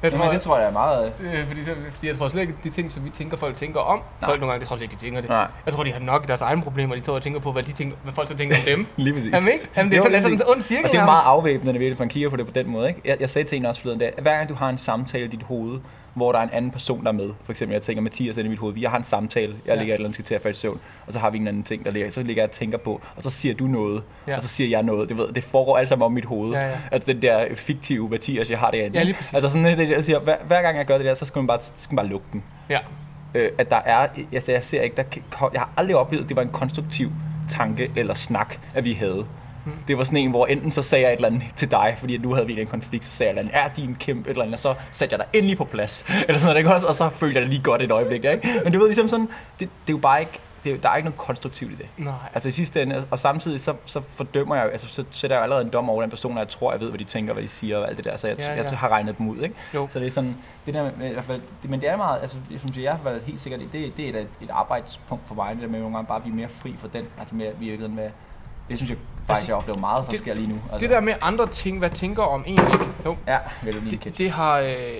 Jeg 0.03 0.11
tror, 0.11 0.19
Jamen, 0.19 0.33
det 0.33 0.41
tror 0.41 0.57
jeg 0.57 0.67
er 0.67 0.71
meget... 0.71 1.13
Øh, 1.19 1.47
fordi, 1.47 1.63
så, 1.63 1.71
fordi 1.91 2.07
jeg 2.07 2.17
tror 2.17 2.27
slet 2.27 2.41
ikke, 2.41 2.53
de 2.63 2.69
ting, 2.69 2.91
som 2.91 3.05
vi 3.05 3.09
tænker, 3.09 3.37
folk 3.37 3.55
tænker 3.55 3.79
om. 3.79 3.97
Nej. 3.97 4.29
Folk 4.29 4.39
nogle 4.39 4.51
gange, 4.51 4.59
det 4.59 4.67
tror 4.67 4.75
jeg 4.75 4.83
ikke, 4.83 4.95
de 4.95 4.99
tænker 4.99 5.21
det. 5.21 5.29
Nej. 5.29 5.47
Jeg 5.65 5.73
tror, 5.73 5.83
de 5.83 5.91
har 5.91 5.99
nok 5.99 6.27
deres 6.27 6.41
egne 6.41 6.61
problemer. 6.61 6.95
De 6.95 7.01
tror, 7.01 7.13
de 7.13 7.19
tænker 7.19 7.39
på, 7.39 7.51
hvad, 7.51 7.63
de 7.63 7.71
tænker, 7.71 7.97
hvad 8.03 8.13
folk 8.13 8.27
så 8.27 8.35
tænker 8.35 8.55
om 8.55 8.61
dem. 8.65 8.87
Lige 8.95 9.13
præcis. 9.13 9.31
Jamen 9.33 9.47
ikke? 9.53 9.67
Jamen, 9.77 9.91
det 9.91 9.97
er 9.97 10.01
Jo, 10.01 10.03
sådan, 10.03 10.21
sådan 10.21 10.37
en 10.37 10.41
ond 10.47 10.61
cirkel 10.61 10.85
Og 10.85 10.91
det 10.91 10.99
er 10.99 11.05
meget 11.05 11.23
afvæbnende, 11.25 11.71
virkelig, 11.73 11.89
hvis 11.89 11.99
man 11.99 12.09
kigger 12.09 12.29
på 12.29 12.35
det 12.35 12.45
på 12.45 12.53
den 12.55 12.69
måde. 12.69 12.87
Ikke? 12.87 13.01
Jeg, 13.05 13.17
jeg 13.19 13.29
sagde 13.29 13.47
til 13.47 13.57
en 13.57 13.65
også 13.65 13.81
forleden 13.81 13.99
dag, 13.99 14.13
at 14.17 14.23
hver 14.23 14.37
gang 14.37 14.49
du 14.49 14.53
har 14.55 14.69
en 14.69 14.77
samtale 14.77 15.25
i 15.25 15.27
dit 15.27 15.43
hoved, 15.43 15.79
hvor 16.15 16.31
der 16.31 16.39
er 16.39 16.43
en 16.43 16.49
anden 16.53 16.71
person, 16.71 17.01
der 17.03 17.07
er 17.07 17.13
med. 17.13 17.29
For 17.43 17.51
eksempel, 17.51 17.73
jeg 17.73 17.81
tænker 17.81 18.01
Mathias 18.01 18.37
ind 18.37 18.45
i 18.45 18.49
mit 18.49 18.59
hoved. 18.59 18.73
Vi 18.73 18.83
har 18.83 18.97
en 18.97 19.03
samtale. 19.03 19.55
Jeg 19.65 19.73
Ja. 19.73 19.79
ligger 19.79 19.93
et 19.93 19.95
eller 19.95 20.05
andet 20.07 20.15
skal 20.15 20.25
til 20.25 20.35
at 20.35 20.41
falde 20.41 20.51
i 20.55 20.59
søvn. 20.59 20.79
Og 21.07 21.13
så 21.13 21.19
har 21.19 21.29
vi 21.29 21.37
en 21.37 21.47
anden 21.47 21.63
ting, 21.63 21.85
der 21.85 21.91
ligger. 21.91 22.11
Så 22.11 22.23
ligger 22.23 22.43
jeg 22.43 22.49
og 22.49 22.55
tænker 22.55 22.77
på. 22.77 23.01
Og 23.15 23.23
så 23.23 23.29
siger 23.29 23.55
du 23.55 23.67
noget. 23.67 24.03
Ja. 24.27 24.35
Og 24.35 24.41
så 24.41 24.47
siger 24.47 24.69
jeg 24.69 24.83
noget. 24.83 25.09
Det, 25.09 25.17
ved, 25.17 25.27
det 25.33 25.43
foregår 25.43 25.77
alt 25.77 25.89
sammen 25.89 26.05
om 26.05 26.11
mit 26.11 26.25
hoved. 26.25 26.53
Ja, 26.53 26.65
ja. 26.67 26.71
Altså 26.91 27.13
den 27.13 27.21
der 27.21 27.45
fiktive 27.55 28.09
Mathias, 28.09 28.49
jeg 28.51 28.59
har 28.59 28.71
derinde. 28.71 28.97
Ja, 28.97 29.03
lige 29.03 29.13
præcis. 29.15 29.33
Altså 29.33 29.49
sådan, 29.49 29.77
det, 29.77 29.89
jeg 29.89 30.03
siger, 30.03 30.19
hver, 30.19 30.35
hver, 30.47 30.61
gang 30.61 30.77
jeg 30.77 30.85
gør 30.85 30.97
det 30.97 31.05
der, 31.05 31.13
så 31.13 31.25
skal 31.25 31.39
man 31.39 31.47
bare, 31.47 31.61
så 31.61 31.71
skal 31.77 31.95
man 31.95 32.03
bare 32.03 32.11
lukke 32.11 32.25
den. 32.33 32.43
Ja. 32.69 32.79
øh, 33.35 33.51
at 33.57 33.69
der 33.71 33.81
er, 33.85 34.07
altså 34.33 34.51
jeg 34.51 34.63
ser 34.63 34.81
ikke, 34.81 34.95
der, 34.95 35.03
jeg 35.53 35.61
har 35.61 35.69
aldrig 35.77 35.95
oplevet, 35.95 36.23
at 36.23 36.29
det 36.29 36.35
var 36.37 36.43
en 36.43 36.49
konstruktiv 36.49 37.11
tanke 37.49 37.91
eller 37.95 38.13
snak, 38.13 38.55
at 38.73 38.83
vi 38.83 38.93
havde. 38.93 39.25
Hmm. 39.65 39.73
Det 39.87 39.97
var 39.97 40.03
sådan 40.03 40.19
en, 40.19 40.29
hvor 40.29 40.45
enten 40.45 40.71
så 40.71 40.81
sagde 40.83 41.03
jeg 41.05 41.11
et 41.13 41.15
eller 41.15 41.27
andet 41.27 41.43
til 41.55 41.71
dig, 41.71 41.95
fordi 41.99 42.17
nu 42.17 42.33
havde 42.33 42.47
vi 42.47 42.61
en 42.61 42.67
konflikt, 42.67 43.05
så 43.05 43.11
sagde 43.11 43.29
jeg 43.29 43.33
et 43.33 43.39
eller 43.39 43.61
andet, 43.61 43.79
er 43.79 43.83
din 43.83 43.95
kæmpe 43.99 44.29
et 44.29 44.29
eller 44.29 44.43
andet, 44.43 44.53
og 44.53 44.59
så 44.59 44.75
satte 44.91 45.13
jeg 45.13 45.19
dig 45.19 45.39
endelig 45.39 45.57
på 45.57 45.65
plads, 45.65 46.05
eller 46.27 46.39
sådan 46.39 46.45
noget, 46.45 46.57
ikke 46.57 46.73
også? 46.73 46.87
Og 46.87 46.95
så 46.95 47.09
følte 47.09 47.35
jeg 47.35 47.41
det 47.41 47.49
lige 47.49 47.63
godt 47.63 47.81
et 47.81 47.91
øjeblik, 47.91 48.25
ikke? 48.25 48.61
Men 48.63 48.73
du 48.73 48.79
ved 48.79 48.87
ligesom 48.87 49.07
sådan, 49.07 49.29
det, 49.59 49.59
det 49.59 49.67
er 49.93 49.93
jo 49.93 49.97
bare 49.97 50.19
ikke, 50.19 50.39
det, 50.63 50.83
der 50.83 50.89
er 50.89 50.95
ikke 50.95 51.05
noget 51.05 51.17
konstruktivt 51.17 51.71
i 51.71 51.75
det. 51.75 51.87
Nej. 51.97 52.13
Altså 52.33 52.49
i 52.49 52.51
sidste 52.51 52.81
ende, 52.81 53.05
og 53.11 53.19
samtidig 53.19 53.61
så, 53.61 53.73
så 53.85 54.01
fordømmer 54.15 54.55
jeg 54.55 54.71
altså 54.71 54.87
så 54.87 55.03
sætter 55.11 55.35
jeg 55.35 55.39
jo 55.39 55.43
allerede 55.43 55.65
en 55.65 55.69
dom 55.71 55.89
over 55.89 56.01
den 56.01 56.09
person, 56.09 56.33
og 56.33 56.39
jeg 56.39 56.47
tror, 56.47 56.71
jeg 56.71 56.81
ved, 56.81 56.89
hvad 56.89 56.99
de 56.99 57.03
tænker, 57.03 57.33
hvad 57.33 57.43
de 57.43 57.47
siger 57.47 57.77
og 57.77 57.87
alt 57.87 57.97
det 57.97 58.05
der, 58.05 58.17
så 58.17 58.27
jeg, 58.27 58.37
Ja, 58.39 58.55
ja, 58.55 58.63
jeg 58.63 58.77
har 58.77 58.89
regnet 58.89 59.17
dem 59.17 59.29
ud, 59.29 59.41
ikke? 59.41 59.55
Jo. 59.73 59.87
Så 59.91 59.99
det 59.99 60.07
er 60.07 60.11
sådan, 60.11 60.35
det 60.65 60.73
der 60.73 60.91
med, 60.97 61.09
i 61.09 61.13
hvert 61.13 61.25
fald, 61.25 61.41
det, 61.61 61.69
men 61.69 61.81
det 61.81 61.89
er 61.89 61.97
meget, 61.97 62.21
altså 62.21 62.37
jeg 62.51 62.59
synes, 62.59 62.77
jeg 62.77 62.91
har 62.91 63.03
været 63.03 63.21
helt 63.25 63.41
sikkert, 63.41 63.61
det, 63.71 63.93
det 63.97 64.05
er 64.15 64.19
et, 64.19 64.27
et 64.41 64.49
arbejdspunkt 64.49 65.23
for 65.27 65.35
mig, 65.35 65.53
det 65.55 65.61
der 65.61 65.67
med 65.69 65.79
nogle 65.79 65.95
gange 65.95 66.07
bare 66.07 66.17
at 66.17 66.23
blive 66.23 66.35
mere 66.35 66.49
fri 66.49 66.75
for 66.79 66.87
den, 66.87 67.05
altså 67.19 67.35
mere 67.35 67.51
virkeligheden 67.59 67.95
med, 67.95 68.09
det 68.69 68.77
synes 68.77 68.89
jeg 68.89 68.97
faktisk, 69.27 69.29
Altså, 69.29 69.47
jeg 69.47 69.55
oplever 69.55 69.79
meget, 69.79 70.13
sker 70.17 70.33
lige 70.35 70.47
nu. 70.47 70.55
Altså, 70.71 70.77
Det 70.79 70.89
der 70.89 70.99
med 70.99 71.13
andre 71.21 71.47
ting, 71.47 71.79
hvad 71.79 71.89
tænker 71.89 72.23
om 72.23 72.43
egentlig 72.47 72.73
ikke? 72.73 72.85
Jo, 73.05 73.17
Ja, 73.27 73.39
det, 74.03 74.17
det 74.17 74.31
har... 74.31 74.59
Øh, 74.59 74.97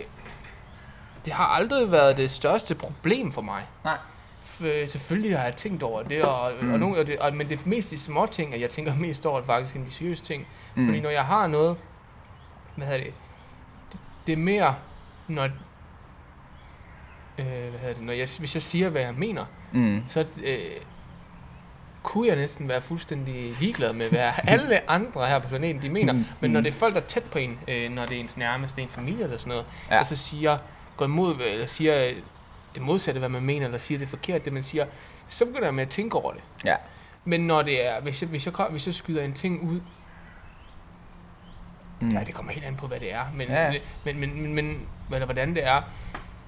det 1.26 1.34
har 1.34 1.46
aldrig 1.46 1.92
været 1.92 2.18
det 2.18 2.32
største 2.32 2.76
problem 2.76 3.32
for 3.32 3.42
mig. 3.42 3.62
Nej. 3.84 3.98
F- 4.46 4.86
selvfølgelig 4.88 5.38
har 5.38 5.44
jeg 5.44 5.56
tænkt 5.56 5.84
over 5.84 6.04
det, 6.04 6.22
og, 6.24 6.52
mm. 6.62 6.74
Og, 6.74 6.80
nogle, 6.80 7.00
og 7.00 7.08
det 7.08 7.20
og, 7.20 7.36
men 7.36 7.50
det 7.50 7.60
er 7.60 7.64
mest 7.66 7.92
de 7.92 7.98
små 7.98 8.26
ting, 8.26 8.54
at 8.54 8.62
jeg 8.62 8.70
tænker 8.70 8.96
mest 9.06 9.26
over 9.26 9.38
det 9.40 9.46
faktisk, 9.46 9.76
end 9.76 9.86
de 9.86 9.92
seriøse 9.92 10.24
ting. 10.24 10.48
Mm. 10.76 10.86
Fordi 10.86 11.00
når 11.02 11.10
jeg 11.10 11.26
har 11.26 11.48
noget, 11.48 11.78
hvad 12.76 12.88
hedder 12.88 13.04
det, 13.04 13.14
det, 13.92 14.00
det 14.28 14.34
er 14.34 14.38
mere, 14.38 14.76
når, 15.28 15.44
øh, 15.44 15.52
hvad 17.46 17.80
hedder 17.80 17.94
det, 17.94 18.04
når 18.04 18.14
jeg, 18.14 18.28
hvis 18.40 18.56
jeg 18.56 18.62
siger, 18.62 18.90
hvad 18.90 19.02
jeg 19.02 19.14
mener, 19.14 19.46
Mm. 19.72 20.04
så 20.08 20.26
øh, 20.44 20.60
kunne 22.06 22.28
jeg 22.28 22.36
næsten 22.36 22.68
være 22.68 22.82
fuldstændig 22.82 23.56
ligeglad 23.60 23.94
med, 23.94 24.10
hvad 24.10 24.32
alle 24.48 24.90
andre 24.90 25.28
her 25.28 25.40
på 25.40 25.48
planeten 25.48 25.82
de 25.82 25.90
mener. 25.90 26.14
Mm, 26.14 26.26
Men 26.40 26.52
når 26.52 26.60
mm. 26.60 26.64
det 26.64 26.74
er 26.74 26.78
folk, 26.78 26.96
der 26.96 27.02
er 27.02 27.06
tæt 27.06 27.24
på 27.24 27.38
en, 27.38 27.60
øh, 27.68 27.92
når 27.92 28.06
det 28.06 28.16
er 28.18 28.22
ens 28.22 28.38
nærmeste, 28.38 28.82
ens 28.82 28.94
familie 28.94 29.24
eller 29.24 29.38
sådan 29.38 29.50
noget, 29.50 29.66
ja. 29.92 29.96
Der 29.98 30.04
så 30.04 30.16
siger, 30.16 30.58
går 30.98 31.06
imod, 31.06 31.36
eller 31.42 31.68
siger 31.68 32.06
øh, 32.08 32.16
det 32.76 32.82
modsatte, 32.84 33.20
hvad 33.20 33.30
man 33.30 33.42
mener, 33.42 33.66
eller 33.66 33.78
siger 33.78 33.98
det 33.98 34.06
er 34.06 34.10
forkert, 34.10 34.46
det 34.46 34.54
man 34.54 34.64
siger, 34.64 34.86
så 35.28 35.46
begynder 35.46 35.66
jeg 35.68 35.74
med 35.74 35.84
at 35.84 35.90
tænke 35.90 36.18
over 36.18 36.32
det. 36.34 36.42
Ja. 36.66 36.76
Men 37.26 37.42
når 37.48 37.62
det 37.62 37.86
er, 37.88 38.02
hvis 38.02 38.22
jeg, 38.22 38.30
hvis 38.30 38.46
jeg, 38.46 38.54
kom, 38.54 38.72
hvis 38.72 38.86
jeg 38.88 38.94
skyder 38.96 39.24
en 39.24 39.34
ting 39.34 39.62
ud, 39.70 39.80
Mm. 42.00 42.10
ja, 42.12 42.24
det 42.24 42.34
kommer 42.34 42.52
helt 42.52 42.66
an 42.66 42.76
på, 42.76 42.88
hvad 42.88 43.00
det 43.00 43.14
er, 43.14 43.22
men, 43.36 43.48
Ja. 43.48 43.72
men, 44.06 44.20
men, 44.20 44.20
men, 44.20 44.54
men, 44.54 44.66
men 44.66 44.88
eller 45.12 45.26
hvordan 45.26 45.56
det 45.56 45.66
er. 45.68 45.82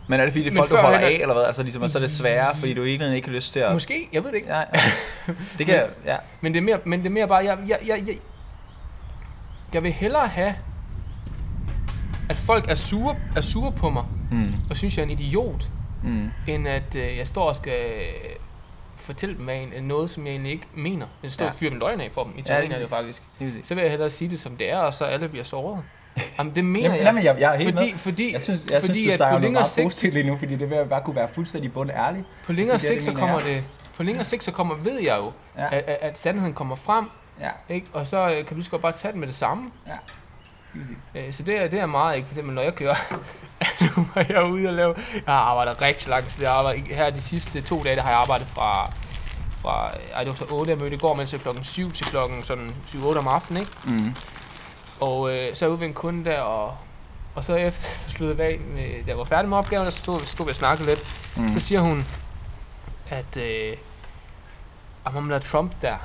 Men 0.07 0.19
er 0.19 0.23
det 0.23 0.33
fordi, 0.33 0.43
det 0.43 0.49
er 0.49 0.53
Men 0.53 0.57
folk, 0.57 0.71
du 0.71 0.75
holder 0.75 0.99
er- 0.99 1.05
af, 1.05 1.17
eller 1.21 1.33
hvad? 1.33 1.43
Altså 1.45 1.63
ligesom, 1.63 1.81
og 1.83 1.89
så 1.89 1.97
er 1.97 2.01
det 2.01 2.11
sværere, 2.11 2.55
fordi 2.55 2.73
du 2.73 2.83
egentlig 2.85 3.15
ikke 3.15 3.27
har 3.27 3.35
lyst 3.35 3.53
til 3.53 3.59
at... 3.59 3.73
Måske, 3.73 4.09
jeg 4.13 4.23
ved 4.23 4.29
det 4.31 4.37
ikke. 4.37 4.53
Ja, 4.57 4.63
det 5.57 5.65
kan 5.65 5.75
jeg, 5.75 5.89
ja. 6.05 6.15
Men 6.41 6.53
det 6.53 6.59
er 6.59 6.63
mere, 6.63 6.79
men 6.85 6.99
det 6.99 7.05
er 7.05 7.09
mere 7.11 7.27
bare, 7.27 7.45
jeg, 7.45 7.57
jeg, 7.67 7.79
jeg, 7.87 8.03
jeg, 8.07 8.17
jeg 9.73 9.83
vil 9.83 9.91
hellere 9.93 10.27
have, 10.27 10.55
at 12.29 12.35
folk 12.35 12.69
er 12.69 12.75
sure, 12.75 13.15
er 13.35 13.41
sure 13.41 13.71
på 13.71 13.89
mig, 13.89 14.03
Mm. 14.31 14.53
og 14.69 14.77
synes, 14.77 14.97
jeg 14.97 15.03
er 15.03 15.05
en 15.05 15.11
idiot, 15.19 15.67
Mm. 16.03 16.29
end 16.47 16.67
at 16.67 16.95
øh, 16.95 17.17
jeg 17.17 17.27
står 17.27 17.49
og 17.49 17.55
skal 17.55 17.91
øh, 17.91 18.29
fortælle 18.95 19.37
dem 19.37 19.49
af 19.49 19.69
en, 19.77 19.83
noget, 19.83 20.09
som 20.09 20.25
jeg 20.25 20.31
egentlig 20.31 20.51
ikke 20.51 20.67
mener. 20.75 21.05
Jeg 21.23 21.31
står 21.31 21.45
Ja. 21.45 21.51
og 21.51 21.55
fyrer 21.55 21.69
dem 21.71 21.79
løgn 21.79 22.01
af 22.01 22.11
for 22.11 22.23
dem, 22.23 22.33
i 22.37 22.37
Ja, 22.37 22.43
teorien 22.43 22.71
er 22.71 22.75
det 22.75 22.83
jo 22.83 22.87
præcis. 22.87 22.97
faktisk. 22.97 23.23
Præcis. 23.37 23.67
Så 23.67 23.75
vil 23.75 23.81
jeg 23.81 23.91
hellere 23.91 24.09
sige 24.09 24.29
det, 24.29 24.39
som 24.39 24.57
det 24.57 24.69
er, 24.71 24.77
og 24.77 24.93
så 24.93 25.05
alle 25.05 25.29
bliver 25.29 25.43
såret. 25.43 25.83
Jamen, 26.39 26.55
det 26.55 26.63
mener 26.65 26.83
Jamen, 26.83 26.97
jeg. 26.97 27.05
jamen, 27.05 27.23
jeg, 27.23 27.35
jeg 27.39 27.53
er 27.53 27.57
helt 27.57 27.77
fordi, 27.77 27.91
med. 27.91 27.99
fordi, 27.99 28.33
Jeg 28.33 28.41
synes, 28.41 28.65
jeg 28.71 28.81
fordi 28.81 28.93
synes 28.93 29.13
du 29.13 29.17
snakker 29.17 29.49
meget 29.51 29.67
sigt, 29.67 29.85
positivt 29.85 30.13
lige 30.13 30.27
nu, 30.27 30.37
fordi 30.37 30.55
det 30.55 30.69
vil 30.69 30.85
bare 30.89 31.01
kunne 31.01 31.15
være 31.15 31.27
fuldstændig 31.33 31.73
bund 31.73 31.89
ærlig. 31.91 32.23
på 32.45 32.51
længere 32.53 32.79
sigt, 32.79 33.03
så 33.03 33.13
kommer 33.13 33.39
det, 33.39 33.63
på 33.97 34.03
længere 34.03 34.23
sigt, 34.23 34.43
så 34.43 34.51
kommer, 34.51 34.75
ved 34.75 34.99
jeg 34.99 35.17
jo, 35.17 35.31
Ja. 35.57 35.75
at, 35.75 35.97
at, 36.01 36.17
sandheden 36.17 36.53
kommer 36.53 36.75
frem, 36.75 37.05
Ja, 37.41 37.49
ikke? 37.69 37.87
og 37.93 38.07
så 38.07 38.29
øh, 38.29 38.35
kan 38.35 38.45
du 38.49 38.53
lige 38.55 38.63
så 38.65 38.71
godt 38.71 38.81
bare 38.81 38.91
tage 38.91 39.11
den 39.11 39.19
med 39.19 39.27
det 39.27 39.35
samme. 39.35 39.71
lige 40.73 40.85
præcis. 40.85 41.27
Øh, 41.27 41.33
Så 41.33 41.43
det 41.43 41.57
er, 41.57 41.67
det 41.67 41.79
er 41.79 41.85
meget 41.85 42.15
ikke. 42.15 42.25
For 42.27 42.33
eksempel 42.33 42.55
når 42.55 42.61
jeg 42.61 42.75
kører, 42.75 42.95
nu 43.97 44.05
var 44.15 44.25
jeg 44.29 44.43
ude 44.45 44.67
og 44.67 44.73
lave, 44.73 44.93
jeg 45.13 45.33
har 45.33 45.41
arbejdet 45.41 45.81
rigtig 45.81 46.09
lang 46.09 46.23
tid. 46.25 46.43
Jeg 46.43 46.83
her 46.89 47.09
de 47.09 47.21
sidste 47.21 47.61
to 47.61 47.83
dage, 47.83 47.95
der 47.95 48.01
har 48.01 48.09
jeg 48.09 48.19
arbejdet 48.19 48.47
fra, 48.47 48.91
fra 49.61 49.91
ej, 50.15 50.23
det 50.23 50.29
var 50.29 50.35
så 50.35 50.45
8, 50.51 50.71
jeg 50.71 50.79
mødte 50.79 50.95
i 50.95 50.99
går, 50.99 51.13
men 51.13 51.27
så 51.27 51.37
klokken 51.37 51.63
7 51.63 51.91
til 51.91 52.05
klokken 52.05 52.43
sådan 52.43 52.69
7-8 52.87 53.17
om 53.17 53.27
aftenen, 53.27 53.61
ikke? 53.61 53.71
Mm. 53.85 54.15
Og 55.01 55.31
øh, 55.35 55.55
så 55.55 55.65
er 55.65 55.69
jeg 55.69 55.77
ude 55.77 55.85
en 55.85 55.93
kunde 55.93 56.25
der, 56.25 56.39
og, 56.41 56.77
og 57.35 57.43
så 57.43 57.55
efter, 57.55 57.87
så 58.03 58.09
sluttede 58.09 58.43
jeg 58.43 58.51
af, 58.53 58.59
med, 58.59 58.83
da 59.03 59.07
jeg 59.07 59.17
var 59.17 59.23
færdig 59.23 59.49
med 59.49 59.57
opgaven, 59.57 59.87
og 59.87 59.93
så 59.93 59.99
stod, 59.99 60.19
stod 60.19 60.45
vi 60.45 60.49
og 60.49 60.55
snakkede 60.55 60.87
lidt. 60.89 61.31
Mm. 61.37 61.47
Så 61.49 61.59
siger 61.59 61.79
hun, 61.81 62.05
at 63.09 63.37
øh, 63.37 63.77
om 65.05 65.13
ham 65.13 65.29
der 65.29 65.39
Trump 65.39 65.71
der, 65.81 65.95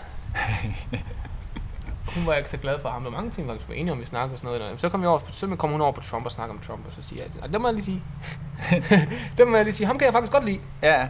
hun 2.15 2.27
var 2.27 2.35
ikke 2.35 2.51
så 2.51 2.57
glad 2.57 2.81
for 2.81 2.89
ham. 2.89 3.03
Der 3.03 3.11
var 3.11 3.17
mange 3.19 3.31
ting, 3.31 3.49
faktisk 3.49 3.69
var 3.69 3.75
enige 3.75 3.93
om, 3.93 4.01
vi 4.01 4.07
snakkede 4.07 4.35
og 4.35 4.39
sådan 4.39 4.61
noget. 4.61 4.81
Så 4.81 4.89
kom, 4.89 5.01
jeg 5.01 5.09
over, 5.09 5.21
så 5.31 5.57
kom 5.57 5.71
hun 5.71 5.81
over 5.81 5.93
på 5.93 6.01
Trump 6.01 6.25
og 6.27 6.33
snakkede 6.33 6.57
om 6.59 6.63
Trump, 6.67 6.87
og 6.87 6.93
så 7.03 7.09
siger 7.09 7.23
jeg, 7.23 7.33
"Ej, 7.41 7.47
det 7.47 7.61
må 7.61 7.69
jeg 7.69 7.75
lige 7.75 7.85
sige. 7.85 8.03
det 9.39 9.49
må 9.49 9.57
jeg 9.57 9.65
lige 9.65 9.75
sige. 9.75 9.87
Ham 9.87 9.99
kan 9.99 10.05
jeg 10.05 10.13
faktisk 10.13 10.33
godt 10.33 10.45
lide. 10.45 10.61
Ja, 10.83 11.09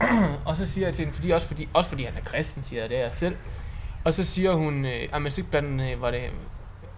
Og 0.46 0.56
så 0.56 0.66
siger 0.66 0.86
jeg 0.86 0.94
til 0.94 1.04
hende, 1.04 1.14
fordi, 1.16 1.30
også, 1.30 1.46
fordi, 1.46 1.68
også 1.74 1.90
fordi 1.90 2.04
han 2.04 2.14
er 2.16 2.20
kristen, 2.24 2.62
siger 2.62 2.82
jeg, 2.82 2.90
det 2.90 2.98
er 2.98 3.02
jeg 3.02 3.14
selv. 3.14 3.36
Og 4.04 4.14
så 4.14 4.24
siger 4.24 4.52
hun, 4.54 4.84
øh, 4.84 5.08
at 5.12 5.22
man 5.22 5.32
ikke 5.38 5.50
blande, 5.50 5.90
øh, 5.90 6.02
var 6.02 6.10
det 6.10 6.20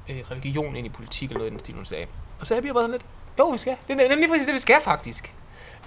øh, 0.09 0.17
religion 0.31 0.77
ind 0.77 0.87
i 0.87 0.89
politik 0.89 1.29
eller 1.31 1.39
noget 1.39 1.51
i 1.51 1.53
den 1.53 1.59
stil, 1.61 1.75
hun 1.75 1.85
sagde. 1.85 2.07
Og 2.41 2.47
så 2.47 2.55
er 2.55 2.61
jeg 2.65 2.75
bare 2.75 2.83
sådan 2.83 2.91
lidt, 2.91 3.03
jo, 3.39 3.49
vi 3.49 3.59
skal. 3.59 3.77
Det 3.89 4.01
er 4.05 4.09
nemlig 4.09 4.29
præcis 4.29 4.47
det, 4.47 4.55
vi 4.55 4.61
skal 4.61 4.77
faktisk. 4.83 5.35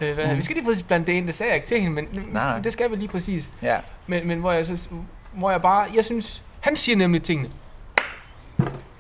Øh, 0.01 0.13
hvad, 0.13 0.28
Mm. 0.28 0.38
Vi 0.38 0.41
skal 0.41 0.56
lige 0.56 0.65
præcis 0.65 0.84
blande 0.84 1.06
det 1.06 1.13
ind, 1.13 1.25
det 1.28 1.34
sagde 1.36 1.49
jeg 1.49 1.56
ikke 1.56 1.67
til 1.67 1.82
hende, 1.82 1.95
men 1.95 2.30
nej. 2.32 2.60
det 2.60 2.73
skal 2.73 2.91
vi 2.91 2.95
lige 2.95 3.08
præcis. 3.08 3.51
ja. 3.62 3.78
Men, 4.08 4.28
men 4.28 4.39
hvor, 4.39 4.51
jeg 4.51 4.65
så, 4.65 4.88
hvor 5.34 5.51
jeg 5.51 5.62
bare, 5.62 5.88
jeg 5.93 6.06
synes, 6.06 6.43
han 6.60 6.75
siger 6.75 6.95
nemlig 6.95 7.23
tingene, 7.23 7.49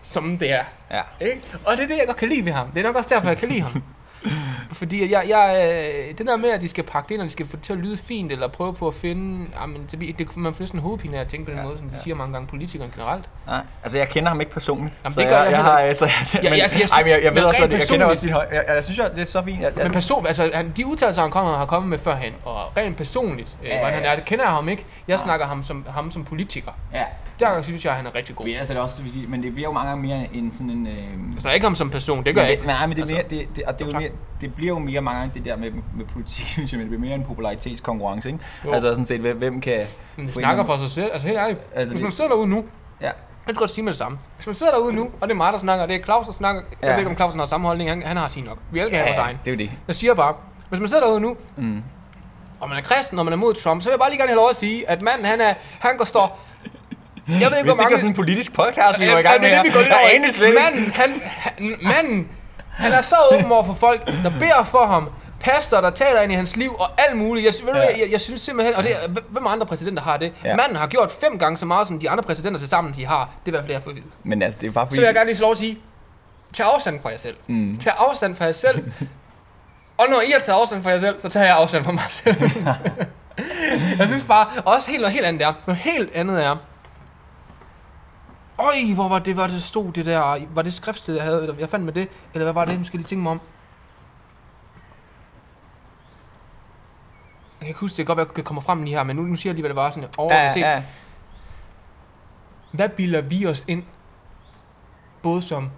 som 0.01 0.37
det 0.37 0.51
er. 0.51 0.63
Ja. 0.91 1.01
Ikke? 1.25 1.41
Og 1.65 1.77
det 1.77 1.83
er 1.83 1.87
det, 1.87 1.97
jeg 1.97 2.05
godt 2.07 2.17
kan 2.17 2.29
lide 2.29 2.45
ved 2.45 2.51
ham. 2.51 2.71
Det 2.71 2.79
er 2.79 2.83
nok 2.83 2.95
også 2.95 3.09
derfor, 3.09 3.27
jeg 3.27 3.37
kan 3.37 3.49
lide 3.49 3.61
ham. 3.61 3.83
Fordi 4.71 5.03
at 5.03 5.11
jeg, 5.11 5.25
jeg, 5.29 5.71
øh, 6.11 6.17
det 6.17 6.27
der 6.27 6.37
med, 6.37 6.49
at 6.49 6.61
de 6.61 6.67
skal 6.67 6.83
pakke 6.83 7.07
det 7.09 7.13
ind, 7.13 7.21
og 7.21 7.25
de 7.25 7.31
skal 7.31 7.47
få 7.47 7.55
det 7.55 7.63
til 7.63 7.73
at 7.73 7.79
lyde 7.79 7.97
fint, 7.97 8.31
eller 8.31 8.47
prøve 8.47 8.73
på 8.73 8.87
at 8.87 8.93
finde... 8.93 9.47
Jamen, 9.61 9.87
det, 9.91 9.99
bliver- 9.99 10.13
det, 10.13 10.37
man 10.37 10.53
får 10.53 10.61
næsten 10.61 10.79
hovedpine 10.79 11.17
af 11.17 11.21
at 11.21 11.27
tænke 11.27 11.45
på 11.45 11.51
den 11.51 11.59
Ja, 11.59 11.65
måde, 11.65 11.77
som 11.77 11.87
de 11.89 11.95
ja. 11.95 12.01
siger 12.03 12.15
mange 12.15 12.33
gange, 12.33 12.47
politikere 12.47 12.89
generelt. 12.95 13.25
Nej, 13.47 13.61
altså 13.83 13.97
jeg 13.97 14.09
kender 14.09 14.29
ham 14.29 14.39
ikke 14.41 14.51
personligt. 14.53 14.95
Jamen, 15.03 15.17
det 15.17 15.27
gør 15.27 15.31
jeg 15.35 15.39
jeg, 15.41 15.45
heller 15.57 15.63
har, 15.71 15.77
altså, 15.77 16.05
jeg, 16.05 16.43
Ja, 16.43 16.49
men, 16.49 16.59
jeg 16.59 16.69
ej, 16.93 17.03
men 17.03 17.11
jeg, 17.11 17.23
jeg 17.23 17.35
ved 17.35 17.43
også, 17.43 17.63
at 17.63 17.71
jeg 17.71 17.81
kender 17.89 18.05
også 18.05 18.21
din 18.25 18.33
høj. 18.33 18.45
Jeg, 18.51 18.63
jeg, 18.67 18.75
jeg 18.75 18.83
synes, 18.83 18.99
jeg, 18.99 19.11
det 19.15 19.21
er 19.21 19.25
så 19.25 19.43
fint. 19.43 19.61
Jeg, 19.61 19.71
jeg, 19.77 19.83
Men 19.83 19.93
person, 19.93 20.27
altså, 20.27 20.51
han, 20.53 20.73
de 20.77 20.85
udtalelser, 20.85 21.21
han 21.21 21.31
kommer, 21.31 21.57
har 21.57 21.65
kommet 21.65 21.89
med 21.89 21.97
førhen, 21.97 22.33
og 22.45 22.77
rent 22.77 22.97
personligt, 22.97 23.55
øh, 23.63 23.67
Ja, 23.69 23.79
hvordan 23.79 23.93
ja, 23.99 23.99
han 24.01 24.11
er, 24.11 24.15
det 24.15 24.25
kender 24.25 24.43
jeg 24.45 24.53
ham 24.53 24.69
ikke. 24.69 24.85
Jeg 25.07 25.15
Nej. 25.15 25.23
snakker 25.25 25.45
ham 25.45 25.63
som, 25.63 25.85
ham 25.89 26.11
som 26.11 26.23
politiker. 26.25 26.71
ja. 26.93 27.03
Der 27.39 27.61
synes 27.61 27.85
jeg, 27.85 27.91
at 27.91 27.97
han 27.97 28.05
er 28.05 28.15
rigtig 28.15 28.35
god. 28.35 28.45
Men, 28.45 28.55
altså, 28.55 28.73
det, 28.73 28.81
også, 28.81 29.01
sige, 29.13 29.27
men 29.27 29.43
det 29.43 29.53
bliver 29.53 29.69
jo 29.69 29.73
mange 29.73 29.89
gange 29.89 30.07
mere 30.07 30.27
end 30.33 30.51
sådan 30.51 30.69
en... 30.69 30.87
Øh, 30.87 30.93
Altså, 31.33 31.51
ikke 31.51 31.65
ham 31.65 31.75
som 31.75 31.89
person, 31.89 32.23
det 32.23 32.35
gør 32.35 32.41
men 32.41 32.45
jeg 32.45 32.51
ikke. 32.51 32.67
Nej, 32.67 32.85
men 32.87 32.95
det, 32.95 33.01
Altså, 33.01 33.15
mere, 33.15 33.23
det, 33.29 33.47
det, 33.55 33.63
og 33.63 33.73
det, 33.79 33.81
er 33.81 33.85
jo 33.85 33.91
tak. 33.91 34.01
mere, 34.01 34.11
det 34.41 34.55
bliver 34.55 34.69
jo 34.73 34.79
mere 34.79 35.01
mange 35.01 35.19
gange 35.19 35.33
det 35.35 35.45
der 35.45 35.55
med, 35.57 35.71
med 35.71 36.05
politik, 36.13 36.47
synes 36.55 36.71
jeg, 36.71 36.77
men 36.79 36.87
det 36.91 36.97
bliver 36.99 37.09
mere 37.09 37.15
en 37.15 37.23
popularitetskonkurrence, 37.27 38.29
ikke? 38.29 38.39
Jo. 38.65 38.71
Altså 38.71 38.89
sådan 38.89 39.05
set, 39.05 39.19
hvem, 39.21 39.37
hvem 39.37 39.61
kan... 39.61 39.79
Men 40.15 40.27
det 40.27 40.33
en 40.35 40.39
snakker 40.41 40.63
for 40.63 40.77
sig 40.77 40.89
selv. 40.91 41.09
Altså 41.13 41.27
helt 41.27 41.39
ærligt. 41.39 41.59
Altså, 41.75 41.91
Hvis 41.93 42.03
man 42.03 42.11
sidder 42.11 42.29
derude 42.29 42.47
nu, 42.47 42.65
Ja. 43.01 43.05
jeg 43.05 43.13
kan 43.47 43.55
godt 43.55 43.69
sige 43.69 43.83
med 43.83 43.91
det 43.93 43.97
samme. 43.97 44.17
Hvis 44.35 44.45
man 44.47 44.55
sidder 44.55 44.71
derude 44.71 44.93
nu, 44.95 45.03
og 45.21 45.27
det 45.27 45.31
er 45.31 45.35
mig, 45.37 45.53
der 45.53 45.59
snakker, 45.59 45.83
og 45.83 45.87
det 45.89 45.95
er 45.99 46.03
Claus, 46.03 46.25
der 46.25 46.33
snakker. 46.33 46.61
Jeg 46.71 46.87
Ja. 46.87 46.91
ved 46.91 46.97
ikke, 46.99 47.09
om 47.09 47.15
Clausen 47.15 47.39
har 47.39 47.47
samme 47.47 47.67
holdning. 47.67 47.89
Han, 47.89 48.03
han 48.03 48.17
har 48.17 48.27
sin 48.27 48.43
nok. 48.43 48.57
Vi 48.71 48.79
alle 48.79 48.89
kan 48.89 48.99
have 48.99 49.07
vores 49.07 49.17
egen. 49.17 49.37
det 49.45 49.53
er 49.53 49.57
det. 49.57 49.71
Jeg 49.87 49.95
siger 49.95 50.13
bare, 50.13 50.35
hvis 50.69 50.79
man 50.79 50.89
sidder 50.89 51.03
derude 51.03 51.21
nu, 51.21 51.35
Mm. 51.57 51.83
og 52.59 52.69
man 52.69 52.77
er 52.77 52.81
kristen, 52.81 53.19
og 53.19 53.25
man 53.25 53.33
er 53.33 53.37
mod 53.37 53.53
Trump, 53.53 53.81
så 53.81 53.89
vil 53.89 53.91
jeg 53.91 53.99
bare 53.99 54.09
lige 54.09 54.19
gerne 54.19 54.29
have 54.29 54.35
lov 54.37 54.49
at 54.49 54.55
sige, 54.55 54.89
at 54.89 55.01
manden, 55.01 55.25
han 55.25 55.41
er, 55.41 55.53
han 55.79 55.97
går 55.97 56.05
står... 56.05 56.39
Jeg 57.27 57.35
ved 57.35 57.43
ikke, 57.43 57.63
Hvis 57.63 57.73
det 57.73 57.81
mange... 57.81 57.97
sådan 57.97 58.09
en 58.09 58.15
politisk 58.15 58.53
podcast, 58.53 58.99
vi 58.99 59.07
var 59.07 59.17
i 59.17 59.21
gang 59.21 59.41
med 59.41 59.51
det 59.51 59.63
vi 59.63 59.69
går 59.69 59.79
lidt 59.79 59.89
Jeg 59.89 60.21
over. 60.43 60.71
Manden, 60.73 60.91
han, 60.91 61.21
han, 61.25 61.75
manden, 61.81 62.27
han 62.69 62.91
er 62.91 63.01
så 63.01 63.15
åben 63.31 63.51
over 63.51 63.63
for 63.63 63.73
folk, 63.73 64.05
der 64.23 64.31
beder 64.39 64.63
for 64.63 64.85
ham, 64.85 65.09
pastor, 65.39 65.81
der 65.81 65.89
taler 65.89 66.21
ind 66.21 66.31
i 66.31 66.35
hans 66.35 66.55
liv 66.55 66.75
og 66.79 66.87
alt 66.97 67.17
muligt. 67.17 67.45
Jeg, 67.45 67.53
ved 67.65 67.73
du, 67.73 67.79
Ja. 67.79 67.85
hvad, 67.85 67.95
jeg, 67.99 68.11
jeg 68.11 68.21
synes 68.21 68.41
simpelthen, 68.41 68.75
og 68.75 68.83
det, 68.83 68.91
hvem 69.29 69.47
andre 69.47 69.65
præsidenter 69.65 70.03
har 70.03 70.17
det? 70.17 70.33
Ja. 70.43 70.55
Manden 70.55 70.75
har 70.77 70.87
gjort 70.87 71.11
fem 71.21 71.39
gange 71.39 71.57
så 71.57 71.65
meget, 71.65 71.87
som 71.87 71.99
de 71.99 72.09
andre 72.09 72.23
præsidenter 72.23 72.59
til 72.59 72.69
sammen, 72.69 72.93
de 72.97 73.05
har. 73.05 73.29
Det 73.45 73.45
er 73.45 73.47
i 73.47 73.51
hvert 73.51 73.61
fald 73.61 73.67
det, 73.67 73.73
jeg 73.73 73.79
har 73.79 73.83
fået 73.83 73.93
at 73.93 73.95
vide. 74.03 74.07
Men 74.23 74.41
altså, 74.41 74.59
det 74.61 74.67
er 74.67 74.71
bare 74.71 74.85
fordi... 74.85 74.95
Så 74.95 75.01
vil 75.01 75.05
jeg 75.05 75.13
gerne 75.15 75.27
lige 75.27 75.37
slå 75.37 75.51
at 75.51 75.57
sige, 75.57 75.77
tag 76.53 76.65
afstand 76.73 76.99
fra 77.01 77.09
jer 77.09 77.17
selv. 77.17 77.35
Mm. 77.47 77.77
Tag 77.79 77.93
afstand 77.97 78.35
fra 78.35 78.45
jer 78.45 78.51
selv. 78.51 78.91
og 79.99 80.05
når 80.09 80.21
I 80.21 80.31
har 80.31 80.39
taget 80.39 80.59
afstand 80.59 80.83
fra 80.83 80.89
jer 80.89 80.99
selv, 80.99 81.15
så 81.21 81.29
tager 81.29 81.45
jeg 81.45 81.55
afstand 81.55 81.83
fra 81.83 81.91
mig 81.91 82.03
selv. 82.09 82.35
jeg 83.99 84.07
synes 84.07 84.23
bare, 84.23 84.47
også 84.65 84.91
helt 84.91 85.01
noget 85.01 85.13
helt 85.13 85.25
andet 85.25 85.41
er, 85.47 85.53
noget 85.67 85.81
helt 85.81 86.15
andet 86.15 86.43
er, 86.43 86.55
Øj, 88.57 88.93
hvor 88.95 89.09
var 89.09 89.19
det, 89.19 89.37
var 89.37 89.47
det 89.47 89.63
stod 89.63 89.91
det 89.91 90.05
der, 90.05 90.45
var 90.53 90.61
det 90.61 90.73
skriftsted, 90.73 91.15
jeg 91.15 91.23
havde, 91.23 91.41
eller 91.41 91.55
jeg 91.59 91.69
fandt 91.69 91.85
med 91.85 91.93
det, 91.93 92.09
eller 92.33 92.45
hvad 92.45 92.53
var 92.53 92.65
det, 92.65 92.77
nu 92.77 92.83
skal 92.83 92.97
jeg 92.97 92.99
lige 92.99 93.07
tænke 93.07 93.23
mig 93.23 93.31
om. 93.31 93.39
Jeg 97.59 97.59
kan 97.59 97.67
ikke 97.67 97.79
huske, 97.79 97.97
det 97.97 98.05
kan 98.07 98.15
godt 98.15 98.29
at 98.29 98.35
det 98.35 98.45
kommer 98.45 98.61
frem 98.61 98.83
lige 98.83 98.95
her, 98.95 99.03
men 99.03 99.15
nu, 99.15 99.21
nu 99.21 99.35
siger 99.35 99.51
jeg 99.51 99.55
lige, 99.55 99.61
hvad 99.61 99.69
det 99.69 99.75
var 99.75 99.89
sådan 99.89 100.09
overordnet 100.17 100.51
set. 100.51 100.61
Ja, 100.61 100.71
ja. 100.71 100.83
Hvad 102.71 102.89
bilder 102.89 103.21
vi 103.21 103.45
os 103.45 103.65
ind? 103.67 103.83
Både 105.21 105.41
som, 105.41 105.69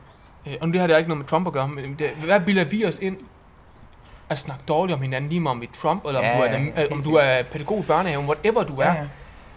øh, 0.47 0.53
og 0.61 0.67
det 0.67 0.79
har 0.79 0.87
det 0.87 0.97
ikke 0.97 1.09
noget 1.09 1.17
med 1.17 1.27
Trump 1.27 1.47
at 1.47 1.53
gøre, 1.53 1.67
men 1.67 1.95
det, 1.99 2.09
hvad 2.09 2.39
bilder 2.39 2.63
vi 2.63 2.85
os 2.85 2.99
ind? 2.99 3.17
At 4.29 4.37
snakke 4.39 4.63
dårligt 4.67 4.95
om 4.95 5.01
hinanden, 5.01 5.29
lige 5.29 5.39
meget 5.39 5.55
om 5.55 5.61
vi 5.61 5.65
er 5.65 5.77
Trump, 5.81 6.05
eller 6.05 6.19
om, 6.19 6.25
Ja, 6.25 6.37
du, 6.37 6.43
er, 6.43 6.59
ja, 6.75 6.83
øh, 6.83 6.91
om 6.91 7.03
du 7.03 7.15
er 7.15 7.43
pædagog 7.43 7.79
i 7.79 7.83
børnehaven, 7.87 8.25
whatever 8.25 8.63
du 8.63 8.77
er. 8.79 8.85
Ja, 8.85 8.93
ja. 8.93 9.07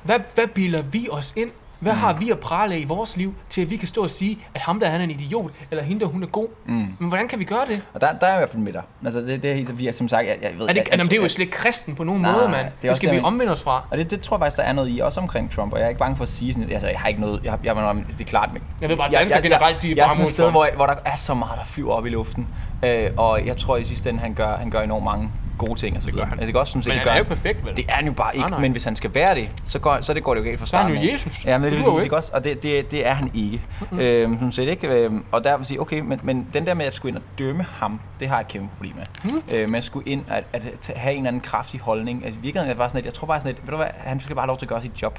Hvad, 0.02 0.20
hvad 0.34 0.46
bilder 0.46 0.82
vi 0.82 1.08
os 1.10 1.32
ind? 1.36 1.50
Hvad 1.80 1.92
har 1.92 2.12
vi 2.12 2.30
at 2.30 2.38
prale 2.38 2.74
af 2.74 2.78
i 2.78 2.84
vores 2.84 3.16
liv, 3.16 3.34
til 3.48 3.60
at 3.60 3.70
vi 3.70 3.76
kan 3.76 3.88
stå 3.88 4.02
og 4.02 4.10
sige, 4.10 4.38
at 4.54 4.60
ham 4.60 4.80
der 4.80 4.88
han 4.88 5.00
er 5.00 5.04
en 5.04 5.10
idiot, 5.10 5.50
eller 5.70 5.84
hende 5.84 6.00
der 6.00 6.06
hun 6.06 6.22
er 6.22 6.26
god? 6.26 6.48
Mm. 6.66 6.74
Men 6.98 7.08
hvordan 7.08 7.28
kan 7.28 7.38
vi 7.38 7.44
gøre 7.44 7.66
det? 7.68 7.82
Og 7.94 8.00
der, 8.00 8.12
der 8.12 8.26
er 8.26 8.30
jeg 8.30 8.36
i 8.36 8.40
hvert 8.40 8.50
fald 8.50 8.62
med 8.62 8.72
dig. 8.72 8.82
Altså, 9.04 9.20
det, 9.20 9.42
det 9.42 9.50
er 9.50 9.54
helt, 9.54 9.68
fordi 9.68 9.86
jeg, 9.86 9.94
som 9.94 10.08
sagt, 10.08 10.26
jeg, 10.26 10.36
jeg 10.42 10.50
ved... 10.58 10.62
Er 10.62 10.72
det, 10.72 10.76
jeg, 10.76 10.86
jeg, 10.90 11.00
det 11.00 11.12
er 11.12 11.16
jo 11.16 11.22
jeg, 11.22 11.30
slet 11.30 11.44
ikke 11.44 11.56
kristen 11.56 11.94
på 11.94 12.04
nogen 12.04 12.22
Nej, 12.22 12.32
måde, 12.32 12.42
det 12.42 12.50
mand. 12.50 12.66
er 12.66 12.70
Det 12.82 12.90
også 12.90 13.00
skal 13.00 13.10
vi 13.10 13.16
det, 13.16 13.24
omvende 13.24 13.52
os 13.52 13.62
fra. 13.62 13.84
Og 13.90 13.98
det, 13.98 14.10
det 14.10 14.20
tror 14.20 14.36
jeg 14.36 14.40
faktisk, 14.40 14.56
der 14.56 14.62
er 14.62 14.72
noget 14.72 14.96
i, 14.96 14.98
også 14.98 15.20
omkring 15.20 15.52
Trump, 15.52 15.72
og 15.72 15.78
jeg 15.78 15.84
er 15.84 15.88
ikke 15.88 15.98
bange 15.98 16.16
for 16.16 16.22
at 16.22 16.28
sige 16.28 16.52
sådan, 16.52 16.70
altså 16.70 16.88
jeg 16.88 17.00
har 17.00 17.08
ikke 17.08 17.20
noget, 17.20 17.44
jeg, 17.44 17.58
jeg, 17.64 17.76
jeg, 17.76 17.94
jeg 17.96 18.04
det 18.18 18.20
er 18.20 18.24
klart, 18.24 18.52
men 18.52 18.62
Jeg 18.80 18.88
ved 18.88 18.96
bare, 18.96 19.06
at 19.06 19.12
danskere 19.12 19.42
generelt, 19.42 19.82
de 19.82 19.90
er 19.90 19.94
jeg 19.94 20.02
er 20.02 20.06
bare 20.06 20.10
sådan 20.10 20.24
et 20.24 20.30
sted, 20.30 20.50
hvor, 20.50 20.68
hvor 20.76 20.86
der 20.86 20.94
er 21.04 21.16
så 21.16 21.34
meget, 21.34 21.58
der 21.58 21.64
flyver 21.64 21.92
op 21.92 22.06
i 22.06 22.10
luften, 22.10 22.48
øh, 22.84 23.10
og 23.16 23.46
jeg 23.46 23.56
tror 23.56 23.76
i 23.76 23.84
sidste 23.84 24.08
ende, 24.08 24.20
han 24.20 24.34
gør, 24.34 24.56
han 24.56 24.70
gør 24.70 24.80
enormt 24.80 25.04
mange 25.04 25.30
gode 25.66 25.80
ting, 25.80 25.96
og 25.96 26.02
så 26.02 26.10
videre. 26.10 26.24
han. 26.26 26.32
Altså, 26.32 26.46
det 26.46 26.54
gør 26.54 26.60
også 26.60 26.70
sådan 26.72 26.82
Men 26.86 26.90
det 26.90 26.96
han 26.98 27.04
gør 27.06 27.12
er 27.12 27.18
jo 27.18 27.24
perfekt, 27.24 27.64
vel? 27.64 27.76
Det 27.76 27.84
er 27.88 27.92
han 27.92 28.06
jo 28.06 28.12
bare 28.12 28.34
ikke, 28.36 28.40
Nej, 28.40 28.50
nej. 28.50 28.60
men 28.60 28.72
hvis 28.72 28.84
han 28.84 28.96
skal 28.96 29.14
være 29.14 29.34
det, 29.34 29.50
så 29.64 29.78
går, 29.78 30.00
så 30.00 30.14
det 30.14 30.22
går 30.22 30.34
det 30.34 30.40
jo 30.40 30.44
galt 30.44 30.58
fra 30.58 30.66
Så 30.66 30.76
er 30.76 30.80
han 30.80 30.90
starten. 30.90 31.08
jo. 31.08 31.12
Jesus. 31.12 31.44
Ja, 31.44 31.58
men 31.58 31.70
det, 31.70 31.78
Det 31.78 31.86
det, 31.96 32.02
ikke. 32.02 32.16
også, 32.16 32.30
og 32.34 32.44
det, 32.44 32.62
det, 32.62 32.90
det 32.90 33.06
er 33.06 33.12
han 33.12 33.30
ikke. 33.34 33.62
Mm-hmm. 33.80 33.98
Øhm, 34.00 34.34
sådan 34.34 34.52
set 34.52 34.68
ikke. 34.68 34.88
Øhm, 34.88 35.24
og 35.32 35.44
der 35.44 35.56
vil 35.56 35.66
sige, 35.66 35.80
okay, 35.80 36.00
men, 36.00 36.20
men 36.22 36.48
den 36.54 36.66
der 36.66 36.74
med 36.74 36.86
at 36.86 36.94
skulle 36.94 37.10
ind 37.10 37.16
og 37.16 37.22
dømme 37.38 37.66
ham, 37.70 38.00
det 38.20 38.28
har 38.28 38.36
jeg 38.36 38.40
et 38.40 38.48
kæmpe 38.48 38.68
problem 38.76 38.92
med. 38.96 39.32
Mm. 39.32 39.72
Øh, 39.72 39.76
at 39.78 39.84
skulle 39.84 40.10
ind 40.10 40.24
at, 40.28 40.44
at, 40.52 40.62
at 40.66 40.96
have 40.96 41.12
en 41.12 41.18
eller 41.18 41.28
anden 41.28 41.40
kraftig 41.42 41.80
holdning. 41.80 42.24
Altså, 42.24 42.38
i 42.38 42.42
virkeligheden 42.42 42.70
er 42.76 42.78
bare 42.78 42.88
sådan 42.88 42.98
lidt, 42.98 43.06
jeg 43.06 43.14
tror 43.14 43.26
bare 43.26 43.40
sådan 43.40 43.54
lidt, 43.54 43.66
ved 43.66 43.70
du 43.70 43.76
hvad, 43.76 43.86
han 43.98 44.20
skal 44.20 44.34
bare 44.34 44.42
have 44.42 44.46
lov 44.48 44.58
til 44.58 44.64
at 44.64 44.68
gøre 44.68 44.82
sit 44.82 45.02
job. 45.02 45.18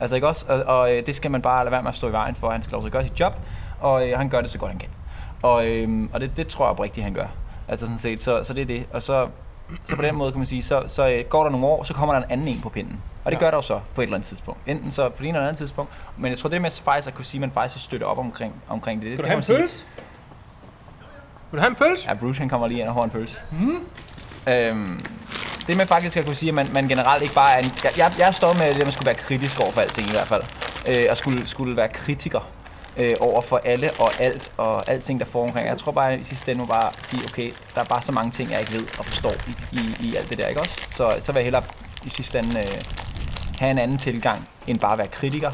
Altså 0.00 0.14
ikke 0.16 0.28
også, 0.28 0.44
og, 0.48 0.62
og 0.78 0.92
øh, 0.96 1.06
det 1.06 1.16
skal 1.16 1.30
man 1.30 1.42
bare 1.42 1.64
lade 1.64 1.72
være 1.72 1.82
med 1.82 1.88
at 1.90 1.96
stå 1.96 2.08
i 2.08 2.12
vejen 2.12 2.34
for, 2.34 2.50
han 2.50 2.62
skal 2.62 2.72
lov 2.72 2.82
til 2.82 2.88
at 2.88 2.92
gøre 2.92 3.02
sit 3.04 3.20
job, 3.20 3.32
og 3.80 4.08
øh, 4.08 4.18
han 4.18 4.28
gør 4.28 4.40
det 4.40 4.50
så 4.50 4.58
godt 4.58 4.70
han 4.70 4.78
kan. 4.78 4.88
Og, 5.42 5.66
øh, 5.66 6.08
og 6.12 6.20
det, 6.20 6.36
det 6.36 6.46
tror 6.46 6.64
jeg 6.64 6.70
oprigtigt, 6.70 7.04
han 7.04 7.14
gør. 7.14 7.26
Altså 7.68 7.86
sådan 7.86 7.98
set, 7.98 8.20
så, 8.20 8.44
så 8.44 8.54
det 8.54 8.60
er 8.62 8.66
det. 8.66 8.84
Og 8.92 9.02
så, 9.02 9.26
så 9.86 9.96
på 9.96 10.02
den 10.02 10.14
måde 10.14 10.32
kan 10.32 10.38
man 10.38 10.46
sige, 10.46 10.62
så, 10.62 10.82
så 10.86 11.08
øh, 11.08 11.24
går 11.24 11.42
der 11.42 11.50
nogle 11.50 11.66
år, 11.66 11.84
så 11.84 11.94
kommer 11.94 12.14
der 12.14 12.20
en 12.22 12.30
anden 12.30 12.48
en 12.48 12.60
på 12.60 12.68
pinden. 12.68 13.00
Og 13.24 13.30
det 13.32 13.36
Ja. 13.36 13.40
gør 13.40 13.50
der 13.50 13.58
jo 13.58 13.62
så 13.62 13.80
på 13.94 14.00
et 14.00 14.04
eller 14.04 14.16
andet 14.16 14.28
tidspunkt. 14.28 14.60
Enten 14.66 14.90
så 14.90 15.08
på 15.08 15.14
det 15.22 15.28
ene 15.28 15.38
eller 15.38 15.48
andet 15.48 15.58
tidspunkt. 15.58 15.92
Men 16.16 16.30
jeg 16.30 16.38
tror 16.38 16.48
det 16.48 16.62
med 16.62 16.70
faktisk 16.84 17.08
at 17.08 17.14
kunne 17.14 17.24
sige, 17.24 17.38
at 17.38 17.40
man 17.40 17.50
faktisk 17.50 17.84
støtter 17.84 18.06
op 18.06 18.18
omkring, 18.18 18.54
omkring 18.68 19.00
det. 19.02 19.06
det 19.06 19.12
Skal 19.12 19.24
du 19.24 19.28
kan 19.28 19.42
have 19.44 19.56
en 19.56 19.62
pølse? 19.62 19.84
Vil 21.50 21.56
du 21.58 21.60
have 21.60 21.68
en 21.70 21.74
pølse? 21.74 22.08
Ja, 22.08 22.14
Bruce 22.14 22.38
han 22.40 22.48
kommer 22.48 22.66
lige 22.68 22.80
ind 22.80 22.88
og 22.88 22.94
har 22.94 23.02
en 23.02 23.10
pølse. 23.10 23.40
Mm. 23.52 23.86
Øhm, 24.46 25.00
det 25.66 25.76
med 25.76 25.86
faktisk 25.86 26.16
at 26.16 26.24
kunne 26.26 26.34
sige, 26.34 26.48
at 26.48 26.54
man, 26.54 26.68
man 26.72 26.88
generelt 26.88 27.22
ikke 27.22 27.34
bare 27.34 27.54
er 27.54 27.58
en... 27.58 27.64
Jeg, 27.84 27.92
jeg, 27.98 28.12
jeg 28.18 28.34
stolt 28.34 28.58
med 28.58 28.66
det, 28.68 28.78
at 28.80 28.86
man 28.86 28.92
skulle 28.92 29.06
være 29.06 29.14
kritisk 29.14 29.60
over 29.60 29.70
for 29.72 29.80
alting 29.80 30.08
i 30.08 30.12
hvert 30.12 30.28
fald. 30.28 30.42
Øh, 30.88 31.04
og 31.10 31.16
skulle, 31.16 31.46
skulle 31.46 31.76
være 31.76 31.88
kritiker 31.88 32.40
øh, 33.00 33.14
over 33.20 33.40
for 33.40 33.60
alle 33.64 33.90
og 33.98 34.10
alt 34.20 34.52
og 34.56 34.88
alting, 34.90 35.20
der 35.20 35.26
foregår 35.26 35.46
omkring. 35.46 35.68
Jeg 35.68 35.78
tror 35.78 35.92
bare, 35.92 36.12
at 36.12 36.20
i 36.20 36.24
sidste 36.24 36.50
ende 36.50 36.60
må 36.60 36.66
bare 36.66 36.90
sige, 37.02 37.22
okay, 37.28 37.50
der 37.74 37.80
er 37.80 37.84
bare 37.84 38.02
så 38.02 38.12
mange 38.12 38.30
ting, 38.30 38.50
jeg 38.50 38.60
ikke 38.60 38.72
ved 38.72 38.98
og 38.98 39.04
forstår 39.04 39.30
i, 39.30 39.56
i, 39.72 40.08
i 40.10 40.16
alt 40.16 40.30
det 40.30 40.38
der, 40.38 40.46
ikke 40.46 40.60
også? 40.60 40.88
Så, 40.90 41.16
så 41.20 41.32
vil 41.32 41.38
jeg 41.40 41.44
hellere 41.44 41.62
i 42.04 42.08
sidste 42.08 42.38
ende 42.38 42.58
øh, 42.60 42.82
have 43.58 43.70
en 43.70 43.78
anden 43.78 43.98
tilgang, 43.98 44.48
end 44.66 44.78
bare 44.78 44.92
at 44.92 44.98
være 44.98 45.06
kritiker. 45.08 45.50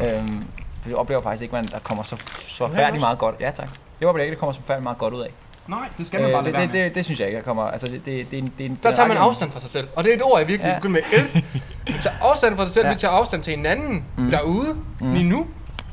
Øhm, 0.00 0.42
for 0.82 0.88
jeg 0.88 0.96
oplever 0.96 1.22
faktisk 1.22 1.42
ikke, 1.42 1.56
at 1.56 1.72
der 1.72 1.78
kommer 1.78 2.02
så, 2.04 2.16
så 2.48 2.68
færdig 2.68 3.00
meget 3.00 3.18
godt. 3.18 3.34
Ja, 3.40 3.50
tak. 3.50 3.68
Jeg 4.00 4.08
oplever 4.08 4.24
ikke, 4.24 4.30
det 4.34 4.38
kommer 4.40 4.52
så 4.52 4.60
færdig 4.66 4.82
meget 4.82 4.98
godt 4.98 5.14
ud 5.14 5.20
af. 5.20 5.28
Nej, 5.66 5.88
det 5.98 6.06
skal 6.06 6.20
man 6.22 6.30
bare 6.32 6.40
Øh, 6.40 6.46
det, 6.46 6.54
være 6.54 6.62
det, 6.62 6.72
det, 6.72 6.94
det, 6.94 7.04
synes 7.04 7.20
jeg 7.20 7.28
ikke, 7.28 7.36
der 7.38 7.44
kommer. 7.44 7.62
Altså, 7.64 7.86
det, 7.86 8.04
det, 8.04 8.30
det, 8.30 8.38
er 8.38 8.42
en- 8.42 8.52
det 8.58 8.66
en 8.66 8.78
Der 8.82 8.92
tager 8.92 9.08
man 9.08 9.16
afstand 9.16 9.50
fra 9.50 9.60
sig 9.60 9.70
selv. 9.70 9.88
Og 9.96 10.04
det 10.04 10.12
er 10.12 10.16
et 10.16 10.22
ord, 10.22 10.38
jeg 10.38 10.48
virkelig 10.48 10.68
ja. 10.70 10.74
begynder 10.74 10.92
med 10.92 11.02
at 11.12 11.20
elske. 11.20 11.44
Vi 11.86 11.92
tager 12.02 12.16
afstand 12.20 12.56
fra 12.56 12.64
sig 12.64 12.74
selv, 12.74 12.86
Ja. 12.86 12.92
vi 12.92 12.98
tager 12.98 13.12
afstand 13.12 13.42
til 13.42 13.50
hinanden 13.50 14.04
mm. 14.16 14.30
derude, 14.30 14.76
mm. 15.00 15.12
lige 15.14 15.28
nu. 15.28 15.46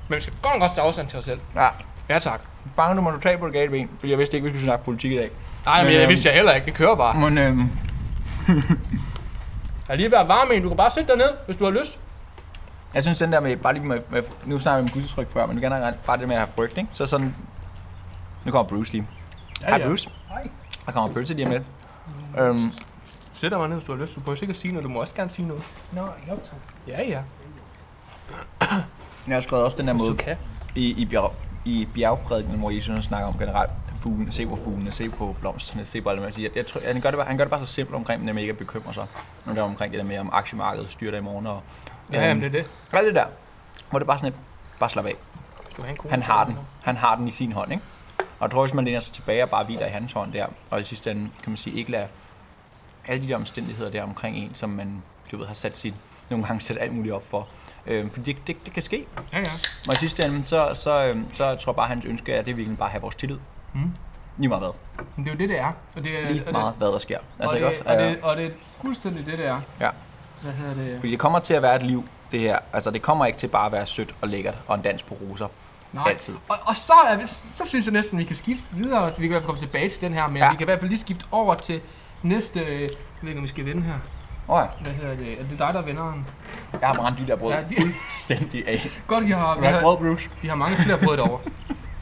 Men 0.08 0.16
vi 0.16 0.22
skal 0.22 0.34
godt 0.42 0.54
nok 0.56 0.62
også 0.64 0.76
tage 0.76 0.88
afstand 0.88 1.08
til 1.08 1.20
os 1.20 1.26
selv. 1.26 1.40
Ja, 1.56 1.68
Ja, 2.10 2.20
tak. 2.20 2.42
du 2.96 3.02
mig 3.02 3.14
totalt 3.14 3.40
på 3.40 3.46
det 3.46 3.54
gale 3.54 3.72
ben, 3.72 3.90
fordi 4.00 4.12
jeg 4.12 4.20
vidste 4.20 4.38
ikke, 4.38 4.46
vi 4.46 4.50
skulle 4.52 4.64
snakke 4.64 4.86
politik 4.86 5.12
i 5.12 5.16
dag. 5.18 5.30
Nej, 5.66 5.78
men 5.78 5.86
Men, 5.86 5.96
det 5.96 6.02
øhm, 6.02 6.10
vidste 6.10 6.28
jeg 6.30 6.36
heller 6.36 6.54
ikke. 6.54 6.66
Det 6.66 6.74
kører 6.74 6.96
bare. 6.96 7.20
Men 7.20 7.38
øhm, 7.38 7.70
Jeg 8.48 8.58
har 9.88 9.96
lige 9.96 10.12
været 10.12 10.28
varm 10.28 10.52
en. 10.52 10.62
Du 10.64 10.68
kan 10.70 10.78
bare 10.78 10.92
sætte 10.92 11.08
dig 11.08 11.18
ned, 11.18 11.30
hvis 11.46 11.58
du 11.58 11.64
har 11.64 11.72
lyst. 11.72 12.00
jeg 12.94 13.04
synes 13.04 13.18
den 13.18 13.34
der 13.34 13.40
med, 13.40 13.58
bare 13.58 13.74
lige 13.74 13.86
med, 13.86 14.00
med 14.10 14.24
nu 14.46 14.60
snakker 14.60 14.82
vi 14.84 14.90
om 14.90 14.94
gudstryk 14.94 15.34
før, 15.34 15.46
men 15.46 15.62
generelt 15.62 16.04
bare 16.06 16.18
det 16.18 16.28
med 16.28 16.36
at 16.36 16.42
have 16.42 16.52
frygt, 16.56 16.78
ikke? 16.78 16.90
Så 16.94 17.06
sådan, 17.06 17.36
nu 18.46 18.52
kommer 18.52 18.70
Bruce 18.70 18.92
lige. 18.92 19.08
Ja, 19.64 19.68
Hej 19.70 19.78
ja. 19.78 19.88
Bruce. 19.88 20.10
Der 20.86 20.92
kommer 20.92 21.14
pølse 21.14 21.34
lige 21.34 21.46
om 21.46 21.52
lidt. 21.52 21.64
Øhm, 22.40 22.72
Sæt 23.34 23.52
dig 23.52 23.60
bare 23.60 23.70
ned, 23.70 23.76
hvis 23.78 23.86
du 23.86 23.96
har 23.96 24.02
lyst. 24.02 24.16
Du 24.16 24.20
behøver 24.20 24.38
ikke 24.42 24.52
at 24.52 24.58
sige 24.58 24.72
noget. 24.72 24.84
Du 24.84 24.90
må 24.90 25.00
også 25.02 25.16
gerne 25.16 25.30
sige 25.30 25.48
noget. 25.48 25.64
Nå, 25.92 26.02
jo 26.02 26.36
tak. 26.44 26.60
Ja, 26.88 27.02
ja. 27.04 27.20
Jeg 29.28 29.36
har 29.36 29.42
skrevet 29.42 29.66
også 29.66 29.78
den 29.78 29.88
der 29.88 29.94
Hvis 29.94 30.02
måde 30.02 30.16
kan. 30.18 30.38
i, 30.76 31.02
i, 31.02 31.06
bjerg, 31.06 31.34
i 31.66 31.88
bjergprædiken, 31.94 32.60
hvor 32.60 32.70
Jesus 32.70 33.04
snakker 33.06 33.28
om 33.28 33.38
generelt 33.40 33.72
fuglene, 34.02 34.32
se 34.32 34.48
på 34.48 34.56
fuglene, 34.64 34.92
se 34.92 35.10
på 35.10 35.36
blomsterne, 35.40 35.86
se 35.86 36.02
på 36.02 36.10
alle 36.10 36.32
de 36.32 36.44
jeg, 36.44 36.50
jeg 36.56 36.68
tror, 36.68 36.82
han, 36.86 37.02
gør 37.02 37.12
det, 37.12 37.18
bare- 37.18 37.28
han 37.28 37.38
gør 37.38 37.44
det 37.44 37.52
bare 37.52 37.60
så 37.60 37.66
simpelt 37.66 37.96
omkring 37.96 38.26
det 38.26 38.36
med 38.36 38.44
ikke 38.44 38.52
at 38.52 38.58
bekymre 38.58 38.94
sig. 38.94 39.06
Når 39.46 39.54
det 39.54 39.60
er 39.60 39.66
omkring 39.66 39.92
det 39.92 40.00
der 40.00 40.06
med, 40.06 40.18
om 40.18 40.30
aktiemarkedet 40.34 40.90
styrer 40.90 41.18
i 41.18 41.22
morgen. 41.22 41.48
Og, 41.48 41.62
Ja, 42.12 42.28
jamen, 42.28 42.44
det 42.44 42.48
er 42.56 42.62
det. 42.62 42.70
Alt 42.94 43.06
det 43.08 43.16
der. 43.16 43.26
Hvor 43.90 44.00
det 44.00 44.08
bare 44.08 44.18
sådan 44.20 44.34
et, 44.34 44.40
bare 44.80 44.90
slap 44.90 45.06
af. 45.06 45.14
Han 46.10 46.24
har 46.24 46.44
den. 46.44 46.58
Han 46.84 46.98
har 46.98 47.16
den 47.16 47.28
i 47.28 47.32
sin 47.32 47.52
hånd, 47.52 47.72
ikke? 47.72 47.84
Og 48.20 48.26
jeg 48.42 48.52
tror, 48.52 48.62
hvis 48.66 48.74
man 48.74 48.86
læner 48.86 49.00
sig 49.00 49.14
tilbage 49.14 49.44
og 49.44 49.50
bare 49.50 49.64
hviler 49.66 49.86
i 49.86 49.90
hans 49.90 50.14
hånd 50.14 50.34
der, 50.34 50.46
og 50.70 50.80
i 50.80 50.84
sidste 50.84 51.12
ende, 51.12 51.22
kan 51.44 51.52
man 51.52 51.58
sige, 51.58 51.76
ikke 51.76 51.92
lade 51.92 52.08
alle 53.08 53.24
de 53.24 53.28
der 53.28 53.36
omstændigheder 53.36 53.92
der 53.92 54.04
omkring 54.04 54.38
en, 54.38 54.52
som 54.56 54.70
man 54.70 55.04
du 55.32 55.38
ved, 55.38 55.46
har 55.46 55.54
sat 55.54 55.78
sin, 55.78 55.94
nogle 56.30 56.46
gange 56.46 56.62
sat 56.62 56.78
alt 56.82 56.94
muligt 56.94 57.14
op 57.14 57.24
for. 57.30 57.48
Øhm, 57.88 58.10
fordi 58.10 58.34
det, 58.34 58.48
det, 58.48 58.66
det, 58.66 58.74
kan 58.74 58.84
ske. 58.84 59.06
Ja, 59.34 59.38
ja. 59.40 59.44
Og 59.88 59.94
i 59.94 59.96
sidste 59.96 60.26
ende, 60.26 60.42
så, 60.46 60.72
så, 60.74 61.04
øhm, 61.04 61.26
så 61.34 61.56
tror 61.56 61.72
jeg 61.72 61.76
bare, 61.76 61.86
at 61.86 61.90
hans 61.90 62.06
ønske 62.06 62.34
er, 62.34 62.40
at 62.40 62.46
det 62.46 62.58
virkelig 62.58 62.78
bare 62.78 62.88
at 62.88 62.92
have 62.92 63.02
vores 63.02 63.16
tillid. 63.16 63.38
Mm. 63.74 63.92
Lige 64.38 64.50
meget 64.50 64.62
hvad. 64.64 64.72
Men 65.16 65.26
det 65.26 65.32
er 65.32 65.36
jo 65.36 65.40
det, 65.40 65.50
det 65.50 65.60
er. 65.60 65.72
Og 65.96 66.04
det 66.04 66.20
er, 66.20 66.32
Lige 66.32 66.44
og 66.48 66.52
meget 66.52 66.74
hvad 66.78 66.88
der 66.88 66.98
sker. 66.98 67.18
Det, 67.18 67.26
Altså, 67.40 67.56
og, 67.56 67.60
det, 67.60 67.68
også? 67.68 67.82
og, 67.86 67.96
Øh, 67.96 68.10
det, 68.10 68.18
og 68.22 68.38
det 68.38 68.46
er 68.46 68.52
fuldstændig 68.82 69.26
det, 69.26 69.38
det 69.38 69.48
er. 69.48 69.62
Ja. 69.80 69.90
Hvad 70.42 70.54
hedder 70.54 70.74
det? 70.74 71.00
Fordi 71.00 71.12
det 71.12 71.20
kommer 71.20 71.40
til 71.40 71.54
at 71.54 71.62
være 71.62 71.76
et 71.76 71.84
liv, 71.84 72.06
det 72.32 72.40
her. 72.40 72.60
Altså, 72.74 72.92
det 72.92 73.02
kommer 73.02 73.26
ikke 73.26 73.40
til 73.40 73.48
bare 73.48 73.66
at 73.66 73.72
være 73.72 73.86
sødt 73.86 74.16
og 74.22 74.28
lækkert 74.28 74.56
og 74.68 74.76
en 74.76 74.82
dans 74.82 75.04
på 75.04 75.18
roser. 75.22 75.48
Nej. 75.94 76.04
Altid. 76.10 76.34
Og, 76.50 76.58
og 76.66 76.76
så, 76.76 76.94
er 77.10 77.18
vi, 77.18 77.26
så 77.28 77.64
synes 77.66 77.86
jeg 77.86 77.94
næsten, 77.94 78.18
vi 78.18 78.24
kan 78.24 78.36
skifte 78.36 78.64
videre. 78.72 79.08
Vi 79.08 79.14
kan 79.16 79.24
i 79.24 79.28
hvert 79.28 79.42
fald 79.42 79.46
komme 79.46 79.60
tilbage 79.60 79.90
til 79.90 80.02
den 80.02 80.14
her, 80.14 80.28
men 80.28 80.38
ja. 80.38 80.50
vi 80.50 80.56
kan 80.56 80.64
i 80.64 80.66
hvert 80.66 80.80
fald 80.80 80.90
lige 80.90 81.00
skifte 81.00 81.26
over 81.32 81.56
til 81.56 81.82
næste... 82.24 82.60
Jeg 82.60 82.90
ved 83.22 83.30
ikke, 83.30 83.40
om 83.40 83.44
vi 83.44 83.50
skal 83.50 83.66
vende 83.66 83.82
her. 83.84 83.94
Åh 84.50 84.62
ja, 84.62 84.84
Hvad 84.84 84.94
hedder 84.94 85.16
det? 85.16 85.40
Er 85.40 85.44
det 85.50 85.60
dig, 85.60 85.74
der 85.74 85.82
vender 85.82 86.04
den? 86.12 86.28
jeg 86.82 86.90
har 86.90 86.94
brændt 86.96 87.20
de 87.20 87.28
der 87.28 87.36
brød 87.36 87.52
Ja, 87.54 87.60
ja, 87.60 87.66
de- 87.70 87.76
fuldstændig 87.76 88.68
af. 88.68 88.90
Godt, 89.08 89.26
vi 89.26 89.32
har, 89.32 89.60
vi 89.60 89.66
har, 89.68 89.82
brød, 89.82 89.98
Bruce. 89.98 90.30
vi 90.42 90.48
har 90.48 90.56
mange 90.56 90.78
flere 90.78 90.98
brød 90.98 91.18
derovre. 91.18 91.40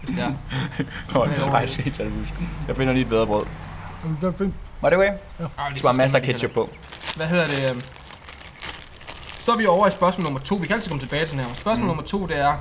Hvis 0.03 0.15
det 0.15 0.23
er. 0.23 0.33
Hold, 1.17 1.29
Ja, 1.31 1.45
nej, 1.45 1.65
shit, 1.65 1.95
så 1.95 2.03
er 2.03 2.07
det 2.07 2.15
Bruce. 2.17 2.33
Jeg 2.67 2.75
finder 2.75 2.93
lige 2.93 3.03
et 3.03 3.09
bedre 3.09 3.27
brød. 3.27 3.45
Jamen, 4.03 4.17
det 4.21 4.27
er 4.27 4.37
fint. 4.37 4.53
Var 4.81 4.89
det 4.89 4.97
okay? 4.97 5.07
Ej, 5.09 5.17
Der 5.39 5.47
skal 5.69 5.83
bare 5.83 5.93
masser 5.93 6.17
af 6.19 6.23
ketchup 6.25 6.51
på. 6.51 6.69
Hvad 7.15 7.27
hedder 7.27 7.47
det? 7.47 7.69
øhm, 7.71 7.81
Så 9.39 9.51
er 9.51 9.57
vi 9.57 9.65
over 9.65 9.87
i 9.87 9.91
spørgsmål 9.91 10.23
nummer 10.23 10.39
to. 10.39 10.55
Vi 10.55 10.67
kan 10.67 10.75
altid 10.75 10.89
komme 10.89 11.03
tilbage 11.03 11.25
til 11.25 11.37
den 11.37 11.45
her. 11.45 11.53
Spørgsmål 11.53 11.81
mm. 11.83 11.87
nummer 11.87 12.03
to, 12.03 12.25
det 12.25 12.37
er... 12.37 12.55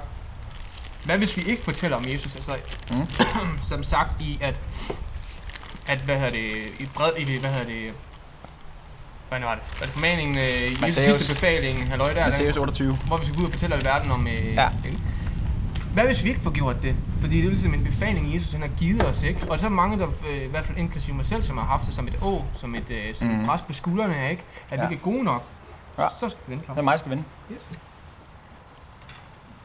Hvad 1.04 1.18
hvis 1.18 1.36
vi 1.36 1.42
ikke 1.42 1.62
fortæller 1.64 1.96
om 1.96 2.04
Jesus? 2.12 2.36
Altså, 2.36 2.56
Mm. 2.90 3.06
som 3.70 3.82
sagt 3.84 4.20
i 4.20 4.38
at... 4.40 4.60
At, 5.86 6.00
hvad 6.00 6.16
hedder 6.16 6.30
det... 6.30 6.52
I 6.80 6.88
bred... 6.94 7.10
I, 7.18 7.38
hvad 7.38 7.50
hedder 7.50 7.66
det... 7.66 7.92
Hvad 9.32 9.40
var 9.40 9.54
det? 9.54 9.62
Var 9.80 9.86
det 9.86 9.92
formaningen 9.94 10.38
øh, 10.38 10.44
i 10.44 10.70
Jesu 10.70 10.80
Matthæus. 10.82 11.16
sidste 11.16 11.34
befaling? 11.34 11.88
Halløj 11.90 12.12
der, 12.12 12.28
Matthæus 12.28 12.54
der, 12.54 12.60
28. 12.60 12.96
hvor 13.06 13.16
vi 13.16 13.24
skal 13.24 13.36
gå 13.36 13.40
ud 13.40 13.46
og 13.46 13.52
fortælle 13.52 13.76
verden 13.84 14.10
om... 14.10 14.26
Øh, 14.26 14.54
Ja. 14.54 14.68
det. 14.84 14.98
Hvad 15.92 16.04
hvis 16.04 16.24
vi 16.24 16.28
ikke 16.28 16.40
får 16.40 16.50
gjort 16.50 16.82
det? 16.82 16.96
Fordi 17.20 17.34
det 17.34 17.40
er 17.40 17.44
jo 17.44 17.50
ligesom 17.50 17.74
en 17.74 17.84
befaling, 17.84 18.34
Jesus 18.34 18.52
han 18.52 18.60
har 18.60 18.68
givet 18.68 19.06
os, 19.06 19.22
ikke? 19.22 19.40
Og 19.50 19.60
så 19.60 19.66
er 19.66 19.70
mange, 19.70 19.98
der, 19.98 20.08
øh, 20.28 20.42
i 20.42 20.46
hvert 20.46 20.64
fald 20.64 20.78
inklusive 20.78 21.16
mig 21.16 21.26
selv, 21.26 21.42
som 21.42 21.58
har 21.58 21.64
haft 21.64 21.86
det 21.86 21.94
som 21.94 22.08
et 22.08 22.18
å, 22.22 22.44
som 22.56 22.74
et, 22.74 22.90
øh, 22.90 23.14
som 23.14 23.26
mm. 23.26 23.32
Mhm. 23.32 23.40
et 23.42 23.46
pres 23.48 23.62
på 23.62 23.72
skuldrene, 23.72 24.30
ikke? 24.30 24.42
At 24.70 24.78
Ja. 24.78 24.86
vi 24.86 24.94
ikke 24.94 25.00
er 25.02 25.04
gode 25.12 25.24
nok. 25.24 25.42
Ja. 25.98 26.06
Så 26.20 26.28
skal 26.28 26.40
vi 26.46 26.52
vente, 26.52 26.66
Det 26.72 26.78
er 26.78 26.82
mig, 26.82 26.92
der 26.92 26.98
skal 26.98 27.10
vinde. 27.10 27.24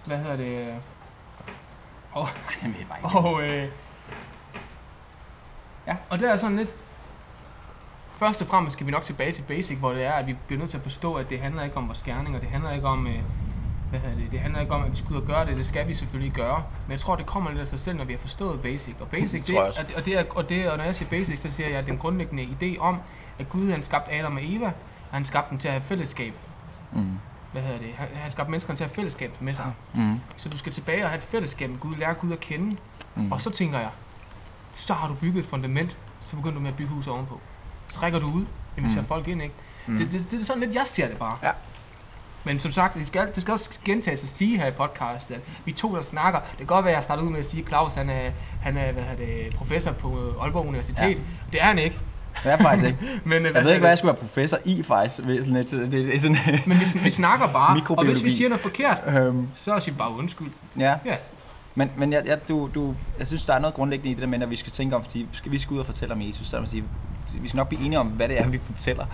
Hvad 0.06 0.18
hedder 0.18 0.36
det? 0.36 0.74
Og, 2.12 2.30
ikke. 2.64 2.88
og, 3.18 3.42
øh, 3.44 3.68
Ja. 5.88 5.96
og 6.10 6.20
det 6.20 6.30
er 6.30 6.36
sådan 6.36 6.58
lidt... 6.58 6.74
Først 8.18 8.42
og 8.42 8.48
fremmest 8.48 8.74
skal 8.74 8.86
vi 8.86 8.92
nok 8.92 9.04
tilbage 9.04 9.32
til 9.32 9.42
basic, 9.42 9.78
hvor 9.78 9.94
det 9.94 10.06
er, 10.06 10.12
at 10.12 10.28
vi 10.28 10.36
bliver 10.48 10.60
nødt 10.60 10.70
til 10.70 10.78
at 10.78 10.84
forstå, 10.84 11.14
at 11.14 11.30
det 11.30 11.40
handler 11.40 11.64
ikke 11.64 11.78
om 11.78 11.88
vores 11.88 12.04
gerninger, 12.04 12.40
det 12.40 12.50
handler 12.50 12.72
ikke 12.72 12.88
om, 12.88 13.08
øh, 13.08 13.20
hvad 13.90 14.00
hedder 14.00 14.16
det, 14.16 14.32
det 14.32 14.40
handler 14.40 14.62
ikke 14.62 14.74
om, 14.74 14.84
at 14.84 14.92
vi 14.92 14.96
skal 14.96 15.12
ud 15.12 15.22
og 15.22 15.28
gøre 15.28 15.46
det, 15.46 15.58
det 15.58 15.68
skal 15.68 15.88
vi 15.88 15.94
selvfølgelig 15.94 16.34
gøre. 16.34 16.64
Men 16.86 16.92
jeg 16.92 17.00
tror, 17.00 17.16
det 17.16 17.26
kommer 17.26 17.50
lidt 17.50 17.62
af 17.62 17.68
sig 17.68 17.80
selv, 17.80 17.98
når 17.98 18.06
vi 18.06 18.14
har 18.14 18.20
forstået 18.20 18.62
basic. 18.62 18.96
Og 19.00 19.08
basic, 19.08 19.46
Det 19.46 19.48
det, 19.48 19.58
og, 19.58 19.74
og, 19.98 20.06
det 20.06 20.18
er, 20.18 20.24
og, 20.30 20.50
det, 20.50 20.70
og 20.70 20.78
når 20.78 20.84
jeg 20.84 20.96
siger 20.96 21.10
basic, 21.10 21.40
så 21.40 21.52
siger 21.52 21.70
jeg, 21.70 21.80
at 21.80 21.88
den 21.88 21.98
grundlæggende 21.98 22.44
idé 22.44 22.80
om, 22.80 23.00
at 23.40 23.50
Gud 23.50 23.72
han 23.72 23.84
skabte 23.84 24.12
Adam 24.14 24.36
og 24.36 24.42
Eva, 24.44 24.66
og 24.66 24.74
han 25.12 25.26
skabte 25.26 25.50
dem 25.50 25.60
til 25.60 25.68
at 25.68 25.74
have 25.74 25.84
fællesskab. 25.84 26.34
Mm. 26.92 27.20
Hvad 27.52 27.62
hedder 27.62 27.80
det? 27.80 27.90
Han, 27.98 28.08
han 28.14 28.32
skabte 28.32 28.52
menneskerne 28.52 28.78
til 28.78 28.84
at 28.84 28.90
have 28.90 28.96
fællesskab 28.96 29.32
med 29.40 29.54
sig. 29.54 29.74
Mm. 29.94 30.20
Så 30.38 30.50
du 30.50 30.58
skal 30.58 30.72
tilbage 30.72 31.04
og 31.04 31.10
have 31.10 31.18
et 31.18 31.24
fællesskab 31.24 31.70
med 31.70 31.80
Gud, 31.80 31.96
lære 31.96 32.14
Gud 32.14 32.32
at 32.32 32.40
kende. 32.40 32.66
Mm. 32.66 32.78
Mm. 33.24 33.32
Og 33.32 33.42
så 33.42 33.50
tænker 33.50 33.80
jeg, 33.80 33.90
så 34.74 34.94
har 34.94 35.08
du 35.08 35.14
bygget 35.14 35.40
et 35.40 35.50
fundament, 35.50 35.98
så 36.22 36.36
begynder 36.36 36.56
du 36.56 36.60
med 36.60 36.70
at 36.70 36.78
bygge 36.78 36.92
huset 36.94 37.14
ovenpå. 37.14 37.42
Så 37.88 38.00
rækker 38.04 38.20
du 38.20 38.28
ud, 38.32 38.46
inviterer 38.78 39.02
Mm. 39.02 39.08
folk 39.08 39.28
ind, 39.28 39.42
ikke? 39.42 39.56
Mm. 39.88 39.98
Det, 39.98 40.12
det, 40.12 40.32
det, 40.32 40.40
er 40.40 40.44
sådan 40.46 40.64
lidt, 40.64 40.76
jeg 40.76 40.84
ser 40.86 41.08
det 41.08 41.18
bare. 41.18 41.38
Ja. 41.44 41.52
Men 42.44 42.60
som 42.60 42.72
sagt, 42.72 42.94
det 42.94 43.08
skal, 43.08 43.28
det 43.36 43.42
skal 43.42 43.52
også 43.52 43.80
gentages 43.86 44.24
at 44.24 44.30
sige 44.30 44.58
her 44.58 44.68
i 44.68 44.72
podcast, 44.72 45.32
at 45.32 45.40
vi 45.66 45.72
to, 45.72 45.96
der 45.96 46.02
snakker, 46.02 46.40
det 46.40 46.58
kan 46.58 46.66
godt 46.68 46.86
være, 46.86 46.92
at 46.94 46.96
jeg 46.96 47.04
starter 47.04 47.24
ud 47.24 47.30
med 47.30 47.40
at 47.40 47.46
sige, 47.46 47.62
at 47.64 47.68
Claus 47.70 47.94
han 47.94 48.10
er, 48.10 48.32
han 48.62 48.78
er 48.78 48.92
hvad 48.92 49.04
det, 49.18 49.56
professor 49.56 49.92
på 49.92 50.34
Aalborg 50.42 50.66
Universitet. 50.68 51.00
Ja. 51.00 51.14
Det 51.52 51.62
er 51.62 51.66
han 51.66 51.80
ikke. 51.80 51.98
Det 52.44 52.52
er 52.52 52.58
faktisk 52.58 52.86
ikke. 52.86 52.98
Men, 53.24 53.46
øh, 53.46 53.56
Jeg 53.56 53.64
ved 53.64 53.72
ikke, 53.72 53.80
hvad 53.80 53.90
jeg 53.90 53.98
skulle 53.98 54.14
være 54.14 54.22
professor 54.22 54.58
i, 54.66 54.84
faktisk. 54.84 55.20
Er 55.20 55.24
lidt, 55.24 55.72
det, 55.72 55.92
det 55.92 56.16
er 56.16 56.20
sådan, 56.20 56.38
Men 56.68 56.78
vi, 56.80 57.00
vi 57.04 57.10
snakker 57.10 57.48
bare, 57.48 57.82
og 57.90 58.06
hvis 58.06 58.24
vi 58.24 58.32
siger 58.32 58.50
noget 58.50 58.62
forkert, 58.62 58.98
øhm, 59.08 59.48
så 59.56 59.80
sig 59.80 59.98
bare 59.98 60.12
undskyld. 60.12 60.48
ja. 60.80 60.96
Ja. 61.06 61.16
Men, 61.76 61.92
men 61.98 62.14
jeg, 62.14 62.24
jeg, 62.26 62.48
du, 62.50 62.70
du, 62.76 62.96
jeg 63.20 63.28
synes, 63.28 63.46
der 63.46 63.54
er 63.54 63.60
noget 63.60 63.74
grundlæggende 63.74 64.12
i 64.12 64.14
det 64.14 64.22
der 64.22 64.28
med, 64.28 64.42
at 64.42 64.50
vi 64.50 64.56
skal 64.56 64.72
tænke 64.72 64.96
om, 64.96 65.04
fordi 65.04 65.28
skal 65.32 65.52
vi 65.52 65.60
skal 65.60 65.74
ud 65.74 65.80
og 65.80 65.86
fortælle 65.86 66.14
om 66.14 66.22
Jesus, 66.22 66.48
så 66.48 66.58
er 66.58 66.62
det, 66.62 66.70
sige, 66.70 66.84
vi 67.34 67.48
skal 67.48 67.58
nok 67.58 67.68
blive 67.68 67.86
enige 67.86 68.00
om, 68.00 68.08
hvad 68.08 68.28
det 68.28 68.40
er, 68.42 68.48
vi 68.48 68.60
fortæller. 68.66 69.06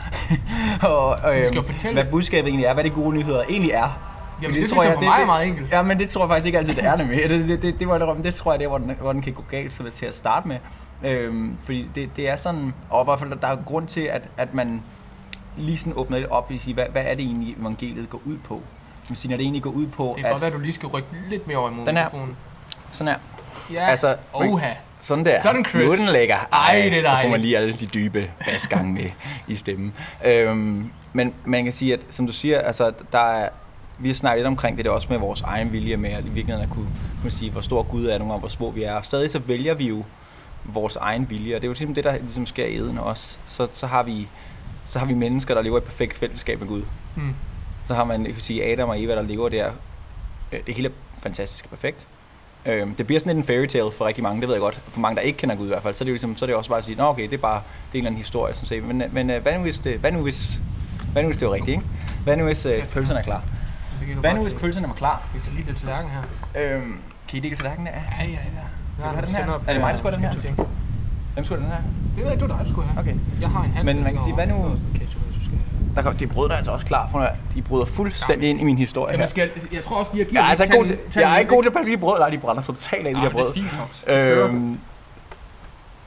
og, 0.84 1.08
og, 1.24 1.36
Vi 1.36 1.46
skal 1.46 1.58
øhm, 1.58 1.68
fortælle 1.68 1.94
hvad 1.94 2.04
det. 2.04 2.12
budskabet 2.12 2.48
egentlig 2.50 2.66
er, 2.66 2.74
hvad 2.74 2.84
de 2.84 2.90
gode 2.90 3.16
nyheder 3.16 3.44
egentlig 3.50 3.72
er. 3.72 3.80
Jamen, 4.42 4.54
Fordi 4.54 4.62
det, 4.62 4.70
synes 4.70 4.84
jeg 4.86 4.94
for 4.94 5.02
mig 5.02 5.10
er 5.14 5.18
det, 5.18 5.26
meget 5.28 5.48
enkelt. 5.48 5.72
Ja, 5.72 5.82
men 5.82 6.00
det 6.00 6.10
tror 6.10 6.22
jeg 6.22 6.30
faktisk 6.30 6.46
ikke 6.46 6.58
altid, 6.58 6.76
det 6.76 6.84
er 6.86 6.96
nemlig. 6.96 7.30
Det, 7.30 7.48
det, 7.48 7.62
det, 7.62 7.80
det, 7.80 7.88
var, 7.88 7.98
det, 8.14 8.24
det 8.24 8.36
tror 8.36 8.52
jeg, 8.54 8.60
det 8.60 8.66
er, 8.66 8.70
hvor 8.70 8.78
den, 8.78 8.92
hvor 9.02 9.14
den 9.14 9.22
kan 9.22 9.34
gå 9.34 9.44
galt 9.50 9.74
så 9.74 9.84
til 9.96 10.06
at 10.06 10.16
starte 10.16 10.48
med. 10.48 10.58
Øhm, 11.04 11.58
fordi 11.66 11.90
det, 11.96 12.10
det 12.16 12.30
er 12.30 12.36
sådan, 12.36 12.74
og 12.90 13.04
i 13.04 13.06
hvert 13.06 13.20
fald, 13.20 13.40
der 13.42 13.48
er 13.48 13.56
grund 13.66 13.88
til, 13.88 14.02
at, 14.02 14.22
at 14.38 14.54
man 14.54 14.82
lige 15.58 15.78
sådan 15.78 15.94
åbner 15.96 16.18
lidt 16.18 16.30
op 16.30 16.52
i 16.52 16.56
at 16.56 16.62
sige, 16.62 16.74
hvad, 16.74 16.86
hvad 16.92 17.04
er 17.06 17.16
det 17.16 17.26
egentlig, 17.26 17.56
evangeliet 17.60 18.10
går 18.10 18.22
ud 18.26 18.38
på? 18.38 18.62
Man 19.10 19.16
siger, 19.16 19.30
når 19.30 19.38
det 19.38 19.44
egentlig 19.44 19.64
går 19.64 19.70
ud 19.72 19.88
på, 19.88 20.04
Det 20.16 20.24
kan 20.24 20.26
at 20.26 20.32
godt 20.32 20.44
at 20.44 20.54
du 20.54 20.60
lige 20.60 20.74
skal 20.74 20.88
rykke 20.90 21.08
lidt 21.30 21.48
mere 21.48 21.58
over 21.58 21.70
imod 21.70 21.86
Den 21.86 21.98
her. 21.98 22.04
mikrofonen. 22.04 22.36
sådan 22.92 23.14
her, 23.14 23.20
Ja, 23.74 23.86
altså, 23.86 24.16
oha. 24.34 24.70
Sådan 25.04 25.26
der. 25.26 25.42
Sådan, 25.42 25.66
Chris. 25.66 25.86
Nu 25.86 25.92
er 25.92 25.96
den 25.96 26.06
lækker. 26.08 26.36
Ej, 26.54 26.76
det 26.76 26.86
er 26.86 26.90
Så 26.90 26.96
får 27.02 27.10
dejligt. 27.10 27.32
man 27.32 27.42
lige 27.42 27.58
alle 27.58 27.74
de 27.74 27.86
dybe 27.86 28.32
basgange 28.46 28.94
med 28.94 29.10
i 29.48 29.56
stemmen. 29.56 29.94
Øhm, 30.26 30.90
men 31.14 31.34
man 31.46 31.64
kan 31.64 31.74
sige, 31.74 31.94
at 31.94 32.00
som 32.10 32.28
du 32.28 32.34
siger, 32.34 32.62
altså, 32.62 32.92
der 33.12 33.20
er, 33.20 33.50
vi 34.00 34.08
har 34.10 34.16
snakket 34.16 34.40
lidt 34.40 34.48
omkring 34.48 34.78
det 34.78 34.86
der 34.86 34.92
også 34.92 35.08
med 35.10 35.18
vores 35.18 35.42
egen 35.42 35.72
vilje 35.72 35.98
med 35.98 36.10
at 36.10 36.20
i 36.26 36.30
virkeligheden 36.30 36.70
at 36.70 36.70
kunne, 36.76 36.88
kunne 37.22 37.32
sige, 37.32 37.52
hvor 37.52 37.62
stor 37.62 37.84
Gud 37.84 38.06
er, 38.06 38.18
nogle 38.18 38.34
gange, 38.34 38.40
hvor 38.40 38.50
små 38.50 38.72
vi 38.72 38.84
er. 38.84 38.94
Og 38.94 39.06
stadig 39.06 39.32
så 39.32 39.40
vælger 39.40 39.74
vi 39.74 39.88
jo 39.88 40.04
vores 40.66 40.96
egen 40.96 41.30
vilje, 41.30 41.56
og 41.56 41.62
det 41.62 41.68
er 41.68 41.72
jo 41.72 41.76
simpelthen 41.76 42.06
det, 42.06 42.14
der 42.14 42.20
ligesom 42.26 42.46
sker 42.46 42.66
i 42.66 42.76
eden 42.76 42.98
også. 42.98 43.38
Så, 43.48 43.68
så, 43.74 43.88
har 43.88 44.04
vi, 44.04 44.28
så 44.88 45.00
har 45.00 45.06
vi 45.06 45.14
mennesker, 45.14 45.54
der 45.54 45.62
lever 45.62 45.78
i 45.78 45.82
et 45.82 45.84
perfekt 45.84 46.18
fællesskab 46.18 46.60
med 46.60 46.68
Gud. 46.68 46.84
Hmm. 47.16 47.36
Så 47.86 47.94
har 47.94 48.04
man, 48.04 48.26
jeg 48.26 48.34
kan 48.34 48.42
sige, 48.42 48.72
Adam 48.72 48.90
og 48.90 49.02
Eva, 49.04 49.16
der 49.16 49.22
lever 49.22 49.50
der. 49.50 49.72
Øh, 50.52 50.60
Det 50.68 50.76
hele 50.76 50.88
er 50.88 50.92
fantastisk 51.24 51.66
og 51.66 51.70
perfekt. 51.70 52.08
Øhm, 52.66 52.96
det 52.96 53.08
bliver 53.08 53.20
sådan 53.20 53.36
lidt 53.36 53.44
en 53.44 53.48
fairy 53.48 53.66
tale 53.66 53.92
for 53.98 54.06
rigtig 54.08 54.24
mange, 54.24 54.42
det 54.42 54.48
ved 54.48 54.56
jeg 54.56 54.62
godt. 54.62 54.82
For 54.90 55.00
mange, 55.00 55.16
der 55.16 55.22
ikke 55.22 55.38
kender 55.38 55.56
Gud 55.56 55.66
i 55.66 55.68
hvert 55.68 55.84
fald, 55.84 55.96
så 55.96 56.04
er 56.04 56.06
det, 56.06 56.10
jo 56.10 56.14
ligesom, 56.14 56.36
så 56.36 56.46
er 56.46 56.48
det 56.48 56.56
også 56.56 56.70
bare 56.70 56.80
at 56.80 56.86
sige, 56.86 56.96
Nå, 56.98 57.04
okay, 57.04 57.24
det 57.24 57.34
er 57.34 57.38
bare 57.38 57.56
det 57.56 57.62
er 57.62 57.64
en 57.94 57.98
eller 57.98 58.08
anden 58.10 58.18
historie, 58.22 58.54
sådan 58.54 58.68
set. 58.68 58.84
Men, 58.84 59.02
øh, 59.02 59.14
men 59.14 59.30
øh, 59.30 59.42
hvad, 59.42 59.54
nu 59.54 59.60
hvis 59.62 59.80
det, 59.80 60.00
hvad, 60.00 60.12
nu 60.12 60.24
hvis, 60.24 60.62
hvad 61.12 61.24
nu 61.24 61.28
hvis 61.28 61.38
det 61.38 61.48
var 61.48 61.54
rigtigt, 61.54 61.76
ikke? 61.76 61.84
Hvad 62.24 62.38
nu 62.38 62.44
hvis 62.44 62.66
øh, 62.66 62.88
pølserne 62.90 63.20
er 63.20 63.24
klar? 63.24 63.42
Hvad 64.20 64.34
nu 64.34 64.42
hvis 64.42 64.54
øh, 64.54 64.60
pølserne 64.60 64.88
var 64.88 64.94
klar? 64.94 65.28
Vi 65.34 65.40
kan 65.44 65.54
lige 65.54 65.66
lidt 65.66 65.78
tallerken 65.78 66.12
her. 66.12 66.22
Øhm, 66.76 66.98
kan 67.28 67.38
I 67.38 67.42
lægge 67.42 67.58
tallerkenen 67.58 67.88
af? 67.88 68.04
Ja, 68.20 68.26
ja, 68.26 68.32
ja. 68.32 68.38
Skal 68.98 69.10
du 69.10 69.16
have 69.16 69.26
den 69.26 69.36
her? 69.36 69.60
Er 69.68 69.74
det 69.74 69.82
mig, 69.82 69.94
der 69.94 70.00
skal 70.00 70.12
have 70.12 70.34
den 70.34 70.56
her? 70.58 70.66
Hvem 71.34 71.46
skulle 71.46 71.62
den 71.64 71.72
her? 71.72 71.78
Det 72.16 72.24
ved 72.24 72.32
jeg, 72.32 72.40
du 72.40 72.46
er 72.46 72.58
dig, 72.58 72.66
du 72.66 72.70
skulle 72.72 72.88
have. 72.88 73.00
Okay. 73.00 73.16
Jeg 73.42 73.50
har 73.50 73.64
en 73.64 73.72
hand. 73.72 73.86
Men 73.86 74.04
man 74.04 74.14
kan 74.14 74.22
sige, 74.24 74.34
hvad 74.36 74.48
nu- 74.48 74.78
Der 75.96 76.02
kom, 76.02 76.16
de 76.18 76.28
brød 76.28 76.48
der 76.48 76.54
er 76.54 76.58
altså 76.58 76.72
også 76.72 76.86
klar. 76.86 77.08
Høre, 77.08 77.30
De 77.56 77.62
bryder 77.62 77.86
fuldstændig 77.86 78.50
ind 78.50 78.62
i 78.62 78.64
min 78.64 78.78
historie 78.78 79.18
her. 79.18 79.26
skal, 79.26 79.50
jeg 79.72 79.84
tror 79.84 79.96
også 79.98 80.12
lige, 80.14 80.20
jeg 80.24 80.30
giver 80.30 80.42
Jeg 80.42 80.46
er 80.48 80.50
altså 80.50 80.76
god 80.76 80.86
til, 80.86 80.98
jeg 81.16 81.34
er 81.34 81.38
ikke 81.38 81.50
god 81.50 81.64
til 81.64 81.70
at 81.70 81.74
passe 81.74 81.92
de 81.92 81.98
brød. 81.98 82.20
Nej, 82.20 82.30
de 82.30 82.38
brænder 82.38 82.62
totalt 82.62 83.08
af 83.08 83.14
de 83.14 83.22
Nej, 83.22 83.30
der 83.30 83.30
men 83.30 83.38
det 83.38 83.42
er 83.42 83.44
brød. 83.46 83.54
fint. 83.54 84.06
Det. 84.08 84.14
Øhm, 84.14 84.80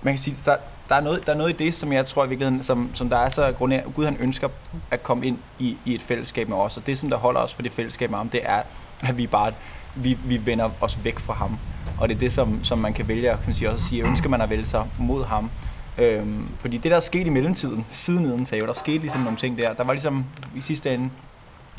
man 0.02 0.14
kan 0.14 0.18
sige, 0.18 0.36
der, 0.44 0.56
der, 0.88 0.94
er 0.94 1.00
noget, 1.00 1.26
der 1.26 1.32
er 1.32 1.36
noget 1.36 1.50
i 1.60 1.64
det, 1.64 1.74
som 1.74 1.92
jeg 1.92 2.06
tror 2.06 2.24
i 2.24 2.28
virkeligheden, 2.28 2.62
som, 2.62 2.90
som 2.94 3.10
der 3.10 3.16
er 3.18 3.28
så 3.28 3.52
grund 3.52 3.72
af, 3.72 3.84
Gud 3.94 4.04
han 4.04 4.16
ønsker 4.20 4.48
at 4.90 5.02
komme 5.02 5.26
ind 5.26 5.38
i, 5.58 5.76
i 5.84 5.94
et 5.94 6.02
fællesskab 6.02 6.48
med 6.48 6.56
os, 6.56 6.76
og 6.76 6.86
det 6.86 6.98
som 6.98 7.10
der 7.10 7.16
holder 7.16 7.40
os 7.40 7.54
for 7.54 7.62
det 7.62 7.72
fællesskab 7.72 8.10
med 8.10 8.18
ham, 8.18 8.28
det 8.28 8.40
er, 8.44 8.62
at 9.08 9.16
vi 9.16 9.26
bare, 9.26 9.52
vi, 9.94 10.18
vi 10.24 10.46
vender 10.46 10.70
os 10.80 10.98
væk 11.04 11.18
fra 11.18 11.32
ham. 11.34 11.58
Og 12.00 12.08
det 12.08 12.14
er 12.14 12.18
det, 12.18 12.32
som, 12.32 12.64
som 12.64 12.78
man 12.78 12.92
kan 12.92 13.08
vælge, 13.08 13.28
kan 13.28 13.38
man 13.46 13.54
sige, 13.54 13.68
også 13.68 13.76
at 13.78 13.88
sige, 13.88 14.02
ønsker 14.04 14.28
man 14.28 14.40
at 14.40 14.50
vælge 14.50 14.66
sig 14.66 14.84
mod 14.98 15.24
ham. 15.24 15.50
Øhm, 15.98 16.48
fordi 16.60 16.76
det, 16.76 16.90
der 16.90 16.96
er 16.96 17.00
sket 17.00 17.26
i 17.26 17.30
mellemtiden, 17.30 17.86
siden 17.90 18.22
neden 18.22 18.44
der 18.44 18.72
skete 18.72 18.98
ligesom 18.98 19.20
nogle 19.20 19.38
ting 19.38 19.58
der. 19.58 19.72
Der 19.72 19.84
var 19.84 19.92
ligesom 19.92 20.24
i 20.56 20.60
sidste 20.60 20.94
ende 20.94 21.10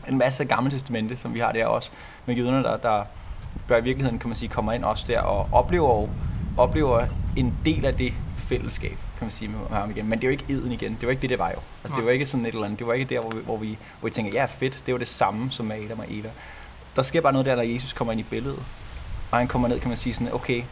en 0.07 0.17
masse 0.17 0.45
gamle 0.45 0.71
testamente, 0.71 1.17
som 1.17 1.33
vi 1.33 1.39
har 1.39 1.51
der 1.51 1.65
også, 1.65 1.89
med 2.25 2.35
jøderne, 2.35 2.63
der, 2.63 2.77
der 2.77 3.03
bør 3.67 3.77
i 3.77 3.83
virkeligheden, 3.83 4.19
kan 4.19 4.29
man 4.29 4.37
sige, 4.37 4.49
kommer 4.49 4.73
ind 4.73 4.83
også 4.83 5.05
der 5.07 5.21
og 5.21 5.49
oplever, 5.51 6.07
oplever 6.57 7.07
en 7.35 7.53
del 7.65 7.85
af 7.85 7.95
det 7.95 8.13
fællesskab, 8.37 8.97
kan 9.17 9.25
man 9.25 9.31
sige, 9.31 9.47
med 9.47 9.59
ham 9.71 9.91
igen. 9.91 10.09
Men 10.09 10.19
det 10.19 10.23
er 10.23 10.27
jo 10.27 10.31
ikke 10.31 10.45
eden 10.49 10.71
igen. 10.71 10.91
Det 10.91 11.03
var 11.03 11.09
ikke 11.09 11.21
det, 11.21 11.29
det 11.29 11.39
var 11.39 11.49
jo. 11.49 11.59
Altså, 11.83 11.95
det 11.97 12.05
var 12.05 12.11
ikke 12.11 12.25
sådan 12.25 12.45
et 12.45 12.53
eller 12.53 12.65
andet. 12.65 12.79
Det 12.79 12.87
var 12.87 12.93
ikke 12.93 13.15
der, 13.15 13.19
hvor 13.19 13.29
vi, 13.29 13.39
hvor 13.45 13.57
vi, 13.57 13.77
hvor 13.99 14.09
vi 14.09 14.13
tænker, 14.13 14.31
ja, 14.33 14.45
fedt, 14.45 14.83
det 14.85 14.93
var 14.93 14.97
det 14.97 15.07
samme 15.07 15.51
som 15.51 15.65
med 15.65 15.85
Adam 15.85 15.99
og 15.99 16.05
Eva. 16.09 16.29
Der 16.95 17.03
sker 17.03 17.21
bare 17.21 17.33
noget 17.33 17.45
der, 17.45 17.55
når 17.55 17.63
Jesus 17.63 17.93
kommer 17.93 18.11
ind 18.11 18.19
i 18.19 18.23
billedet. 18.23 18.63
Og 19.31 19.37
han 19.37 19.47
kommer 19.47 19.67
ned, 19.67 19.79
kan 19.79 19.87
man 19.87 19.97
sige 19.97 20.13
sådan, 20.13 20.33
okay, 20.33 20.63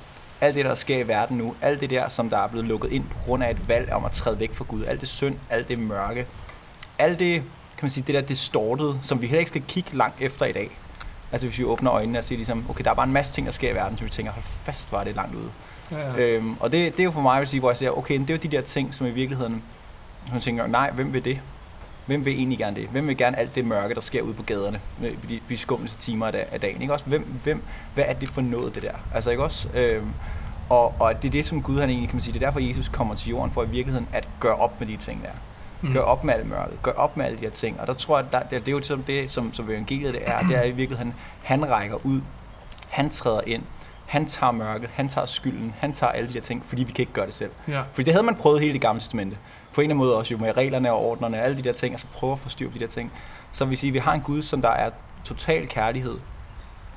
alt 0.45 0.55
det, 0.55 0.65
der 0.65 0.75
sker 0.75 0.97
i 0.97 1.07
verden 1.07 1.37
nu, 1.37 1.55
alt 1.61 1.81
det 1.81 1.89
der, 1.89 2.09
som 2.09 2.29
der 2.29 2.37
er 2.37 2.47
blevet 2.47 2.65
lukket 2.65 2.91
ind 2.91 3.03
på 3.03 3.17
grund 3.25 3.43
af 3.43 3.51
et 3.51 3.67
valg 3.67 3.93
om 3.93 4.05
at 4.05 4.11
træde 4.11 4.39
væk 4.39 4.53
fra 4.53 4.65
Gud, 4.67 4.85
alt 4.85 5.01
det 5.01 5.09
synd, 5.09 5.35
alt 5.49 5.67
det 5.67 5.79
mørke, 5.79 6.25
alt 6.99 7.19
det, 7.19 7.33
kan 7.77 7.81
man 7.81 7.89
sige, 7.89 8.03
det 8.07 8.15
der 8.15 8.21
distorted, 8.21 8.95
som 9.01 9.21
vi 9.21 9.27
heller 9.27 9.39
ikke 9.39 9.49
skal 9.49 9.63
kigge 9.67 9.97
langt 9.97 10.21
efter 10.21 10.45
i 10.45 10.51
dag. 10.51 10.69
Altså 11.31 11.47
hvis 11.47 11.59
vi 11.59 11.63
åbner 11.63 11.93
øjnene 11.93 12.19
og 12.19 12.23
siger 12.23 12.37
ligesom, 12.37 12.65
okay, 12.69 12.83
der 12.83 12.89
er 12.89 12.95
bare 12.95 13.05
en 13.07 13.13
masse 13.13 13.33
ting, 13.33 13.47
der 13.47 13.53
sker 13.53 13.71
i 13.71 13.75
verden, 13.75 13.97
som 13.97 14.05
vi 14.05 14.11
tænker, 14.11 14.31
hold 14.31 14.43
fast, 14.63 14.91
var 14.91 15.03
det 15.03 15.15
langt 15.15 15.35
ude. 15.35 15.49
Ja, 15.91 16.11
ja. 16.11 16.17
Øhm, 16.17 16.55
og 16.59 16.71
det, 16.71 16.91
det 16.91 16.99
er 16.99 17.03
jo 17.03 17.11
for 17.11 17.21
mig 17.21 17.41
at 17.41 17.47
sige, 17.47 17.59
hvor 17.59 17.69
jeg 17.69 17.77
siger, 17.77 17.97
okay, 17.97 18.19
det 18.19 18.29
er 18.29 18.33
jo 18.33 18.39
de 18.43 18.47
der 18.47 18.61
ting, 18.61 18.93
som 18.93 19.07
i 19.07 19.11
virkeligheden, 19.11 19.63
hun 20.31 20.39
tænker, 20.41 20.67
nej, 20.67 20.91
hvem 20.91 21.13
vil 21.13 21.25
det? 21.25 21.39
Hvem 22.05 22.25
vil 22.25 22.33
egentlig 22.33 22.57
gerne 22.57 22.75
det? 22.75 22.87
Hvem 22.89 23.07
vil 23.07 23.17
gerne 23.17 23.39
alt 23.39 23.55
det 23.55 23.65
mørke, 23.65 23.95
der 23.95 24.01
sker 24.01 24.21
ude 24.21 24.33
på 24.33 24.43
gaderne, 24.43 24.79
med 25.01 25.11
de, 25.29 25.39
de 25.49 25.57
skumleste 25.57 25.97
timer 25.99 26.25
af, 26.25 26.31
da- 26.31 26.45
af 26.51 26.59
dagen? 26.59 26.81
Ikke 26.81 26.93
også? 26.93 27.05
Hvem, 27.05 27.27
hvem, 27.43 27.63
hvad 27.93 28.03
er 28.07 28.13
det 28.13 28.29
for 28.29 28.41
noget, 28.41 28.75
det 28.75 28.83
der? 28.83 28.91
Altså, 29.13 29.31
ikke 29.31 29.43
også? 29.43 29.67
Øhm, 29.73 30.13
og, 30.69 30.93
og 30.99 31.21
det 31.21 31.27
er 31.27 31.31
det, 31.31 31.45
som 31.45 31.61
Gud 31.61 31.79
han 31.79 31.89
egentlig 31.89 32.09
kan 32.09 32.15
man 32.15 32.21
sige, 32.23 32.33
det 32.33 32.41
er 32.43 32.45
derfor, 32.47 32.59
Jesus 32.59 32.89
kommer 32.89 33.15
til 33.15 33.29
jorden, 33.29 33.51
for 33.51 33.63
i 33.63 33.67
virkeligheden 33.67 34.07
at 34.13 34.27
gøre 34.39 34.55
op 34.55 34.79
med 34.79 34.87
de 34.87 34.97
ting 34.97 35.21
der. 35.23 35.29
Mm. 35.81 35.93
Gør 35.93 36.01
op 36.01 36.23
med 36.23 36.33
alt 36.33 36.49
mørket, 36.49 36.81
gør 36.81 36.91
op 36.91 37.17
med 37.17 37.25
alle 37.25 37.37
de 37.37 37.41
her 37.43 37.49
ting. 37.49 37.79
Og 37.81 37.87
der 37.87 37.93
tror 37.93 38.17
jeg, 38.19 38.31
der, 38.31 38.39
det, 38.39 38.51
det 38.51 38.67
er 38.67 38.71
jo 38.71 38.77
ligesom 38.77 39.03
det, 39.03 39.31
som, 39.31 39.53
som 39.53 39.69
evangeliet 39.69 40.13
det 40.13 40.21
er, 40.25 40.39
det 40.41 40.57
er 40.57 40.63
i 40.63 40.71
virkeligheden, 40.71 41.13
han 41.43 41.69
rækker 41.71 42.05
ud, 42.05 42.21
han 42.89 43.09
træder 43.09 43.41
ind, 43.47 43.63
han 44.05 44.25
tager 44.25 44.51
mørket, 44.51 44.89
han 44.93 45.09
tager 45.09 45.25
skylden, 45.25 45.73
han 45.79 45.93
tager 45.93 46.11
alle 46.11 46.29
de 46.29 46.33
her 46.33 46.41
ting, 46.41 46.63
fordi 46.67 46.83
vi 46.83 46.91
kan 46.91 47.01
ikke 47.01 47.13
gøre 47.13 47.25
det 47.25 47.33
selv. 47.33 47.51
Ja. 47.67 47.81
Fordi 47.93 48.03
det 48.05 48.13
havde 48.13 48.25
man 48.25 48.35
prøvet 48.35 48.61
hele 48.61 48.73
det 48.73 48.81
gamle 48.81 48.99
testamente. 48.99 49.37
På 49.75 49.81
en 49.81 49.85
eller 49.85 49.95
anden 49.95 50.05
måde 50.07 50.15
også 50.17 50.33
jo 50.33 50.37
med 50.39 50.57
reglerne 50.57 50.91
og 50.91 51.05
ordnerne 51.05 51.37
og 51.37 51.43
alle 51.45 51.57
de 51.57 51.61
der 51.63 51.73
ting, 51.73 51.93
altså 51.93 52.07
prøve 52.13 52.33
at 52.33 52.39
få 52.39 52.49
styr 52.49 52.69
på 52.69 52.73
de 52.75 52.79
der 52.79 52.87
ting. 52.87 53.11
Så 53.51 53.65
vi 53.65 53.75
siger, 53.75 53.91
at 53.91 53.93
vi 53.93 53.99
har 53.99 54.13
en 54.13 54.21
Gud, 54.21 54.41
som 54.41 54.61
der 54.61 54.69
er 54.69 54.89
total 55.25 55.67
kærlighed, 55.67 56.17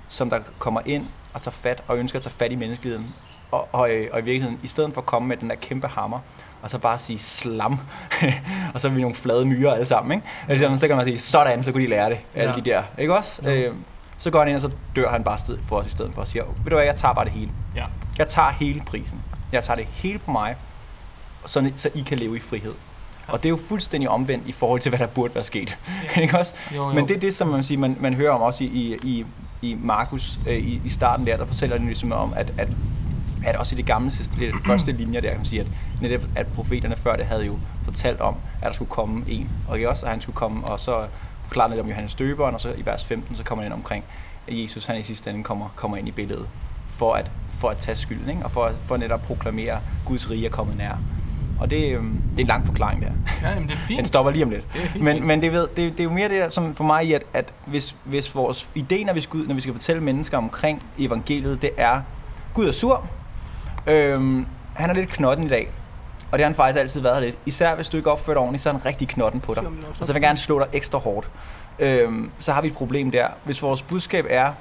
som 0.09 0.31
der 0.31 0.39
kommer 0.59 0.81
ind 0.87 1.07
og 1.35 1.43
tager 1.43 1.53
fat 1.53 1.83
og 1.89 1.99
ønsker 1.99 2.19
at 2.19 2.23
tage 2.23 2.35
fat 2.39 2.53
i 2.53 2.55
menneskeligheden. 2.55 3.15
Og, 3.51 3.69
og, 3.73 3.91
øh, 3.91 4.09
og 4.13 4.19
i 4.21 4.23
virkeligheden, 4.23 4.61
i 4.63 4.67
stedet 4.67 4.95
for 4.95 5.01
at 5.01 5.07
komme 5.07 5.29
med 5.29 5.37
den 5.37 5.51
der 5.51 5.57
kæmpe 5.57 5.87
hammer, 5.89 6.19
og 6.63 6.71
så 6.71 6.79
bare 6.79 6.99
sige 6.99 7.19
slam, 7.19 7.79
og 8.75 8.81
så 8.81 8.89
er 8.89 8.93
vi 8.93 9.01
nogle 9.01 9.17
flade 9.17 9.45
myrer 9.45 9.73
alle 9.73 9.87
sammen, 9.87 10.13
ikke? 10.19 10.27
Altså, 10.49 10.77
så 10.81 10.89
kan 10.89 10.97
man 10.97 11.05
sige, 11.07 11.19
sådan, 11.19 11.65
så 11.65 11.73
kunne 11.73 11.83
de 11.85 11.89
lære 11.89 12.11
det, 12.11 12.19
alle 12.35 12.51
Ja. 12.51 12.57
de 12.57 12.71
der, 12.71 12.83
ikke 12.99 13.17
også? 13.17 13.43
Jo. 13.45 13.51
Øh, 13.51 13.75
så 14.19 14.31
går 14.31 14.39
han 14.39 14.49
ind, 14.49 14.55
og 14.57 14.61
så 14.61 14.71
dør 14.97 15.11
han 15.11 15.25
bare 15.25 15.39
sted 15.39 15.59
for 15.69 15.77
os 15.77 15.87
i 15.87 15.91
stedet 15.91 16.15
for, 16.15 16.21
og 16.21 16.29
siger, 16.29 16.45
ved 16.45 16.71
du 16.71 16.77
hvad, 16.77 16.85
jeg 16.85 16.97
tager 16.97 17.15
bare 17.15 17.25
det 17.25 17.33
hele. 17.33 17.51
Ja. 17.77 17.85
Jeg 18.19 18.29
tager 18.29 18.51
hele 18.51 18.83
prisen. 18.87 19.23
Jeg 19.53 19.65
tager 19.65 19.77
det 19.77 19.87
hele 19.87 20.19
på 20.19 20.31
mig, 20.31 20.57
så, 21.47 21.71
så 21.77 21.91
I 21.95 22.01
kan 22.01 22.19
leve 22.19 22.37
i 22.37 22.41
frihed. 22.41 22.75
Ja. 23.29 23.33
Og 23.33 23.43
det 23.43 23.49
er 23.49 23.51
jo 23.51 23.59
fuldstændig 23.69 24.09
omvendt 24.09 24.47
i 24.47 24.53
forhold 24.53 24.81
til, 24.81 24.89
hvad 24.89 24.99
der 24.99 25.07
burde 25.07 25.35
være 25.35 25.45
sket. 25.45 25.79
Ja. 26.17 26.21
ikke 26.23 26.39
også? 26.39 26.55
Jo, 26.75 26.89
jo. 26.89 26.93
Men 26.93 27.09
det 27.09 27.17
er 27.17 27.21
det, 27.21 27.35
som 27.35 27.49
man, 27.49 27.63
siger, 27.63 27.79
man, 27.79 27.97
man 28.01 28.15
hører 28.15 28.33
om 28.33 28.41
også 28.41 28.65
i, 28.65 28.67
i, 28.67 28.97
i, 29.03 29.27
i 29.63 29.77
Markus 29.81 30.39
øh, 30.47 30.57
i, 30.57 30.81
i 30.85 30.89
starten 30.89 31.27
der, 31.27 31.37
der 31.37 31.47
fortæller 31.47 31.77
den 31.77 31.87
ligesom 31.87 32.13
om, 32.13 32.33
at, 32.37 32.53
at, 32.59 32.69
at 33.45 33.57
også 33.57 33.75
i 33.75 33.77
det 33.77 33.87
gamle 33.87 34.11
det 34.11 34.53
første 34.67 34.93
linjer 34.93 35.21
der, 35.21 35.29
kan 35.29 35.39
man 35.39 35.47
sige, 35.47 35.61
at 35.61 35.67
netop 36.01 36.21
at 36.37 36.47
profeterne 36.47 36.97
før 36.97 37.17
det 37.17 37.27
havde 37.27 37.47
jo 37.47 37.59
fortalt 37.85 38.21
om, 38.21 38.35
at 38.63 38.67
der 38.67 38.73
skulle 38.73 38.91
komme 38.91 39.25
en, 39.29 39.51
og 39.69 39.79
også, 39.87 40.07
at 40.07 40.13
han 40.13 40.21
skulle 40.21 40.37
komme, 40.37 40.67
og 40.67 40.81
så 40.81 41.07
forklarer 41.43 41.69
lidt 41.69 41.81
om 41.81 41.89
Johannes 41.89 42.15
Døberen, 42.15 42.55
og 42.55 42.61
så 42.61 42.73
i 42.77 42.87
vers 42.87 43.05
15, 43.05 43.37
så 43.37 43.45
kommer 43.45 43.63
han 43.63 43.73
ind 43.73 43.79
omkring, 43.81 44.05
at 44.49 44.63
Jesus 44.63 44.87
han 44.87 45.01
i 45.01 45.03
sidste 45.03 45.31
ende 45.31 45.45
kommer, 45.45 45.69
kommer 45.77 45.97
ind 45.97 46.09
i 46.09 46.11
billedet, 46.11 46.47
for 46.97 47.15
at, 47.15 47.31
for 47.59 47.69
at 47.69 47.79
tage 47.79 47.95
skylden, 47.95 48.29
ikke? 48.29 48.45
og 48.45 48.51
for, 48.51 48.73
for 48.87 48.97
netop 48.97 49.21
at 49.21 49.27
proklamere, 49.27 49.81
Guds 50.05 50.31
rige 50.31 50.47
er 50.47 50.51
kommet 50.51 50.77
nær. 50.77 50.99
Og 51.61 51.71
det, 51.71 51.93
øhm, 51.95 52.23
det 52.31 52.37
er 52.37 52.41
en 52.41 52.47
lang 52.47 52.67
forklaring 52.67 53.03
der. 53.03 53.11
Ja, 53.43 53.49
jamen, 53.49 53.69
det 53.69 53.75
er 53.75 53.79
fint. 53.79 53.99
Den 53.99 54.07
stopper 54.07 54.33
lige 54.33 54.45
om 54.45 54.51
lidt. 54.51 54.73
Det 54.73 54.83
er 54.83 54.87
helt 54.87 55.05
Men, 55.05 55.17
fint. 55.17 55.27
men 55.27 55.43
det, 55.43 55.53
ved, 55.53 55.69
det, 55.77 55.93
det 55.93 56.01
er 56.01 56.05
jo 56.05 56.11
mere 56.11 56.29
det 56.29 56.41
der, 56.41 56.49
som 56.49 56.75
for 56.75 56.85
mig 56.85 57.05
i, 57.05 57.13
at, 57.13 57.23
at 57.35 57.53
hvis, 57.67 57.97
hvis 58.05 58.35
vores 58.35 58.69
idé, 58.77 59.05
når 59.05 59.13
vi, 59.13 59.21
skal 59.21 59.41
ud, 59.41 59.47
når 59.47 59.55
vi 59.55 59.61
skal 59.61 59.73
fortælle 59.75 60.03
mennesker 60.03 60.39
omkring 60.39 60.83
evangeliet, 60.99 61.63
det 61.63 61.71
er, 61.77 62.01
Gud 62.55 62.69
er 62.69 62.73
sur, 62.73 63.07
øhm, 63.87 64.47
han 64.75 64.91
er 64.91 64.95
lidt 64.95 65.09
knotten 65.09 65.47
i 65.47 65.49
dag, 65.49 65.69
og 66.31 66.39
det 66.39 66.45
har 66.45 66.49
han 66.49 66.55
faktisk 66.57 66.81
altid 66.81 67.01
været 67.01 67.23
lidt. 67.23 67.37
Især 67.47 67.75
hvis 67.75 67.89
du 67.89 67.97
ikke 67.97 68.11
opfører 68.11 68.35
dig 68.35 68.41
ordentligt, 68.41 68.63
så 68.63 68.69
er 68.69 68.73
han 68.73 68.87
rigtig 68.87 69.09
knotten 69.09 69.41
på 69.41 69.55
dig. 69.55 69.63
Og 70.01 70.07
så 70.07 70.13
vil 70.13 70.21
jeg 70.21 70.23
gerne 70.23 70.39
slå 70.39 70.59
dig 70.59 70.67
ekstra 70.73 70.99
hårdt. 70.99 71.29
Øhm, 71.79 72.31
så 72.41 72.53
har 72.53 72.61
vi 72.61 72.69
et 72.69 72.75
problem 72.75 73.11
der. 73.11 73.27
Hvis 73.45 73.63
vores 73.63 73.83
budskab 73.83 74.27
er 74.29 74.53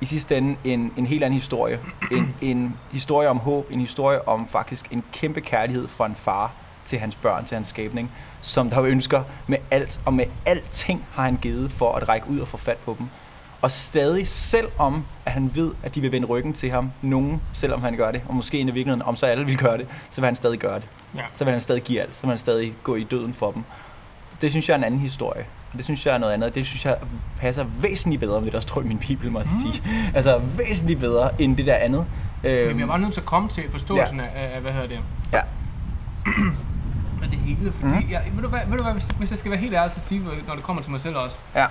i 0.00 0.04
sidste 0.04 0.36
ende 0.36 0.56
en, 0.64 0.92
en 0.96 1.06
helt 1.06 1.24
anden 1.24 1.40
historie. 1.40 1.80
En, 2.12 2.34
en 2.40 2.76
historie 2.92 3.28
om 3.28 3.38
håb, 3.38 3.70
en 3.70 3.80
historie 3.80 4.28
om 4.28 4.48
faktisk 4.48 4.92
en 4.92 5.04
kæmpe 5.12 5.40
kærlighed 5.40 5.88
fra 5.88 6.06
en 6.06 6.14
far 6.14 6.52
til 6.84 6.98
hans 6.98 7.14
børn, 7.14 7.44
til 7.44 7.54
hans 7.54 7.68
skabning, 7.68 8.12
som 8.40 8.70
der 8.70 8.82
ønsker 8.82 9.22
med 9.46 9.58
alt, 9.70 10.00
og 10.04 10.14
med 10.14 10.24
alting 10.46 11.06
har 11.12 11.22
han 11.22 11.36
givet 11.36 11.72
for 11.72 11.92
at 11.92 12.08
række 12.08 12.30
ud 12.30 12.38
og 12.38 12.48
få 12.48 12.56
fat 12.56 12.76
på 12.76 12.96
dem. 12.98 13.08
Og 13.62 13.70
stadig, 13.70 14.28
selvom 14.28 15.04
at 15.26 15.32
han 15.32 15.50
ved, 15.54 15.72
at 15.82 15.94
de 15.94 16.00
vil 16.00 16.12
vende 16.12 16.26
ryggen 16.26 16.52
til 16.52 16.70
ham, 16.70 16.92
nogen, 17.02 17.42
selvom 17.52 17.82
han 17.82 17.96
gør 17.96 18.12
det, 18.12 18.22
og 18.28 18.34
måske 18.34 18.60
i 18.60 18.64
virkeligheden, 18.64 19.02
om 19.02 19.16
så 19.16 19.26
alle 19.26 19.46
vil 19.46 19.58
gøre 19.58 19.78
det, 19.78 19.86
så 20.10 20.20
vil 20.20 20.26
han 20.26 20.36
stadig 20.36 20.58
gøre 20.58 20.74
det. 20.74 20.88
Ja. 21.16 21.22
Så 21.32 21.44
vil 21.44 21.52
han 21.52 21.62
stadig 21.62 21.82
give 21.82 22.00
alt, 22.00 22.14
så 22.14 22.22
vil 22.22 22.28
han 22.28 22.38
stadig 22.38 22.72
gå 22.82 22.94
i 22.94 23.04
døden 23.04 23.34
for 23.34 23.50
dem. 23.50 23.64
Det 24.40 24.50
synes 24.50 24.68
jeg 24.68 24.74
er 24.74 24.78
en 24.78 24.84
anden 24.84 25.00
historie. 25.00 25.46
Det 25.76 25.84
synes 25.84 26.06
jeg 26.06 26.14
er 26.14 26.18
noget 26.18 26.32
andet. 26.34 26.54
Det 26.54 26.66
synes 26.66 26.84
jeg 26.84 26.96
passer 27.40 27.64
væsentligt 27.80 28.20
bedre 28.20 28.40
med 28.40 28.44
det, 28.46 28.52
der 28.52 28.60
står 28.60 28.80
i 28.80 28.84
min 28.84 28.98
bibel, 28.98 29.30
må 29.32 29.38
jeg 29.38 29.46
Mm. 29.66 29.72
sige. 29.72 29.82
Altså 30.14 30.38
væsentligt 30.38 31.00
bedre 31.00 31.42
end 31.42 31.56
det 31.56 31.66
der 31.66 31.74
andet. 31.76 32.06
Øhm, 32.44 32.68
Men 32.70 32.80
jeg 32.80 32.88
var 32.88 32.96
nødt 32.96 33.12
til 33.12 33.20
at 33.20 33.26
komme 33.26 33.48
til 33.48 33.64
forståelsen 33.70 34.20
af, 34.20 34.50
af, 34.54 34.60
hvad 34.60 34.72
hedder 34.72 34.86
det, 34.88 34.98
ja. 35.32 35.40
af 37.22 37.28
det 37.30 37.38
hele, 37.38 37.72
fordi, 37.72 37.94
mm. 37.94 38.10
jeg, 38.10 38.22
ved 38.34 38.42
du 38.42 38.48
hvad, 38.48 38.60
ved 38.68 38.78
du 38.78 38.84
hvad 38.84 38.92
hvis, 38.92 39.04
hvis 39.04 39.30
jeg 39.30 39.38
skal 39.38 39.50
være 39.50 39.60
helt 39.60 39.74
ærlig 39.74 39.84
at 39.96 40.02
sige, 40.02 40.20
når 40.46 40.54
det 40.54 40.64
kommer 40.64 40.82
til 40.82 40.90
mig 40.90 41.00
selv 41.00 41.16
også, 41.16 41.36
Ja. 41.54 41.66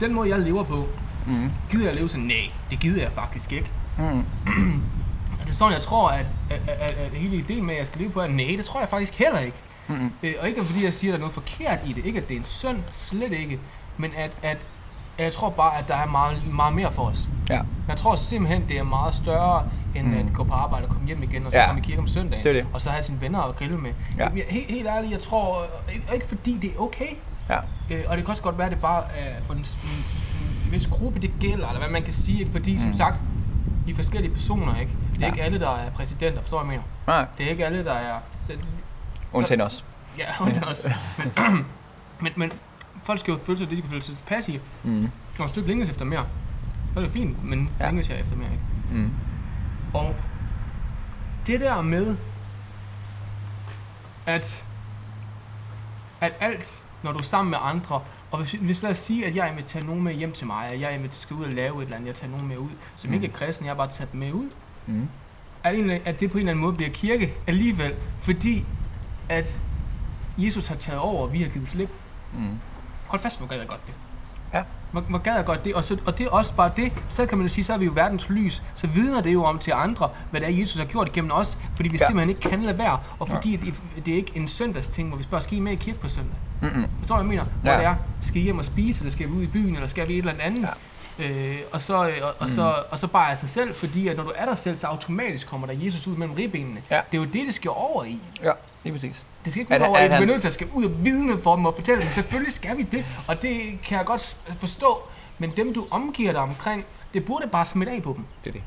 den 0.00 0.14
måde 0.14 0.28
jeg 0.28 0.38
lever 0.38 0.62
på, 0.62 0.88
Mm. 1.26 1.50
gider 1.70 1.84
jeg 1.86 1.96
leve 1.96 2.08
sådan, 2.08 2.24
nej, 2.24 2.50
det 2.70 2.80
gider 2.80 3.02
jeg 3.02 3.12
faktisk 3.12 3.52
ikke. 3.52 3.70
Mm. 3.98 4.04
Er 5.40 5.44
det 5.46 5.54
sådan, 5.54 5.72
jeg 5.72 5.82
tror, 5.82 6.08
at, 6.08 6.26
at, 6.50 6.60
at, 6.68 6.90
at 6.90 7.10
hele 7.12 7.36
ideen 7.36 7.64
med, 7.66 7.74
at 7.74 7.78
jeg 7.78 7.86
skal 7.86 8.00
leve 8.00 8.10
på, 8.10 8.20
er 8.20 8.26
nej, 8.28 8.54
det 8.56 8.64
tror 8.64 8.80
jeg 8.80 8.88
faktisk 8.88 9.18
heller 9.18 9.38
ikke. 9.38 9.56
Mm. 9.88 10.10
Øh, 10.22 10.34
og 10.40 10.48
ikke 10.48 10.64
fordi 10.64 10.84
jeg 10.84 10.92
siger, 10.94 11.12
at 11.14 11.20
der 11.20 11.26
er 11.26 11.30
noget 11.30 11.34
forkert 11.34 11.78
i 11.86 11.92
det. 11.92 12.06
Ikke 12.06 12.20
at 12.20 12.28
det 12.28 12.34
er 12.34 12.38
en 12.38 12.44
synd, 12.44 12.78
slet 12.92 13.32
ikke. 13.32 13.58
Men 13.96 14.10
at, 14.16 14.36
at, 14.42 14.66
at 15.18 15.24
jeg 15.24 15.32
tror 15.32 15.50
bare, 15.50 15.78
at 15.78 15.88
der 15.88 15.94
er 15.96 16.06
meget, 16.06 16.46
meget 16.54 16.74
mere 16.74 16.92
for 16.92 17.02
os. 17.02 17.28
Ja. 17.50 17.60
Jeg 17.88 17.96
tror 17.96 18.16
simpelthen, 18.16 18.68
det 18.68 18.78
er 18.78 18.82
meget 18.82 19.14
større, 19.14 19.68
end 19.94 20.06
Mm. 20.06 20.14
at 20.14 20.32
gå 20.34 20.44
på 20.44 20.52
arbejde 20.52 20.84
og 20.86 20.90
komme 20.92 21.06
hjem 21.06 21.22
igen, 21.22 21.46
og 21.46 21.52
så 21.52 21.58
Ja. 21.58 21.66
komme 21.66 21.80
i 21.80 21.84
kirke 21.84 21.98
om 22.00 22.06
søndagen. 22.06 22.44
Det 22.44 22.50
er 22.50 22.62
det. 22.62 22.66
Og 22.72 22.80
så 22.82 22.90
have 22.90 23.02
sine 23.02 23.20
venner 23.20 23.40
at 23.42 23.56
grille 23.56 23.78
med. 23.78 23.90
Ja. 24.18 24.28
Jeg, 24.28 24.44
helt, 24.48 24.70
helt 24.70 24.86
ærligt, 24.88 25.12
jeg 25.12 25.20
tror, 25.20 25.62
øh, 25.62 25.94
ikke, 25.94 26.06
ikke 26.14 26.26
fordi 26.28 26.58
det 26.62 26.70
er 26.76 26.78
okay, 26.82 27.08
Ja. 27.50 27.56
øh, 27.90 28.04
og 28.08 28.16
det 28.16 28.24
kan 28.24 28.30
også 28.30 28.42
godt 28.42 28.58
være, 28.58 28.66
at 28.66 28.72
det 28.72 28.80
bare 28.80 29.02
er 29.16 29.42
for 29.42 29.52
en, 29.52 29.58
en, 29.58 29.64
en 30.66 30.72
vis 30.72 30.86
gruppe, 30.86 31.20
det 31.20 31.30
gælder, 31.40 31.68
eller 31.68 31.80
hvad 31.80 31.90
man 31.90 32.02
kan 32.02 32.14
sige, 32.14 32.38
ikke? 32.40 32.52
fordi 32.52 32.78
som 32.78 32.88
Mm. 32.88 32.94
sagt, 32.94 33.20
i 33.86 33.94
forskellige 33.94 34.32
personer, 34.34 34.80
ikke? 34.80 34.92
Det 35.14 35.16
er 35.22 35.26
Ja. 35.26 35.32
ikke 35.32 35.42
alle, 35.42 35.60
der 35.60 35.70
er 35.70 35.90
præsidenter, 35.90 36.40
forstår 36.40 36.58
jeg 36.60 36.66
mere. 36.66 36.80
Nej. 37.06 37.26
Det 37.38 37.46
er 37.46 37.50
ikke 37.50 37.66
alle, 37.66 37.84
der 37.84 37.92
er... 37.92 38.14
Undtagen 39.34 39.60
os. 39.60 39.84
Ja, 40.18 40.24
det 40.46 40.64
også. 40.64 40.92
Men, 41.18 41.32
men, 42.20 42.32
men 42.36 42.52
folk 43.02 43.20
skal 43.20 43.32
jo 43.32 43.38
føle 43.38 43.58
sig 43.58 43.68
det, 43.68 43.76
de 43.76 43.82
kan 43.82 43.90
føle 43.90 44.02
sig 44.02 44.16
tilpas 44.16 44.48
i. 44.48 44.60
Mm. 44.84 45.08
Når 45.38 45.44
et 45.44 45.50
stykke 45.50 45.68
længes 45.68 45.88
efter 45.88 46.04
mere, 46.04 46.26
så 46.94 47.00
er 47.00 47.04
det 47.04 47.12
fint, 47.12 47.44
men 47.44 47.70
Ja. 47.80 47.86
længes 47.86 48.10
jeg 48.10 48.20
efter 48.20 48.36
mere, 48.36 48.48
ikke? 48.52 48.64
Mm. 49.02 49.10
Og 49.94 50.14
det 51.46 51.60
der 51.60 51.82
med, 51.82 52.16
at, 54.26 54.64
at 56.20 56.32
alt, 56.40 56.84
når 57.02 57.12
du 57.12 57.18
er 57.18 57.22
sammen 57.22 57.50
med 57.50 57.58
andre, 57.62 58.00
og 58.30 58.38
hvis, 58.38 58.52
hvis 58.52 58.82
lad 58.82 58.90
os 58.90 58.98
sige, 58.98 59.26
at 59.26 59.36
jeg 59.36 59.50
inviterer 59.50 59.84
nogen 59.84 60.02
med 60.02 60.14
hjem 60.14 60.32
til 60.32 60.46
mig, 60.46 60.66
at 60.68 60.80
jeg 60.80 60.94
inviterer, 60.94 61.20
skal 61.20 61.36
ud 61.36 61.44
og 61.44 61.50
lave 61.52 61.76
et 61.78 61.82
eller 61.84 61.96
andet, 61.96 62.08
jeg 62.08 62.14
tager 62.14 62.30
nogen 62.30 62.48
med 62.48 62.56
ud, 62.58 62.70
som 62.96 63.08
Mm. 63.10 63.14
ikke 63.14 63.26
er 63.26 63.30
kristen, 63.32 63.66
jeg 63.66 63.70
har 63.70 63.76
bare 63.76 63.90
taget 63.96 64.12
dem 64.12 64.20
med 64.20 64.32
ud, 64.32 64.50
Mm. 64.86 65.08
at, 65.64 65.74
en, 65.78 65.90
at 65.90 66.20
det 66.20 66.30
på 66.30 66.38
en 66.38 66.40
eller 66.40 66.52
anden 66.52 66.62
måde 66.64 66.76
bliver 66.76 66.90
kirke 66.90 67.34
alligevel, 67.46 67.94
fordi 68.20 68.64
at 69.28 69.60
Jesus 70.38 70.66
har 70.66 70.74
taget 70.76 71.00
over, 71.00 71.22
og 71.22 71.32
vi 71.32 71.42
har 71.42 71.48
givet 71.48 71.68
slip. 71.68 71.90
Mm. 72.32 72.48
Hold 73.06 73.20
fast, 73.22 73.38
hvor 73.38 73.46
gad 73.48 73.58
jeg 73.58 73.66
godt 73.68 73.86
det. 73.86 73.94
Ja. 74.54 74.62
Hvor, 74.92 75.00
hvor 75.00 75.18
gad 75.18 75.34
jeg 75.36 75.44
godt 75.44 75.64
det, 75.64 75.74
og, 75.74 75.84
så, 75.84 75.96
og 76.06 76.18
det 76.18 76.26
er 76.26 76.30
også 76.30 76.54
bare 76.54 76.70
det, 76.76 76.92
så 77.08 77.26
kan 77.26 77.38
man 77.38 77.46
jo 77.46 77.52
sige, 77.52 77.64
så 77.64 77.72
er 77.72 77.78
vi 77.78 77.84
jo 77.84 77.92
verdens 77.94 78.28
lys, 78.30 78.62
så 78.74 78.86
vidner 78.86 79.20
det 79.20 79.32
jo 79.32 79.44
om 79.44 79.58
til 79.58 79.70
andre, 79.76 80.10
hvad 80.30 80.40
det 80.40 80.48
er, 80.48 80.52
Jesus 80.60 80.76
har 80.78 80.84
gjort 80.84 81.08
igennem 81.08 81.30
os, 81.34 81.58
fordi 81.76 81.88
vi 81.88 81.96
Ja. 81.96 82.04
ja. 82.04 82.06
simpelthen 82.06 82.28
ikke 82.28 82.40
kan 82.40 82.62
lade 82.62 82.78
være, 82.78 82.98
og 83.18 83.28
Ja. 83.28 83.34
fordi 83.36 83.56
det, 83.56 83.74
det 84.06 84.12
er 84.12 84.16
ikke 84.16 84.32
en 84.34 84.48
søndagsting, 84.48 85.08
hvor 85.08 85.16
vi 85.16 85.22
spørger, 85.22 85.42
skal 85.42 85.56
I 85.56 85.60
med 85.60 85.72
i 85.72 85.76
kirke 85.76 85.98
på 85.98 86.08
søndag? 86.08 86.34
Mm-mm. 86.62 86.84
Forstår 86.98 87.14
du, 87.16 87.20
jeg 87.20 87.28
mener? 87.28 87.44
Hvor 87.44 87.70
Ja. 87.70 87.76
det 87.78 87.86
er, 87.86 87.94
skal 88.20 88.36
I 88.40 88.44
hjem 88.44 88.58
og 88.58 88.64
spise, 88.64 89.00
eller 89.00 89.12
skal 89.12 89.28
vi 89.28 89.32
ud 89.32 89.42
i 89.42 89.46
byen, 89.46 89.74
eller 89.74 89.86
skal 89.86 90.08
vi 90.08 90.12
et 90.12 90.18
eller 90.18 90.32
andet? 90.44 90.68
Ja. 91.18 91.24
Øh, 91.28 91.58
og, 91.72 91.80
så, 91.80 92.08
øh, 92.08 92.14
og, 92.22 92.28
og, 92.38 92.48
Mm. 92.48 92.54
så, 92.54 92.74
og 92.90 92.98
så 92.98 93.06
bare 93.06 93.30
af 93.30 93.38
sig 93.38 93.48
selv, 93.48 93.74
fordi 93.74 94.08
at 94.08 94.16
når 94.16 94.24
du 94.24 94.32
er 94.36 94.44
der 94.44 94.54
selv, 94.54 94.76
så 94.76 94.86
automatisk 94.86 95.48
kommer 95.48 95.66
der 95.66 95.74
Jesus 95.74 96.06
ud 96.06 96.16
mellem 96.16 96.34
ribbenene. 96.34 96.80
Ja. 96.90 97.00
Det 97.12 97.18
er 97.18 97.22
jo 97.22 97.24
det, 97.24 97.46
det 97.46 97.54
skal 97.54 97.70
over 97.70 98.04
i. 98.04 98.20
Ja, 98.42 98.50
lige 98.84 98.92
præcis. 98.92 99.26
Det 99.44 99.52
skal 99.52 99.60
ikke 99.60 99.74
ud 99.74 99.88
over, 99.88 99.96
at 99.96 100.04
at 100.04 100.08
vi 100.10 100.12
han- 100.14 100.22
bliver 100.22 100.32
nødt 100.34 100.40
til 100.40 100.48
at 100.48 100.54
skal 100.54 100.66
ud 100.74 100.84
og 100.84 101.04
vidne 101.04 101.38
for 101.42 101.56
dem 101.56 101.66
og 101.66 101.74
fortælle 101.74 102.02
dem. 102.04 102.12
Selvfølgelig 102.12 102.52
skal 102.52 102.76
vi 102.78 102.82
det, 102.82 103.04
og 103.28 103.42
det 103.42 103.60
kan 103.84 103.98
jeg 103.98 104.06
godt 104.06 104.36
forstå. 104.54 104.98
Men 105.38 105.52
dem, 105.56 105.74
du 105.74 105.86
omgiver 105.90 106.32
dig 106.32 106.40
omkring, 106.40 106.84
det 107.14 107.24
burde 107.24 107.46
bare 107.46 107.66
smitte 107.66 107.92
af 107.92 108.02
på 108.02 108.12
dem. 108.16 108.24
Det 108.44 108.48
er 108.48 108.52
det. 108.52 108.62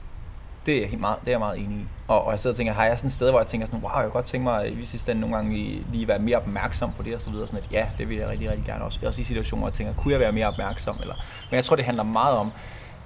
Det 0.65 0.84
er, 0.84 0.88
helt 0.88 1.01
meget, 1.01 1.18
det 1.22 1.28
er 1.28 1.32
jeg 1.32 1.39
meget 1.39 1.57
enig 1.59 1.78
i. 1.78 1.86
Og, 2.07 2.26
og 2.26 2.32
jeg 2.32 2.39
sidder 2.39 2.53
og 2.53 2.57
tænker, 2.57 2.74
har 2.74 2.86
jeg 2.86 2.97
sådan 2.97 3.07
et 3.07 3.13
sted, 3.13 3.30
hvor 3.30 3.39
jeg 3.39 3.47
tænker 3.47 3.68
sådan, 3.68 3.80
wow, 3.84 3.91
jeg 3.95 4.03
kunne 4.03 4.11
godt 4.11 4.26
tænke 4.26 4.43
mig 4.43 4.65
at 4.65 4.72
i 4.74 4.86
sidste 4.86 5.11
ende 5.11 5.22
nogle 5.22 5.36
gange 5.36 5.53
lige, 5.53 5.86
lige 5.91 6.07
være 6.07 6.20
mere 6.20 6.38
opmærksom 6.38 6.91
på 6.97 7.03
det 7.03 7.15
og 7.15 7.22
så 7.22 7.30
videre. 7.30 7.47
Sådan 7.47 7.63
at, 7.63 7.72
ja, 7.72 7.86
det 7.97 8.09
vil 8.09 8.18
jeg 8.18 8.28
rigtig, 8.30 8.49
rigtig 8.49 8.65
gerne 8.65 8.84
også. 8.84 8.99
Også 9.05 9.22
i 9.22 9.24
situationer, 9.24 9.59
hvor 9.61 9.68
jeg 9.68 9.74
tænker, 9.74 9.93
kunne 9.93 10.11
jeg 10.11 10.20
være 10.20 10.32
mere 10.32 10.47
opmærksom? 10.47 10.97
Eller, 11.01 11.15
men 11.49 11.55
jeg 11.55 11.65
tror, 11.65 11.76
det 11.76 11.86
handler 11.86 12.03
meget 12.03 12.38
om, 12.38 12.51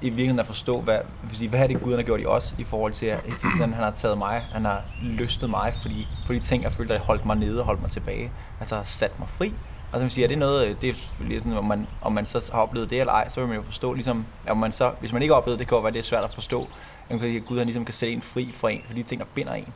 i 0.01 0.05
virkeligheden 0.09 0.39
at 0.39 0.45
forstå, 0.45 0.81
hvad, 0.81 0.99
fordi, 1.27 1.45
hvad 1.47 1.59
er 1.59 1.67
det 1.67 1.81
Gud 1.81 1.95
har 1.95 2.01
gjort 2.03 2.21
i 2.21 2.25
os, 2.25 2.55
i 2.57 2.63
forhold 2.63 2.93
til, 2.93 3.05
at 3.05 3.19
ende, 3.25 3.73
han 3.75 3.83
har 3.83 3.91
taget 3.91 4.17
mig, 4.17 4.41
han 4.53 4.65
har 4.65 4.81
løstet 5.01 5.49
mig, 5.49 5.73
fordi, 5.81 6.07
for 6.25 6.33
de 6.33 6.39
ting, 6.39 6.63
jeg 6.63 6.73
følte, 6.73 6.93
der 6.93 6.99
holdt 6.99 7.25
mig 7.25 7.35
nede 7.35 7.59
og 7.59 7.65
holdt 7.65 7.81
mig 7.81 7.91
tilbage. 7.91 8.31
Altså 8.59 8.75
har 8.75 8.83
sat 8.83 9.19
mig 9.19 9.27
fri. 9.29 9.53
Og 9.91 9.97
så 9.97 9.99
man 9.99 10.09
siger, 10.09 10.25
er 10.25 10.27
det 10.29 10.37
noget, 10.37 10.81
det 10.81 10.89
er 10.89 10.93
sådan, 11.39 11.57
om 11.57 11.65
man, 11.65 11.87
om 12.01 12.11
man 12.11 12.25
så 12.25 12.49
har 12.53 12.61
oplevet 12.61 12.89
det 12.89 12.99
eller 12.99 13.13
ej, 13.13 13.29
så 13.29 13.39
vil 13.39 13.47
man 13.47 13.57
jo 13.57 13.63
forstå, 13.63 13.93
ligesom, 13.93 14.25
at 14.45 14.57
man 14.57 14.71
så, 14.71 14.91
hvis 14.99 15.13
man 15.13 15.21
ikke 15.21 15.33
har 15.33 15.37
oplevet 15.39 15.59
det, 15.59 15.67
kan 15.67 15.75
jo 15.75 15.81
være, 15.81 15.91
det 15.91 15.99
er 15.99 16.03
svært 16.03 16.23
at 16.23 16.33
forstå, 16.33 16.67
at 17.09 17.19
Gud 17.45 17.57
han 17.57 17.65
ligesom 17.67 17.85
kan 17.85 17.93
sætte 17.93 18.13
en 18.13 18.21
fri 18.21 18.51
fra 18.55 18.69
en, 18.69 18.81
for 18.87 18.93
de 18.93 19.03
ting, 19.03 19.21
der 19.21 19.27
binder 19.35 19.53
en. 19.53 19.67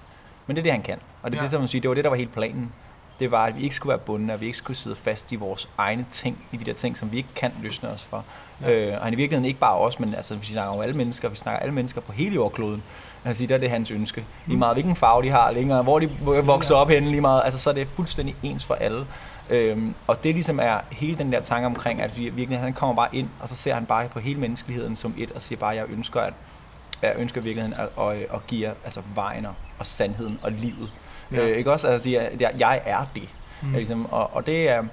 Men 0.48 0.56
det 0.56 0.62
er 0.62 0.64
det, 0.64 0.72
han 0.72 0.82
kan. 0.82 1.00
Og 1.24 1.32
det 1.32 1.38
er 1.38 1.42
Ja. 1.42 1.44
det, 1.44 1.52
som 1.52 1.62
man 1.62 1.68
siger, 1.68 1.82
det 1.82 1.90
var 1.90 1.96
det, 1.96 2.04
der 2.04 2.10
var 2.10 2.18
helt 2.18 2.34
planen. 2.34 2.72
Det 3.20 3.32
var, 3.32 3.46
at 3.46 3.58
vi 3.58 3.64
ikke 3.64 3.76
skulle 3.76 3.90
være 3.90 4.00
bundne, 4.06 4.34
at 4.34 4.42
vi 4.42 4.46
ikke 4.46 4.58
skulle 4.58 4.78
sidde 4.78 4.96
fast 4.96 5.32
i 5.32 5.36
vores 5.36 5.70
egne 5.78 6.06
ting, 6.12 6.38
i 6.52 6.58
de 6.58 6.66
der 6.66 6.74
ting, 6.74 6.98
som 6.98 7.12
vi 7.12 7.18
ikke 7.18 7.30
kan 7.36 7.52
løsne 7.62 7.90
os 7.90 8.04
for. 8.04 8.26
Øh, 8.68 8.94
og 8.98 9.04
han 9.04 9.14
i 9.14 9.16
virkeligheden 9.16 9.46
ikke 9.46 9.60
bare 9.60 9.76
os, 9.76 10.00
men 10.00 10.16
altså, 10.16 10.36
vi 10.36 10.46
snakker 10.46 10.74
om 10.74 10.82
alle 10.82 10.96
mennesker, 10.96 11.30
vi 11.30 11.36
snakker 11.36 11.60
alle 11.60 11.74
mennesker 11.74 12.02
på 12.02 12.12
hele 12.12 12.36
jordkloden. 12.36 12.84
Altså, 13.26 13.46
der 13.46 13.56
er 13.56 13.60
det 13.60 13.70
hans 13.70 13.92
ønske. 13.92 14.26
Lige 14.46 14.58
meget 14.58 14.76
hvilken 14.76 14.96
farve 14.96 15.24
de 15.24 15.30
har, 15.30 15.52
længere, 15.52 15.84
hvor 15.84 16.00
de 16.00 16.10
vokser 16.44 16.76
op 16.76 16.90
henne, 16.90 17.10
lige 17.10 17.22
meget, 17.22 17.42
altså, 17.46 17.60
så 17.60 17.70
er 17.70 17.74
det 17.74 17.88
fuldstændig 17.88 18.36
ens 18.44 18.66
for 18.66 18.74
alle. 18.74 19.06
Øhm, 19.50 19.96
og 20.08 20.24
det 20.24 20.34
ligesom 20.34 20.60
er 20.60 20.80
hele 20.92 21.18
den 21.18 21.32
der 21.32 21.40
tanke 21.40 21.66
omkring, 21.66 22.02
at 22.02 22.18
vi, 22.18 22.30
virkelig, 22.30 22.60
han 22.60 22.74
kommer 22.74 22.96
bare 22.96 23.16
ind, 23.16 23.30
og 23.42 23.50
så 23.50 23.56
ser 23.56 23.74
han 23.74 23.86
bare 23.86 24.08
på 24.08 24.20
hele 24.20 24.40
menneskeligheden 24.40 24.96
som 24.96 25.14
et, 25.18 25.32
og 25.32 25.42
siger 25.42 25.60
bare, 25.60 25.76
jeg 25.76 25.86
ønsker, 25.90 26.22
at 26.22 26.34
jeg 27.02 27.14
ønsker 27.18 27.42
virkeligheden 27.42 27.80
at, 27.80 28.06
at, 28.06 28.18
at 28.34 28.48
give 28.48 28.68
jer 28.68 28.74
altså, 28.84 29.02
vejen 29.16 29.46
og, 29.46 29.54
og 29.80 29.86
sandheden 29.86 30.40
og 30.42 30.52
livet. 30.52 30.90
Ja. 31.32 31.38
Øh, 31.38 31.58
ikke 31.58 31.72
også? 31.72 31.88
Altså, 31.88 32.04
sige, 32.04 32.20
at 32.20 32.42
jeg, 32.42 32.52
jeg 32.60 32.82
er 32.86 33.06
det. 33.16 33.30
Mm. 33.62 33.68
Mm. 33.68 33.76
Ligesom, 33.76 34.06
og, 34.12 34.36
og, 34.36 34.46
det 34.46 34.70
er, 34.70 34.84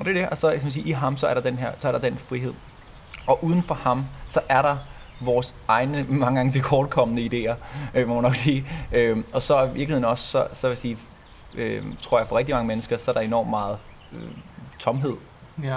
og 0.00 0.04
det 0.04 0.16
er 0.16 0.20
det. 0.20 0.28
Og 0.30 0.38
så 0.38 0.50
ligesom, 0.50 0.70
sige, 0.70 0.88
i 0.88 0.90
ham, 0.92 1.16
så 1.16 1.26
er 1.26 1.34
der 1.34 1.40
den 1.40 1.58
her, 1.58 1.72
så 1.80 1.88
er 1.88 1.92
der 1.92 1.98
den 1.98 2.18
frihed. 2.18 2.54
Og 3.26 3.44
uden 3.44 3.62
for 3.62 3.74
ham, 3.74 4.04
så 4.28 4.40
er 4.48 4.62
der 4.62 4.76
vores 5.20 5.54
egne, 5.68 6.04
mange 6.08 6.36
gange 6.36 6.52
til 6.52 6.62
kortkommende 6.62 7.22
idéer, 7.26 7.54
øh, 7.94 8.08
må 8.08 8.14
man 8.14 8.22
nok 8.22 8.34
sige. 8.34 8.66
Øh, 8.92 9.18
og 9.32 9.42
så 9.42 9.56
er 9.56 9.64
i 9.64 9.66
virkeligheden 9.66 10.04
også, 10.04 10.24
så, 10.26 10.46
så 10.52 10.66
vil 10.68 10.72
jeg 10.72 10.78
sige, 10.78 10.98
øh, 11.54 11.82
tror 12.02 12.18
jeg 12.18 12.28
for 12.28 12.38
rigtig 12.38 12.54
mange 12.54 12.68
mennesker, 12.68 12.96
så 12.96 13.10
er 13.10 13.12
der 13.12 13.20
enormt 13.20 13.50
meget 13.50 13.78
øh, 14.12 14.22
tomhed, 14.78 15.14
Ja, 15.62 15.76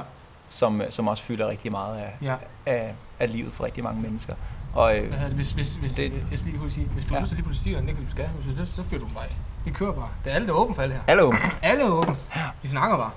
som, 0.49 0.82
som 0.89 1.07
også 1.07 1.24
fylder 1.24 1.47
rigtig 1.47 1.72
meget 1.72 1.97
af, 1.97 2.13
ja. 2.22 2.36
af, 2.65 2.93
af 3.20 3.32
livet 3.32 3.53
for 3.53 3.63
rigtig 3.63 3.84
mange 3.84 4.01
mennesker. 4.01 4.34
Og, 4.74 4.97
øh, 4.97 5.11
det? 5.11 5.20
Hvis, 5.20 5.51
hvis, 5.51 5.74
hvis, 5.76 5.93
Det- 5.93 6.11
det, 6.32 6.39
skal 6.39 6.51
lige 6.51 6.59
kunne 6.61 6.72
sige, 6.72 6.86
hvis 6.88 7.05
du 7.05 7.15
Ja. 7.15 7.20
lige 7.22 7.43
pludselig 7.43 7.63
siger, 7.63 7.78
at 7.78 7.84
du 8.05 8.09
skal, 8.11 8.30
så, 8.57 8.76
så, 8.76 8.84
fyrer 8.84 8.99
du 9.01 9.07
vej. 9.13 9.28
Vi 9.65 9.72
kører 9.72 9.91
bare. 9.93 10.09
Det 10.24 10.32
er 10.32 10.36
alle, 10.36 10.47
der 10.47 10.53
er 10.53 10.57
åbent 10.57 10.76
for 10.76 10.84
alt 10.84 10.93
her. 10.93 10.99
Alle 11.61 11.84
er 11.84 11.88
åbent. 11.89 12.18
Vi 12.61 12.68
snakker 12.68 12.97
bare. 12.97 13.11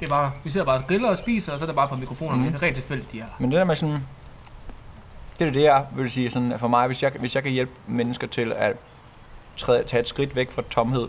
Det 0.00 0.06
er 0.06 0.10
bare, 0.10 0.32
vi 0.44 0.50
sidder 0.50 0.66
bare 0.66 0.78
og 0.78 0.86
griller 0.88 1.08
og 1.08 1.18
spiser, 1.18 1.52
og 1.52 1.58
så 1.58 1.64
er 1.64 1.66
det 1.66 1.76
bare 1.76 1.88
på 1.88 1.96
mikrofonerne. 1.96 2.42
Mm. 2.42 2.52
Det 2.52 2.54
er 2.54 2.62
rigtig 2.62 2.82
tilfældigt, 2.82 3.12
de 3.12 3.20
er. 3.20 3.26
Men 3.38 3.50
det 3.50 3.58
der 3.58 3.64
med 3.64 3.76
sådan, 3.76 4.00
det 5.38 5.48
er 5.48 5.52
det, 5.52 5.62
jeg 5.62 5.86
vil 5.96 6.10
sige 6.10 6.30
sådan, 6.30 6.58
for 6.58 6.68
mig, 6.68 6.86
hvis 6.86 7.02
jeg, 7.02 7.12
hvis 7.18 7.34
jeg 7.34 7.42
kan 7.42 7.52
hjælpe 7.52 7.72
mennesker 7.86 8.26
til 8.26 8.52
at 8.52 8.76
træde, 9.56 9.84
tage 9.84 10.00
et 10.00 10.08
skridt 10.08 10.36
væk 10.36 10.52
fra 10.52 10.62
tomhed, 10.70 11.08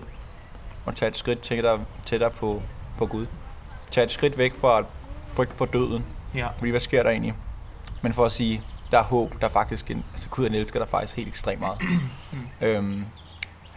og 0.87 0.95
tage 0.95 1.09
et 1.09 1.17
skridt 1.17 1.41
tættere, 1.41 1.79
tættere 2.05 2.31
på, 2.31 2.61
på 2.97 3.05
Gud. 3.05 3.25
Tage 3.91 4.05
et 4.05 4.11
skridt 4.11 4.37
væk 4.37 4.59
fra 4.61 4.83
frygt 5.27 5.53
for 5.57 5.65
døden. 5.65 6.05
Ja. 6.35 6.47
Fordi 6.57 6.69
hvad 6.69 6.79
sker 6.79 7.03
der 7.03 7.09
egentlig? 7.09 7.33
Men 8.01 8.13
for 8.13 8.25
at 8.25 8.31
sige, 8.31 8.61
der 8.91 8.99
er 8.99 9.03
håb, 9.03 9.41
der 9.41 9.47
er 9.47 9.51
faktisk 9.51 9.91
en, 9.91 10.05
altså 10.13 10.29
Gud 10.29 10.43
han 10.43 10.53
elsker 10.53 10.79
dig 10.79 10.89
faktisk 10.89 11.15
helt 11.15 11.27
ekstremt 11.27 11.59
meget. 11.59 11.81
øhm, 12.61 13.05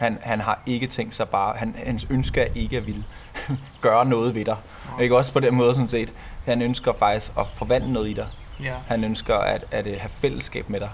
han, 0.01 0.17
han 0.21 0.41
har 0.41 0.59
ikke 0.65 0.87
tænkt 0.87 1.15
sig 1.15 1.29
bare, 1.29 1.53
han, 1.57 1.75
hans 1.85 2.07
ønske 2.09 2.41
er 2.41 2.47
ikke 2.55 2.77
at 2.77 2.87
ville 2.87 3.03
gøre 3.81 4.05
noget 4.05 4.35
ved 4.35 4.45
dig. 4.45 4.55
Ikke 5.01 5.17
også 5.17 5.33
på 5.33 5.39
den 5.39 5.55
måde 5.55 5.73
sådan 5.73 5.89
set. 5.89 6.13
Han 6.45 6.61
ønsker 6.61 6.93
faktisk 6.99 7.31
at 7.39 7.45
forvandle 7.55 7.93
noget 7.93 8.09
i 8.09 8.13
dig. 8.13 8.27
Ja. 8.63 8.73
Han 8.87 9.03
ønsker 9.03 9.35
at, 9.35 9.63
at 9.71 9.87
øh, 9.87 9.95
have 9.99 10.09
fællesskab 10.21 10.69
med 10.69 10.79
dig. 10.79 10.89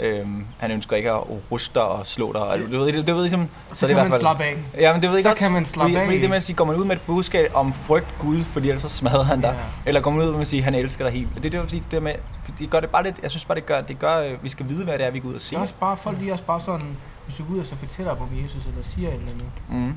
Øhm, 0.00 0.44
han 0.58 0.70
ønsker 0.70 0.96
ikke 0.96 1.10
at 1.10 1.20
ruste 1.50 1.74
dig 1.74 1.82
og 1.82 2.06
slå 2.06 2.32
dig. 2.32 2.42
Og, 2.42 2.58
du, 2.58 2.78
ved, 2.78 2.92
det, 2.92 3.06
det 3.06 3.14
ved 3.14 3.22
ligesom, 3.22 3.48
Så, 3.72 3.86
det 3.86 3.94
kan 3.94 3.98
er 3.98 4.04
man 4.04 4.12
fald- 4.12 4.20
slappe 4.20 4.44
af. 4.44 4.56
Ja, 4.78 4.92
men 4.92 5.02
det 5.02 5.10
ved 5.10 5.22
Så 5.22 5.28
ikke 5.28 5.38
kan 5.38 5.44
også, 5.46 5.54
man 5.54 5.64
slappe 5.66 5.90
fordi, 5.92 5.96
af. 6.00 6.04
fordi 6.06 6.20
det 6.20 6.28
med 6.28 6.36
at 6.36 6.42
sige, 6.42 6.56
går 6.56 6.64
man 6.64 6.76
ud 6.76 6.84
med 6.84 6.96
et 6.96 7.02
budskab 7.02 7.50
om 7.54 7.72
frygt 7.72 8.06
Gud, 8.18 8.44
fordi 8.44 8.68
ellers 8.68 8.82
så 8.82 8.88
smadrer 8.88 9.24
han 9.24 9.40
dig. 9.40 9.54
Ja. 9.58 9.88
Eller 9.88 10.00
går 10.00 10.10
man 10.10 10.26
ud 10.26 10.32
med 10.32 10.40
at 10.40 10.46
sige, 10.48 10.60
at 10.60 10.64
han 10.64 10.74
elsker 10.74 11.04
dig 11.04 11.12
helt. 11.12 11.28
Det 11.34 11.36
er 11.46 11.50
det, 11.50 11.54
jeg 11.54 11.62
sige, 11.68 11.82
det 11.90 12.02
med, 12.02 12.14
det 12.58 12.70
gør 12.70 12.80
det 12.80 12.90
bare 12.90 13.02
lidt, 13.02 13.16
jeg 13.22 13.30
synes 13.30 13.44
bare, 13.44 13.54
det 13.54 13.66
gør, 13.66 13.80
det 13.80 13.98
gør, 13.98 14.18
øh, 14.20 14.44
vi 14.44 14.48
skal 14.48 14.68
vide, 14.68 14.84
hvad 14.84 14.98
det 14.98 15.06
er, 15.06 15.10
vi 15.10 15.18
går 15.18 15.28
ud 15.28 15.34
og 15.34 15.40
Det 15.40 15.52
er 15.52 15.58
også 15.60 15.74
bare, 15.80 15.96
folk 15.96 16.20
de 16.20 16.28
er 16.28 16.32
også 16.32 16.44
bare 16.44 16.60
sådan, 16.60 16.96
hvis 17.28 17.36
du 17.38 17.44
går 17.44 17.54
ud 17.54 17.58
og 17.58 17.66
så 17.66 17.76
fortæller 17.76 18.12
om 18.12 18.28
Jesus, 18.42 18.66
eller 18.66 18.82
siger 18.82 19.08
et 19.08 19.14
eller 19.14 19.30
andet, 19.32 19.46
Mm. 19.68 19.94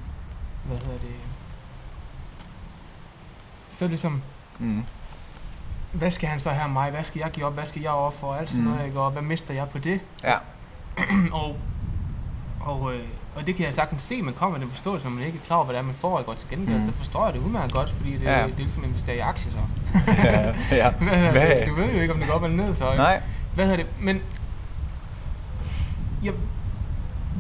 hvad 0.66 0.78
hedder 0.78 1.00
det, 1.00 1.16
så 3.70 3.86
er 3.86 3.90
det 3.90 4.00
som, 4.00 4.22
Mm. 4.60 4.84
hvad 5.92 6.12
skal 6.12 6.30
han 6.30 6.40
så 6.40 6.50
af 6.50 6.70
mig? 6.70 6.92
Hvad 6.92 7.04
skal 7.04 7.20
jeg 7.20 7.32
give 7.32 7.46
op? 7.46 7.54
Hvad 7.54 7.66
skal 7.66 7.82
jeg 7.82 7.92
ofre 7.92 8.20
for? 8.20 8.34
Alt 8.34 8.50
sådan 8.50 8.64
Mm. 8.66 8.72
noget, 8.72 8.86
ikke? 8.86 9.00
Og 9.02 9.12
hvad 9.12 9.22
mister 9.22 9.54
jeg 9.54 9.70
på 9.70 9.78
det? 9.78 10.00
Ja. 10.24 10.36
og, 11.42 11.56
og, 12.62 12.94
øh, 12.94 13.04
og 13.36 13.48
det 13.48 13.56
kan 13.56 13.66
jeg 13.66 13.74
sagtens 13.74 14.02
se, 14.02 14.22
man 14.22 14.34
kommer 14.34 14.58
med 14.58 14.66
den 14.66 14.72
forståelse, 14.74 15.06
når 15.06 15.12
man 15.16 15.24
ikke 15.24 15.38
er 15.38 15.46
klar 15.46 15.56
over, 15.58 15.66
hvad 15.66 15.76
det 15.76 15.80
er, 15.80 15.86
man 15.86 15.96
får. 15.96 16.20
Ikke? 16.20 16.32
Og 16.32 16.38
til 16.38 16.50
gengæld, 16.50 16.78
Mm. 16.78 16.86
så 16.86 16.92
forstår 16.98 17.26
jeg 17.26 17.34
det 17.34 17.40
udmærket 17.40 17.74
godt, 17.74 17.90
fordi 17.90 18.14
det, 18.18 18.22
Ja. 18.24 18.40
ja. 18.40 18.46
det 18.46 18.54
er 18.54 18.58
ligesom 18.58 18.84
at 18.84 18.88
investere 18.90 19.16
i 19.16 19.20
aktier, 19.20 19.52
så. 19.52 19.60
ja. 20.24 20.54
ja. 20.72 20.90
Hvad, 21.04 21.32
Hvad? 21.32 21.60
det? 21.60 21.68
Du 21.68 21.74
ved 21.76 21.94
jo 21.96 22.02
ikke, 22.02 22.14
om 22.14 22.20
det 22.20 22.28
går 22.30 22.36
op 22.36 22.44
eller 22.44 22.58
ned, 22.66 22.76
så. 22.76 22.96
Nej. 22.96 23.22
Hvad 23.56 23.66
hedder 23.66 23.84
det? 23.84 23.88
Men... 24.02 24.22
Jeg, 26.24 26.34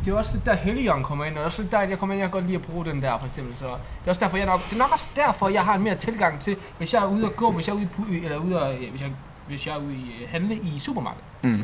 det 0.05 0.11
er 0.13 0.17
også 0.17 0.33
lidt 0.33 0.45
der 0.45 0.55
Helligånden 0.55 1.03
kommer 1.03 1.25
ind, 1.25 1.33
og 1.33 1.35
det 1.37 1.41
er 1.41 1.45
også 1.45 1.61
lidt 1.61 1.71
der, 1.71 1.77
at 1.77 1.89
jeg 1.89 1.99
kommer 1.99 2.13
ind, 2.15 2.19
jeg 2.21 2.29
kan 2.29 2.33
godt 2.33 2.45
lide 2.45 2.55
at 2.55 2.61
bruge 2.61 2.85
den 2.85 3.01
der, 3.01 3.17
for 3.17 3.25
eksempel. 3.25 3.57
Så 3.57 3.65
det 3.65 3.73
er 4.05 4.09
også 4.09 4.19
derfor, 4.19 4.37
jeg 4.37 4.45
nok, 4.45 4.59
det 4.69 4.73
er 4.73 4.77
nok 4.77 4.93
også 4.93 5.09
derfor, 5.15 5.49
jeg 5.49 5.63
har 5.65 5.75
en 5.75 5.83
mere 5.83 5.95
tilgang 5.95 6.39
til, 6.39 6.55
hvis 6.77 6.93
jeg 6.93 7.03
er 7.03 7.07
ude 7.07 7.25
at 7.25 7.35
gå, 7.35 7.51
hvis 7.51 7.67
jeg 7.67 7.73
er 7.73 7.77
ude, 7.77 7.87
i 8.11 8.25
eller 8.25 8.37
ude 8.37 8.59
at, 8.61 8.75
hvis 8.91 9.01
jeg, 9.01 9.11
hvis 9.47 9.67
jeg 9.67 9.73
er 9.75 9.79
ude 9.79 9.93
i 9.95 10.23
øh, 10.23 10.29
handle 10.29 10.55
i 10.55 10.79
supermarkedet, 10.79 11.25
Mm. 11.43 11.63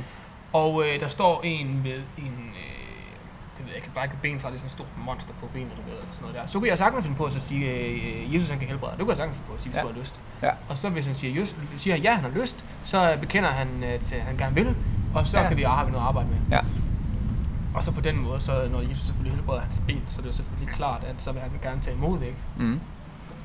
og 0.53 0.83
øh, 0.87 0.99
der 0.99 1.07
står 1.07 1.41
en 1.43 1.79
med 1.83 1.93
en, 2.17 2.51
øh, 2.55 2.77
det 3.57 3.65
ved 3.65 3.67
jeg 3.67 3.75
ikke, 3.75 3.89
bare 3.95 4.05
ikke 4.05 4.15
ben, 4.21 4.39
så 4.39 4.47
er 4.47 4.51
det 4.51 4.59
sådan 4.59 4.67
et 4.67 4.71
stort 4.71 4.87
monster 5.05 5.33
på 5.39 5.47
benet, 5.53 5.71
du 5.77 5.81
ved, 5.81 5.97
eller 5.99 6.11
sådan 6.11 6.21
noget 6.29 6.35
der. 6.43 6.47
Så 6.51 6.59
kunne 6.59 6.69
jeg 6.69 6.77
sagtens 6.77 7.05
finde 7.05 7.17
på 7.17 7.25
at 7.25 7.31
så 7.31 7.39
sige, 7.39 7.71
øh, 7.71 8.35
Jesus 8.35 8.49
han 8.49 8.59
kan 8.59 8.67
helbrede 8.67 8.91
dig. 8.91 8.97
Det 8.97 9.05
kunne 9.05 9.11
jeg 9.11 9.17
sagtens 9.17 9.35
finde 9.37 9.47
på 9.47 9.53
at 9.53 9.61
sige, 9.61 9.69
hvis 9.71 9.77
Ja. 9.77 9.81
du 9.87 9.87
har 9.93 9.99
lyst. 9.99 10.15
Ja. 10.41 10.49
Og 10.69 10.77
så 10.77 10.89
hvis 10.89 11.05
han 11.05 11.15
siger, 11.15 11.33
just, 11.33 11.55
siger 11.77 11.95
ja, 11.95 12.13
han 12.13 12.31
har 12.31 12.39
lyst, 12.39 12.63
så 12.83 13.17
bekender 13.21 13.49
han, 13.49 13.67
at 13.83 14.13
øh, 14.15 14.21
han 14.25 14.37
gerne 14.37 14.55
vil, 14.55 14.75
og 15.15 15.27
så 15.27 15.39
ja. 15.39 15.47
kan 15.47 15.57
vi 15.57 15.63
have 15.63 15.77
noget 15.91 15.95
at 15.95 16.07
arbejde 16.07 16.27
med. 16.29 16.37
Ja. 16.51 16.59
Og 17.77 17.83
så 17.83 17.91
på 17.91 18.01
den 18.01 18.17
måde, 18.17 18.39
så 18.39 18.67
når 18.71 18.81
Jesus 18.81 19.05
selvfølgelig 19.05 19.35
helbreder 19.35 19.61
hans 19.61 19.81
ben, 19.87 20.03
så 20.09 20.21
er 20.21 20.25
det 20.25 20.35
selvfølgelig 20.35 20.75
klart, 20.75 21.03
at 21.03 21.15
så 21.17 21.31
vil 21.31 21.41
han 21.41 21.51
gerne 21.61 21.81
tage 21.81 21.95
imod 21.95 22.19
det, 22.19 22.25
ikke? 22.25 22.37
Mm. 22.57 22.79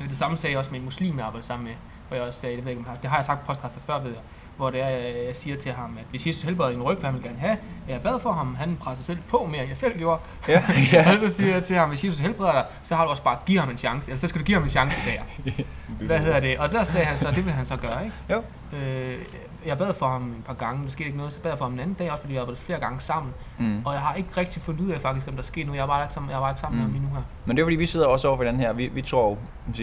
Men 0.01 0.09
det 0.09 0.19
samme 0.19 0.37
sagde 0.37 0.53
jeg 0.53 0.59
også 0.59 0.71
med 0.71 0.79
en 0.79 0.85
muslim, 0.85 1.19
jeg 1.19 1.27
arbejdede 1.27 1.47
sammen 1.47 1.67
med, 1.67 1.75
hvor 2.09 2.17
jeg 2.17 2.27
også 2.27 2.41
sagde, 2.41 2.57
det, 2.57 2.65
ved 2.65 2.73
jeg 2.73 2.79
ikke, 2.79 2.91
det 3.03 3.11
har 3.11 3.17
jeg 3.17 3.27
sagt 3.27 3.41
på 3.41 3.47
podcaster 3.47 3.81
før, 3.81 3.99
ved 3.99 4.11
jeg, 4.11 4.21
hvor 4.57 4.71
det 4.71 4.81
er, 4.81 4.89
jeg 5.27 5.37
siger 5.37 5.57
til 5.57 5.73
ham, 5.73 5.97
at 5.99 6.05
hvis 6.11 6.27
Jesus 6.27 6.43
helbreder 6.43 6.71
din 6.71 6.83
ryg, 6.83 6.99
hvad 6.99 7.11
han 7.11 7.15
vil 7.15 7.23
gerne 7.23 7.39
have, 7.39 7.57
jeg 7.89 8.03
bad 8.03 8.21
for 8.21 8.33
ham, 8.33 8.55
han 8.55 8.77
presser 8.81 9.05
selv 9.05 9.19
på 9.29 9.49
mere, 9.51 9.61
end 9.61 9.69
jeg 9.69 9.77
selv 9.77 9.99
gjorde. 9.99 10.21
Ja. 10.49 10.63
ja. 10.93 11.13
og 11.13 11.29
så 11.29 11.37
siger 11.37 11.55
jeg 11.55 11.63
til 11.63 11.77
ham, 11.77 11.89
hvis 11.89 12.05
Jesus 12.05 12.19
helbreder 12.19 12.53
dig, 12.53 12.65
så 12.83 12.95
har 12.95 13.05
du 13.05 13.11
også 13.11 13.23
bare 13.23 13.39
givet 13.47 13.61
ham 13.61 13.71
en 13.71 13.79
chance, 13.79 14.11
eller 14.11 14.21
så 14.21 14.29
skal 14.29 14.41
du 14.41 14.45
give 14.45 14.55
ham 14.55 14.63
en 14.63 14.71
chance, 14.71 15.01
sagde 15.01 15.19
jeg. 15.19 15.65
Hvad 16.07 16.19
hedder 16.19 16.41
det? 16.41 16.59
Og 16.59 16.71
der 16.71 16.83
sagde 16.83 17.07
han 17.07 17.19
så, 17.19 17.31
det 17.31 17.45
vil 17.45 17.53
han 17.53 17.67
så 17.67 17.77
gøre, 17.77 18.05
ikke? 18.05 18.17
Jo. 18.31 18.43
Øh, 18.79 19.19
jeg 19.67 19.79
bad 19.79 19.95
for 19.95 20.09
ham 20.09 20.31
et 20.39 20.45
par 20.47 20.55
gange, 20.55 20.85
der 20.85 20.91
skete 20.91 21.05
ikke 21.07 21.17
noget, 21.19 21.33
så 21.33 21.41
bad 21.41 21.51
jeg 21.51 21.59
for 21.59 21.65
ham 21.65 21.75
en 21.75 21.81
anden 21.81 21.95
dag 21.99 22.11
også, 22.11 22.21
fordi 22.21 22.33
vi 22.33 22.37
har 22.37 22.41
arbejdet 22.41 22.63
flere 22.65 22.81
gange 22.81 23.01
sammen. 23.01 23.33
Mm. 23.59 23.83
Og 23.85 23.93
jeg 23.93 24.01
har 24.03 24.15
ikke 24.15 24.29
rigtig 24.37 24.63
fundet 24.63 24.81
ud 24.85 24.91
af 24.91 25.01
faktisk, 25.01 25.29
om 25.29 25.37
der 25.37 25.43
sker 25.43 25.65
noget. 25.65 25.77
Jeg 25.77 25.83
er 25.83 25.87
bare 25.87 26.03
ikke 26.05 26.15
sammen, 26.15 26.31
jeg 26.31 26.37
er 26.37 26.41
bare 26.41 26.51
ikke 26.51 26.61
sammen 26.61 26.81
Mm. 26.81 26.85
med 26.87 26.93
ham 26.93 27.01
lige 27.01 27.11
nu 27.11 27.17
her. 27.17 27.23
Men 27.47 27.57
det 27.57 27.63
er 27.63 27.67
fordi, 27.67 27.77
vi 27.77 27.87
sidder 27.87 28.07
også 28.07 28.29
over 28.29 28.37
for 28.37 28.45
den 28.45 28.57
her. 28.61 28.73
Vi, 28.73 28.87
vi 28.87 29.03
tror 29.03 29.39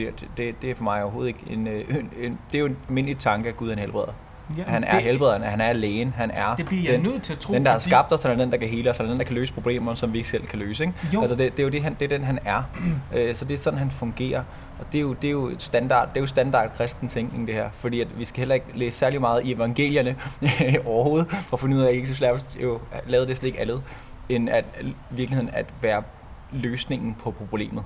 at 0.08 0.26
det, 0.38 0.62
det 0.62 0.72
er 0.72 0.76
for 0.76 0.84
mig 0.84 1.04
overhovedet 1.04 1.28
ikke 1.28 1.40
en, 1.50 1.68
øh, 1.68 1.86
en, 1.90 2.10
en 2.20 2.40
det 2.52 2.58
er 2.58 2.60
jo 2.60 2.66
en 2.66 2.78
almindelig 2.88 3.18
tanke, 3.20 3.50
at 3.50 3.58
Gud 3.58 3.70
er 3.70 3.74
en 3.74 3.80
helbreder. 3.80 4.12
Ja, 4.58 4.64
Han 4.64 4.84
er 4.84 4.92
det, 4.94 5.04
helbrederen, 5.04 5.42
han 5.42 5.62
er 5.62 5.74
lægen, 5.74 6.14
han 6.18 6.32
er 6.32 6.56
Det 6.56 6.66
bliver 6.66 6.92
den, 6.92 7.02
nødt 7.02 7.24
til 7.24 7.34
at 7.34 7.40
tro, 7.40 7.54
den, 7.54 7.66
der 7.66 7.72
har 7.72 7.80
skabt 7.80 8.12
os, 8.14 8.24
han 8.24 8.32
er 8.32 8.36
den, 8.36 8.52
der 8.52 8.58
kan 8.58 8.68
hele 8.68 8.90
os, 8.90 8.98
han 8.98 9.06
er 9.06 9.10
den, 9.10 9.20
der 9.20 9.26
kan 9.26 9.36
løse 9.36 9.54
problemer, 9.54 9.94
som 9.96 10.14
vi 10.14 10.18
ikke 10.18 10.30
selv 10.30 10.46
kan 10.48 10.60
løse. 10.60 10.84
Ikke? 10.84 10.96
Jo. 11.14 11.22
Altså 11.22 11.36
det, 11.36 11.52
det, 11.52 11.60
er 11.60 11.64
jo 11.64 11.70
det, 11.70 11.84
han, 11.84 11.94
det 12.00 12.12
er 12.12 12.18
den, 12.18 12.26
han 12.26 12.40
er. 12.46 12.64
øh, 13.16 13.36
så 13.36 13.46
det 13.46 13.54
er 13.54 13.58
sådan, 13.58 13.80
han 13.80 13.92
fungerer. 13.92 14.44
Og 14.80 14.86
det 14.92 14.98
er 14.98 15.02
jo, 15.02 15.14
det 15.14 15.28
er 15.28 15.32
jo 15.32 15.48
et 15.48 15.62
standard, 15.62 16.10
det 16.10 16.18
er 16.18 16.22
jo 16.22 16.28
standard 16.28 16.74
kristen 16.76 17.10
tænkning, 17.10 17.48
det 17.48 17.56
her. 17.56 17.70
Fordi 17.74 18.02
at 18.02 18.20
vi 18.20 18.26
skal 18.26 18.38
heller 18.38 18.56
ikke 18.56 18.68
læse 18.74 18.98
særlig 18.98 19.22
meget 19.22 19.46
i 19.46 19.54
evangelierne 19.54 20.16
overhovedet, 20.86 21.28
for 21.32 21.58
at 21.58 21.62
finde 21.62 21.78
ud 21.78 21.82
af, 21.82 21.90
at 21.90 22.00
Jesus 22.00 22.22
jo 22.62 22.80
lavede 23.08 23.28
det 23.28 23.38
slet 23.38 23.48
ikke 23.48 23.62
andet, 23.62 23.82
end 24.30 24.50
at 24.50 24.66
virkeligheden 25.10 25.50
at 25.54 25.66
være 25.82 26.04
løsningen 26.52 27.16
på 27.24 27.32
problemet. 27.32 27.84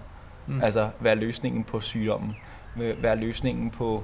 Mm. 0.47 0.61
Altså 0.61 0.89
være 0.99 1.15
løsningen 1.15 1.63
på 1.63 1.79
sygdommen. 1.79 2.35
Være 2.75 3.15
løsningen 3.15 3.69
på, 3.69 4.03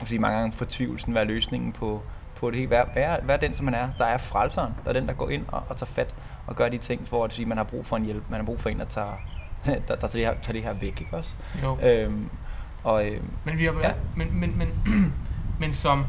jeg 0.00 0.08
sige 0.08 0.18
mange 0.18 0.38
gange 0.38 0.52
fortvivlelsen, 0.52 1.14
være 1.14 1.24
løsningen 1.24 1.72
på, 1.72 2.02
på 2.36 2.50
det 2.50 2.58
hele. 2.58 2.70
Vær, 2.70 2.84
vær, 2.94 3.16
vær 3.22 3.36
den, 3.36 3.54
som 3.54 3.64
man 3.64 3.74
er. 3.74 3.88
Der 3.98 4.04
er 4.04 4.18
frelseren. 4.18 4.72
Der 4.84 4.88
er 4.88 4.92
den, 4.92 5.08
der 5.08 5.14
går 5.14 5.28
ind 5.28 5.44
og, 5.48 5.62
og 5.68 5.76
tager 5.76 5.92
fat 5.92 6.14
og 6.46 6.56
gør 6.56 6.68
de 6.68 6.78
ting, 6.78 7.08
hvor 7.08 7.24
at 7.24 7.32
sige, 7.32 7.46
man 7.46 7.56
har 7.56 7.64
brug 7.64 7.86
for 7.86 7.96
en 7.96 8.04
hjælp. 8.04 8.22
Man 8.30 8.40
har 8.40 8.44
brug 8.44 8.60
for 8.60 8.68
en, 8.68 8.78
der 8.78 8.84
tager, 8.84 9.20
der, 9.66 9.78
der 9.88 9.96
tager, 9.96 10.08
det 10.12 10.20
her, 10.24 10.34
tager 10.42 10.52
det 10.52 10.62
her 10.62 10.72
væk. 10.72 11.00
Ikke 11.00 11.16
også? 11.16 11.30
Jo. 11.62 11.78
Øhm, 11.82 12.28
og, 12.84 13.06
øhm, 13.08 13.30
Men 13.44 13.58
vi 13.58 13.64
har 13.64 13.72
Ja. 13.82 13.90
men, 14.16 14.40
men, 14.40 14.58
men, 14.58 14.68
men 15.60 15.74
som, 15.74 16.04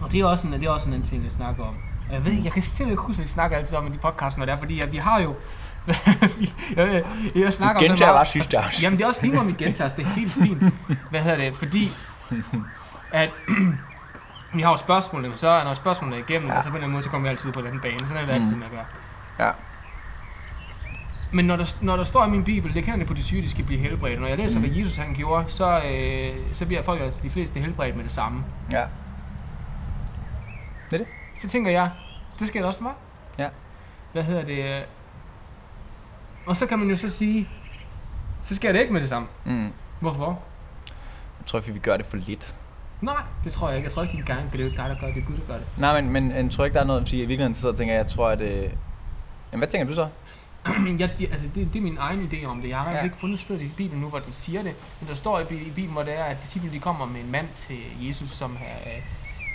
og 0.00 0.12
det 0.12 0.20
er 0.20 0.24
også 0.26 0.46
en, 0.46 0.52
det 0.52 0.64
er 0.64 0.70
også 0.70 0.86
en 0.88 0.92
anden 0.94 1.08
ting, 1.08 1.24
jeg 1.24 1.32
snakker 1.32 1.64
om. 1.64 1.74
Og 2.08 2.14
jeg 2.14 2.24
ved 2.24 2.32
ikke, 2.32 2.44
jeg 2.44 2.52
kan 2.52 2.62
simpelthen 2.62 2.90
ikke 2.90 3.02
huske, 3.02 3.16
hvad 3.18 3.24
vi 3.24 3.28
snakker 3.30 3.56
altid 3.56 3.76
om 3.76 3.86
i 3.86 3.90
de 3.90 3.98
podcasts, 3.98 4.38
når 4.38 4.44
det 4.46 4.52
er, 4.52 4.58
fordi 4.58 4.80
at 4.80 4.92
vi 4.92 4.96
har 4.96 5.20
jo, 5.20 5.34
jeg, 6.76 7.02
jeg 7.34 7.52
snakker 7.52 7.80
Du 7.80 7.84
om 7.84 7.88
gentager 7.88 8.10
meget- 8.12 8.20
afsnit. 8.20 8.82
Jamen 8.82 8.98
det 8.98 9.04
er 9.04 9.08
også 9.08 9.22
lige 9.22 9.32
meget 9.32 9.46
mit 9.46 9.56
gentages, 9.56 9.92
det 9.92 10.04
er 10.04 10.08
helt 10.08 10.32
fint. 10.32 10.62
Hvad 11.10 11.20
hedder 11.20 11.36
det, 11.36 11.54
fordi 11.54 11.90
at 13.12 13.34
vi 14.54 14.62
har 14.62 14.70
jo 14.70 14.76
spørgsmålene, 14.76 15.36
så 15.36 15.64
når 15.64 15.74
spørgsmålene 15.74 16.16
er 16.16 16.24
igennem, 16.28 16.48
Ja. 16.48 16.56
og 16.56 16.62
så 16.62 16.68
på 16.68 16.72
en 16.72 16.76
eller 16.76 16.84
anden 16.84 16.92
måde, 16.92 17.02
så 17.04 17.10
kommer 17.10 17.28
vi 17.28 17.30
altid 17.30 17.52
på 17.52 17.60
den 17.60 17.80
bane. 17.80 17.98
Sådan 17.98 18.16
er 18.16 18.20
det 18.20 18.28
Mm. 18.34 18.40
altid 18.42 18.56
med 18.56 18.66
at 18.66 18.72
gøre. 18.72 18.84
ja. 19.46 19.52
Men 21.32 21.44
når 21.44 21.56
der, 21.56 21.76
når 21.80 21.96
der 21.96 22.04
står 22.04 22.26
i 22.26 22.30
min 22.30 22.44
bibel, 22.44 22.74
det 22.74 22.84
kan 22.84 22.98
det 22.98 23.06
på 23.08 23.14
de 23.14 23.22
syge, 23.22 23.42
de 23.42 23.50
skal 23.50 23.64
blive 23.64 23.80
helbredt. 23.80 24.20
Når 24.20 24.28
jeg 24.28 24.38
læser, 24.38 24.58
Mm. 24.60 24.66
hvad 24.66 24.76
Jesus 24.78 24.96
han 24.96 25.14
gjorde, 25.14 25.44
så, 25.48 25.80
øh, 25.84 26.36
så 26.52 26.66
bliver 26.66 26.82
folk, 26.82 27.00
altså 27.00 27.20
de 27.22 27.30
fleste, 27.30 27.60
helbredt 27.60 27.96
med 27.96 28.04
det 28.04 28.12
samme. 28.12 28.44
ja. 28.72 28.84
Det 30.90 31.00
er 31.00 31.04
det. 31.04 31.12
Så 31.40 31.48
tænker 31.48 31.70
jeg, 31.70 31.90
det 32.38 32.48
sker 32.48 32.64
også 32.66 32.78
for 32.78 32.82
mig. 32.82 32.92
Ja. 33.38 33.48
Hvad 34.12 34.22
hedder 34.22 34.44
det? 34.44 34.84
Og 36.46 36.56
så 36.56 36.66
kan 36.66 36.78
man 36.78 36.88
jo 36.90 36.96
så 36.96 37.08
sige, 37.08 37.48
så 38.44 38.54
sker 38.54 38.72
det 38.72 38.80
ikke 38.80 38.92
med 38.92 39.00
det 39.00 39.08
samme. 39.08 39.28
Mm. 39.44 39.68
Hvorfor? 40.00 40.26
Jeg 41.40 41.46
tror, 41.46 41.60
fordi 41.60 41.72
vi 41.72 41.78
gør 41.78 41.96
det 41.96 42.06
for 42.06 42.16
lidt. 42.16 42.54
Nej, 43.00 43.22
det 43.44 43.52
tror 43.52 43.68
jeg 43.68 43.76
ikke. 43.76 43.86
Jeg 43.86 43.92
tror 43.92 44.02
ikke, 44.02 44.12
din 44.16 44.24
gang, 44.24 44.52
det 44.52 44.60
er 44.60 44.64
dig, 44.68 44.76
der 44.76 44.96
gør 45.00 45.06
det, 45.06 45.14
det 45.14 45.22
er 45.22 45.26
Gud, 45.26 45.36
der 45.36 45.46
gør 45.46 45.54
det. 45.54 45.66
Nej, 45.78 46.00
men, 46.00 46.12
men 46.12 46.30
jeg 46.30 46.50
tror 46.50 46.64
ikke, 46.64 46.74
der 46.74 46.80
er 46.80 46.84
noget 46.86 47.00
at 47.02 47.08
sige. 47.08 47.22
I 47.22 47.26
virkeligheden 47.26 47.54
så 47.54 47.72
tænker 47.72 47.94
jeg, 47.94 47.98
jeg 48.02 48.06
tror, 48.10 48.28
at... 48.28 48.40
Øh... 48.40 48.62
Jamen, 48.62 48.70
hvad 49.60 49.68
tænker 49.68 49.86
du 49.86 49.94
så? 49.94 50.08
Jeg, 50.98 51.10
altså, 51.32 51.48
det, 51.54 51.72
det, 51.72 51.76
er 51.78 51.82
min 51.82 51.98
egen 52.00 52.28
idé 52.32 52.44
om 52.44 52.60
det. 52.62 52.68
Jeg 52.68 52.78
har 52.78 52.90
Ja. 52.90 52.96
ja. 52.96 53.04
ikke 53.04 53.16
fundet 53.16 53.34
et 53.34 53.40
sted 53.40 53.60
i 53.60 53.68
Bibelen 53.68 54.00
nu, 54.02 54.08
hvor 54.08 54.18
den 54.18 54.32
siger 54.32 54.62
det. 54.62 54.74
Men 55.00 55.08
der 55.08 55.14
står 55.14 55.38
i, 55.38 55.42
i 55.42 55.46
Bibelen, 55.70 55.90
hvor 55.92 56.02
det 56.02 56.18
er, 56.18 56.24
at 56.24 56.42
disciplene 56.42 56.74
de 56.74 56.80
kommer 56.80 57.06
med 57.06 57.20
en 57.20 57.30
mand 57.30 57.48
til 57.56 57.78
Jesus, 58.00 58.28
som 58.30 58.56
er 58.86 58.92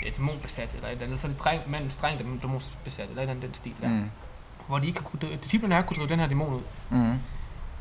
øh, 0.05 0.15
dæmonbesat, 0.17 0.73
eller 0.75 0.87
et 0.87 0.91
eller 0.91 1.05
andet. 1.05 1.19
Så 1.19 1.27
er 1.27 1.31
det 1.31 1.39
dreng, 1.39 1.61
manden 1.71 1.91
streng 1.91 2.19
dæmonbesat, 2.41 2.73
eller 2.85 3.03
et 3.03 3.09
eller 3.21 3.21
andet 3.21 3.41
den 3.43 3.53
stil 3.53 3.73
der. 3.81 3.87
Mm. 3.89 4.09
Hvor 4.67 4.79
de 4.79 4.87
ikke 4.87 5.01
kunne, 5.01 5.37
disciplene 5.43 5.75
har 5.75 5.81
kunne 5.81 5.97
drive 5.97 6.09
den 6.09 6.19
her 6.19 6.27
dæmon 6.27 6.53
ud. 6.53 6.61
Mm. 6.89 7.13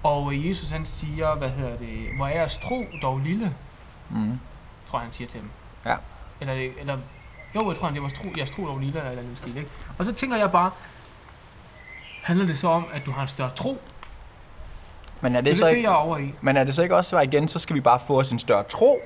Og 0.02 0.32
øh, 0.34 0.48
Jesus 0.48 0.70
han 0.70 0.86
siger, 0.86 1.34
hvad 1.34 1.50
hedder 1.50 1.76
det, 1.76 2.08
hvor 2.16 2.26
er 2.26 2.30
jeres 2.36 2.58
tro 2.58 2.84
dog 3.02 3.18
lille, 3.18 3.54
Mm. 4.10 4.38
tror 4.88 4.98
jeg 4.98 5.04
han 5.04 5.12
siger 5.12 5.28
til 5.28 5.40
dem. 5.40 5.50
Ja. 5.84 5.94
Eller, 6.40 6.54
det- 6.54 6.72
eller 6.80 6.98
jo, 7.54 7.68
jeg 7.68 7.76
tror 7.76 7.84
han, 7.86 7.94
det 7.94 8.02
var 8.02 8.08
tro, 8.08 8.24
jeres 8.38 8.50
tro 8.50 8.66
dog 8.66 8.78
lille, 8.78 9.00
eller 9.10 9.22
noget 9.22 9.38
stil, 9.38 9.56
ikke? 9.56 9.70
Og 9.98 10.04
så 10.04 10.12
tænker 10.12 10.36
jeg 10.36 10.50
bare, 10.52 10.70
handler 12.26 12.46
det 12.46 12.58
så 12.58 12.68
om, 12.68 12.86
at 12.94 13.02
du 13.06 13.10
har 13.10 13.22
en 13.22 13.28
større 13.28 13.50
tro? 13.56 13.78
Men 15.20 15.36
er 15.36 15.40
Det 15.40 15.46
det, 15.50 15.58
så 15.58 15.64
lidt 15.64 15.70
det, 15.72 15.76
ikke, 15.76 15.88
jeg 15.88 15.94
er 15.94 16.00
over 16.00 16.18
i. 16.18 16.34
men 16.40 16.56
er 16.56 16.64
det 16.64 16.74
så 16.74 16.82
ikke 16.82 16.96
også, 16.96 17.16
at 17.16 17.24
igen, 17.34 17.48
så 17.48 17.58
skal 17.58 17.76
vi 17.76 17.80
bare 17.80 18.00
få 18.06 18.20
os 18.20 18.30
en 18.30 18.38
større 18.38 18.62
tro? 18.62 19.00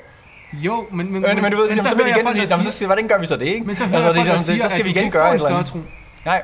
Jo, 0.52 0.86
men... 0.90 1.12
Men, 1.12 1.22
Men, 1.22 1.42
men 1.42 1.52
du 1.52 1.58
ved, 1.58 1.76
så, 1.76 1.82
så 1.82 1.88
vil 1.88 1.88
hører 1.88 1.96
vi 1.96 2.02
jeg 2.02 2.16
igen 2.16 2.24
folk, 2.26 2.34
sige, 2.36 2.46
der 2.46 2.50
"Nå, 2.50 2.56
men 2.56 2.64
så 2.64 2.70
siger, 2.70 2.86
hvordan 2.86 3.08
gør 3.08 3.18
vi 3.18 3.26
så 3.26 3.36
det, 3.36 3.46
ikke? 3.46 3.66
Men 3.66 3.76
så 3.76 3.84
hører 3.84 3.98
jeg 4.00 4.08
altså, 4.08 4.14
folk, 4.18 4.26
der 4.28 4.34
ligesom, 4.36 4.54
siger, 4.54 4.62
så 4.62 4.68
skal 4.68 4.84
vi 4.84 4.90
igen 4.90 5.10
gøre 5.10 5.24
et 5.26 5.28
en 5.30 5.34
eller 5.34 5.46
større 5.48 5.58
andet. 5.58 5.72
tro. 5.72 5.78
Nej, 6.24 6.42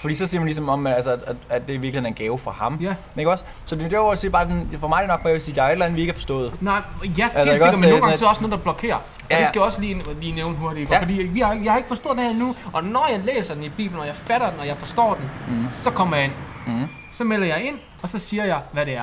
fordi 0.00 0.14
så 0.14 0.26
siger 0.26 0.40
man 0.40 0.46
ligesom 0.46 0.68
om, 0.68 0.86
altså, 0.86 1.10
at, 1.12 1.18
at, 1.26 1.36
at 1.48 1.62
det 1.66 1.68
i 1.74 1.76
virkeligheden 1.76 2.04
er 2.04 2.08
en 2.08 2.14
gave 2.14 2.38
fra 2.38 2.50
ham. 2.50 2.78
Ja. 2.80 2.94
Ikke 3.18 3.30
også? 3.30 3.44
Så 3.66 3.74
det 3.76 3.84
er 3.92 3.96
jo 3.96 4.08
at 4.08 4.18
sige 4.18 4.30
bare, 4.30 4.44
den, 4.44 4.76
for 4.80 4.88
mig 4.88 4.96
er 4.96 5.00
det 5.00 5.08
nok, 5.08 5.20
at 5.20 5.24
jeg 5.26 5.32
vil 5.34 5.42
sige, 5.42 5.52
at 5.52 5.56
der 5.56 5.62
er 5.62 5.66
et 5.66 5.72
eller 5.72 5.84
andet, 5.84 5.96
vi 5.96 6.00
ikke 6.00 6.12
har 6.12 6.16
forstået. 6.18 6.62
Nej, 6.62 6.74
ja, 7.18 7.28
Altså, 7.34 7.38
helt 7.38 7.38
ikke 7.38 7.50
sikkert, 7.52 7.68
også, 7.68 7.80
men 7.80 7.84
øh, 7.84 7.90
nogle 7.90 8.00
gange 8.00 8.10
den- 8.12 8.18
så 8.18 8.24
er 8.24 8.28
også 8.28 8.40
noget, 8.40 8.52
der 8.52 8.58
blokerer. 8.62 8.94
Og 8.96 9.02
Ja, 9.30 9.34
det 9.36 9.40
ja. 9.42 9.48
skal 9.48 9.58
jeg 9.58 9.64
også 9.66 9.80
lige, 9.80 10.02
lige 10.20 10.34
nævne 10.34 10.56
hurtigt, 10.56 10.90
Ja. 10.90 11.00
fordi 11.00 11.12
vi 11.12 11.40
har, 11.40 11.52
jeg 11.54 11.72
har 11.72 11.76
ikke 11.76 11.88
forstået 11.88 12.16
det 12.16 12.24
her 12.24 12.30
endnu, 12.30 12.54
og 12.72 12.84
når 12.84 13.08
jeg 13.10 13.20
læser 13.24 13.54
den 13.54 13.64
i 13.64 13.68
Bibelen, 13.68 14.00
og 14.00 14.06
jeg 14.06 14.16
fatter 14.16 14.50
den, 14.50 14.60
og 14.60 14.66
jeg 14.66 14.76
forstår 14.76 15.14
den, 15.14 15.30
Mm. 15.56 15.66
så 15.72 15.90
kommer 15.90 16.16
jeg 16.16 16.24
ind. 16.24 16.32
Mm. 16.66 16.84
Så 17.12 17.24
melder 17.24 17.46
jeg 17.46 17.62
ind, 17.64 17.78
og 18.02 18.08
så 18.08 18.18
siger 18.18 18.44
jeg, 18.44 18.60
hvad 18.72 18.86
det 18.86 18.96
er. 18.96 19.02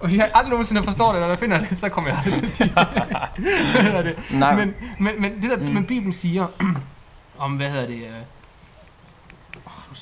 Og 0.00 0.08
hvis 0.08 0.18
jeg 0.18 0.30
aldrig 0.34 0.50
nogensinde 0.50 0.82
forstår 0.82 1.12
det, 1.12 1.22
eller 1.22 1.36
finder 1.36 1.58
det, 1.60 1.78
så 1.78 1.88
kommer 1.88 2.10
jeg 2.10 2.18
aldrig 2.24 2.40
til 2.40 2.46
at 2.46 2.52
sige 2.52 2.72
det. 2.76 4.04
Det. 4.04 4.16
Nej. 4.40 4.54
Men, 4.54 4.74
men, 4.98 5.12
men 5.18 5.42
det 5.42 5.50
der, 5.50 5.56
Mm. 5.56 5.62
mm. 5.62 5.72
men 5.74 5.84
Bibelen 5.84 6.12
siger, 6.12 6.46
om 7.38 7.52
hvad 7.52 7.68
hedder 7.70 7.86
det, 7.86 8.02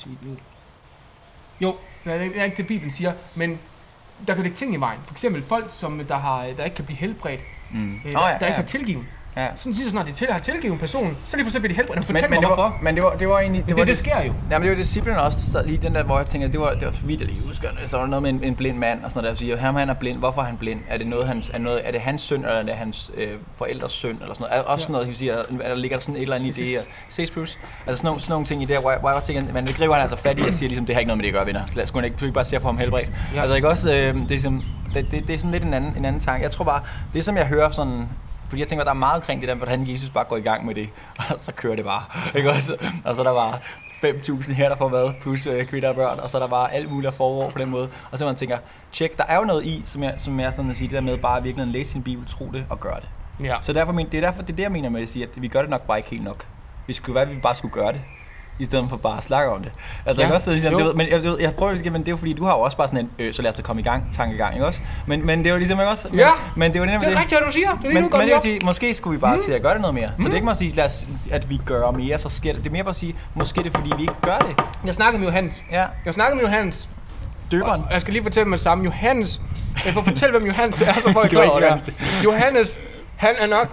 siger 0.01 0.15
det. 0.23 0.39
Jo, 1.61 1.75
det 2.03 2.13
er 2.13 2.21
ikke- 2.21 2.35
det 2.39 2.45
ikke 2.45 2.63
Bibelen 2.63 2.91
siger, 2.91 3.13
men 3.35 3.59
der 4.27 4.33
kan 4.33 4.43
ligge 4.43 4.55
ting 4.55 4.73
i 4.73 4.77
vejen. 4.77 4.99
For 5.05 5.13
eksempel 5.13 5.43
folk, 5.43 5.71
som 5.73 5.99
der, 6.05 6.15
har, 6.17 6.43
der 6.57 6.63
ikke 6.63 6.75
kan 6.75 6.85
blive 6.85 6.97
helbredt, 6.97 7.41
Mm. 7.71 7.95
øh, 8.05 8.11
der, 8.11 8.19
ja, 8.19 8.25
der 8.27 8.33
ikke 8.33 8.45
ja. 8.45 8.53
har 8.53 8.63
tilgivet. 8.63 9.05
Ja. 9.37 9.47
Sådan 9.55 9.75
siger 9.75 9.89
snart, 9.89 10.07
de 10.07 10.11
til, 10.11 10.27
har 10.31 10.39
tilgivet 10.39 10.73
en 10.73 10.79
person, 10.79 11.17
så 11.25 11.35
lige 11.37 11.43
pludselig 11.43 11.61
bliver 11.61 11.73
de 11.73 11.75
helbredt. 11.75 11.97
Men, 11.97 12.03
Fortæl 12.03 12.21
men, 12.23 12.29
mig 12.29 12.39
det 12.41 12.47
hvorfor. 12.47 12.61
var, 12.61 12.77
men 12.81 12.95
det 12.95 13.03
var, 13.03 13.09
det 13.15 13.29
var 13.29 13.39
egentlig... 13.39 13.59
Det, 13.61 13.69
Det, 13.69 13.75
det, 13.75 13.81
var 13.81 13.85
det, 13.85 13.97
sker 13.97 14.17
jo. 14.23 14.33
Ja, 14.51 14.59
men 14.59 14.61
det 14.61 14.69
var 14.69 14.75
disciplinen 14.75 15.19
også, 15.19 15.37
der 15.37 15.43
sad 15.51 15.65
lige 15.65 15.77
den 15.83 15.95
der, 15.95 16.03
hvor 16.03 16.17
jeg 16.17 16.27
tænker, 16.27 16.47
det 16.47 16.59
var, 16.59 16.73
det 16.73 16.85
var 16.87 16.91
så 16.93 17.05
vidt, 17.05 17.21
jeg 17.21 17.29
lige 17.29 17.41
husker, 17.47 17.67
så 17.85 17.97
var 17.97 18.03
der 18.03 18.09
noget 18.09 18.23
med 18.23 18.29
en, 18.29 18.43
en 18.43 18.55
blind 18.55 18.77
mand, 18.77 19.03
og 19.03 19.11
sådan 19.11 19.23
noget, 19.23 19.37
der 19.39 19.45
siger, 19.45 19.57
ham 19.57 19.75
han 19.75 19.89
er 19.89 19.93
blind, 19.93 20.17
hvorfor 20.19 20.41
er 20.41 20.45
han 20.45 20.57
blind? 20.57 20.79
Er 20.89 20.97
det, 20.97 21.07
noget, 21.07 21.27
hans, 21.27 21.51
er, 21.53 21.59
noget, 21.59 21.81
er 21.87 21.91
det 21.91 22.01
hans 22.01 22.21
søn, 22.21 22.39
eller 22.39 22.51
er 22.55 22.63
det 22.63 22.73
hans 22.75 23.11
øh, 23.17 23.27
forældres 23.57 23.91
søn, 23.91 24.17
eller 24.21 24.33
sådan 24.33 24.45
noget? 24.49 24.59
Er, 24.65 24.69
også 24.71 24.85
Ja. 24.87 24.91
noget, 24.91 25.07
jeg 25.07 25.15
siger, 25.15 25.33
er, 25.35 25.43
der 25.67 25.75
ligger 25.75 25.97
der 25.97 26.01
sådan 26.01 26.15
et 26.15 26.21
eller 26.21 26.35
andet 26.35 26.57
i 26.57 26.61
det 26.61 26.69
her. 26.69 26.79
Ses. 27.09 27.31
Plus. 27.31 27.59
Altså 27.87 27.97
sådan 27.97 28.07
nogle, 28.07 28.21
sådan 28.21 28.31
nogle 28.31 28.45
ting 28.45 28.61
i 28.63 28.65
det 28.65 28.77
hvor 28.81 28.91
jeg, 28.91 28.99
hvor 28.99 29.09
jeg 29.11 29.23
tænker, 29.23 29.53
men 29.53 29.67
det 29.67 29.75
griber 29.75 29.93
han 29.93 30.01
altså 30.01 30.15
fat 30.17 30.39
i, 30.39 30.41
og 30.47 30.53
siger 30.53 30.67
ligesom, 30.69 30.85
det 30.85 30.95
har 30.95 30.99
ikke 30.99 31.07
noget 31.07 31.17
med 31.17 31.23
det 31.23 31.29
at 31.29 31.33
gøre, 31.33 31.45
venner. 31.45 31.61
Lad 31.75 31.83
os 31.83 32.03
ikke, 32.03 32.17
ikke 32.21 32.31
bare 32.33 32.45
se 32.45 32.59
for 32.59 32.67
ham 32.67 32.77
helbredt. 32.77 33.09
Ja. 33.35 33.41
Altså 33.41 33.55
ikke 33.55 33.69
også, 33.69 33.91
øh, 33.93 33.97
det, 33.97 34.07
er 34.23 34.27
ligesom, 34.27 34.63
det, 34.93 35.11
det, 35.11 35.27
det, 35.27 35.33
er 35.33 35.37
sådan 35.37 35.51
lidt 35.51 35.63
en 35.63 35.73
anden, 35.73 35.93
en 35.97 36.05
anden 36.05 36.21
tanke. 36.21 36.43
Jeg 36.43 36.51
tror 36.51 36.65
bare, 36.65 36.81
det 37.13 37.25
som 37.25 37.37
jeg 37.37 37.45
hører 37.45 37.69
sådan 37.69 38.03
Fordi 38.51 38.59
jeg 38.61 38.67
tænker, 38.67 38.83
der 38.83 38.91
er 38.91 38.95
meget 38.95 39.15
omkring 39.15 39.41
det 39.41 39.49
der, 39.49 39.55
hvordan 39.55 39.87
Jesus 39.87 40.09
bare 40.09 40.23
går 40.23 40.37
i 40.37 40.41
gang 40.41 40.65
med 40.65 40.75
det, 40.75 40.89
og 41.33 41.39
så 41.39 41.51
kører 41.51 41.75
det 41.75 41.85
bare. 41.85 42.03
Ikke 42.37 42.51
også? 42.51 42.77
Og 43.05 43.15
så 43.15 43.21
er 43.21 43.25
der 43.25 43.33
bare 43.33 43.59
5.000 44.03 44.53
her, 44.53 44.69
der 44.69 44.75
får 44.75 44.89
hvad, 44.89 45.13
plus 45.21 45.47
øh, 45.47 45.65
kvinder 45.65 45.89
og 45.89 45.95
børn, 45.95 46.19
og 46.19 46.29
så 46.29 46.37
er 46.37 46.41
der 46.41 46.47
bare 46.47 46.73
alt 46.73 46.91
muligt 46.91 47.13
forår 47.13 47.49
på 47.49 47.59
den 47.59 47.69
måde. 47.69 47.89
Og 48.11 48.17
så 48.17 48.25
man 48.25 48.35
tænker, 48.35 48.57
tjek, 48.91 49.17
der 49.17 49.23
er 49.27 49.37
jo 49.37 49.43
noget 49.43 49.65
i, 49.65 49.81
som 49.85 50.03
jeg, 50.03 50.13
som 50.17 50.39
jeg 50.39 50.53
sådan 50.53 50.71
at 50.71 50.77
sige, 50.77 50.87
det 50.87 50.95
der 50.95 51.01
med 51.01 51.17
bare 51.17 51.37
at 51.37 51.43
virkelig 51.43 51.67
læse 51.67 51.91
sin 51.91 52.03
bibel, 52.03 52.27
tro 52.27 52.49
det 52.53 52.65
og 52.69 52.79
gøre 52.79 52.99
det. 52.99 53.09
Ja. 53.45 53.57
Så 53.61 53.73
derfor, 53.73 53.91
det 53.91 54.13
er 54.13 54.21
derfor, 54.21 54.41
det 54.41 54.49
er 54.51 54.55
det, 54.55 54.63
jeg 54.63 54.71
mener 54.71 54.89
med 54.89 55.01
at 55.01 55.09
sige, 55.09 55.23
at 55.23 55.41
vi 55.41 55.47
gør 55.47 55.61
det 55.61 55.69
nok 55.69 55.81
bare 55.81 55.97
ikke 55.97 56.09
helt 56.09 56.23
nok. 56.23 56.47
Vi 56.87 56.93
skulle 56.93 57.15
være, 57.15 57.23
at 57.23 57.35
vi 57.35 57.39
bare 57.41 57.55
skulle 57.55 57.73
gøre 57.73 57.91
det 57.93 58.01
i 58.59 58.65
stedet 58.65 58.85
for 58.89 58.97
bare 58.97 59.17
at 59.17 59.23
snakke 59.23 59.51
om 59.51 59.63
det. 59.63 59.71
Altså, 60.05 60.21
Ja, 60.23 60.27
ja, 60.27 60.33
også, 60.33 60.51
ligesom, 60.51 60.71
jo. 60.73 60.77
det, 60.79 60.85
ved- 60.85 60.93
men 60.93 61.07
jeg, 61.09 61.23
jeg, 61.25 61.33
jeg 61.39 61.55
prøver 61.55 61.73
det, 61.73 61.91
men 61.91 62.01
det 62.01 62.07
er 62.07 62.11
jo 62.11 62.17
fordi, 62.17 62.33
du 62.33 62.45
har 62.45 62.51
jo 62.53 62.59
også 62.59 62.77
bare 62.77 62.87
sådan 62.87 62.99
en, 62.99 63.09
øh, 63.19 63.33
så 63.33 63.41
lad 63.41 63.49
os 63.51 63.55
da 63.55 63.61
komme 63.61 63.79
i 63.81 63.83
gang, 63.83 64.03
tankegang, 64.13 64.53
ikke 64.53 64.65
også? 64.65 64.79
Men, 65.07 65.25
men 65.25 65.39
det 65.39 65.47
er 65.47 65.51
jo 65.51 65.57
ligesom 65.57 65.79
ikke 65.79 65.91
også, 65.91 66.07
men, 66.09 66.19
Ja, 66.19 66.29
men 66.55 66.71
det 66.73 66.77
er 66.79 66.79
jo 66.79 66.85
nemlig 66.85 67.09
Det 67.09 67.15
er 67.15 67.19
rigtigt, 67.19 67.39
hvad 67.39 67.47
du 67.47 67.53
siger. 67.53 67.69
Det 67.69 67.89
er 67.89 67.93
men, 67.93 68.03
men 68.03 68.11
jeg 68.13 68.21
lige 68.25 68.33
vil 68.33 68.41
sige, 68.41 68.59
måske 68.65 68.93
skulle 68.93 69.17
vi 69.17 69.21
bare 69.21 69.35
mm. 69.35 69.41
til 69.43 69.51
at 69.51 69.61
gøre 69.61 69.73
det 69.73 69.81
noget 69.81 69.93
mere. 69.93 70.11
Så 70.17 70.23
det 70.23 70.29
er 70.31 70.33
ikke 70.35 70.45
bare 70.45 70.51
at 70.51 70.57
sige, 70.57 70.75
lad 70.75 70.85
os, 70.85 71.05
at 71.31 71.49
vi 71.49 71.61
gør 71.65 71.91
mere, 71.91 72.17
så 72.17 72.29
sker 72.29 72.53
det. 72.53 72.63
Det 72.63 72.67
er 72.69 72.71
mere 72.73 72.83
bare 72.83 72.89
at 72.89 72.95
sige, 72.95 73.15
måske 73.33 73.63
det 73.63 73.73
er 73.75 73.79
fordi, 73.79 73.91
vi 73.95 74.01
ikke 74.01 74.13
gør 74.21 74.37
det. 74.37 74.63
Jeg 74.85 74.93
snakkede 74.95 75.19
med 75.19 75.27
Johannes. 75.27 75.63
Ja, 75.71 75.85
Jeg 76.05 76.13
snakkede 76.13 76.35
med 76.35 76.43
Johannes. 76.43 76.89
døberen. 77.51 77.81
Og 77.81 77.91
jeg 77.91 78.01
skal 78.01 78.13
lige 78.13 78.23
fortælle 78.23 78.49
med 78.49 78.57
det 78.57 78.63
samme. 78.63 78.83
Johannes. 78.83 79.41
Jeg 79.85 79.93
får 79.93 80.01
fortælle, 80.03 80.37
hvem 80.37 80.47
Johannes 80.47 80.81
er, 80.81 80.93
så 80.93 81.11
folk 81.13 81.29
Det 81.31 81.37
var 81.37 81.43
klar 81.43 81.51
over 81.69 81.77
det. 81.77 81.93
Johannes, 82.23 82.79
han 83.15 83.35
er 83.39 83.47
nok 83.47 83.67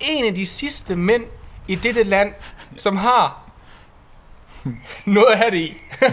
en 0.00 0.24
af 0.24 0.34
de 0.34 0.46
sidste 0.46 0.96
mænd 0.96 1.22
i 1.68 1.74
dette 1.74 2.02
land, 2.02 2.32
som 2.76 2.96
har 2.96 3.40
noget 5.04 5.26
at 5.32 5.38
have 5.38 5.50
det 5.50 5.56
i. 5.58 5.76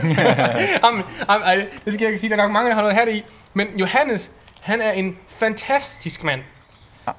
Jamen, 0.84 1.04
jamen, 1.30 1.44
ej, 1.46 1.56
det 1.86 1.94
skal 1.94 2.00
jeg 2.00 2.08
ikke 2.08 2.18
sige, 2.18 2.30
der 2.30 2.36
er 2.38 2.42
nok 2.42 2.52
mange, 2.52 2.70
der 2.70 2.76
har 2.76 2.82
noget 2.82 2.94
at 2.94 3.00
have 3.00 3.10
det 3.12 3.18
i. 3.18 3.24
Men 3.54 3.68
Johannes, 3.80 4.32
han 4.62 4.82
er 4.82 4.92
en 4.92 5.18
fantastisk 5.28 6.24
mand. 6.24 6.42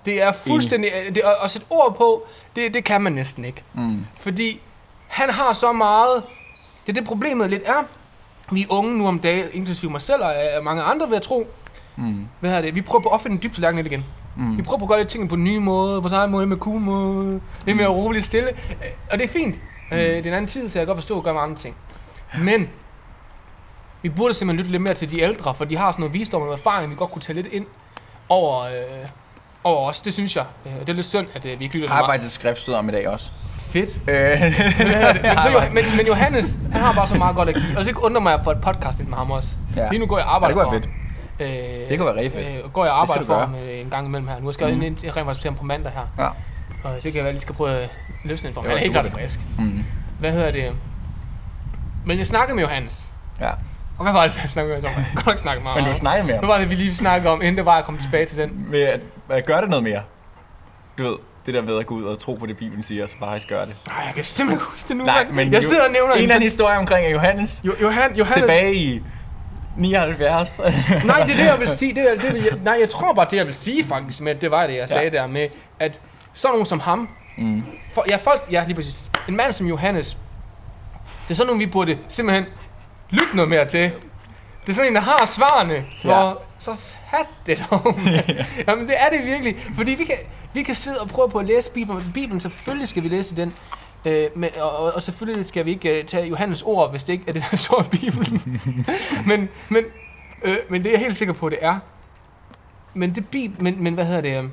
Det 0.07 0.23
er 0.23 0.33
fuldstændig... 0.33 0.91
Det, 1.15 1.21
at, 1.21 1.35
at 1.45 1.51
sætte 1.51 1.67
ord 1.71 1.95
på, 1.97 2.27
det, 2.57 2.75
det 2.75 2.85
kan 2.85 3.01
man 3.01 3.13
næsten 3.13 3.45
ikke. 3.45 3.63
Mm. 3.75 4.07
Fordi 4.17 4.61
han 5.09 5.31
har 5.31 5.53
så 5.53 5.73
meget... 5.73 6.23
Det 6.87 6.93
er 6.93 6.95
det 7.01 7.05
problemet 7.05 7.51
lidt 7.51 7.63
er. 7.67 7.85
Vi 8.51 8.63
er 8.63 8.67
unge 8.69 8.99
nu 8.99 9.07
om 9.07 9.19
dagen, 9.19 9.47
inklusive 9.53 9.91
mig 9.91 10.03
selv 10.03 10.23
og 10.23 10.35
øh, 10.35 10.65
mange 10.65 10.83
andre, 10.83 11.07
vil 11.07 11.15
jeg 11.15 11.23
tro. 11.23 11.51
Mm. 11.97 12.27
Hvad 12.41 12.53
er 12.53 12.61
det? 12.61 12.75
Vi 12.75 12.83
prøver 12.83 13.03
på 13.03 13.09
at 13.09 13.13
opfinde 13.13 13.35
en 13.35 13.43
dybt 13.43 13.55
tallerken 13.55 13.77
lidt 13.77 13.87
igen. 13.87 14.05
Mm. 14.37 14.57
Vi 14.57 14.63
prøver 14.63 14.79
på 14.79 14.85
at 14.85 14.89
gøre 14.89 14.99
lidt 14.99 15.09
tingene 15.09 15.29
på 15.29 15.35
en 15.35 15.45
ny 15.45 15.57
måde, 15.57 16.03
på 16.03 16.09
egen 16.09 16.31
måde, 16.31 16.47
med 16.47 16.57
cool 16.57 16.81
måde, 16.81 17.41
lidt 17.67 17.77
mere 17.77 17.87
roligt 17.89 18.25
stille. 18.25 18.49
Øh, 18.49 18.89
Og 19.11 19.19
det 19.19 19.25
er 19.25 19.29
fint. 19.29 19.61
Øh, 19.93 19.99
det 19.99 20.27
er 20.27 20.31
en 20.31 20.35
anden 20.35 20.47
tid, 20.47 20.69
så 20.69 20.79
jeg 20.79 20.87
kan 20.87 20.95
godt 20.95 21.03
forstå 21.03 21.19
at 21.19 21.25
gøre 21.25 21.35
med 21.35 21.43
andre 21.43 21.57
ting. 21.57 21.77
Men 22.39 22.69
vi 24.03 24.09
burde 24.09 24.35
simpelthen 24.35 24.57
lytte 24.59 24.71
lidt 24.71 24.83
mere 24.83 24.95
til 24.95 25.11
de 25.11 25.21
ældre, 25.23 25.55
for 25.55 25.65
de 25.65 25.77
har 25.77 25.93
sådan 25.93 26.01
noget 26.01 26.15
visdom 26.15 26.43
og 26.43 26.53
erfaring, 26.53 26.91
vi 26.91 26.97
godt 26.97 27.11
kunne 27.11 27.23
tage 27.23 27.37
lidt 27.37 27.47
ind 27.47 27.67
over, 28.29 28.63
øh, 28.65 29.09
over 29.65 29.89
os. 29.89 30.01
Det 30.01 30.13
synes 30.13 30.37
jeg. 30.37 30.45
Øh, 30.67 30.73
det 30.81 30.89
er 30.89 30.93
lidt 30.93 31.07
synd, 31.07 31.27
at 31.35 31.47
øh, 31.47 31.59
vi 31.59 31.65
ikke 31.65 31.75
lytter 31.75 31.89
så 31.89 31.95
meget. 31.95 32.07
faktisk 32.09 32.29
et 32.29 32.33
skriftstød 32.33 32.75
om 32.75 32.89
i 32.89 32.93
dag 32.93 33.09
også. 33.09 33.31
Fedt. 33.59 33.91
Øh, 34.09 34.41
Men, 34.41 34.41
men, 35.23 35.43
så, 35.43 35.51
jo, 35.53 35.61
men, 35.75 35.97
men 35.97 36.07
Johannes, 36.07 36.59
han 36.73 36.81
har 36.81 36.93
bare 36.93 37.07
så 37.09 37.15
meget 37.15 37.37
godt 37.37 37.49
at 37.49 37.55
give. 37.55 37.79
Og 37.79 37.85
så 37.85 37.93
undrer 38.03 38.21
mig 38.21 38.41
for 38.45 38.51
et 38.51 38.61
podcast 38.61 39.01
ind 39.01 39.09
med 39.09 39.17
ham 39.19 39.31
også. 39.31 39.57
Ja. 39.77 39.89
Lige 39.89 39.99
nu 39.99 40.07
går 40.07 40.19
jeg 40.19 40.27
og 40.27 40.35
arbejder 40.35 40.59
Ja, 40.59 40.65
det 40.65 40.83
kunne 40.83 40.83
for 40.83 41.45
ham. 41.45 41.53
Øh, 41.83 41.89
Det 41.89 41.99
kunne 41.99 42.07
være 42.07 42.17
rigtig 42.17 42.33
fedt. 42.33 42.65
Øh, 42.65 42.71
går 42.73 42.85
jeg 42.85 43.09
skal 43.09 43.25
for 43.25 43.39
ham 43.39 43.55
øh, 43.55 43.81
en 43.81 43.91
gang 43.91 44.07
imellem 44.07 44.29
her. 44.29 44.41
Nu 44.41 44.53
har 44.61 44.67
jeg 44.67 44.77
mm. 44.77 44.83
ind 44.83 44.99
rent 45.17 45.27
faktisk 45.27 45.57
på 45.57 45.65
mandag 45.65 45.93
her. 45.93 46.25
ja. 46.25 46.29
Og 46.87 47.03
så 47.03 47.09
kan 47.11 47.17
jeg 47.17 47.25
være, 47.25 47.33
lige 47.33 47.41
skal 47.43 47.55
prøve 47.55 47.71
at 47.71 47.91
løsne 48.25 48.47
den 48.47 48.55
for. 48.55 48.61
Det 48.61 48.71
Han 48.71 48.79
er 48.79 48.83
helt 48.83 48.93
klart 48.93 49.07
frisk. 49.07 49.41
Mm. 49.59 49.85
Hvad 50.21 50.33
hedder 50.33 50.51
det? 50.51 50.73
Men 52.07 52.19
jeg 52.19 52.27
snakkede 52.27 52.55
med 52.57 52.63
Johannes. 52.65 53.11
ja. 53.41 53.51
Og 53.99 54.03
hvad 54.03 54.13
var 54.13 54.27
det, 54.29 54.39
jeg 54.43 54.49
snakkede 54.49 54.75
med 54.75 54.83
Johannes? 54.83 55.07
Jeg 55.07 55.13
kan 55.15 55.25
godt 55.25 55.35
ikke 55.35 55.41
snakke 55.43 55.63
meget 55.63 55.77
Men 55.77 55.85
du 55.85 55.91
om. 55.91 55.97
snakker 55.97 56.25
mere 56.25 56.39
Hvad 56.39 56.47
var 56.49 56.59
det, 56.59 56.71
vi 56.71 56.75
lige 56.75 56.95
snakkede 56.95 57.33
om, 57.33 57.43
inden 57.43 57.57
det 57.57 57.65
var 57.67 57.73
at 57.79 57.85
komme 57.85 58.01
tilbage 58.01 58.27
til 58.27 58.37
den? 58.39 58.67
med 58.71 58.83
at, 58.83 59.01
at 59.31 59.47
gøre 59.47 59.61
det 59.61 59.69
noget 59.71 59.83
mere. 59.83 60.01
Du 60.99 61.03
ved, 61.03 61.17
det 61.47 61.55
der 61.55 61.63
med 61.63 61.79
at 61.79 61.87
gå 61.87 61.95
ud 61.95 62.05
og 62.05 62.19
tro 62.19 62.35
på 62.35 62.47
det, 62.47 62.57
Bibelen 62.57 62.83
siger, 62.83 63.03
og 63.03 63.09
så 63.09 63.17
faktisk 63.19 63.49
gøre 63.49 63.67
det. 63.67 63.75
Nej, 63.89 64.05
jeg 64.07 64.15
kan 64.15 64.25
simpelthen 64.25 64.57
ikke 64.59 64.71
huske 64.71 64.89
det 64.89 64.97
nu, 64.97 65.05
Nej, 65.05 65.27
men 65.31 65.53
Jeg 65.53 65.63
jo- 65.63 65.69
sidder 65.69 65.85
og 65.87 65.93
nævner 65.93 66.15
En 66.15 66.19
eller 66.23 66.35
anden 66.35 66.47
historie 66.47 66.79
omkring 66.79 67.13
Johannes 67.13 67.63
Jo, 67.65 67.73
Johan, 67.83 68.15
Johannes, 68.17 68.35
tilbage 68.35 68.75
i 68.75 69.03
79. 69.77 70.59
Nej, 70.59 71.21
det 71.21 71.33
er 71.33 71.37
det, 71.37 71.45
jeg 71.45 71.57
vil 71.61 71.69
sige. 71.69 71.95
Det 71.95 72.11
er, 72.11 72.15
det, 72.33 72.45
jeg, 72.45 72.59
nej, 72.65 72.77
jeg 72.81 72.91
tror 72.91 73.15
bare, 73.15 73.27
det 73.31 73.37
jeg 73.37 73.47
vil 73.47 73.55
sige 73.55 73.85
faktisk 73.85 74.21
med, 74.21 74.35
det 74.35 74.51
var 74.51 74.67
det, 74.67 74.77
jeg 74.77 74.89
sagde 74.89 75.11
der 75.11 75.27
med, 75.27 75.49
at 75.81 76.01
sådan 76.37 76.53
nogen 76.53 76.67
som 76.67 76.81
ham, 76.81 77.09
mm. 77.39 77.63
for, 77.93 78.05
ja, 78.09 78.17
folk, 78.17 78.47
ja, 78.51 78.65
lige 78.67 78.75
præcis, 78.75 79.11
en 79.29 79.37
mand 79.37 79.53
som 79.53 79.67
Johannes, 79.67 80.19
det 81.29 81.31
er 81.31 81.35
sådan 81.35 81.47
nogen, 81.47 81.61
vi 81.61 81.67
burde 81.67 81.99
simpelthen 82.09 82.45
lytte 83.11 83.37
noget 83.37 83.49
mere 83.49 83.69
til. 83.69 83.81
Det 84.63 84.73
er 84.73 84.73
sådan 84.73 84.91
en, 84.91 84.95
der 84.95 85.01
har 85.01 85.27
svarene 85.27 85.85
for, 86.03 86.29
Ja. 86.29 86.33
så 86.59 86.75
fat 87.11 87.29
det 87.47 87.67
dog. 87.71 87.95
Jamen, 88.69 88.89
det 88.89 88.95
er 88.99 89.09
det 89.11 89.25
virkelig. 89.25 89.57
Fordi 89.75 89.91
vi 89.91 90.05
kan, 90.05 90.17
vi 90.53 90.63
kan 90.63 90.75
sidde 90.75 91.01
og 91.01 91.09
prøve 91.09 91.31
på 91.31 91.39
at 91.39 91.47
læse 91.47 91.71
Bibelen. 91.71 92.11
Bibelen, 92.15 92.41
selvfølgelig 92.41 92.89
skal 92.89 93.03
vi 93.03 93.09
læse 93.09 93.37
den. 93.37 93.55
Øh, 94.05 94.31
men, 94.37 94.51
og, 94.61 94.95
og, 94.95 95.03
selvfølgelig 95.03 95.45
skal 95.45 95.65
vi 95.65 95.71
ikke 95.71 95.99
uh, 96.01 96.07
tage 96.07 96.27
Johannes 96.27 96.63
ord, 96.63 96.91
hvis 96.91 97.05
det 97.05 97.13
ikke 97.13 97.25
er 97.29 97.33
det, 97.33 97.45
der 97.51 97.57
står 97.57 97.83
i 97.93 97.97
Bibelen. 97.97 98.61
men, 99.29 99.49
men, 99.69 99.85
øh, 100.43 100.57
men 100.69 100.83
det 100.83 100.89
er 100.89 100.93
jeg 100.93 101.01
helt 101.01 101.17
sikker 101.17 101.35
på, 101.35 101.49
det 101.49 101.59
er. 101.63 101.79
Men 102.95 103.15
det 103.15 103.29
bib, 103.29 103.61
men, 103.61 103.83
men 103.83 103.95
hvad 103.95 104.05
hedder 104.05 104.21
det? 104.21 104.39
øhm, 104.39 104.51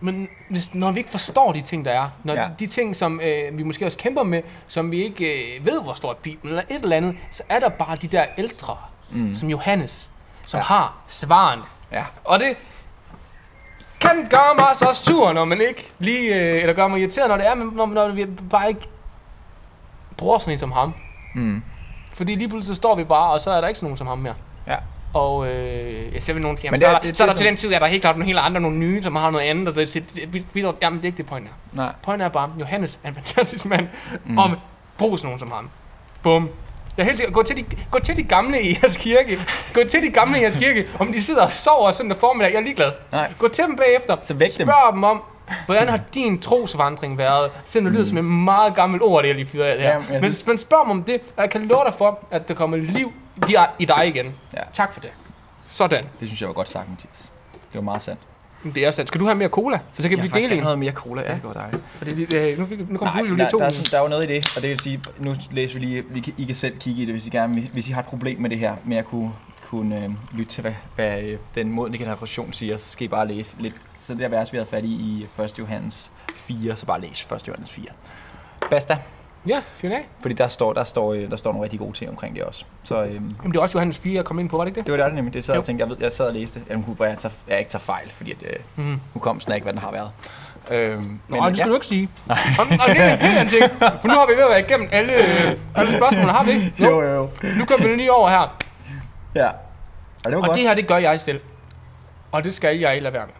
Men 0.00 0.28
hvis, 0.50 0.74
når 0.74 0.92
vi 0.92 0.98
ikke 0.98 1.10
forstår 1.10 1.52
de 1.52 1.60
ting, 1.60 1.84
der 1.84 1.90
er, 1.90 2.08
når 2.24 2.34
Ja. 2.34 2.48
de 2.58 2.66
ting, 2.66 2.96
som 2.96 3.20
øh, 3.20 3.58
vi 3.58 3.62
måske 3.62 3.86
også 3.86 3.98
kæmper 3.98 4.22
med, 4.22 4.42
som 4.66 4.90
vi 4.90 5.04
ikke 5.04 5.56
øh, 5.58 5.66
ved, 5.66 5.82
hvor 5.82 5.94
står 5.94 6.12
i 6.12 6.16
Bibelen, 6.22 6.48
eller 6.48 6.62
et 6.70 6.82
eller 6.82 6.96
andet, 6.96 7.16
så 7.30 7.42
er 7.48 7.58
der 7.58 7.68
bare 7.68 7.96
de 7.96 8.06
der 8.08 8.24
ældre, 8.38 8.76
mm. 9.12 9.34
som 9.34 9.48
Johannes, 9.50 10.10
som 10.46 10.58
Ja. 10.58 10.64
har 10.64 10.96
svarene. 11.06 11.62
Ja. 11.92 12.04
Og 12.24 12.38
det 12.38 12.56
kan 14.00 14.26
gøre 14.30 14.54
mig 14.58 14.66
så 14.74 14.86
sur, 15.04 15.32
når 15.32 15.44
man 15.44 15.60
ikke 15.60 15.92
lige, 15.98 16.34
øh, 16.34 16.60
eller 16.62 16.74
gør 16.74 16.88
mig 16.88 17.00
irriteret, 17.00 17.28
når 17.28 17.36
det 17.36 17.46
er, 17.46 17.54
men 17.54 17.70
når, 17.74 17.86
når 17.86 18.08
vi 18.08 18.26
bare 18.50 18.68
ikke 18.68 18.80
bruger 20.16 20.38
sådan 20.38 20.52
en 20.52 20.58
som 20.58 20.72
ham. 20.72 20.94
Mm. 21.34 21.62
Fordi 22.12 22.34
lige 22.34 22.48
pludselig 22.48 22.76
så 22.76 22.80
står 22.80 22.94
vi 22.94 23.04
bare, 23.04 23.32
og 23.32 23.40
så 23.40 23.50
er 23.50 23.60
der 23.60 23.68
ikke 23.68 23.78
sådan 23.78 23.86
nogen 23.86 23.98
som 23.98 24.06
ham 24.06 24.18
mere. 24.18 24.34
Ja. 24.66 24.76
Og 25.14 25.46
øh, 25.48 26.14
jeg 26.14 26.22
ser 26.22 26.34
nogen 26.34 26.56
sige, 26.56 26.70
Men 26.70 26.80
jamen, 26.80 26.80
så, 26.80 26.86
det 26.86 26.92
er- 26.92 26.96
er, 26.96 27.00
der, 27.00 27.08
det- 27.08 27.16
så 27.16 27.22
er 27.22 27.26
det 27.26 27.34
der 27.34 27.34
er 27.34 27.44
til 27.44 27.46
den 27.46 27.56
tid, 27.56 27.72
er 27.72 27.78
der 27.78 27.86
helt 27.86 28.02
klart 28.02 28.16
nogle 28.16 28.26
helt 28.26 28.38
andre, 28.38 28.60
nogle 28.60 28.76
nye, 28.76 29.02
som 29.02 29.16
har 29.16 29.30
noget 29.30 29.44
andet, 29.44 29.68
og 29.68 29.74
det, 29.74 29.94
det, 29.94 30.14
det, 30.14 30.32
det, 30.32 30.46
det, 30.54 30.74
jamen 30.82 30.96
det 30.98 31.04
er 31.04 31.06
ikke 31.06 31.16
det 31.16 31.26
point 31.26 31.46
er. 31.46 31.76
Nej. 31.76 31.92
Pointen 32.02 32.24
er 32.26 32.28
bare, 32.28 32.50
Johannes 32.60 33.00
er 33.04 33.08
en 33.08 33.14
fantastisk 33.24 33.66
mand, 33.66 33.88
mm. 34.24 34.38
om 34.38 34.56
brug 34.98 35.18
sådan 35.18 35.26
nogen 35.26 35.38
som 35.38 35.50
ham. 35.50 35.70
Bum. 36.22 36.48
Jeg 36.96 37.02
er 37.02 37.04
helt 37.04 37.16
sikker, 37.18 37.32
gå 37.32 37.42
til, 37.42 37.56
de, 37.56 37.64
gå 37.90 37.98
til 37.98 38.16
de 38.16 38.22
gamle 38.22 38.62
i 38.62 38.78
jeres 38.82 38.96
kirke. 38.96 39.40
Gå 39.74 39.80
til 39.88 40.02
de 40.02 40.08
gamle 40.10 40.38
i 40.38 40.42
jeres 40.42 40.56
kirke. 40.56 40.86
Om 40.98 41.12
de 41.12 41.22
sidder 41.22 41.42
og 41.42 41.52
sover 41.52 41.92
søndag 41.92 42.16
formiddag, 42.18 42.52
jeg 42.52 42.58
er 42.58 42.62
ligeglad. 42.62 42.92
Nej. 43.12 43.32
Gå 43.38 43.48
til 43.48 43.64
dem 43.64 43.76
bagefter. 43.76 44.16
Så 44.22 44.34
væk 44.34 44.48
dem. 44.58 44.66
Spørg 44.66 44.92
dem 44.92 45.04
om, 45.04 45.22
hvordan 45.66 45.88
har 45.88 46.00
din 46.14 46.38
trosvandring 46.40 47.18
været? 47.18 47.50
Selvom 47.64 47.84
det 47.92 47.98
lyder 47.98 48.08
som 48.08 48.18
et 48.18 48.24
meget 48.24 48.74
gammelt 48.74 49.02
ord, 49.02 49.22
det 49.22 49.28
jeg 49.28 49.36
lige 49.36 49.46
fyrer 49.46 49.72
af 49.72 49.78
her. 49.78 49.98
Mm. 49.98 50.04
Jamen, 50.04 50.14
jeg 50.14 50.20
men, 50.22 50.34
men 50.46 50.58
spørg 50.58 50.80
dem 50.84 50.90
om 50.90 51.02
det, 51.02 51.20
og 51.36 51.42
jeg 51.42 51.50
kan 51.50 51.60
love 51.68 51.84
dig 51.86 51.94
for, 51.94 52.18
at 52.30 52.48
der 52.48 52.54
kommer 52.54 52.76
liv 52.76 53.12
i- 53.48 53.54
i 53.78 53.84
dig 53.84 54.08
igen. 54.08 54.34
Ja. 54.54 54.60
Tak 54.74 54.92
for 54.92 55.00
det. 55.00 55.10
Sådan. 55.68 56.04
Det 56.20 56.28
synes 56.28 56.40
jeg 56.40 56.48
var 56.48 56.54
godt 56.54 56.68
sagt, 56.68 56.88
Mathias. 56.90 57.18
Det 57.52 57.74
var 57.74 57.80
meget 57.80 58.02
sandt. 58.02 58.20
Men 58.62 58.74
Det 58.74 58.84
er 58.84 58.90
sandt. 58.90 59.08
Skal 59.08 59.20
du 59.20 59.24
have 59.24 59.34
mere 59.34 59.48
cola? 59.48 59.78
For 59.92 60.02
så 60.02 60.08
kan 60.08 60.22
vi 60.22 60.28
dele 60.28 60.56
en. 60.56 60.62
noget 60.62 60.78
mere 60.78 60.92
cola. 60.92 61.22
Ja, 61.22 61.34
det 61.34 61.42
går 61.42 61.52
dejligt. 61.52 61.82
Fordi 61.98 62.24
det, 62.24 62.52
øh, 62.52 62.58
nu, 62.58 62.66
fik, 62.66 62.90
nu 62.90 62.98
kom 62.98 63.08
Nej, 63.08 63.20
du 63.20 63.24
jo 63.26 63.30
der, 63.30 63.36
lige 63.36 63.48
to. 63.50 63.58
der, 63.58 63.64
er, 63.64 63.88
der 63.90 63.98
er 63.98 64.02
jo 64.02 64.08
noget 64.08 64.24
i 64.24 64.26
det, 64.34 64.52
og 64.56 64.62
det 64.62 64.70
vil 64.70 64.80
sige, 64.80 65.00
nu 65.18 65.34
læser 65.50 65.74
vi 65.78 65.84
lige, 65.86 66.04
vi 66.10 66.20
kan, 66.20 66.32
I 66.38 66.44
kan 66.44 66.54
selv 66.56 66.78
kigge 66.78 67.02
i 67.02 67.04
det, 67.04 67.14
hvis 67.14 67.26
I 67.26 67.30
gerne 67.30 67.68
hvis 67.72 67.88
I 67.88 67.92
har 67.92 68.00
et 68.00 68.06
problem 68.06 68.40
med 68.40 68.50
det 68.50 68.58
her, 68.58 68.76
med 68.84 68.96
at 68.96 69.04
kunne, 69.04 69.32
kunne 69.68 70.04
øh, 70.04 70.10
lytte 70.32 70.52
til, 70.52 70.60
hvad, 70.60 70.72
hvad 70.94 71.22
øh, 71.22 71.38
den 71.54 71.70
modne 71.72 71.98
generation 71.98 72.52
siger, 72.52 72.76
så 72.78 72.88
skal 72.88 73.04
I 73.04 73.08
bare 73.08 73.28
læse 73.28 73.56
lidt. 73.58 73.74
Så 73.98 74.14
det 74.14 74.22
er 74.24 74.28
vers, 74.28 74.52
vi 74.52 74.58
har 74.58 74.64
fat 74.64 74.84
i 74.84 74.88
i 74.88 75.26
1. 75.42 75.58
Johannes 75.58 76.12
4, 76.34 76.76
så 76.76 76.86
bare 76.86 77.00
læs 77.00 77.26
1. 77.32 77.48
Johannes 77.48 77.72
4. 77.72 77.86
Basta, 78.70 78.98
Ja, 79.46 79.60
fyr 79.76 79.88
den 79.88 79.98
af. 79.98 80.06
fordi 80.20 80.34
der 80.34 80.48
står, 80.48 80.72
der, 80.72 80.84
står, 80.84 81.12
øh, 81.14 81.30
der 81.30 81.36
står 81.36 81.50
nogle 81.52 81.64
rigtig 81.64 81.78
gode 81.80 81.92
ting 81.92 82.10
omkring 82.10 82.34
det 82.36 82.44
også. 82.44 82.64
Så 82.84 83.02
øhm, 83.02 83.12
Jamen, 83.14 83.52
det 83.52 83.56
er 83.56 83.60
også 83.60 83.78
Johannes 83.78 83.98
4, 83.98 84.14
jeg 84.14 84.24
kom 84.24 84.38
ind 84.38 84.48
på, 84.48 84.56
var 84.56 84.64
det 84.64 84.68
ikke 84.70 84.78
det? 84.78 84.86
det 84.86 84.98
var 85.00 85.04
det 85.06 85.14
nemlig, 85.14 85.34
det 85.34 85.44
sad 85.44 85.54
jeg 85.54 85.64
tænkte, 85.64 85.82
jeg, 85.82 85.90
ved, 85.90 85.96
jeg 86.00 86.12
sad 86.12 86.26
og 86.26 86.32
læste, 86.34 86.60
kunne 86.84 86.96
bare, 86.96 87.08
jeg, 87.08 87.18
tager, 87.18 87.32
jeg 87.48 87.58
ikke 87.58 87.70
tager 87.70 87.80
fejl, 87.82 88.10
fordi 88.10 88.30
at, 88.32 88.42
øh, 88.42 88.56
Mm. 88.84 89.00
hukommelsen 89.12 89.50
er 89.52 89.54
ikke, 89.54 89.64
hvad 89.64 89.72
den 89.72 89.80
har 89.82 89.90
været. 89.92 90.10
Øhm, 90.70 91.20
Nå, 91.28 91.48
det 91.48 91.56
skal 91.56 91.68
du 91.70 91.74
ikke 91.74 91.86
sige. 91.86 92.08
Nej. 92.26 92.38
Og, 92.58 92.66
og 92.70 92.88
det 92.88 93.00
er 93.00 93.12
en 93.14 93.18
helt 93.20 93.38
anden 93.38 93.54
ting. 93.60 93.70
For 93.78 94.08
nu 94.08 94.14
har 94.14 94.26
vi 94.26 94.32
ved 94.36 94.42
at 94.42 94.50
være 94.50 94.60
igennem 94.60 94.88
alle, 94.92 95.12
øh, 95.14 95.58
alle 95.74 95.92
spørgsmål, 95.96 96.24
har 96.30 96.44
vi 96.44 96.50
ikke? 96.50 96.72
Jo, 96.80 97.00
jo, 97.02 97.10
jo. 97.14 97.28
Nu 97.58 97.64
kommer 97.64 97.88
vi 97.88 97.94
lige 97.96 98.12
over 98.12 98.28
her. 98.28 98.56
Ja. 99.34 99.48
Og 99.48 99.54
det 100.24 100.34
Og 100.34 100.42
godt. 100.44 100.54
det 100.54 100.62
her, 100.62 100.74
det 100.74 100.86
gør 100.88 100.96
jeg 100.96 101.20
selv. 101.20 101.40
Og 102.32 102.44
det 102.44 102.54
skal 102.54 102.78
jeg 102.78 103.02
lade 103.02 103.14
være 103.14 103.26
med. 103.26 103.34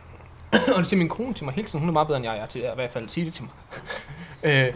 og 0.74 0.78
det 0.78 0.86
siger 0.86 0.98
min 0.98 1.09
kone 1.09 1.34
til 1.34 1.44
mig 1.44 1.55
hele 1.55 1.66
tiden. 1.68 1.80
Hun 1.80 1.88
er 1.88 1.92
meget 1.92 2.07
bedre 2.07 2.16
end 2.16 2.26
jeg 2.26 2.38
er 2.38 2.46
til 2.46 2.59
at 2.59 2.72
i 2.72 2.74
hvert 2.74 2.90
fald 2.92 3.09
sige 3.09 3.26
det 3.26 3.34
til 3.34 3.44
mig. 3.44 3.52
øh, 4.66 4.72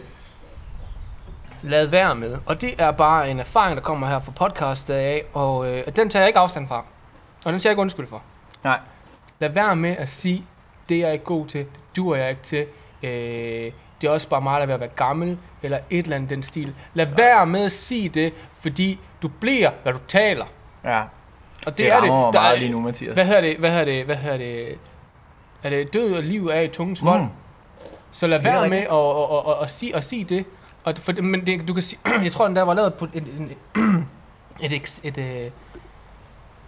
lad 1.63 1.85
være 1.85 2.15
med. 2.15 2.37
Og 2.45 2.61
det 2.61 2.69
er 2.77 2.91
bare 2.91 3.29
en 3.31 3.39
erfaring, 3.39 3.75
der 3.77 3.81
kommer 3.83 4.07
her 4.07 4.19
fra 4.19 4.31
podcastet 4.31 4.93
af. 4.93 5.23
Og 5.33 5.67
øh, 5.67 5.83
den 5.95 6.09
tager 6.09 6.23
jeg 6.23 6.27
ikke 6.29 6.39
afstand 6.39 6.67
fra. 6.67 6.83
Og 7.45 7.51
den 7.53 7.59
tager 7.59 7.69
jeg 7.69 7.73
ikke 7.73 7.81
undskyld 7.81 8.07
for. 8.07 8.21
Nej. 8.63 8.79
Lad 9.39 9.49
være 9.49 9.75
med 9.75 9.95
at 9.97 10.09
sige, 10.09 10.43
det 10.89 10.97
er 10.97 11.01
jeg 11.05 11.13
ikke 11.13 11.25
god 11.25 11.45
til, 11.45 11.59
det 11.59 11.67
duer 11.95 12.15
jeg 12.17 12.29
ikke 12.29 12.41
til. 12.41 12.65
Øh, 13.03 13.71
det 14.01 14.07
er 14.07 14.11
også 14.11 14.27
bare 14.29 14.41
meget 14.41 14.61
at 14.61 14.67
være, 14.67 14.75
at 14.75 14.81
være 14.81 14.89
gammel, 14.89 15.37
eller 15.63 15.79
et 15.89 16.03
eller 16.03 16.15
andet 16.15 16.29
den 16.29 16.43
stil. 16.43 16.73
Lad 16.93 17.05
Så. 17.07 17.15
være 17.15 17.45
med 17.45 17.65
at 17.65 17.71
sige 17.71 18.09
det, 18.09 18.33
fordi 18.59 18.99
du 19.21 19.27
bliver, 19.27 19.71
hvad 19.83 19.93
du 19.93 19.99
taler. 20.07 20.45
Ja. 20.83 21.01
Og 21.01 21.07
det, 21.65 21.77
Det 21.77 21.91
er 21.91 22.01
det. 22.01 22.09
rammer 22.09 22.25
mig 22.25 22.33
Der 22.33 22.39
meget 22.41 22.55
er- 22.55 22.59
lige 22.59 22.71
nu, 22.71 22.79
Mathias. 22.81 23.13
Hvad 23.13 23.25
hedder 23.25 23.41
det? 23.41 23.57
Hvad 23.57 23.69
hedder 23.69 23.85
det? 23.85 24.05
Hvad 24.05 24.15
hedder 24.15 24.37
det? 24.37 24.77
at 25.63 25.73
øh, 25.73 25.87
død 25.93 26.13
og 26.15 26.23
liv 26.23 26.47
er 26.47 26.59
i 26.59 26.67
tungens 26.67 27.05
vold. 27.05 27.21
Mm. 27.21 27.27
Så 28.11 28.27
lad 28.27 28.39
Det 28.39 28.47
er 28.47 28.59
være 28.59 28.69
med 28.69 28.77
at, 28.77 28.83
at, 28.87 29.37
at, 29.37 29.57
at, 29.57 29.63
at, 29.63 29.69
sige, 29.69 29.95
at 29.95 30.03
sige 30.03 30.23
det. 30.23 30.45
Og 30.89 30.95
det- 30.95 31.03
for, 31.03 31.11
det- 31.11 31.23
men 31.23 31.45
det, 31.45 31.67
du 31.67 31.73
kan 31.73 31.83
sige, 31.83 31.99
jeg 32.23 32.31
tror, 32.31 32.47
den 32.47 32.55
der 32.55 32.61
var 32.61 32.73
lavet 32.73 32.93
på 32.93 33.05
et, 33.05 33.11
et, 33.13 33.23
et, 34.61 34.71
et, 34.73 35.17
et, 35.17 35.17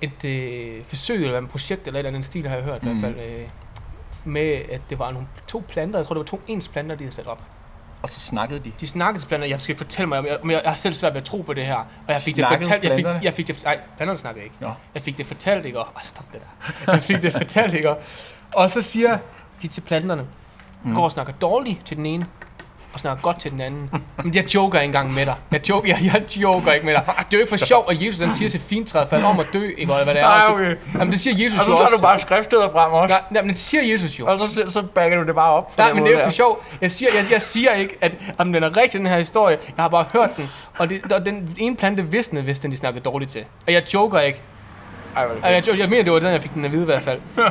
et, 0.02 0.24
et 0.26 0.86
forsøg, 0.88 1.26
eller 1.26 1.40
et 1.42 1.50
projekt, 1.50 1.88
eller 1.88 2.00
et 2.00 2.06
eller 2.06 2.10
andet 2.18 2.26
stil, 2.26 2.48
har 2.48 2.56
jeg 2.56 2.64
hørt 2.66 2.84
mm. 2.84 2.90
i 2.90 3.00
hvert 3.00 3.16
fald, 3.16 3.26
øh, 3.30 3.48
med 4.24 4.62
at 4.72 4.82
det 4.90 5.00
var 5.00 5.12
nogle 5.12 5.28
to 5.48 5.64
planter, 5.68 6.00
jeg 6.00 6.06
tror, 6.06 6.14
det 6.14 6.20
var 6.20 6.26
to 6.38 6.42
ens 6.48 6.68
planter, 6.68 6.96
de 6.96 7.04
havde 7.04 7.16
sat 7.16 7.28
op. 7.28 7.42
Og 8.02 8.10
så 8.10 8.20
snakkede 8.20 8.60
de. 8.60 8.72
De 8.80 8.88
snakkede 8.88 9.24
til 9.24 9.28
planter, 9.28 9.48
jeg 9.48 9.62
skal 9.62 9.78
fortælle 9.78 10.10
mig, 10.10 10.20
om 10.20 10.26
jeg, 10.26 10.40
om 10.44 10.52
jeg, 10.52 10.62
jeg 10.64 10.72
har 10.72 10.76
selv 10.76 10.94
svært 10.94 11.14
ved 11.14 11.22
at 11.22 11.28
tro 11.28 11.42
på 11.42 11.54
det 11.54 11.66
her, 11.66 11.76
og 11.76 11.86
jeg 12.08 12.22
fik 12.22 12.36
det 12.36 12.46
Snakkede 12.48 12.70
fortalt, 12.70 12.84
jeg 12.84 12.96
fik, 12.96 13.24
jeg 13.24 13.34
fik 13.34 13.48
det, 13.48 13.64
nej, 13.64 13.80
planterne 13.98 14.20
snakkede 14.20 14.44
ikke. 14.44 14.56
Nå. 14.60 14.72
Jeg 14.94 15.02
fik 15.02 15.18
det 15.18 15.26
fortalt, 15.26 15.66
ikke? 15.66 15.80
Og, 15.80 15.88
oh, 15.96 16.02
stop 16.04 16.26
det 16.34 16.42
der. 16.42 16.92
Jeg 16.94 17.02
fik 17.02 17.22
det 17.22 17.34
fortalt, 17.34 17.74
ikke? 17.74 17.96
Og 18.56 18.70
så 18.70 18.82
siger 18.82 19.18
de 19.62 19.68
til 19.68 19.82
planterne, 19.82 20.28
mm. 20.84 20.96
går 20.96 21.04
og 21.04 21.12
snakker 21.12 21.34
dårligt 21.34 21.86
til 21.86 21.98
den 21.98 22.06
ene, 22.06 22.26
og 22.94 23.00
snakker 23.00 23.22
godt 23.22 23.40
til 23.40 23.52
den 23.52 23.62
anden. 23.62 23.90
Men 24.24 24.36
jeg 24.36 24.56
joker 24.56 24.80
ikke 24.80 24.86
engang 24.86 25.14
med 25.14 25.26
dig. 25.26 25.36
Jeg 25.52 25.70
joker, 25.70 25.88
jeg, 25.88 26.00
jeg 26.14 26.38
joker 26.38 26.72
ikke 26.72 26.86
med 26.86 26.94
dig. 26.94 27.04
Det 27.08 27.14
er 27.20 27.24
jo 27.34 27.38
ikke 27.38 27.50
for 27.50 27.58
sjov, 27.58 27.86
at 27.90 28.02
Jesus 28.06 28.20
han 28.20 28.34
siger 28.34 28.50
til 28.50 28.60
fintræet, 28.60 29.10
fald 29.10 29.24
om 29.24 29.40
at 29.40 29.46
dø, 29.54 29.64
ikke? 29.70 29.82
Eller 29.82 30.04
hvad 30.04 30.14
det 30.14 30.22
er. 30.22 30.26
Nej, 30.28 30.34
Og 30.34 30.48
så- 30.48 30.54
okay. 30.54 30.76
Jamen, 30.94 31.12
det 31.12 31.20
siger 31.20 31.44
Jesus 31.44 31.60
Og 31.60 31.66
jo 31.68 31.72
så 31.72 31.78
tager 31.78 31.86
også. 31.86 31.96
du 31.96 32.02
bare 32.02 32.20
skriftsteder 32.20 32.70
frem 32.72 32.92
også. 32.92 33.10
Nej, 33.14 33.22
nej, 33.32 33.42
men 33.42 33.50
det 33.50 33.58
siger 33.58 33.84
Jesus 33.92 34.20
jo. 34.20 34.28
Og 34.28 34.40
så, 34.40 34.64
så 34.70 34.82
backer 34.82 35.18
du 35.18 35.28
det 35.28 35.36
bare 35.36 35.52
op. 35.52 35.78
Nej, 35.78 35.94
men 35.94 36.04
det 36.06 36.14
er 36.14 36.18
jo 36.18 36.24
for 36.24 36.30
sjov. 36.32 36.64
Jeg 36.82 36.92
siger, 36.92 37.12
jeg, 37.16 37.26
jeg 37.32 37.42
siger 37.42 37.74
ikke, 37.74 37.98
at 38.02 38.12
om 38.38 38.54
den 38.54 38.64
er 38.64 38.78
rigtig, 38.78 39.00
den 39.00 39.08
her 39.08 39.18
historie. 39.18 39.58
Jeg 39.78 39.84
har 39.84 39.90
bare 39.90 40.06
hørt 40.14 40.38
den. 40.38 40.50
Og, 40.78 40.90
det, 40.90 41.12
og 41.12 41.26
den 41.26 41.56
ene 41.58 41.76
plante 41.76 42.04
visnede, 42.08 42.44
hvis 42.44 42.60
den 42.60 42.72
de 42.72 42.78
snakkede 42.78 43.04
dårligt 43.04 43.32
til. 43.32 43.46
Og 43.68 43.74
jeg 43.74 43.94
joker 43.94 44.20
ikke. 44.20 44.42
Ej, 45.16 45.26
Og 45.44 45.52
jeg, 45.54 45.68
jeg, 45.68 45.78
jeg 45.80 45.90
mener, 45.90 46.04
det 46.04 46.14
var 46.14 46.20
den, 46.20 46.28
jeg 46.32 46.42
fik 46.42 46.54
den 46.54 46.66
at 46.66 46.72
vide 46.72 46.82
i 46.82 46.86
hvert 46.86 47.04
fald. 47.04 47.20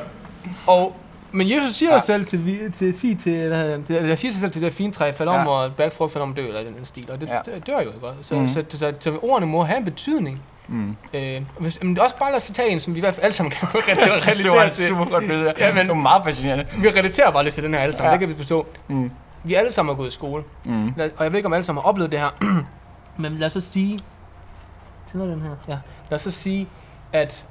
og, 0.66 0.96
men 1.32 1.50
Jesus 1.50 1.72
siger 1.72 1.92
Ja. 1.92 1.98
selv 2.00 2.26
til, 2.26 2.72
til, 2.72 2.94
til, 2.94 3.16
til, 3.18 3.48
hvad 3.48 3.82
til, 3.82 3.94
jeg 3.96 4.18
siger 4.18 4.32
sig 4.32 4.40
selv 4.40 4.50
til 4.50 4.62
det 4.62 4.72
fine 4.72 4.92
træ, 4.92 5.12
falder 5.12 5.32
om, 5.32 5.46
Ja. 5.46 5.52
og 5.52 5.74
bærkfrugt 5.74 6.12
falder 6.12 6.26
om 6.26 6.34
dø, 6.34 6.46
eller 6.46 6.62
den, 6.62 6.74
den 6.76 6.84
stil. 6.84 7.10
Og 7.10 7.20
det, 7.20 7.28
Ja. 7.28 7.40
dør 7.66 7.80
jo 7.80 7.88
ikke. 7.88 8.00
Så, 8.22 8.34
mm. 8.34 8.48
så, 8.48 8.64
så, 8.68 8.78
så, 8.78 8.92
så, 9.00 9.18
ordene 9.22 9.46
må 9.46 9.62
have 9.62 9.78
en 9.78 9.84
betydning. 9.84 10.42
Mm. 10.68 10.96
Øh, 11.14 11.42
hvis, 11.58 11.78
men 11.82 11.96
er 11.98 12.02
også 12.02 12.16
bare 12.16 12.30
lad 12.30 12.36
os 12.36 12.44
tage 12.54 12.68
en, 12.70 12.80
som 12.80 12.94
vi 12.94 12.98
i 12.98 13.00
hvert 13.00 13.14
fald 13.14 13.24
alle 13.24 13.34
sammen 13.34 13.50
kan 13.60 13.68
Jeg 13.88 14.10
synes, 14.10 14.36
det 14.36 14.44
var 14.44 14.50
relatere 14.52 14.66
et 14.66 14.72
til. 14.72 14.86
super 14.86 15.04
godt 15.04 15.26
billede. 15.26 15.52
Ja, 15.58 15.74
men- 15.74 15.80
Det 15.80 15.88
var 15.88 15.94
meget 15.94 16.22
fascinerende. 16.24 16.66
Vi 16.78 16.88
relaterer 16.88 17.30
bare 17.30 17.44
lidt 17.44 17.54
til 17.54 17.64
den 17.64 17.74
her 17.74 17.80
alle 17.80 17.92
sammen, 17.92 18.08
Ja. 18.08 18.12
det 18.12 18.20
kan 18.20 18.28
vi 18.28 18.34
forstå. 18.34 18.66
Mm. 18.88 19.10
Vi 19.44 19.54
alle 19.54 19.72
sammen 19.72 19.92
er 19.92 19.96
gået 19.96 20.08
i 20.08 20.10
skole. 20.10 20.42
Mm. 20.64 20.92
Lad- 20.96 21.10
Og 21.16 21.24
jeg 21.24 21.32
ved 21.32 21.38
ikke, 21.38 21.46
om 21.46 21.52
alle 21.52 21.64
sammen 21.64 21.82
har 21.82 21.88
oplevet 21.88 22.12
det 22.12 22.20
her. 22.20 22.30
Men 23.22 23.32
lad 23.36 23.46
os 23.46 23.52
så 23.52 23.60
sige... 23.60 24.00
Tænder 25.12 25.26
den 25.26 25.40
her? 25.42 25.50
Ja. 25.68 25.78
Lad 26.10 26.14
os 26.16 26.20
så 26.22 26.30
sige, 26.30 26.68
at 27.12 27.46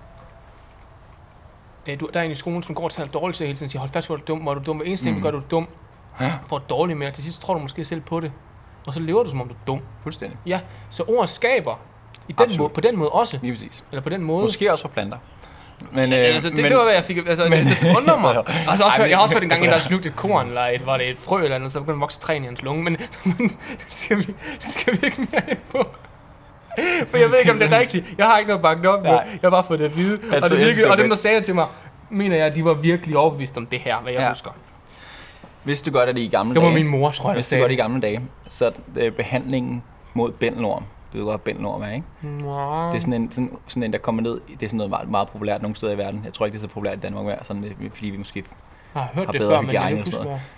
øh, 1.87 1.99
du, 1.99 2.09
der 2.13 2.19
er 2.19 2.23
en 2.23 2.31
i 2.31 2.35
skolen, 2.35 2.63
som 2.63 2.75
går 2.75 2.83
og 2.83 2.91
taler 2.91 3.09
dårligt 3.09 3.37
til 3.37 3.45
hele 3.47 3.57
tiden, 3.57 3.69
siger, 3.69 3.79
hold 3.79 3.89
fast, 3.89 4.07
hvor 4.07 4.15
er 4.15 4.19
du 4.19 4.25
dum, 4.27 4.39
hvor 4.39 4.51
er 4.51 4.55
du 4.55 4.61
dum. 4.65 4.77
Hver 4.77 4.85
eneste 4.85 5.05
ting, 5.05 5.15
Mm. 5.15 5.21
gør, 5.23 5.31
du 5.31 5.37
er 5.37 5.41
dum. 5.51 5.67
Ja. 6.21 6.31
Får 6.47 6.57
dårligt 6.59 6.99
med, 6.99 7.11
til 7.11 7.23
sidst 7.23 7.41
tror 7.41 7.53
du 7.53 7.59
måske 7.59 7.85
selv 7.85 8.01
på 8.01 8.19
det. 8.19 8.31
Og 8.87 8.93
så 8.93 8.99
lever 8.99 9.23
du, 9.23 9.29
som 9.29 9.41
om 9.41 9.47
du 9.47 9.53
er 9.53 9.57
dum. 9.67 9.81
Fuldstændig. 10.03 10.37
Ja, 10.45 10.59
så 10.89 11.03
ord 11.07 11.27
skaber 11.27 11.79
i 12.27 12.31
den 12.31 12.41
Absolut. 12.43 12.59
måde, 12.59 12.69
på 12.73 12.81
den 12.81 12.97
måde 12.97 13.09
også. 13.09 13.39
Lige 13.41 13.53
præcis. 13.53 13.83
Eller 13.91 14.01
på 14.01 14.09
den 14.09 14.23
måde. 14.23 14.43
Måske 14.43 14.71
også 14.71 14.81
for 14.81 14.89
planter. 14.89 15.17
Men, 15.91 16.09
Ja, 16.11 16.29
øh, 16.29 16.35
altså, 16.35 16.49
det, 16.49 16.57
men, 16.57 16.65
det, 16.65 16.77
var, 16.77 16.83
hvad 16.83 16.93
jeg 16.93 17.03
fik. 17.03 17.17
Altså, 17.17 17.43
det, 17.43 17.51
det 17.81 17.97
undrer 17.97 18.19
mig. 18.19 18.35
Altså, 18.47 18.71
også, 18.71 18.83
Ej, 18.85 18.97
men- 18.97 19.09
jeg 19.09 19.17
har 19.17 19.23
også 19.23 19.35
hørt 19.35 19.43
en 19.43 19.49
gang, 19.49 19.61
men- 19.61 19.69
der 19.69 19.79
slugt 19.79 20.05
et 20.05 20.15
korn, 20.15 20.47
eller 20.47 20.61
et, 20.61 20.85
var 20.85 20.97
det 20.97 21.09
et 21.09 21.17
frø 21.17 21.43
eller 21.43 21.55
andet, 21.55 21.71
så 21.71 21.79
begyndte 21.79 21.97
at 21.97 22.01
vokse 22.01 22.19
træen 22.19 22.43
i 22.43 22.45
hans 22.45 22.61
lunge, 22.61 22.83
men, 22.83 22.97
men 23.23 23.37
det, 23.39 23.87
skal 23.89 24.17
vi, 24.17 24.23
det 24.63 24.71
skal 24.73 24.93
vi 24.93 25.05
ikke 25.05 25.27
mere 25.31 25.41
ind 25.49 25.59
på. 25.71 25.87
For 27.07 27.17
jeg 27.17 27.29
ved 27.29 27.37
ikke, 27.39 27.51
om 27.51 27.59
det 27.59 27.73
er 27.73 27.79
rigtigt. 27.79 28.13
Jeg 28.17 28.25
har 28.25 28.37
ikke 28.37 28.47
noget 28.49 28.61
bakket 28.61 28.85
op 28.85 29.03
med. 29.03 29.11
Jeg 29.11 29.23
har 29.43 29.49
bare 29.49 29.63
fået 29.63 29.79
det 29.79 29.85
at 29.85 29.97
vide. 29.97 30.19
Altså, 30.31 30.43
og, 30.43 30.49
det 30.49 30.65
virkelig, 30.65 30.91
og 30.91 30.97
dem, 30.97 31.09
der 31.09 31.15
sagde 31.15 31.37
det 31.37 31.45
til 31.45 31.55
mig, 31.55 31.67
mener 32.09 32.35
jeg, 32.35 32.45
at 32.45 32.55
de 32.55 32.65
var 32.65 32.73
virkelig 32.73 33.17
overbevist 33.17 33.57
om 33.57 33.65
det 33.65 33.79
her, 33.79 33.97
hvad 34.01 34.13
jeg 34.13 34.21
Ja. 34.21 34.27
husker. 34.29 34.51
Hvis 35.63 35.81
du 35.81 35.91
gør 35.91 36.05
det 36.05 36.17
i 36.17 36.27
gamle 36.27 36.53
Det 36.55 36.61
var 36.63 36.69
dage, 36.69 36.83
min 36.83 36.87
mor, 36.91 37.11
tror 37.11 37.29
jeg, 37.29 37.35
hvis 37.35 37.49
du 37.49 37.55
gør 37.55 37.63
det 37.67 37.71
i 37.73 37.75
gamle 37.75 38.01
dage, 38.01 38.21
så 38.49 38.71
øh, 38.95 39.11
behandlingen 39.11 39.83
mod 40.13 40.31
bændelorm, 40.31 40.83
du 41.13 41.17
ved 41.17 41.25
godt, 41.25 41.43
bændelorm 41.43 41.81
er, 41.81 41.91
ikke? 41.93 42.05
Nå. 42.21 42.87
Det 42.91 42.95
er 42.95 42.99
sådan 42.99 43.13
en, 43.13 43.31
sådan, 43.31 43.51
sådan 43.67 43.83
en, 43.83 43.93
der 43.93 43.99
kommer 43.99 44.21
ned, 44.21 44.31
det 44.59 44.63
er 44.63 44.67
sådan 44.67 44.77
noget 44.77 44.89
meget, 44.89 45.09
meget 45.09 45.29
populært 45.29 45.61
nogle 45.61 45.75
steder 45.75 45.93
i 45.93 45.97
verden. 45.97 46.21
Jeg 46.25 46.33
tror 46.33 46.45
ikke, 46.45 46.53
det 46.57 46.63
er 46.63 46.67
så 46.67 46.73
populært 46.73 46.97
i 46.97 47.01
Danmark 47.01 47.25
mere, 47.25 47.37
sådan, 47.43 47.63
øh, 47.63 47.71
fordi 47.93 48.09
vi 48.09 48.17
måske... 48.17 48.43
Jeg 48.95 49.01
har 49.03 49.09
hørt 49.13 49.25
har 49.25 49.31
det 49.31 49.39
bedre 49.41 49.51
før, 49.55 49.61
men 49.61 49.73
jeg 49.73 49.81
og 49.83 49.91
ikke 49.91 50.11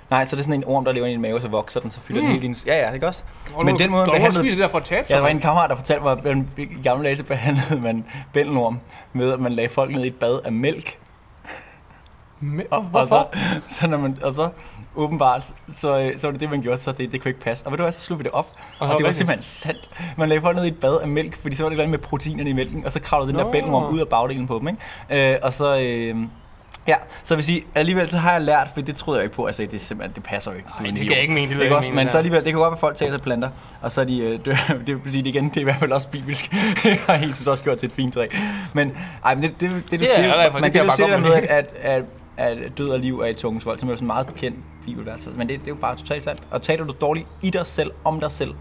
Nej, 0.10 0.26
så 0.26 0.36
det 0.36 0.42
er 0.42 0.44
sådan 0.44 0.60
en 0.60 0.64
orm, 0.68 0.86
der 0.86 0.92
lever 0.92 1.08
i 1.08 1.12
din 1.12 1.22
mave, 1.22 1.42
så 1.42 1.48
vokser 1.48 1.80
den, 1.80 1.92
så 1.92 2.00
fylder 2.02 2.22
mm. 2.22 2.28
den 2.28 2.36
hele 2.36 2.48
din... 2.48 2.56
Ja, 2.66 2.76
ja, 2.88 2.92
ikke 2.92 3.08
også? 3.08 3.24
hvor. 3.54 3.64
men 3.64 3.80
den 3.80 3.92
måde, 3.92 4.06
du 4.06 4.12
man 4.12 4.18
behandlede- 4.20 4.44
spiser 4.44 4.58
det 4.58 4.64
der 4.64 4.68
for 4.70 4.78
at 4.78 4.84
tabe 4.84 5.08
Ja, 5.10 5.16
der 5.16 5.22
var 5.22 5.28
en 5.28 5.40
kammerat, 5.40 5.70
der 5.70 5.76
fortalte 5.76 6.04
mig, 6.04 6.26
at 6.26 6.38
i 6.58 6.66
gamle 6.84 7.04
dage 7.04 7.16
så 7.16 7.24
behandlede 7.24 7.82
man 7.82 8.06
bændelorm 8.34 8.80
med, 9.14 9.34
at 9.34 9.40
man 9.40 9.52
lagde 9.52 9.70
folk 9.70 9.92
ned 9.96 10.04
i 10.04 10.08
et 10.08 10.16
bad 10.16 10.40
af 10.46 10.52
mælk. 10.52 10.98
Men, 12.40 12.66
Og, 12.72 12.86
og, 12.94 13.08
så, 13.08 13.26
så, 13.70 13.88
når 13.88 13.98
man, 13.98 14.18
og 14.24 14.34
så 14.34 14.50
åbenbart, 14.96 15.54
så, 15.70 16.00
øh, 16.00 16.18
så 16.18 16.28
var 16.28 16.32
det 16.32 16.42
det, 16.42 16.50
man 16.50 16.62
gjorde, 16.62 16.78
så 16.78 16.92
det, 16.92 17.12
det 17.12 17.22
kunne 17.22 17.30
ikke 17.30 17.42
passe. 17.42 17.66
Og 17.66 17.72
ved 17.72 17.78
du 17.78 17.84
hvad, 17.84 17.92
så 17.92 18.02
slog 18.02 18.20
vi 18.20 18.24
det 18.24 18.32
op, 18.32 18.48
og, 18.80 18.88
var 18.90 18.96
det 18.98 19.06
var 19.06 19.12
simpelthen 19.12 19.44
sandt. 19.44 19.90
Man 20.18 20.30
lagde 20.30 20.42
folk 20.42 20.56
ned 20.58 20.66
i 20.66 20.68
et 20.68 20.80
bad 20.80 21.00
af 21.02 21.08
mælk, 21.08 21.42
fordi 21.42 21.56
så 21.56 21.64
var 21.64 21.70
det 21.70 21.74
et 21.74 21.82
eller 21.82 21.84
andet 21.84 22.00
med 22.00 22.08
proteinerne 22.10 22.50
i 22.50 22.54
mælken, 22.54 22.86
og 22.86 22.92
så 22.92 23.02
kravlede 23.02 23.32
den 23.32 23.40
der 23.40 23.46
Nå. 23.46 23.52
bændelorm 23.52 23.94
ud 23.94 24.00
af 24.00 24.08
bagdelen 24.08 24.48
på 24.48 24.60
dem, 24.60 24.68
ikke? 24.68 25.34
Øh, 25.34 25.40
og 25.44 25.54
så... 25.54 25.80
Øh, 25.82 26.16
Ja, 26.88 26.96
så 27.24 27.36
vil 27.36 27.44
sige, 27.44 27.64
alligevel 27.76 28.10
så 28.10 28.18
har 28.18 28.32
jeg 28.32 28.42
lært, 28.42 28.68
for 28.74 28.82
det 28.82 28.96
troede 28.96 29.20
jeg 29.20 29.24
ikke 29.26 29.36
på, 29.36 29.46
altså 29.46 29.68
det 29.72 29.82
simpelthen, 29.82 30.16
det 30.16 30.24
passer 30.24 30.52
jo 30.52 30.58
ikke. 30.58 30.70
Du 30.78 30.84
Nej, 30.84 30.92
det 30.92 31.02
kan 31.02 31.12
jeg 31.12 31.22
ikke 31.22 31.34
mene. 31.34 31.46
Det 31.48 31.52
Ikke 31.54 31.64
ikke 31.64 31.76
også? 31.76 31.90
mene, 31.90 31.96
Men 31.96 32.04
det 32.06 32.12
så 32.12 32.16
der. 32.18 32.20
alligevel, 32.20 32.44
det 32.44 32.52
kan 32.54 32.60
godt 32.60 32.66
være, 32.72 32.74
at 32.74 32.80
folk 32.80 32.96
taler 32.96 33.18
planter, 33.18 33.50
og 33.82 33.92
så 33.92 34.02
er 34.02 34.06
de 34.06 34.20
øh, 34.22 34.40
dør. 34.46 34.56
Det 34.88 35.04
vil 35.04 35.12
sige, 35.12 35.24
det 35.24 35.30
igen, 35.30 35.50
det 35.50 35.58
er 35.58 35.62
i 35.62 35.64
hvert 35.64 35.80
fald 35.80 35.92
også 35.92 36.08
bibelsk. 36.08 36.46
har 37.08 37.14
Jesus 37.28 37.48
også 37.48 37.64
gjort 37.64 37.78
til 37.78 37.88
et 37.90 37.94
fint 37.96 38.14
træ. 38.14 38.28
Men, 38.74 38.98
ej, 39.26 39.36
men 39.36 39.44
det, 39.44 39.52
det, 39.60 39.70
det, 39.70 39.92
det 39.92 40.00
du 40.00 40.04
Det 40.06 40.12
er 40.12 40.16
siger, 40.16 40.44
det 40.44 40.54
man 40.54 40.62
kan 40.62 40.72
kan 40.72 40.76
jeg 40.76 40.84
jo 40.84 40.88
bakke 40.90 40.96
sige 40.96 41.06
op 41.16 41.22
det 41.22 41.30
med. 41.30 41.34
at, 41.34 41.70
at, 41.84 42.06
at, 42.38 42.58
at 42.58 42.78
død 42.78 42.90
og 42.90 43.00
liv 43.00 43.20
er 43.20 43.26
i 43.28 43.34
tungens 43.34 43.66
vold, 43.66 43.80
som 43.80 43.90
er 43.90 43.94
jo 43.94 43.98
sådan 43.98 44.08
meget 44.08 44.28
bekendt 44.28 44.58
bibelvers. 44.86 45.28
Men 45.36 45.50
det, 45.50 45.60
det 45.60 45.66
er 45.68 45.72
jo 45.72 45.76
bare 45.76 45.96
totalt 45.96 46.24
sandt. 46.24 46.42
Og 46.52 46.62
taler 46.62 46.84
du 46.86 46.94
dårligt 47.02 47.28
i 47.42 47.50
dig 47.50 47.66
selv, 47.68 47.92
om 48.04 48.20
dig 48.20 48.32
selv, 48.32 48.54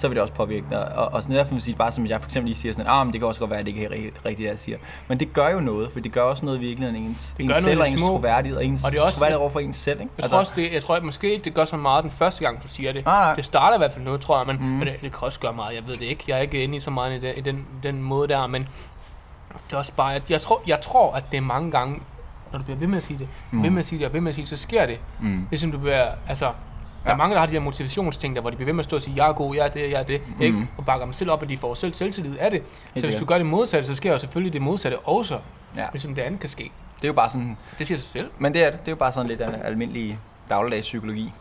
så 0.00 0.08
vil 0.08 0.14
det 0.14 0.22
også 0.22 0.34
påvirke 0.34 0.66
dig. 0.70 0.92
Og, 0.98 1.12
og 1.12 1.22
sådan 1.22 1.36
derfor 1.36 1.52
man 1.54 1.60
sige, 1.60 1.76
bare 1.76 1.92
som 1.92 2.06
jeg 2.06 2.20
for 2.20 2.28
eksempel 2.28 2.48
lige 2.48 2.58
siger 2.58 2.72
sådan, 2.72 2.86
ah, 2.90 3.06
men 3.06 3.12
det 3.12 3.20
kan 3.20 3.28
også 3.28 3.40
godt 3.40 3.50
være, 3.50 3.60
at 3.60 3.66
det 3.66 3.72
ikke 3.72 3.84
er 3.84 3.90
rigtigt, 3.90 4.38
det 4.38 4.44
jeg 4.44 4.58
siger. 4.58 4.78
Men 5.08 5.20
det 5.20 5.32
gør 5.32 5.48
jo 5.48 5.60
noget, 5.60 5.92
for 5.92 6.00
det 6.00 6.12
gør 6.12 6.22
også 6.22 6.44
noget 6.44 6.58
i 6.58 6.60
virkeligheden 6.60 7.02
ens, 7.02 7.34
gør 7.38 7.44
ens 7.44 7.56
selv 7.56 7.80
og 7.80 7.86
det 7.86 7.92
ens 7.92 8.00
troværdighed 8.02 8.56
og 8.58 8.64
ens 8.64 8.84
Og 8.84 8.90
det 8.92 8.98
er 8.98 9.02
også- 9.02 9.18
troværdighed 9.18 9.40
over 9.40 9.50
for 9.50 9.60
ens 9.60 9.76
selv. 9.76 10.00
Ikke? 10.00 10.12
Jeg 10.18 10.30
tror 10.30 10.38
også, 10.38 10.52
det, 10.56 10.72
jeg 10.72 10.82
tror 10.82 10.96
at 10.96 11.02
måske 11.04 11.32
ikke, 11.32 11.44
det 11.44 11.54
gør 11.54 11.64
så 11.64 11.76
meget 11.76 12.02
den 12.02 12.10
første 12.10 12.44
gang, 12.44 12.62
du 12.62 12.68
siger 12.68 12.92
det. 12.92 13.04
Nej. 13.04 13.34
Det 13.34 13.44
starter 13.44 13.76
i 13.76 13.78
hvert 13.78 13.92
fald 13.92 14.04
noget, 14.04 14.20
tror 14.20 14.38
jeg, 14.38 14.46
men, 14.46 14.56
Mm. 14.56 14.62
men 14.64 14.86
det, 14.86 14.94
det, 15.02 15.12
kan 15.12 15.20
også 15.22 15.40
gøre 15.40 15.52
meget. 15.52 15.74
Jeg 15.76 15.86
ved 15.86 15.92
det 15.96 16.02
ikke. 16.02 16.24
Jeg 16.28 16.36
er 16.36 16.40
ikke 16.42 16.62
inde 16.64 16.76
i 16.76 16.80
så 16.80 16.90
meget 16.90 17.16
i 17.22 17.26
den, 17.26 17.36
i 17.36 17.40
den, 17.40 17.66
den 17.82 18.02
måde 18.02 18.28
der, 18.28 18.46
men 18.46 18.62
det 19.66 19.72
er 19.72 19.76
også 19.76 19.92
bare, 19.96 20.14
at 20.14 20.30
jeg 20.30 20.40
tror, 20.40 20.62
jeg 20.66 20.80
tror, 20.80 21.12
at 21.14 21.24
det 21.30 21.36
er 21.36 21.40
mange 21.40 21.70
gange, 21.70 22.00
når 22.52 22.58
du 22.58 22.64
bliver 22.64 22.78
ved 22.78 22.86
med 22.86 22.96
at 22.96 23.02
sige 23.04 23.18
det, 23.18 23.28
mm. 23.50 23.62
ved 23.62 23.70
med 23.70 23.78
at 23.80 23.86
sige 23.86 23.98
det 23.98 24.06
og 24.08 24.12
ved 24.14 24.20
med 24.20 24.28
at 24.28 24.34
sige 24.34 24.42
det, 24.42 24.48
så 24.48 24.56
sker 24.56 24.86
det. 24.86 24.98
Mm. 25.20 25.46
Ligesom 25.50 25.72
du 25.72 25.78
bliver, 25.78 26.08
altså, 26.28 26.52
der 27.04 27.10
er 27.12 27.16
mange, 27.16 27.34
der 27.34 27.40
har 27.40 27.46
de 27.46 27.52
her 27.52 27.60
motivationsting, 27.60 28.34
der, 28.34 28.40
hvor 28.40 28.50
de 28.50 28.56
bliver 28.56 28.66
ved 28.66 28.72
med 28.72 28.80
at 28.80 28.84
stå 28.84 28.96
og 28.96 29.02
sige, 29.02 29.16
jeg 29.16 29.28
er 29.28 29.32
god, 29.32 29.54
jeg 29.56 29.64
er 29.66 29.70
det, 29.70 29.90
jeg 29.90 30.00
er 30.00 30.02
det, 30.04 30.20
mm. 30.36 30.42
ikke? 30.42 30.58
Mm. 30.58 30.66
og 30.78 30.84
bakker 30.84 31.06
dem 31.06 31.12
selv 31.12 31.30
op, 31.30 31.42
og 31.42 31.48
de 31.48 31.56
får 31.56 31.74
selv 31.74 31.94
selvtillid 31.94 32.38
af 32.38 32.50
det. 32.50 32.62
Så 32.96 33.04
hvis 33.06 33.16
du 33.16 33.24
gør 33.24 33.36
det 33.38 33.46
modsatte, 33.46 33.86
så 33.88 33.94
sker 33.94 34.12
jo 34.12 34.18
selvfølgelig 34.18 34.52
det 34.52 34.62
modsatte 34.62 34.98
også, 34.98 35.38
Ja. 35.76 35.86
ligesom 35.92 36.14
det 36.14 36.22
andet 36.22 36.40
kan 36.40 36.48
ske. 36.48 36.62
Det 36.96 37.04
er 37.04 37.08
jo 37.08 37.12
bare 37.12 37.30
sådan, 37.30 37.56
Det 37.78 37.86
siger 37.86 37.98
sig 37.98 38.08
selv. 38.08 38.30
men 38.38 38.54
det 38.54 38.64
er, 38.64 38.70
det 38.70 38.78
er 38.78 38.92
jo 38.92 38.96
bare 38.96 39.12
sådan 39.12 39.26
lidt 39.28 39.40
af 39.40 39.60
almindelig 39.68 40.18
dagligdags 40.50 40.86
psykologi. 40.86 41.32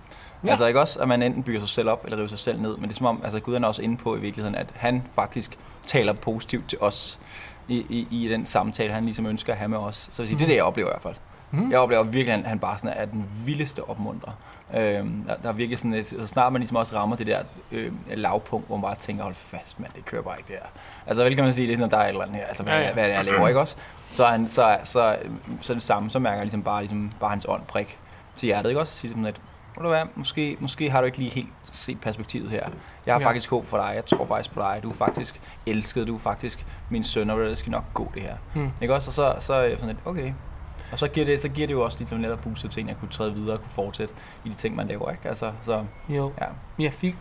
Ja. 0.43 0.49
Altså 0.49 0.65
ikke 0.67 0.79
også, 0.79 0.99
at 0.99 1.07
man 1.07 1.21
enten 1.23 1.43
bygger 1.43 1.59
sig 1.59 1.69
selv 1.69 1.89
op, 1.89 2.01
eller 2.05 2.17
river 2.17 2.27
sig 2.27 2.39
selv 2.39 2.61
ned, 2.61 2.77
men 2.77 2.83
det 2.83 2.89
er 2.89 2.97
som 2.97 3.05
om, 3.05 3.21
altså 3.23 3.39
Gud 3.39 3.55
er 3.55 3.67
også 3.67 3.81
inde 3.81 3.97
på 3.97 4.15
i 4.15 4.19
virkeligheden, 4.19 4.55
at 4.55 4.67
han 4.75 5.03
faktisk 5.15 5.57
taler 5.85 6.13
positivt 6.13 6.69
til 6.69 6.77
os 6.81 7.19
i, 7.67 7.85
i, 7.89 8.07
i 8.11 8.27
den 8.27 8.45
samtale, 8.45 8.93
han 8.93 9.03
ligesom 9.05 9.25
ønsker 9.25 9.53
at 9.53 9.59
have 9.59 9.69
med 9.69 9.77
os. 9.77 10.09
Så 10.11 10.21
vil 10.21 10.27
sige, 10.27 10.37
det 10.37 10.43
er 10.43 10.47
det, 10.47 10.55
jeg 10.55 10.63
oplever 10.63 10.89
i 10.89 10.91
hvert 10.91 11.01
fald. 11.01 11.15
Mm. 11.51 11.71
Jeg 11.71 11.79
oplever 11.79 12.03
virkelig, 12.03 12.33
at 12.39 12.45
han 12.49 12.59
bare 12.59 12.77
sådan 12.79 12.97
er 12.97 13.05
den 13.05 13.25
vildeste 13.45 13.89
opmuntrer. 13.89 14.31
Øhm, 14.77 15.23
der, 15.27 15.35
der 15.43 15.49
er 15.49 15.53
virkelig 15.53 15.79
sådan 15.79 15.93
et, 15.93 16.07
så 16.07 16.27
snart 16.27 16.51
man 16.53 16.59
ligesom 16.59 16.77
også 16.77 16.95
rammer 16.95 17.15
det 17.15 17.27
der 17.27 17.39
øh, 17.71 17.91
lavpunkt, 18.07 18.67
hvor 18.67 18.75
man 18.77 18.81
bare 18.81 18.95
tænker, 18.95 19.23
hold 19.23 19.35
fast, 19.35 19.79
mand, 19.79 19.91
det 19.95 20.05
kører 20.05 20.21
bare 20.21 20.37
ikke 20.37 20.47
det 20.47 20.55
her. 20.61 20.69
Altså, 21.07 21.23
vel 21.23 21.35
kan 21.35 21.43
man 21.43 21.53
sige, 21.53 21.67
det 21.67 21.73
er 21.73 21.77
sådan, 21.77 21.91
der 21.91 21.97
er 21.97 22.03
et 22.03 22.09
eller 22.09 22.21
andet 22.21 22.35
her, 22.35 22.45
altså, 22.45 22.63
hvad, 22.63 22.73
Ja, 22.73 22.81
ja, 22.87 22.93
hvad 22.93 23.03
er 23.03 23.07
det, 23.07 23.15
jeg 23.15 23.25
laver, 23.25 23.47
ikke 23.47 23.59
også? 23.59 23.75
Så, 24.11 24.25
er 24.25 24.29
han, 24.29 24.49
så, 24.49 24.77
så, 24.83 25.15
så 25.61 25.73
er 25.73 25.75
det 25.75 25.83
samme, 25.83 26.09
så 26.09 26.19
mærker 26.19 26.37
jeg 26.37 26.45
ligesom 26.45 26.63
bare, 26.63 26.81
ligesom, 26.81 27.11
bare 27.19 27.29
hans 27.29 27.45
ånd 27.49 27.61
prik 27.67 27.97
til 28.35 28.45
hjertet, 28.45 28.69
ikke 28.69 28.79
også? 28.81 28.91
Og 28.91 28.95
sige 28.95 29.11
sådan, 29.11 29.25
at, 29.25 29.41
ved 29.75 29.83
du 29.83 29.89
hvad, 29.89 30.01
måske, 30.15 30.57
måske 30.59 30.89
har 30.89 30.99
du 31.01 31.05
ikke 31.05 31.17
lige 31.17 31.29
helt 31.31 31.47
set 31.71 32.01
perspektivet 32.01 32.49
her. 32.49 32.69
Jeg 33.05 33.13
har 33.13 33.19
Ja. 33.21 33.27
faktisk 33.27 33.49
håb 33.49 33.65
for 33.67 33.77
dig, 33.77 33.91
jeg 33.95 34.05
tror 34.05 34.25
faktisk 34.25 34.53
på 34.53 34.59
dig, 34.59 34.79
du 34.83 34.89
er 34.89 34.95
faktisk 34.95 35.41
elsket, 35.65 36.07
du 36.07 36.15
er 36.15 36.19
faktisk 36.19 36.65
min 36.89 37.03
søn, 37.03 37.29
og 37.29 37.39
det 37.39 37.57
skal 37.57 37.71
nok 37.71 37.83
gå 37.93 38.11
det 38.13 38.21
her. 38.21 38.35
Mm. 38.55 38.69
Ikke 38.81 38.93
også? 38.95 39.09
Og 39.09 39.13
så, 39.13 39.35
så 39.45 39.53
er 39.53 39.61
jeg 39.61 39.71
sådan 39.79 39.87
lidt, 39.87 39.99
okay. 40.05 40.33
Og 40.91 40.99
så 40.99 41.07
giver 41.07 41.25
det, 41.25 41.41
så 41.41 41.49
giver 41.49 41.67
det 41.67 41.73
jo 41.73 41.81
også 41.83 41.97
lidt 41.99 42.19
netop 42.21 42.39
boost 42.41 42.65
til, 42.71 42.81
at 42.81 42.87
jeg 42.87 42.97
kunne 42.99 43.09
træde 43.11 43.33
videre 43.33 43.53
og 43.53 43.61
kunne 43.61 43.71
fortsætte 43.71 44.13
i 44.45 44.49
de 44.49 44.53
ting, 44.53 44.75
man 44.75 44.87
laver, 44.87 45.11
ikke? 45.11 45.29
Altså, 45.29 45.51
så, 45.61 45.85
Jo. 46.09 46.33
ja. 46.41 46.45
Jeg 46.79 46.93
fik, 46.93 47.15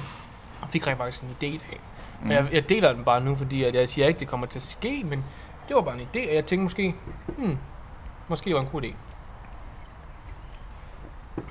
jeg 0.62 0.68
fik 0.70 0.86
rent 0.86 0.98
faktisk 0.98 1.22
en 1.22 1.28
idé 1.30 1.46
i 1.46 1.60
dag. 1.70 1.80
Mm. 2.22 2.30
Jeg, 2.30 2.48
jeg 2.52 2.68
deler 2.68 2.92
den 2.92 3.04
bare 3.04 3.20
nu, 3.20 3.36
fordi 3.36 3.64
at 3.64 3.74
jeg 3.74 3.88
siger 3.88 4.08
ikke, 4.08 4.20
det 4.20 4.28
kommer 4.28 4.46
til 4.46 4.58
at 4.58 4.62
ske, 4.62 5.04
men 5.04 5.24
det 5.68 5.76
var 5.76 5.82
bare 5.82 5.94
en 6.00 6.00
idé, 6.14 6.28
og 6.28 6.34
jeg 6.34 6.46
tænkte 6.46 6.62
måske, 6.62 6.94
hmm, 7.26 7.58
måske 8.28 8.54
var 8.54 8.60
en 8.60 8.66
god 8.72 8.82
idé. 8.82 8.92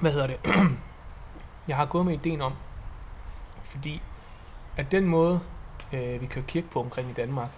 Hvad 0.01 0.11
hedder 0.11 0.27
det? 0.27 0.37
jeg 1.67 1.75
har 1.75 1.85
gået 1.85 2.05
med 2.05 2.13
ideen 2.13 2.41
om, 2.41 2.53
fordi 3.63 4.01
at 4.77 4.91
den 4.91 5.05
måde, 5.05 5.39
øh, 5.93 6.21
vi 6.21 6.25
kører 6.25 6.45
kirke 6.45 6.67
på 6.67 6.79
omkring 6.79 7.09
i 7.09 7.13
Danmark, 7.13 7.49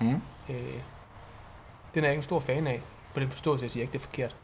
Mm. 0.00 0.22
øh, 0.48 0.56
den 1.94 2.04
er 2.04 2.08
jeg 2.08 2.10
ikke 2.10 2.18
en 2.18 2.22
stor 2.22 2.40
fan 2.40 2.66
af, 2.66 2.82
på 3.14 3.20
den 3.20 3.30
forståelse, 3.30 3.62
jeg 3.64 3.70
siger 3.70 3.82
ikke, 3.82 3.92
det 3.92 3.98
er 3.98 4.02
forkert. 4.02 4.36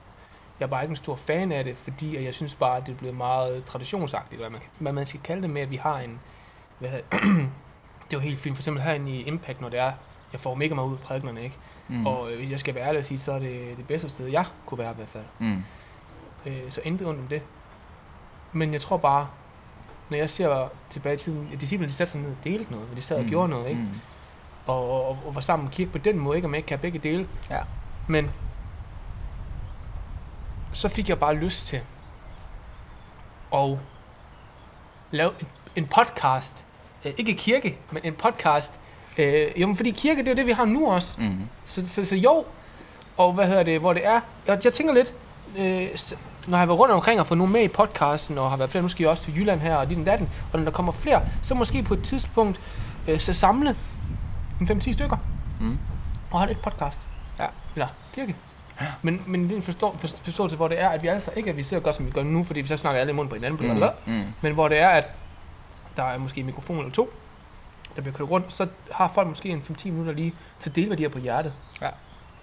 Jeg 0.61 0.67
er 0.67 0.71
bare 0.71 0.83
ikke 0.83 0.93
en 0.93 0.97
stor 0.97 1.17
fan 1.17 1.53
af 1.53 1.65
det, 1.65 1.77
fordi 1.77 2.25
jeg 2.25 2.35
synes 2.35 2.55
bare, 2.55 2.77
at 2.77 2.87
det 2.87 2.93
er 2.93 2.97
blevet 2.97 3.17
meget 3.17 3.65
traditionsagtigt, 3.65 4.41
hvad 4.41 4.51
man, 4.51 4.61
hvad 4.79 4.93
man 4.93 5.07
skal 5.07 5.21
kalde 5.25 5.43
det 5.43 5.51
med, 5.51 5.63
at 5.63 5.71
vi 5.71 5.77
har 5.77 5.99
en... 5.99 6.21
Hvad 6.79 6.91
hedder, 6.91 7.05
det 8.11 8.17
er 8.17 8.17
jo 8.17 8.19
helt 8.19 8.39
fint, 8.39 8.57
for 8.57 8.61
eksempel 8.61 8.83
herinde 8.83 9.11
i 9.13 9.23
Impact, 9.23 9.61
når 9.61 9.69
det 9.69 9.79
er, 9.79 9.93
jeg 10.33 10.41
får 10.41 10.55
mega 10.55 10.75
meget 10.75 10.89
ud 10.89 10.93
af 10.93 10.99
prædiknerne, 10.99 11.43
ikke? 11.43 11.57
Mm. 11.89 12.07
Og 12.07 12.31
øh, 12.33 12.39
hvis 12.39 12.51
jeg 12.51 12.61
skal 12.61 12.75
være 12.75 12.85
ærlig 12.87 12.99
og 12.99 13.05
sige, 13.05 13.19
så 13.19 13.33
er 13.33 13.39
det 13.39 13.77
det 13.77 13.87
bedste 13.87 14.09
sted, 14.09 14.27
jeg 14.27 14.45
kunne 14.67 14.79
være 14.79 14.91
i 14.91 14.95
hvert 14.95 15.09
fald. 15.09 15.25
Mm. 15.39 15.63
Øh, 16.47 16.59
så 16.71 16.81
intet 16.85 17.07
rundt 17.07 17.21
om 17.21 17.27
det. 17.27 17.43
Men 18.53 18.73
jeg 18.73 18.81
tror 18.81 18.97
bare, 18.97 19.29
når 20.11 20.17
jeg 20.17 20.31
ser 20.31 20.69
tilbage 20.91 21.15
i 21.15 21.19
tiden, 21.19 21.49
at 21.53 21.61
disciplene 21.61 21.89
de 21.89 21.93
satte 21.95 22.11
sig 22.11 22.21
ned 22.21 22.31
og 22.31 22.37
delte 22.45 22.73
noget, 22.73 22.87
og 22.91 22.97
de 22.97 23.03
sad 23.03 23.17
og 23.17 23.23
Mm. 23.23 23.29
gjorde 23.29 23.49
noget, 23.49 23.69
ikke? 23.69 23.81
Mm. 23.81 23.89
Og, 24.67 24.91
og, 24.91 25.09
og, 25.09 25.19
og 25.27 25.35
var 25.35 25.41
sammen 25.41 25.65
med 25.65 25.73
kirke 25.73 25.91
på 25.93 25.99
den 25.99 26.19
måde, 26.19 26.37
ikke? 26.39 26.47
Og 26.47 26.51
man 26.51 26.59
ikke 26.59 26.67
kan 26.67 26.79
begge 26.79 26.99
dele. 26.99 27.29
Ja. 27.51 27.61
Men 28.09 28.31
så 30.73 30.89
fik 30.89 31.09
jeg 31.09 31.19
bare 31.19 31.35
lyst 31.35 31.67
til 31.67 31.81
at 33.55 33.69
lave 35.11 35.31
en, 35.41 35.47
en 35.77 35.87
podcast. 35.87 36.65
Øh, 37.05 37.13
ikke 37.19 37.35
kirke, 37.35 37.79
men 37.91 38.03
en 38.05 38.15
podcast. 38.15 38.81
Øh, 39.19 39.61
jamen, 39.61 39.77
fordi 39.77 39.91
kirke, 39.91 40.19
det 40.21 40.29
er 40.29 40.33
jo 40.33 40.37
det, 40.37 40.47
vi 40.47 40.53
har 40.53 40.65
nu 40.65 40.91
også. 40.91 41.21
Mm. 41.21 41.49
Så, 41.65 41.89
så, 41.89 42.05
så 42.05 42.17
jo, 42.17 42.45
og 43.17 43.33
hvad 43.33 43.47
hedder 43.47 43.63
det, 43.63 43.81
hvor 43.81 43.93
det 43.93 44.07
er, 44.07 44.21
jeg, 44.47 44.61
jeg 44.65 44.73
tænker 44.73 44.95
lidt, 44.95 45.15
øh, 45.57 45.89
når 46.47 46.57
jeg 46.57 46.59
har 46.59 46.67
været 46.67 46.79
rundt 46.81 46.95
omkring 46.95 47.21
og 47.21 47.27
fået 47.27 47.39
nogen 47.39 47.53
med 47.53 47.63
i 47.63 47.69
podcasten, 47.69 48.39
og 48.39 48.51
har 48.51 48.57
været 48.57 48.71
flere, 48.71 48.83
nu 48.83 48.89
skal 48.89 49.03
jeg 49.03 49.11
også 49.11 49.23
til 49.25 49.37
Jylland 49.37 49.61
her, 49.61 49.77
og 49.77 49.89
dit 49.91 49.99
og 49.99 50.07
datten, 50.07 50.29
og 50.53 50.59
når 50.59 50.65
der 50.65 50.73
kommer 50.73 50.93
flere, 50.93 51.23
så 51.43 51.55
måske 51.55 51.83
på 51.83 51.95
et 51.95 52.03
tidspunkt 52.03 52.61
øh, 53.09 53.19
så 53.21 53.33
samle 53.33 53.77
en 54.61 54.67
5-10 54.71 54.93
stykker, 54.93 55.17
Mm. 55.61 55.79
og 56.31 56.39
holde 56.39 56.53
et 56.53 56.61
podcast. 56.61 57.01
Ja. 57.39 57.47
Eller 57.75 57.87
kirke. 58.15 58.37
Men, 59.03 59.25
men 59.27 59.43
det 59.45 59.53
er 59.53 59.57
en 59.57 59.63
forstå, 59.63 59.97
for, 59.99 60.09
forståelse, 60.23 60.57
hvor 60.57 60.69
det 60.69 60.81
er, 60.81 60.89
at 60.89 61.03
vi 61.03 61.09
altså 61.09 61.31
ikke, 61.37 61.51
at 61.51 61.57
vi 61.57 61.63
ser 61.63 61.81
godt, 61.81 61.97
som 61.97 62.07
vi 62.07 62.11
gør 62.11 62.23
nu, 62.23 62.45
fordi 62.45 62.61
vi 62.61 62.69
så 62.69 62.77
snakker 62.77 63.01
alle 63.01 63.11
i 63.13 63.15
munden 63.15 63.29
på 63.29 63.35
hinanden, 63.35 63.67
Mm. 64.07 64.13
mm. 64.13 64.13
Mm. 64.19 64.25
men 64.41 64.55
hvor 64.55 64.69
det 64.69 64.79
er, 64.79 64.89
at 64.89 65.09
der 65.97 66.03
er 66.03 66.19
måske 66.19 66.41
en 66.41 66.47
mikrofon 66.47 66.79
eller 66.79 66.93
to, 66.93 67.13
der 67.97 68.03
bliver 68.03 68.17
kørt 68.17 68.31
rundt, 68.31 68.53
så 68.53 68.67
har 68.93 69.09
folk 69.09 69.29
måske 69.29 69.49
en 69.49 69.63
5-10 69.71 69.91
minutter 69.91 70.13
lige 70.13 70.35
til 70.61 70.71
at 70.71 70.77
dele, 70.77 70.87
hvad 70.87 70.97
de 70.97 71.03
har 71.03 71.11
på 71.11 71.19
hjertet. 71.19 71.53
Ja. 71.83 71.89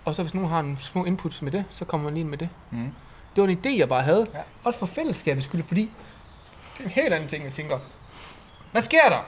Og 0.06 0.16
så 0.16 0.22
hvis 0.24 0.34
nogen 0.34 0.50
har 0.50 0.60
en 0.60 0.78
små 0.78 1.06
inputs 1.06 1.42
med 1.42 1.52
det, 1.52 1.66
så 1.70 1.86
kommer 1.86 2.04
man 2.06 2.14
lige 2.14 2.22
ind 2.22 2.30
med 2.30 2.38
det. 2.38 2.50
Mm. 2.72 2.92
Det 3.36 3.42
var 3.44 3.48
en 3.50 3.58
idé, 3.66 3.80
jeg 3.80 3.90
bare 3.90 4.02
havde. 4.04 4.26
Ja. 4.34 4.40
Også 4.64 4.80
for 4.80 4.86
fællesskabets 4.86 5.46
skyld, 5.46 5.64
fordi 5.64 5.92
det 6.78 6.80
er 6.80 6.84
en 6.84 6.90
helt 6.90 7.14
anden 7.14 7.30
ting, 7.30 7.44
jeg 7.44 7.54
tænker. 7.54 7.80
Hvad 8.72 8.82
sker 8.82 9.10
der? 9.10 9.20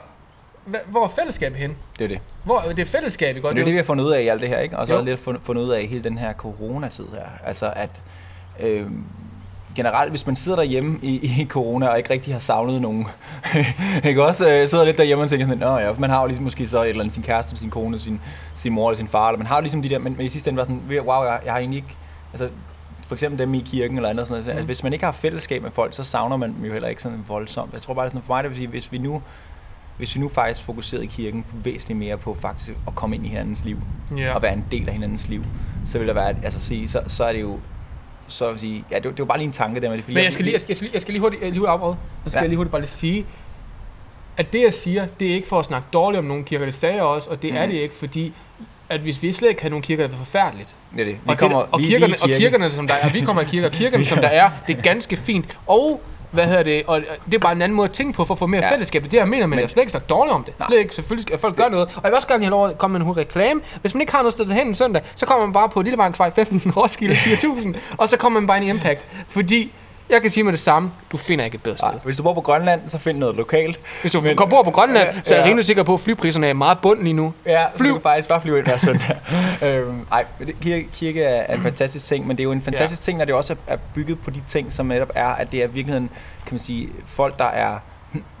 Hvor 0.86 1.04
er 1.04 1.08
fællesskabet 1.08 1.58
hen? 1.58 1.76
Det 1.98 2.04
er 2.04 2.08
det. 2.08 2.18
Hvor 2.44 2.60
det 2.60 2.78
er 2.78 2.84
fællesskabet, 2.86 3.42
godt? 3.42 3.50
Men 3.52 3.56
det 3.56 3.62
er 3.62 3.64
det, 3.64 3.72
vi 3.72 3.76
har 3.76 3.84
fundet 3.84 4.04
ud 4.04 4.10
af 4.10 4.22
i 4.22 4.26
alt 4.28 4.40
det 4.40 4.48
her, 4.48 4.58
ikke? 4.58 4.78
Og 4.78 4.86
så 4.86 4.94
Jo. 4.94 5.04
lidt 5.04 5.20
fundet 5.20 5.62
ud 5.62 5.70
af 5.70 5.82
i 5.82 5.86
hele 5.86 6.04
den 6.04 6.18
her 6.18 6.32
coronatid 6.32 7.04
her. 7.12 7.26
Altså 7.46 7.72
at 7.76 8.02
øh, 8.60 8.86
generelt, 9.76 10.10
hvis 10.10 10.26
man 10.26 10.36
sidder 10.36 10.56
derhjemme 10.56 10.98
i, 11.02 11.14
i 11.42 11.46
corona 11.48 11.88
og 11.88 11.98
ikke 11.98 12.10
rigtig 12.10 12.34
har 12.34 12.40
savnet 12.40 12.82
nogen, 12.82 13.06
ikke 14.04 14.24
også? 14.24 14.48
Øh, 14.48 14.68
sidder 14.68 14.84
lidt 14.84 14.98
derhjemme 14.98 15.24
og 15.24 15.30
tænker 15.30 15.46
sådan, 15.46 15.58
Nå, 15.58 15.78
ja, 15.78 15.92
man 15.98 16.10
har 16.10 16.20
jo 16.20 16.26
ligesom 16.26 16.44
måske 16.44 16.68
så 16.68 16.82
et 16.82 16.88
eller 16.88 17.00
andet, 17.00 17.14
sin 17.14 17.22
kæreste, 17.22 17.56
sin 17.56 17.70
kone, 17.70 17.98
sin, 17.98 18.20
sin 18.54 18.72
mor 18.72 18.88
eller 18.88 18.96
sin 18.96 19.08
far, 19.08 19.28
eller 19.28 19.38
man 19.38 19.46
har 19.46 19.56
jo 19.56 19.60
ligesom 19.60 19.82
de 19.82 19.88
der, 19.88 19.98
men, 19.98 20.14
men 20.16 20.26
i 20.26 20.28
sidste 20.28 20.50
ende 20.50 20.58
var 20.58 20.64
sådan, 20.64 20.82
wow, 21.06 21.24
jeg, 21.24 21.40
jeg 21.44 21.52
har 21.52 21.58
egentlig 21.60 21.76
ikke, 21.76 21.96
altså 22.32 22.48
for 23.06 23.14
eksempel 23.14 23.38
dem 23.38 23.54
i 23.54 23.60
kirken 23.60 23.96
eller 23.96 24.08
andet, 24.08 24.26
sådan 24.26 24.42
noget. 24.42 24.46
Mm. 24.46 24.58
Altså, 24.58 24.66
hvis 24.66 24.82
man 24.82 24.92
ikke 24.92 25.04
har 25.04 25.12
fællesskab 25.12 25.62
med 25.62 25.70
folk, 25.70 25.94
så 25.94 26.04
savner 26.04 26.36
man 26.36 26.54
dem 26.54 26.64
jo 26.64 26.72
heller 26.72 26.88
ikke 26.88 27.02
sådan 27.02 27.24
voldsomt. 27.28 27.72
Jeg 27.72 27.82
tror 27.82 27.94
bare, 27.94 28.04
det 28.04 28.08
er 28.08 28.12
sådan, 28.12 28.26
for 28.26 28.34
mig 28.34 28.42
det 28.44 28.50
vil 28.50 28.56
sige, 28.56 28.68
hvis 28.68 28.92
vi 28.92 28.98
nu 28.98 29.22
hvis 29.98 30.14
vi 30.14 30.20
nu 30.20 30.28
faktisk 30.28 30.66
fokuserede 30.66 31.04
i 31.04 31.08
kirken 31.08 31.44
væsentligt 31.64 31.98
mere 31.98 32.16
på 32.18 32.36
faktisk 32.40 32.72
at 32.86 32.94
komme 32.94 33.16
ind 33.16 33.26
i 33.26 33.28
hinandens 33.28 33.64
liv, 33.64 33.78
Ja. 34.16 34.34
og 34.34 34.42
være 34.42 34.52
en 34.52 34.64
del 34.70 34.86
af 34.88 34.92
hinandens 34.94 35.28
liv, 35.28 35.42
så 35.86 35.98
vil 35.98 36.08
der 36.08 36.14
være, 36.14 36.34
altså 36.44 36.60
sige, 36.60 36.88
så, 36.88 37.00
så 37.06 37.24
er 37.24 37.32
det 37.32 37.40
jo, 37.40 37.58
så 38.28 38.50
jeg 38.50 38.60
sige, 38.60 38.84
ja, 38.90 38.96
det, 38.96 39.04
var- 39.04 39.10
det 39.10 39.18
var 39.18 39.24
bare 39.24 39.38
lige 39.38 39.46
en 39.46 39.52
tanke 39.52 39.80
der 39.80 39.88
med 39.88 39.96
det. 39.96 40.04
Fordi 40.04 40.14
Men 40.14 40.24
jeg 40.24 40.32
skal 40.32 40.44
lige, 40.44 40.52
jeg 40.52 40.60
skal, 40.60 40.70
jeg 40.70 40.76
skal 40.76 40.84
lige, 40.84 40.94
jeg 40.94 41.02
skal 41.02 41.12
lige 41.12 41.20
hurtigt, 41.20 41.42
jeg 41.42 41.50
lige 41.50 41.58
hurtigt 41.60 41.72
afbryde. 41.72 41.96
Så 42.24 42.30
skal 42.30 42.38
Ja. 42.38 42.42
jeg 42.42 42.48
lige 42.48 42.56
hurtigt 42.56 42.70
bare 42.72 42.80
lige 42.80 42.88
sige, 42.90 43.26
at 44.36 44.52
det 44.52 44.62
jeg 44.62 44.74
siger, 44.74 45.06
det 45.20 45.30
er 45.30 45.34
ikke 45.34 45.48
for 45.48 45.58
at 45.58 45.64
snakke 45.66 45.88
dårligt 45.92 46.18
om 46.18 46.24
nogle 46.24 46.44
kirker, 46.44 46.64
det 46.64 46.74
sagde 46.74 46.94
jeg 46.94 47.02
også, 47.04 47.30
og 47.30 47.42
det 47.42 47.50
mm. 47.52 47.56
er 47.58 47.66
det 47.66 47.74
ikke, 47.74 47.94
fordi 47.94 48.32
at 48.88 49.00
hvis 49.00 49.22
vi 49.22 49.32
slet 49.32 49.48
ikke 49.48 49.60
havde 49.62 49.70
nogle 49.70 49.82
kirker, 49.82 50.06
det 50.06 50.14
er 50.14 50.18
forfærdeligt. 50.18 50.74
det 50.92 51.00
er 51.00 51.04
det. 51.04 51.14
Vi 51.14 51.20
Og, 51.26 51.38
kommer, 51.38 51.58
det, 51.58 51.68
og, 51.72 51.80
vi, 51.80 51.84
kirkerne, 51.84 52.10
vi 52.12 52.16
er 52.18 52.22
og 52.22 52.28
kirke. 52.28 52.40
kirkerne, 52.40 52.70
som 52.70 52.86
der 52.86 52.94
er, 52.94 53.08
vi 53.12 53.20
kommer 53.20 53.42
i 53.42 53.44
kirker, 53.44 53.68
og 53.68 53.74
kirkerne, 53.74 54.04
som 54.04 54.18
der 54.18 54.28
er, 54.28 54.50
det 54.66 54.78
er 54.78 54.82
ganske 54.92 55.16
fint. 55.16 55.58
Og 55.66 56.00
hvad 56.30 56.46
hedder 56.46 56.62
det, 56.62 56.82
og 56.86 57.00
det 57.26 57.34
er 57.34 57.38
bare 57.38 57.52
en 57.52 57.62
anden 57.62 57.76
måde 57.76 57.88
at 57.88 57.92
tænke 57.94 58.12
på, 58.12 58.24
for 58.24 58.34
at 58.34 58.38
få 58.38 58.46
mere 58.46 58.60
Ja. 58.64 58.72
fællesskab. 58.72 59.02
Det 59.02 59.06
er 59.06 59.10
det, 59.10 59.18
jeg 59.18 59.28
mener, 59.28 59.46
men, 59.46 59.50
Men- 59.50 59.58
jeg 59.58 59.70
slet 59.70 59.82
ikke 59.82 59.92
sagt 59.92 60.08
dårligt 60.10 60.34
om 60.34 60.44
det. 60.44 60.54
Nej. 60.58 60.68
Slet 60.68 60.78
ikke, 60.78 60.94
selvfølgelig 60.94 61.22
skal 61.22 61.38
folk 61.38 61.56
gøre 61.56 61.70
noget. 61.70 61.86
Og 61.96 62.00
jeg 62.02 62.10
vil 62.10 62.14
også 62.14 62.28
gerne 62.28 62.44
have 62.44 62.50
lov 62.50 62.66
at 62.68 62.78
komme 62.78 62.98
med 62.98 63.06
en 63.06 63.16
reklame. 63.16 63.60
Hvis 63.80 63.94
man 63.94 64.00
ikke 64.00 64.12
har 64.12 64.18
noget 64.22 64.32
sted 64.34 64.46
til 64.46 64.54
hen 64.54 64.66
en 64.66 64.74
søndag, 64.74 65.02
så 65.14 65.26
kommer 65.26 65.46
man 65.46 65.52
bare 65.52 65.68
på 65.68 65.82
Lillevejensvej 65.82 66.30
15, 66.30 66.70
Roskilde 66.76 67.16
4000, 67.16 67.74
og 67.98 68.08
så 68.08 68.16
kommer 68.16 68.40
man 68.40 68.46
bare 68.46 68.56
ind 68.58 68.66
i 68.66 68.70
Impact. 68.70 69.04
Fordi 69.28 69.72
jeg 70.10 70.22
kan 70.22 70.30
sige 70.30 70.44
med 70.44 70.52
det 70.52 70.60
samme, 70.60 70.90
du 71.12 71.16
finder 71.16 71.44
ikke 71.44 71.54
et 71.54 71.62
bedre 71.62 71.76
sted. 71.78 71.88
Nej, 71.88 71.98
hvis 72.04 72.16
du 72.16 72.22
bor 72.22 72.34
på 72.34 72.40
Grønland, 72.40 72.80
så 72.88 72.98
find 72.98 73.18
noget 73.18 73.36
lokalt. 73.36 73.80
Hvis 74.00 74.12
du 74.12 74.20
Men- 74.20 74.36
kommer 74.36 74.56
bor 74.56 74.62
på 74.62 74.70
Grønland, 74.70 75.08
Ja, 75.08 75.20
så 75.24 75.34
er 75.34 75.38
jeg 75.38 75.44
ja. 75.44 75.48
rimelig 75.50 75.66
sikker 75.66 75.82
på, 75.82 75.94
at 75.94 76.00
flypriserne 76.00 76.46
er 76.46 76.52
meget 76.52 76.78
bund 76.82 77.02
lige 77.02 77.12
nu. 77.12 77.32
Ja, 77.46 77.64
så 77.72 77.78
Flyv. 77.78 77.88
du 77.88 77.94
kan 77.94 78.02
faktisk 78.02 78.28
bare 78.28 78.40
flyve 78.40 78.58
ind 78.58 78.66
hver 78.66 78.76
søndag. 78.76 79.16
øhm, 79.66 80.06
ej, 80.12 80.24
kirke, 80.60 80.88
kirke 80.92 81.22
er 81.24 81.54
en 81.54 81.60
fantastisk 81.60 82.04
ting, 82.06 82.26
men 82.26 82.36
det 82.36 82.42
er 82.42 82.44
jo 82.44 82.52
en 82.52 82.62
fantastisk 82.62 83.02
ting, 83.02 83.18
når 83.18 83.24
det 83.24 83.34
også 83.34 83.56
er 83.66 83.76
bygget 83.94 84.18
på 84.20 84.30
de 84.30 84.42
ting, 84.48 84.72
som 84.72 84.86
netop 84.86 85.10
er, 85.14 85.26
at 85.28 85.52
det 85.52 85.60
er 85.62 85.64
i 85.64 85.70
virkeligheden, 85.70 86.10
kan 86.46 86.54
man 86.54 86.60
sige, 86.60 86.88
folk, 87.06 87.38
der 87.38 87.44
er, 87.44 87.78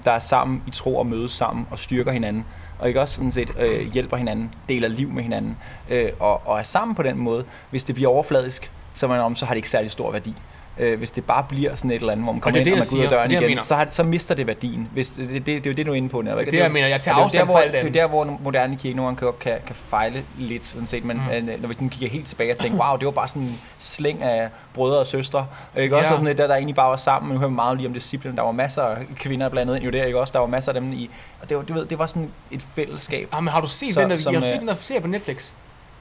der 0.04 0.12
er 0.12 0.18
sammen 0.18 0.62
i 0.66 0.70
tro 0.70 0.96
og 0.96 1.06
mødes 1.06 1.32
sammen 1.32 1.66
og 1.70 1.78
styrker 1.78 2.12
hinanden. 2.12 2.44
Og 2.78 2.88
ikke 2.88 3.00
også 3.00 3.14
sådan 3.14 3.32
set 3.32 3.50
øh, 3.58 3.92
hjælper 3.92 4.16
hinanden, 4.16 4.50
deler 4.68 4.88
liv 4.88 5.08
med 5.10 5.22
hinanden, 5.22 5.56
øh, 5.90 6.08
og, 6.20 6.42
og 6.46 6.58
er 6.58 6.62
sammen 6.62 6.94
på 6.94 7.02
den 7.02 7.18
måde. 7.18 7.44
Hvis 7.70 7.84
det 7.84 7.94
bliver 7.94 8.10
overfladisk, 8.10 8.70
så, 8.94 9.06
man 9.06 9.20
om, 9.20 9.36
så 9.36 9.46
har 9.46 9.54
det 9.54 9.58
ikke 9.58 9.70
særlig 9.70 9.90
stor 9.90 10.10
værdi. 10.12 10.34
Øh, 10.80 10.98
hvis 10.98 11.10
det 11.10 11.24
bare 11.24 11.44
bliver 11.48 11.76
sådan 11.76 11.90
et 11.90 11.94
eller 11.94 12.12
andet, 12.12 12.24
hvor 12.24 12.32
man 12.32 12.40
kommer 12.40 12.60
det 12.64 12.66
ind, 12.70 12.76
det, 12.76 12.82
og 12.82 12.86
man 12.92 12.98
går 12.98 12.98
ud 12.98 13.04
af 13.04 13.10
døren 13.10 13.30
Det 13.30 13.40
det, 13.40 13.50
igen, 13.50 13.62
så, 13.62 13.74
har, 13.76 13.86
så 13.90 14.02
mister 14.02 14.34
det 14.34 14.46
værdien. 14.46 14.88
Hvis, 14.92 15.10
det, 15.10 15.28
det, 15.28 15.46
det, 15.46 15.66
er 15.66 15.70
jo 15.70 15.72
det, 15.72 15.86
du 15.86 15.90
er 15.90 15.94
inde 15.96 16.08
på. 16.08 16.20
Netop, 16.20 16.38
Det 16.38 16.46
er 16.46 16.50
det, 16.50 16.58
jeg 16.58 16.70
mener. 16.72 16.86
Jeg 16.88 17.00
tager 17.00 17.14
afstand 17.16 17.46
det 17.46 17.52
fra 17.52 17.62
alt 17.62 17.72
der, 17.72 17.80
hvor, 17.82 17.88
det 17.90 17.96
er 17.96 18.02
andet. 18.04 18.24
der, 18.24 18.24
hvor 18.34 18.38
moderne 18.44 18.76
kirke 18.76 18.96
nogle 18.96 19.16
gange 19.16 19.32
kan, 19.40 19.52
kan, 19.66 19.74
fejle 19.74 20.22
lidt, 20.38 20.64
sådan 20.64 20.86
set. 20.86 21.04
Men 21.04 21.16
Mm. 21.16 21.22
mm. 21.44 21.60
når 21.60 21.68
man 21.80 21.88
kigger 21.88 22.08
helt 22.08 22.26
tilbage 22.26 22.52
og 22.52 22.58
tænker, 22.58 22.88
wow, 22.88 22.96
det 22.96 23.04
var 23.06 23.10
bare 23.12 23.28
sådan 23.28 23.42
en 23.42 23.60
slæng 23.78 24.22
af 24.22 24.48
brødre 24.74 24.98
og 24.98 25.06
søstre. 25.06 25.46
Ikke 25.76 25.96
også 25.96 26.04
Ja. 26.04 26.16
sådan 26.16 26.26
lidt, 26.26 26.38
der, 26.38 26.46
der 26.46 26.54
egentlig 26.54 26.76
bare 26.76 26.90
var 26.90 26.96
sammen. 26.96 27.28
Men 27.28 27.34
nu 27.34 27.38
hører 27.38 27.50
man 27.50 27.56
meget 27.56 27.76
lige 27.76 27.86
om 27.86 27.94
disciplinen. 27.94 28.36
Der 28.36 28.42
var 28.42 28.52
masser 28.52 28.82
af 28.82 28.96
kvinder 29.16 29.48
blandet 29.48 29.76
ind 29.76 29.84
jo 29.84 29.90
der, 29.90 30.04
ikke 30.04 30.20
også? 30.20 30.32
Der 30.32 30.38
var 30.38 30.46
masser 30.46 30.72
af 30.72 30.80
dem 30.80 30.92
i. 30.92 31.10
Og 31.42 31.48
det 31.48 31.56
var, 31.56 31.62
du 31.62 31.72
ved, 31.74 31.84
det 31.86 31.98
var 31.98 32.06
sådan 32.06 32.30
et 32.50 32.66
fællesskab. 32.74 33.28
Ah, 33.32 33.42
men 33.42 33.52
har 33.52 33.60
du 33.60 33.66
set 33.68 33.94
Så- 33.94 34.00
den 34.00 34.10
der, 34.10 34.16
som, 34.16 34.32
jeg 34.32 34.40
har 34.40 34.46
set 34.46 34.54
øh, 34.54 34.60
den 34.60 34.68
der 34.68 34.74
serie 34.74 35.00
på 35.00 35.06
Netflix? 35.08 35.52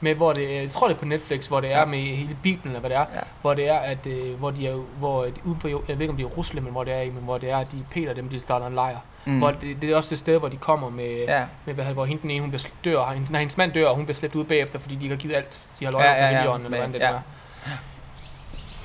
Med, 0.01 0.15
hvor 0.15 0.33
det, 0.33 0.53
jeg 0.55 0.69
tror 0.71 0.87
det 0.87 0.95
er 0.95 0.99
på 0.99 1.05
Netflix, 1.05 1.47
hvor 1.47 1.59
det 1.59 1.71
er 1.71 1.79
Ja. 1.79 1.85
med 1.85 1.99
hele 1.99 2.37
Bibelen, 2.43 2.67
eller 2.75 2.79
hvad 2.79 2.89
det 2.89 2.97
er. 2.97 3.05
Ja. 3.15 3.19
Hvor 3.41 3.53
det 3.53 3.67
er, 3.69 3.77
at, 3.77 4.05
øh, 4.07 4.33
hvor 4.39 4.51
de 4.51 4.67
er, 4.67 4.73
hvor 4.99 5.23
de, 5.25 5.31
uden 5.45 5.59
for, 5.59 5.67
jeg 5.67 5.77
ved 5.87 6.01
ikke 6.01 6.09
om 6.11 6.17
det 6.17 6.23
er 6.23 6.27
Rusland, 6.27 6.63
men 6.65 6.71
hvor 6.71 6.83
det 6.83 6.93
er, 6.93 7.05
men 7.05 7.23
hvor 7.23 7.37
det 7.37 7.51
er, 7.51 7.57
at 7.57 7.67
de 7.71 7.77
Peter 7.91 8.13
dem, 8.13 8.29
de 8.29 8.39
starter 8.39 8.67
en 8.67 8.73
lejr. 8.75 8.97
Mm. 9.25 9.37
Hvor 9.37 9.51
det, 9.51 9.81
det, 9.81 9.89
er 9.91 9.95
også 9.95 10.09
det 10.09 10.17
sted, 10.17 10.39
hvor 10.39 10.49
de 10.49 10.57
kommer 10.57 10.89
med, 10.89 11.25
Ja. 11.27 11.43
med 11.65 11.73
hvad, 11.73 11.85
hvor 11.85 12.05
hende 12.05 12.21
den 12.21 12.31
ene, 12.31 12.41
hun 12.41 12.49
bliver 12.49 12.67
dør, 12.85 12.97
og 12.97 13.13
hendes, 13.13 13.31
nej, 13.31 13.39
hendes 13.41 13.57
mand 13.57 13.71
dør, 13.71 13.87
og 13.87 13.95
hun 13.95 14.05
bliver 14.05 14.15
slæbt 14.15 14.35
ud 14.35 14.43
bagefter, 14.43 14.79
fordi 14.79 14.95
de 14.95 15.03
ikke 15.03 15.15
har 15.15 15.21
givet 15.21 15.35
alt. 15.35 15.59
De 15.79 15.85
har 15.85 15.91
løjet 15.91 16.05
Ja, 16.05 16.11
ja, 16.11 16.17
ja, 16.17 16.25
ja, 16.25 16.33
ja, 16.49 16.55
eller 16.55 16.69
hvordan 16.69 16.93
det 16.93 16.99
ja. 16.99 17.11
ja. 17.13 17.19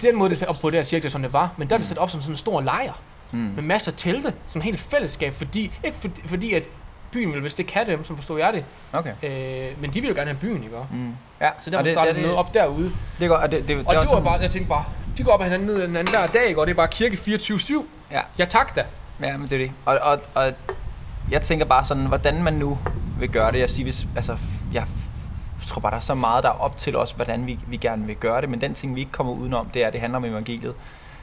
Den 0.03 0.17
måde, 0.17 0.31
det 0.31 0.37
er 0.37 0.39
sat 0.39 0.49
op 0.49 0.57
på, 0.61 0.71
det 0.71 0.79
er 0.79 0.83
cirka 0.83 1.09
sådan, 1.09 1.25
det 1.25 1.33
var. 1.33 1.51
Men 1.57 1.69
der 1.69 1.75
er 1.75 1.79
det 1.79 1.87
sat 1.87 1.99
op 1.99 2.11
som 2.11 2.21
sådan 2.21 2.33
en 2.33 2.37
stor 2.37 2.61
lejr 2.61 2.93
Mm. 3.35 3.39
med 3.39 3.63
masser 3.63 3.93
af 3.93 3.97
telte, 3.99 4.35
som 4.47 4.59
en 4.61 4.63
helt 4.65 4.81
fællesskab, 4.81 5.33
fordi, 5.33 5.71
ikke 5.85 5.97
fordi, 5.97 6.29
fordi 6.29 6.53
at 6.55 6.63
byen 7.13 7.33
vil, 7.33 7.41
hvis 7.41 7.55
det 7.55 7.67
kan 7.67 7.87
dem, 7.87 8.05
som 8.05 8.17
forstår 8.17 8.39
jeg 8.39 8.53
det, 8.53 8.65
Okay. 8.93 9.13
øh, 9.23 9.81
men 9.81 9.95
de 9.95 10.01
vil 10.01 10.09
jo 10.09 10.15
gerne 10.15 10.31
have 10.31 10.39
byen, 10.41 10.63
ikke? 10.65 10.77
Mm. 10.91 11.15
Ja. 11.41 11.51
Så 11.61 11.71
derfor 11.71 11.79
og 11.79 11.85
det, 11.85 11.95
startede 11.95 12.15
det, 12.15 12.23
det, 12.23 12.23
noget 12.23 12.39
op 12.39 12.55
derude. 12.55 12.91
Det 13.21 13.29
godt, 13.29 13.43
og 13.43 13.51
det, 13.51 13.59
det, 13.59 13.69
det, 13.69 13.87
Og 13.87 13.95
det 13.95 14.01
også 14.01 14.15
var 14.15 14.23
bare, 14.23 14.41
jeg 14.41 14.51
tænkte 14.51 14.69
bare, 14.69 14.85
de 15.19 15.23
går 15.25 15.33
op 15.33 15.41
ad 15.41 15.45
hinanden 15.45 15.67
ned 15.69 15.83
den 15.83 15.97
anden 15.97 16.15
der 16.15 16.27
dag, 16.27 16.47
ikke? 16.49 16.61
og 16.61 16.67
det 16.67 16.73
er 16.73 16.77
bare 16.77 16.89
kirke 16.89 17.15
24-7. 17.15 17.85
Ja. 18.11 18.21
Ja 18.39 18.45
tak 18.45 18.77
da. 18.77 18.85
Ja, 19.23 19.37
men 19.37 19.49
det 19.51 19.53
er 19.53 19.59
det. 19.59 19.73
Og, 19.85 19.99
og, 20.03 20.21
og 20.35 20.53
jeg 21.31 21.43
tænker 21.43 21.65
bare 21.67 21.85
sådan, 21.85 22.07
hvordan 22.07 22.43
man 22.43 22.55
nu 22.55 22.79
vil 23.19 23.29
gøre 23.29 23.53
det. 23.53 23.59
Jeg 23.59 23.71
siger, 23.71 23.85
hvis, 23.85 24.07
altså, 24.17 24.37
jeg 24.73 24.85
tror 25.67 25.81
bare, 25.81 25.91
der 25.91 25.97
er 25.97 26.01
så 26.01 26.15
meget, 26.15 26.45
der 26.45 26.51
er 26.51 26.61
op 26.61 26.79
til 26.79 26.97
os, 26.97 27.13
hvordan 27.13 27.47
vi, 27.47 27.59
vi 27.67 27.77
gerne 27.77 28.07
vil 28.07 28.17
gøre 28.17 28.41
det. 28.41 28.49
Men 28.49 28.61
den 28.61 28.75
ting, 28.75 28.95
vi 28.95 29.01
ikke 29.01 29.13
kommer 29.13 29.33
udenom, 29.33 29.67
det 29.75 29.83
er, 29.83 29.87
at 29.87 29.93
det 29.93 30.01
handler 30.01 30.17
om 30.17 30.25
evangeliet. 30.25 30.75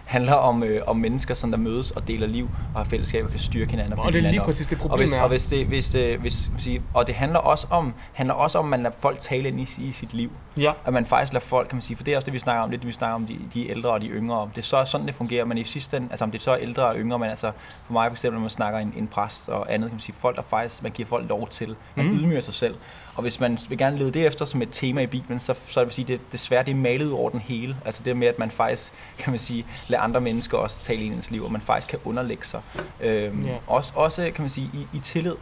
Handler 0.10 0.34
om, 0.34 0.64
øh, 0.64 0.82
om 0.88 0.98
mennesker, 0.98 1.34
som 1.34 1.52
der 1.52 1.58
mødes 1.58 1.92
og 1.92 2.08
deler 2.08 2.28
liv 2.28 2.50
og 2.74 2.80
har 2.80 2.84
fællesskaber 2.84 3.26
og 3.26 3.32
kan 3.32 3.40
styrke 3.40 3.72
hinanden. 3.72 4.00
Og 4.00 4.06
bygge 4.06 4.20
det 4.20 4.28
er 4.28 4.32
lige 4.32 4.42
præcis 4.42 4.68
det 4.68 4.78
Og 4.78 4.82
problem 4.82 5.00
hvis, 5.00 5.14
er. 5.14 5.22
og 5.22 5.30
hvis 5.30 5.48
det, 5.48 5.66
hvis 5.66 5.90
det, 5.90 6.20
hvis, 6.20 6.52
sige, 6.58 6.82
og 6.94 7.08
det 7.08 7.16
handler 7.16 7.40
også 7.40 7.68
om, 7.70 7.94
handler 8.14 8.34
også 8.34 8.58
om, 8.60 8.66
at 8.66 8.70
man 8.70 8.84
lader 8.84 8.96
folk 9.00 9.20
tale 9.20 9.48
ind 9.48 9.60
i, 9.60 9.68
i 9.78 9.92
sit 9.92 10.14
liv. 10.14 10.32
Ja. 10.58 10.72
At 10.86 10.94
man 10.94 11.06
faktisk 11.06 11.34
lader 11.34 11.46
folk, 11.46 11.68
kan 11.68 11.76
man 11.76 11.82
sige, 11.82 11.98
for 11.98 12.04
det 12.04 12.12
er 12.12 12.16
også 12.16 12.26
det, 12.26 12.34
vi 12.34 12.40
snakker 12.40 12.64
om, 12.64 12.70
lidt 12.70 12.88
vi 12.88 12.92
snakker 12.92 13.16
om 13.16 13.26
de, 13.26 13.40
de 13.54 13.70
ældre 13.70 13.90
og 13.90 14.02
de 14.02 14.08
yngre 14.08 14.38
om. 14.38 14.50
Det 14.50 14.58
er 14.58 14.66
så 14.66 14.86
sådan, 14.86 15.08
det 15.08 15.16
fungerer, 15.16 15.46
men 15.46 15.58
i 15.58 15.64
sidste 15.64 15.98
ende, 15.98 16.08
altså 16.12 16.26
om 16.26 16.32
det 16.32 16.42
så 16.42 16.52
er 16.52 16.58
ældre 16.58 16.86
og 16.86 16.96
yngre, 16.96 17.20
men 17.20 17.30
altså 17.30 17.52
for 17.86 17.94
mig 17.94 18.10
for 18.10 18.14
eksempel, 18.14 18.36
når 18.36 18.42
man 18.42 18.50
snakker 18.50 18.80
en, 18.80 18.94
en 18.98 19.08
præst 19.08 19.50
og 19.50 19.74
andet, 19.74 19.90
kan 19.90 19.96
man 19.96 20.02
sige, 20.02 20.16
folk 20.20 20.36
der 20.36 20.44
faktisk, 20.50 20.84
man 20.84 20.92
giver 20.92 21.08
folk 21.08 21.30
lov 21.30 21.48
til, 21.48 21.76
man 21.96 22.06
mm. 22.06 22.18
ydmyger 22.18 22.42
sig 22.42 22.54
selv. 22.54 22.76
Og 23.20 23.24
hvis 23.24 23.40
man 23.40 23.58
vil 23.70 23.78
gerne 23.78 23.98
lede 23.98 24.12
det 24.12 24.26
efter 24.28 24.46
som 24.46 24.62
et 24.62 24.70
tema 24.72 25.02
i 25.02 25.08
Bibelen, 25.08 25.40
så, 25.40 25.54
så 25.68 25.80
vil 25.80 25.86
jeg 25.88 25.94
sige, 25.94 26.06
det 26.08 26.20
desværre 26.32 26.64
det 26.64 26.72
er 26.72 26.76
malet 26.76 27.06
ud 27.06 27.12
over 27.12 27.30
den 27.30 27.40
hele. 27.40 27.76
Altså 27.86 28.02
det 28.06 28.18
med, 28.18 28.28
at 28.28 28.40
man 28.40 28.52
faktisk, 28.52 28.92
kan 29.18 29.32
man 29.32 29.40
sige, 29.40 29.66
lader 29.88 30.04
andre 30.04 30.22
mennesker 30.22 30.58
også 30.58 30.80
tale 30.82 31.02
ind 31.04 31.14
i 31.14 31.18
ens 31.18 31.32
liv, 31.32 31.44
og 31.46 31.52
man 31.52 31.62
faktisk 31.62 31.88
kan 31.88 32.00
underlægge 32.06 32.46
sig. 32.46 32.62
Øhm, 33.02 33.46
Ja. 33.46 33.52
også, 33.68 33.92
også, 33.96 34.22
kan 34.36 34.42
man 34.42 34.50
sige, 34.50 34.70
i, 34.74 34.88
i 34.98 35.00
tillid 35.00 35.36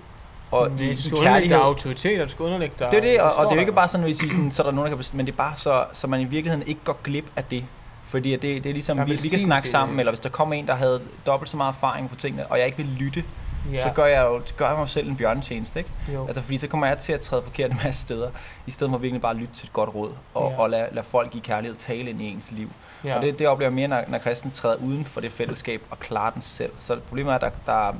og 0.51 0.67
Ja, 0.79 0.83
i, 0.83 0.87
du 0.87 0.91
i 0.91 0.95
skal 0.95 1.13
underlægge 1.13 1.33
kærlighed. 1.33 1.55
dig 1.57 1.63
autoritet, 1.65 2.21
og 2.21 2.27
du 2.27 2.31
skal 2.31 2.43
underlægge 2.45 2.75
dig... 2.79 2.91
Det 2.91 2.97
er 2.97 3.01
det, 3.01 3.21
og, 3.21 3.31
og 3.35 3.43
det 3.45 3.51
er 3.51 3.55
jo 3.55 3.59
ikke 3.59 3.71
bare 3.71 3.87
sådan, 3.87 4.07
at 4.07 4.15
sige, 4.15 4.31
sådan, 4.31 4.51
så 4.51 4.61
er 4.61 4.65
der 4.65 4.71
nogen, 4.73 4.91
der 4.91 4.97
kan 4.97 5.05
men 5.17 5.25
det 5.25 5.31
er 5.31 5.37
bare 5.37 5.55
så, 5.55 5.85
så 5.93 6.07
man 6.07 6.21
i 6.21 6.25
virkeligheden 6.25 6.67
ikke 6.67 6.81
går 6.83 6.99
glip 7.03 7.25
af 7.35 7.43
det. 7.43 7.63
Fordi 8.05 8.31
det, 8.31 8.41
det 8.41 8.65
er 8.65 8.73
ligesom, 8.73 8.97
Der 8.97 9.03
er 9.03 9.07
vi, 9.07 9.19
vi 9.23 9.27
kan 9.29 9.39
snakke 9.39 9.67
i 9.67 9.69
sammen, 9.71 9.95
det. 9.97 10.01
eller 10.01 10.11
hvis 10.11 10.19
der 10.19 10.29
kommer 10.29 10.55
en, 10.55 10.67
der 10.67 10.75
havde 10.75 11.01
dobbelt 11.25 11.49
så 11.49 11.57
meget 11.57 11.73
erfaring 11.73 12.09
på 12.09 12.15
tingene, 12.15 12.47
og 12.47 12.57
jeg 12.57 12.65
ikke 12.65 12.77
vil 12.77 12.85
lytte, 12.85 13.23
Ja. 13.71 13.83
så 13.83 13.89
gør 13.95 14.05
jeg 14.05 14.21
jo 14.23 14.41
gør 14.57 14.67
jeg 14.69 14.77
mig 14.77 14.89
selv 14.89 15.09
en 15.09 15.17
bjørnetjeneste, 15.17 15.79
ikke? 15.79 15.91
jo. 16.13 16.25
Altså, 16.27 16.41
fordi 16.41 16.57
så 16.57 16.67
kommer 16.67 16.87
jeg 16.87 16.97
til 16.97 17.13
at 17.13 17.19
træde 17.19 17.41
forkert 17.43 17.71
en 17.71 17.79
masse 17.83 18.01
steder, 18.01 18.29
i 18.67 18.71
stedet 18.71 18.91
for 18.91 18.97
virkelig 18.97 19.21
bare 19.21 19.31
at 19.31 19.37
lytte 19.37 19.53
til 19.55 19.65
et 19.67 19.73
godt 19.73 19.95
råd, 19.95 20.11
og, 20.33 20.51
Ja. 20.51 20.59
og 20.61 20.69
lade, 20.69 20.87
lade 20.91 21.05
folk 21.05 21.35
i 21.35 21.39
kærlighed 21.39 21.77
tale 21.77 22.09
ind 22.09 22.21
i 22.21 22.25
ens 22.25 22.51
liv. 22.51 22.69
ja. 23.03 23.15
Og 23.15 23.21
det, 23.21 23.39
det 23.39 23.47
oplever 23.47 23.69
jeg 23.69 23.75
mere, 23.75 23.87
når, 23.87 24.03
når 24.07 24.17
kristen 24.17 24.51
træder 24.51 24.75
uden 24.75 25.05
for 25.05 25.21
det 25.21 25.31
fællesskab 25.31 25.81
og 25.89 25.99
klarer 25.99 26.29
den 26.31 26.41
selv. 26.41 26.71
Så 26.79 26.99
problemet 27.07 27.31
er, 27.31 27.35
at 27.35 27.41
der, 27.41 27.49
der, 27.65 27.93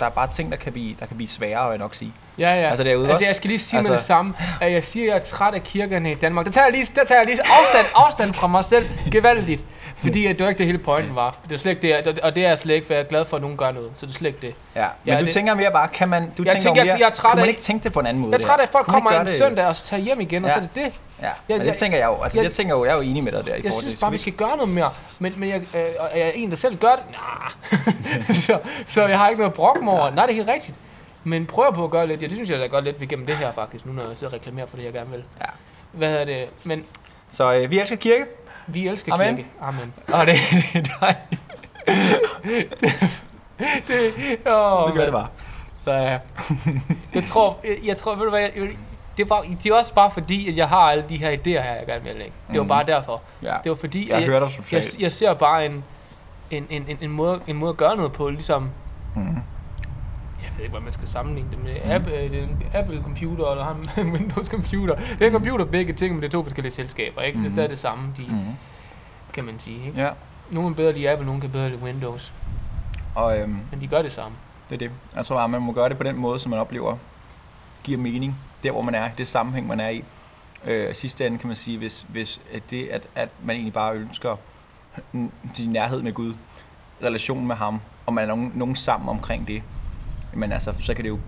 der 0.00 0.06
er 0.06 0.10
bare 0.10 0.28
ting, 0.32 0.50
der 0.50 0.56
kan 0.56 0.72
blive, 0.72 0.96
der 1.00 1.06
kan 1.06 1.16
blive 1.16 1.28
sværere, 1.28 1.64
vil 1.66 1.72
jeg 1.72 1.78
nok 1.78 1.94
sige. 1.94 2.12
Ja, 2.38 2.54
ja. 2.60 2.68
Altså, 2.70 2.84
derude 2.84 2.98
altså 3.04 3.12
også. 3.12 3.24
jeg 3.26 3.36
skal 3.36 3.48
lige 3.48 3.58
sige 3.58 3.78
Altså- 3.78 3.92
med 3.92 3.98
det 3.98 4.06
samme, 4.06 4.34
at 4.60 4.72
jeg 4.72 4.84
siger, 4.84 5.04
at 5.04 5.08
jeg 5.08 5.16
er 5.16 5.20
træt 5.36 5.54
af 5.54 5.62
kirkerne 5.62 6.10
i 6.10 6.14
Danmark. 6.14 6.46
Der 6.46 6.52
tager 6.52 6.64
jeg 6.66 6.72
lige, 6.72 6.86
der 6.96 7.04
tager 7.04 7.18
jeg 7.20 7.26
lige 7.26 7.38
afstand, 7.40 7.86
afstand 7.94 8.34
fra 8.34 8.46
mig 8.46 8.64
selv 8.64 8.86
gevaldigt. 9.12 9.64
Fordi 9.96 10.26
at 10.26 10.38
det 10.38 10.44
var 10.44 10.48
ikke 10.50 10.58
det 10.58 10.66
hele 10.66 10.78
pointen 10.78 11.14
var. 11.16 11.36
Det 11.48 11.54
er 11.54 11.58
slet 11.58 11.70
ikke 11.84 12.04
det, 12.06 12.20
og 12.20 12.34
det 12.34 12.44
er 12.44 12.48
jeg 12.48 12.58
slet 12.58 12.74
ikke, 12.74 12.86
for 12.86 12.94
jeg 12.94 13.00
er 13.02 13.04
glad 13.06 13.24
for, 13.24 13.36
at 13.36 13.40
nogen 13.42 13.56
gør 13.56 13.70
noget. 13.72 13.90
Så 13.96 14.06
det 14.06 14.12
er 14.12 14.16
slet 14.16 14.28
ikke 14.28 14.38
det. 14.46 14.54
Ja, 14.76 14.86
men 15.04 15.14
Ja, 15.14 15.20
du 15.20 15.24
det- 15.24 15.34
tænker 15.34 15.54
mere 15.54 15.70
bare, 15.72 15.88
kan 15.88 16.08
man, 16.08 16.22
du 16.22 16.28
Jeg 16.28 16.36
tænker 16.52 16.52
tænker, 16.62 16.82
mere, 16.84 16.92
jeg- 16.92 17.00
jeg 17.00 17.12
kunne 17.30 17.40
man 17.40 17.48
ikke 17.48 17.60
tænke 17.60 17.84
det 17.84 17.92
på 17.92 18.00
en 18.00 18.06
anden 18.06 18.22
måde? 18.22 18.32
Jeg 18.32 18.42
er 18.42 18.46
træt 18.46 18.58
af, 18.58 18.62
at 18.62 18.68
folk 18.68 18.86
kommer 18.86 19.10
en 19.10 19.26
det? 19.26 19.34
søndag 19.34 19.66
og 19.66 19.76
så 19.76 19.84
tager 19.84 20.00
hjem 20.02 20.20
igen, 20.20 20.44
og 20.44 20.48
Ja. 20.50 20.54
så 20.54 20.60
er 20.60 20.62
det 20.62 20.74
det. 20.74 20.82
Ja, 20.82 21.26
Jeg- 21.26 21.32
jeg, 21.48 21.60
det 21.60 21.66
jeg- 21.66 21.74
tænker 21.76 21.98
jeg 21.98 22.06
jo. 22.06 22.22
Altså, 22.22 22.38
jeg- 22.38 22.44
jeg, 22.44 22.52
tænker 22.52 22.74
jo, 22.76 22.84
jeg 22.84 22.92
er 22.92 22.96
jo 22.96 23.02
enig 23.02 23.24
med 23.24 23.32
dig 23.32 23.44
der 23.46 23.50
i 23.50 23.54
Jeg 23.54 23.62
forhold 23.62 23.82
synes 23.82 23.94
til 23.94 24.00
bare, 24.00 24.10
vi 24.10 24.18
skal 24.18 24.32
gøre 24.32 24.56
noget 24.56 24.68
mere. 24.68 24.90
Men, 25.18 25.34
men 25.36 25.48
jeg, 25.48 25.60
øh, 25.76 25.82
og 25.98 26.08
er 26.12 26.18
jeg 26.18 26.32
en, 26.34 26.50
der 26.50 26.56
selv 26.56 26.76
gør 26.76 26.88
det? 26.92 27.04
Nah. 27.10 28.34
så, 28.46 28.58
så 28.86 29.06
jeg 29.06 29.18
har 29.18 29.28
ikke 29.28 29.38
noget 29.40 29.50
at 29.50 29.56
brokke 29.56 29.84
mig 29.84 29.92
over. 29.94 30.10
Nej, 30.10 30.26
det 30.26 30.32
er 30.32 30.36
helt 30.36 30.48
rigtigt. 30.48 30.76
Men 31.24 31.46
prøv 31.46 31.74
på 31.74 31.84
at 31.84 31.90
gøre 31.90 32.06
lidt. 32.06 32.22
Ja, 32.22 32.26
det 32.26 32.32
synes 32.34 32.50
jeg, 32.50 32.58
der 32.58 32.68
gør 32.68 32.80
lidt 32.80 33.02
igennem 33.02 33.26
det 33.26 33.36
her 33.36 33.52
faktisk, 33.52 33.86
nu 33.86 33.92
når 33.92 34.08
jeg 34.08 34.16
sidder 34.16 34.32
og 34.32 34.38
reklamerer 34.40 34.66
for 34.66 34.76
det, 34.76 34.84
jeg 34.84 34.92
gerne 34.92 35.10
vil. 35.10 35.24
Ja. 35.40 35.46
Hvad 35.92 36.08
hedder 36.10 36.24
det? 36.24 36.48
Men 36.64 36.84
Så 37.30 37.54
øh, 37.54 37.70
vi 37.70 37.80
elsker 37.80 37.96
kirke, 37.96 38.24
vi 38.66 38.88
elsker 38.88 39.14
Amen. 39.14 39.36
kirke. 39.36 39.48
Amen. 39.60 39.94
og 40.12 40.26
det, 40.26 40.34
det 40.72 40.90
er 40.90 40.98
dejligt. 41.00 41.42
Det, 43.88 44.38
åh, 44.46 44.88
Så 44.88 44.92
gør 44.94 45.04
det 45.04 45.12
bare. 45.12 45.26
Så, 45.84 45.92
ja. 45.92 46.18
Jeg 47.14 47.24
tror, 47.24 47.56
jeg, 47.64 47.76
jeg 47.84 47.96
tror, 47.96 48.14
ved 48.14 48.24
du 48.24 48.30
hvad, 48.30 48.40
jeg, 48.40 48.52
jeg- 48.56 48.76
det, 49.16 49.30
var, 49.30 49.42
det 49.62 49.70
er 49.70 49.74
også 49.74 49.94
bare 49.94 50.10
fordi, 50.10 50.48
at 50.48 50.56
jeg 50.56 50.68
har 50.68 50.78
alle 50.78 51.04
de 51.08 51.16
her 51.16 51.30
idéer 51.30 51.44
her, 51.62 51.74
jeg 51.74 51.84
gerne 51.86 52.04
vil 52.04 52.12
lægge. 52.16 52.32
Det 52.48 52.56
var 52.56 52.62
Mhm. 52.62 52.68
bare 52.68 52.86
derfor. 52.86 53.22
ja. 53.42 53.54
Det 53.64 53.70
var 53.70 53.76
fordi, 53.76 54.08
Jeg 54.08 54.16
at 54.18 54.24
hører 54.24 54.40
dig 54.40 54.48
jeg, 54.72 54.82
totalt. 54.82 55.00
jeg 55.00 55.12
ser 55.12 55.34
bare 55.34 55.66
en, 55.66 55.84
en, 56.50 56.66
en, 56.70 56.84
en, 56.88 56.98
en, 57.00 57.10
måde, 57.10 57.40
en 57.46 57.56
måde 57.56 57.70
at 57.70 57.76
gøre 57.76 57.96
noget 57.96 58.12
på, 58.12 58.28
ligesom, 58.28 58.70
Mm. 59.16 59.36
Jeg 60.52 60.58
ved 60.58 60.64
ikke, 60.64 60.70
hvad 60.72 60.80
man 60.80 60.92
skal 60.92 61.08
sammenligne 61.08 61.50
det 61.50 61.64
med. 61.64 61.76
Apple, 61.84 62.14
øh, 62.16 62.30
det 62.30 62.38
er 62.38 62.42
en 62.44 62.62
Apple-computer, 62.74 63.50
eller 63.50 63.86
en 63.98 64.12
Windows-computer. 64.16 64.94
Det 64.96 65.22
er 65.22 65.26
en 65.26 65.32
computer 65.32 65.64
begge 65.64 65.92
ting, 65.92 66.14
men 66.14 66.22
det 66.22 66.28
er 66.28 66.32
to 66.32 66.42
forskellige 66.42 66.72
selskaber, 66.72 67.22
ikke? 67.22 67.36
Det 67.38 67.44
er 67.44 67.48
Mhm. 67.48 67.54
stadig 67.54 67.70
det 67.70 67.78
samme, 67.78 68.12
de, 68.16 68.22
Mm. 68.28 68.38
kan 69.32 69.44
man 69.44 69.60
sige. 69.60 69.86
Ikke? 69.86 70.00
Ja, 70.02 70.10
Nogle 70.50 70.70
er 70.70 70.74
bedre 70.74 70.92
lide 70.92 71.10
Apple, 71.10 71.26
nogle 71.26 71.40
kan 71.40 71.50
bedre 71.50 71.68
lide 71.70 71.82
Windows. 71.82 72.32
og 73.14 73.38
øhm, 73.38 73.56
Men 73.70 73.80
de 73.80 73.86
gør 73.86 74.02
det 74.02 74.12
samme. 74.12 74.36
det 74.70 74.74
er 74.74 74.78
det. 74.78 74.90
Jeg 75.16 75.26
tror 75.26 75.36
bare, 75.36 75.48
man 75.48 75.62
må 75.62 75.72
gøre 75.72 75.88
det 75.88 75.96
på 75.98 76.02
den 76.04 76.16
måde, 76.16 76.40
som 76.40 76.50
man 76.50 76.58
oplever 76.60 76.96
giver 77.84 77.98
mening. 77.98 78.36
Der, 78.62 78.70
hvor 78.70 78.82
man 78.82 78.94
er, 78.94 79.08
det 79.18 79.28
sammenhæng, 79.28 79.66
man 79.66 79.80
er 79.80 79.88
i. 79.88 80.04
Øh, 80.64 80.94
sidste 80.94 81.26
ende 81.26 81.38
kan 81.38 81.46
man 81.46 81.56
sige, 81.56 81.78
hvis, 81.78 82.06
hvis 82.08 82.40
at 82.54 82.62
det, 82.70 82.88
at, 82.88 83.02
at 83.14 83.28
man 83.44 83.56
egentlig 83.56 83.72
bare 83.72 83.94
ønsker 83.94 84.36
sin 85.54 85.70
nærhed 85.70 86.02
med 86.02 86.12
Gud, 86.12 86.34
relation 87.02 87.46
med 87.46 87.56
ham, 87.56 87.80
og 88.06 88.12
man 88.14 88.24
er 88.24 88.28
nogen, 88.28 88.52
nogen 88.54 88.76
sammen 88.76 89.08
omkring 89.08 89.48
det, 89.48 89.62
men 90.34 90.52
altså, 90.52 90.72
så 90.80 90.94
kan 90.94 91.04
det 91.04 91.08
jo 91.10 91.18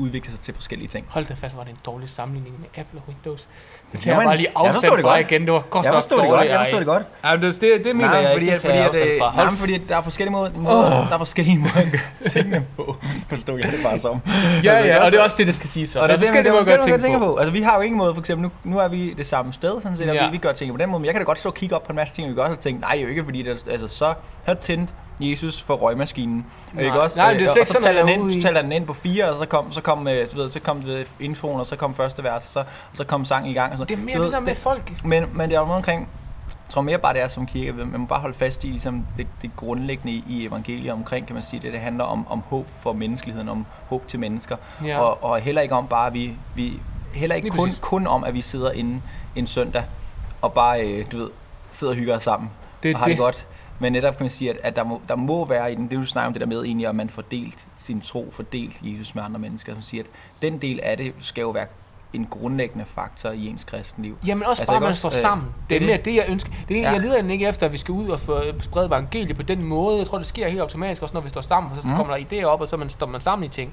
udvikle 0.00 0.30
sig 0.32 0.40
til 0.40 0.54
forskellige 0.54 0.88
ting. 0.88 1.06
Hold 1.10 1.26
da 1.26 1.34
fast, 1.34 1.56
var 1.56 1.62
det 1.62 1.70
en 1.70 1.78
dårlig 1.86 2.08
sammenligning 2.08 2.60
med 2.60 2.68
Apple 2.76 3.00
og 3.00 3.08
Windows. 3.08 3.48
Det 3.92 4.00
tager 4.00 4.16
jeg 4.16 4.24
bare 4.26 4.36
lige 4.36 4.48
afstand 4.54 4.92
det 4.96 5.00
fra 5.04 5.08
godt. 5.16 5.20
igen. 5.30 5.44
Det 5.44 5.52
var 5.52 5.60
godt 5.60 5.84
Jeg 5.84 5.92
nok 5.92 5.96
forstår 5.96 6.16
det 6.16 6.24
dårligt. 6.24 6.40
godt, 6.40 6.50
jeg 6.50 6.60
forstår 6.60 6.78
det 6.78 6.86
godt. 6.86 7.02
Ja, 7.24 7.36
det, 7.36 7.60
det, 7.60 7.84
det 7.84 7.96
mener 7.96 8.16
jeg 8.18 8.30
fordi, 8.32 8.44
ikke, 8.44 8.52
det 8.52 8.60
fordi, 8.60 8.74
jeg 8.74 8.82
at, 8.82 8.88
afstand 8.88 9.10
øh, 9.12 9.18
fra. 9.20 9.36
nej, 9.44 9.54
fordi 9.54 9.78
der 9.88 9.96
er 9.96 10.02
forskellige 10.02 10.32
måder, 10.32 10.50
måder 10.58 11.06
der 11.08 11.14
er 11.14 11.18
forskellige 11.18 11.58
måder 11.58 11.76
at 11.86 11.92
gøre 11.92 12.30
tingene 12.30 12.66
på. 12.76 12.96
Forstår 13.28 13.56
jeg 13.56 13.64
det 13.72 13.80
bare 13.84 13.98
som. 13.98 14.20
Ja, 14.64 14.86
ja, 14.86 15.04
og 15.04 15.10
det 15.10 15.18
er 15.18 15.22
også 15.22 15.36
det, 15.38 15.46
der 15.46 15.52
skal 15.52 15.68
siges. 15.68 15.90
Så. 15.90 16.00
Og 16.00 16.08
der 16.08 16.14
det 16.16 16.20
forskellige 16.22 16.52
forskellige 16.52 16.52
måder 16.52 16.80
måder 16.80 16.94
at 16.94 16.94
at 16.94 17.00
tænke 17.00 17.18
på. 17.18 17.24
på. 17.32 17.36
Altså, 17.36 17.52
vi 17.52 17.60
har 17.60 17.76
jo 17.76 17.80
ingen 17.82 17.98
måde, 17.98 18.14
for 18.14 18.20
eksempel, 18.20 18.42
nu, 18.64 18.70
nu 18.72 18.78
er 18.78 18.88
vi 18.88 19.14
det 19.14 19.26
samme 19.26 19.52
sted, 19.52 19.80
sådan 19.82 19.96
set, 19.96 20.08
og 20.08 20.14
Ja. 20.14 20.26
vi, 20.26 20.32
vi 20.32 20.38
gør 20.38 20.52
ting 20.52 20.70
på 20.72 20.76
den 20.78 20.88
måde, 20.90 21.00
men 21.00 21.06
jeg 21.06 21.14
kan 21.14 21.20
da 21.20 21.24
godt 21.24 21.38
stå 21.38 21.48
og 21.48 21.54
kigge 21.54 21.76
op 21.76 21.82
på 21.84 21.92
en 21.92 21.96
masse 21.96 22.14
ting, 22.14 22.24
og 22.26 22.30
vi 22.30 22.34
kan 22.34 22.42
også 22.42 22.50
have 22.50 22.56
tænkt, 22.60 22.80
nej, 22.80 22.98
jo 23.02 23.08
ikke, 23.08 23.24
fordi 23.24 23.42
det, 23.42 23.64
altså, 23.70 23.88
så 23.88 24.14
har 24.46 24.54
tændt 24.54 24.90
Jesus 25.20 25.62
for 25.62 25.74
røgmaskinen. 25.74 26.46
Nej. 26.72 26.84
Ikke 26.84 27.00
også? 27.00 27.18
Nej, 27.18 27.32
det 27.32 27.42
er 27.42 27.44
Øh, 27.44 27.50
og 27.52 27.58
ikke 27.58 27.70
så 27.70 27.80
taler 27.82 28.00
den 28.06 28.20
ind, 28.20 28.30
i. 28.30 28.40
så 28.40 28.46
taler 28.48 28.62
den 28.62 28.72
ind 28.72 28.86
på 28.86 28.92
fire, 28.94 29.30
og 29.30 29.38
så 29.38 29.46
kom, 29.46 29.72
så 29.72 29.80
kom, 29.80 30.08
øh, 30.08 30.26
så, 30.28 30.36
ved, 30.36 30.50
så 30.50 30.60
kom 30.60 30.82
det 30.82 31.06
introen, 31.20 31.60
og 31.60 31.66
så 31.66 31.76
kom 31.76 31.94
første 31.94 32.22
vers, 32.24 32.44
og 32.44 32.50
så, 32.52 32.58
og 32.60 32.66
så 32.96 33.04
kom 33.04 33.24
sangen 33.24 33.50
i 33.50 33.54
gang. 33.54 33.72
Og 33.72 33.78
så. 33.78 33.84
Det 33.84 33.98
er 33.98 34.02
mere 34.02 34.18
ved, 34.18 34.24
det 34.24 34.32
der 34.32 34.40
med 34.40 34.54
folk. 34.54 35.04
men, 35.04 35.24
men 35.32 35.50
det 35.50 35.56
er 35.56 35.60
jo 35.60 35.66
noget 35.66 35.76
omkring, 35.76 36.00
jeg 36.48 36.72
tror 36.72 36.82
mere 36.82 36.98
bare 36.98 37.14
det 37.14 37.22
er 37.22 37.28
som 37.28 37.46
kirke, 37.46 37.72
man 37.72 38.00
må 38.00 38.06
bare 38.06 38.20
holde 38.20 38.34
fast 38.38 38.64
i 38.64 38.66
ligesom 38.66 39.04
det, 39.16 39.26
det 39.42 39.50
grundlæggende 39.56 40.12
i, 40.12 40.24
i 40.28 40.46
evangeliet 40.46 40.92
omkring, 40.92 41.26
kan 41.26 41.34
man 41.34 41.42
sige, 41.42 41.60
det, 41.62 41.72
det 41.72 41.80
handler 41.80 42.04
om, 42.04 42.26
om 42.28 42.42
håb 42.48 42.66
for 42.82 42.92
menneskeligheden, 42.92 43.48
om 43.48 43.66
håb 43.88 44.08
til 44.08 44.18
mennesker, 44.20 44.56
Ja. 44.84 44.98
og, 45.00 45.24
og 45.24 45.40
heller 45.40 45.62
ikke 45.62 45.74
om 45.74 45.86
bare, 45.86 46.06
at 46.06 46.14
vi, 46.14 46.32
vi 46.54 46.80
heller 47.14 47.36
ikke 47.36 47.50
kun, 47.50 47.70
kun 47.80 48.06
om, 48.06 48.24
at 48.24 48.34
vi 48.34 48.40
sidder 48.42 48.70
inde 48.72 49.00
en 49.36 49.46
søndag, 49.46 49.82
og 50.42 50.52
bare, 50.52 50.80
øh, 50.88 51.04
du 51.12 51.18
ved, 51.18 51.28
sidder 51.72 51.92
og 51.92 51.96
hygger 51.96 52.16
os 52.16 52.22
sammen, 52.22 52.50
Det 52.82 52.94
og 52.94 52.98
har 53.00 53.06
det. 53.06 53.10
det. 53.12 53.18
godt. 53.18 53.46
Men 53.80 53.92
netop 53.92 54.16
kan 54.16 54.24
man 54.24 54.30
sige, 54.30 54.50
at, 54.50 54.56
at 54.62 54.76
der, 54.76 54.84
må, 54.84 55.00
der 55.08 55.16
må 55.16 55.44
være 55.44 55.72
i 55.72 55.74
den, 55.74 55.90
det 55.90 55.98
du 55.98 56.04
snakker 56.06 56.26
om 56.26 56.32
det 56.32 56.40
der 56.40 56.46
med 56.46 56.62
egentlig, 56.64 56.86
at 56.86 56.94
man 56.94 57.10
fordelt 57.10 57.66
sin 57.76 58.00
tro, 58.00 58.30
fordelt 58.32 58.78
Jesus 58.82 59.14
med 59.14 59.22
andre 59.22 59.38
mennesker, 59.40 59.72
som 59.74 59.82
siger, 59.82 60.02
at 60.02 60.10
den 60.42 60.58
del 60.58 60.80
af 60.82 60.96
det 60.96 61.12
skal 61.20 61.40
jo 61.42 61.50
være 61.50 61.66
en 62.12 62.26
grundlæggende 62.30 62.84
faktor 62.94 63.30
i 63.30 63.46
ens 63.46 63.64
kristenliv. 63.64 64.18
Jamen 64.26 64.44
også 64.44 64.62
Altså, 64.62 64.72
bare, 64.72 64.80
man 64.80 64.88
også, 64.88 64.98
står 65.00 65.08
øh, 65.08 65.14
sammen. 65.14 65.46
Det 65.70 65.74
er 65.74 65.78
det 65.78 65.86
er 65.86 65.90
mere 65.92 66.02
det. 66.04 66.14
jeg 66.14 66.24
ønsker. 66.28 66.52
Det 66.68 66.76
er, 66.76 66.80
Ja. 66.82 66.90
Jeg 66.90 67.00
leder 67.00 67.30
ikke 67.30 67.46
efter, 67.48 67.66
at 67.66 67.72
vi 67.72 67.76
skal 67.76 67.92
ud 67.92 68.08
og 68.08 68.20
få 68.20 68.40
sprede 68.60 68.86
evangeliet 68.86 69.36
på 69.36 69.42
den 69.42 69.64
måde. 69.64 69.98
Jeg 69.98 70.06
tror, 70.06 70.18
det 70.18 70.26
sker 70.26 70.48
helt 70.48 70.60
automatisk, 70.60 71.02
også 71.02 71.14
når 71.14 71.20
vi 71.20 71.28
står 71.28 71.40
sammen. 71.40 71.74
For 71.74 71.82
så 71.82 71.88
Mhm. 71.88 71.96
kommer 71.96 72.16
der 72.16 72.24
idéer 72.24 72.44
op, 72.44 72.60
og 72.60 72.68
så 72.68 72.76
man, 72.76 72.88
står 72.90 73.06
man 73.06 73.20
sammen 73.20 73.46
i 73.46 73.48
ting. 73.48 73.72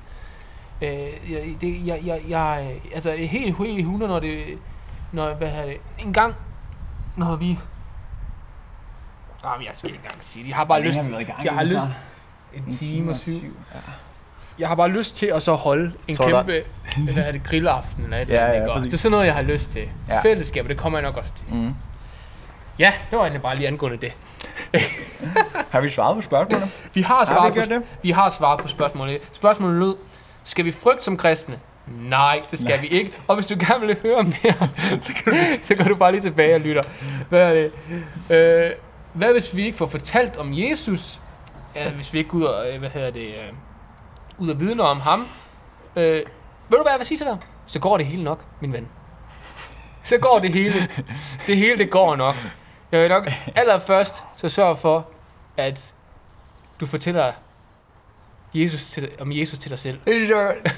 Øh, 0.82 0.90
jeg, 1.32 1.56
det, 1.62 1.88
jeg, 1.88 2.00
jeg, 2.06 2.22
jeg, 2.30 2.76
altså 2.94 3.12
helt, 3.12 3.58
helt 3.58 3.78
i 3.78 3.80
100, 3.80 4.12
når 4.12 4.20
det... 4.20 4.44
Når, 5.12 5.34
hvad 5.34 5.48
det? 5.68 5.78
En 6.06 6.14
gang, 6.14 6.36
når 7.18 7.36
vi... 7.36 7.58
Ah, 9.46 9.64
jeg 9.66 9.72
skal 9.74 9.90
ikke 9.90 10.00
engang 10.04 10.24
sige 10.24 10.44
det. 10.44 10.50
Jeg 10.50 10.58
har 10.58 10.64
bare 10.64 10.82
lyst... 10.82 10.98
Jeg 11.44 11.54
har 11.54 11.64
lyst... 11.64 11.86
En 12.54 12.78
time 12.78 13.12
og 13.12 13.18
syv. 13.18 13.32
Ja. 13.74 13.80
Jeg 14.60 14.68
har 14.68 14.76
bare 14.76 14.88
lyst 14.90 15.16
til 15.18 15.26
at 15.26 15.44
så 15.44 15.54
holde 15.54 15.94
en 16.08 16.16
Tror 16.16 16.26
du- 16.30 16.36
kæmpe 16.36 16.64
hvad 17.14 17.24
er 17.24 17.32
det, 17.32 17.44
grillaften 17.44 18.04
eller 18.04 18.18
et 18.18 18.30
Ja, 18.30 18.46
eller 18.56 18.74
andet, 18.74 18.76
ja. 18.76 18.86
Det 18.86 18.94
er 18.94 18.98
sådan 18.98 19.12
noget, 19.12 19.26
jeg 19.26 19.36
har 19.36 19.42
lyst 19.42 19.72
til. 19.72 19.90
Ja. 20.10 20.22
Fællesskab, 20.22 20.68
det 20.68 20.78
kommer 20.78 21.00
jeg 21.00 21.04
nok 21.04 21.18
også 21.18 21.34
til. 21.34 21.46
Mm. 21.56 21.74
Ja, 22.80 22.94
det 23.12 23.18
var 23.18 23.24
egentlig 23.24 23.42
bare 23.42 23.56
lige 23.56 23.68
angående 23.68 23.98
det. 23.98 24.14
Har 25.72 25.82
vi 25.82 25.90
svaret 25.90 26.16
på 26.16 26.22
spørgsmålet? 26.22 26.70
Vi 26.94 27.02
har 27.02 27.16
Har 27.16 27.26
svaret, 27.26 27.56
vi 27.56 27.60
på, 27.62 27.66
det? 27.66 27.82
vi 28.04 28.12
har 28.12 28.30
svaret 28.30 28.60
på 28.62 28.68
spørgsmålet. 28.68 29.20
Spørgsmålet 29.32 29.80
lød, 29.80 29.96
skal 30.44 30.66
vi 30.66 30.72
frygte 30.72 31.04
som 31.04 31.18
kristne? 31.18 31.60
Nej, 31.88 32.42
det 32.52 32.60
skal 32.60 32.72
Nej. 32.72 32.82
vi 32.82 32.88
ikke. 32.88 33.12
Og 33.28 33.36
hvis 33.36 33.48
du 33.48 33.56
gerne 33.60 33.88
vil 33.88 33.98
høre 34.02 34.24
mere, 34.24 34.70
så 35.02 35.14
kan 35.14 35.34
du, 35.34 35.38
så 35.64 35.76
går 35.76 35.84
du 35.84 35.96
bare 35.96 36.12
lige 36.12 36.22
tilbage 36.22 36.56
og 36.56 36.62
lytter. 36.62 36.84
Hvad 37.30 37.40
er 37.42 37.54
det? 37.54 37.72
Øh, 38.36 38.72
hvad 39.16 39.32
hvis 39.32 39.56
vi 39.56 39.66
ikke 39.66 39.78
får 39.78 39.88
fortalt 39.88 40.38
om 40.38 40.54
Jesus? 40.54 41.20
Ja, 41.76 41.92
hvis 41.92 42.14
vi 42.14 42.18
ikke 42.18 42.30
går 42.30 42.38
ud 42.38 42.44
og, 42.44 42.74
øh, 42.74 42.80
hvad 42.80 42.90
hedder 42.90 43.12
det, 43.12 43.28
øh, 43.28 43.54
ud 44.38 44.50
og 44.50 44.60
vidner 44.60 44.84
om 44.84 45.00
ham? 45.00 45.28
Øh, 45.96 46.04
ved 46.70 46.78
du 46.78 46.82
hvad 46.82 46.92
jeg 46.92 47.00
vil 47.00 47.06
sige 47.06 47.18
til 47.18 47.26
dig? 47.28 47.38
Så 47.66 47.80
går 47.80 47.98
det 47.98 48.06
hele 48.06 48.24
nok, 48.24 48.46
min 48.62 48.74
ven. 48.74 48.88
Så 50.06 50.18
går 50.18 50.40
det 50.40 50.54
hele. 50.54 50.74
Det 51.48 51.58
hele, 51.58 51.78
det 51.78 51.92
går 51.92 52.16
nok. 52.16 52.36
Jeg 52.92 53.02
vil 53.02 53.10
nok 53.10 53.28
allerførst 53.56 54.24
så 54.36 54.50
sørge 54.50 54.76
for, 54.76 55.08
at 55.58 55.94
du 56.80 56.86
fortæller 56.86 57.34
Jesus 58.54 58.86
til, 58.86 59.12
om 59.20 59.32
Jesus 59.32 59.60
til 59.60 59.72
dig 59.72 59.80
selv. 59.80 60.00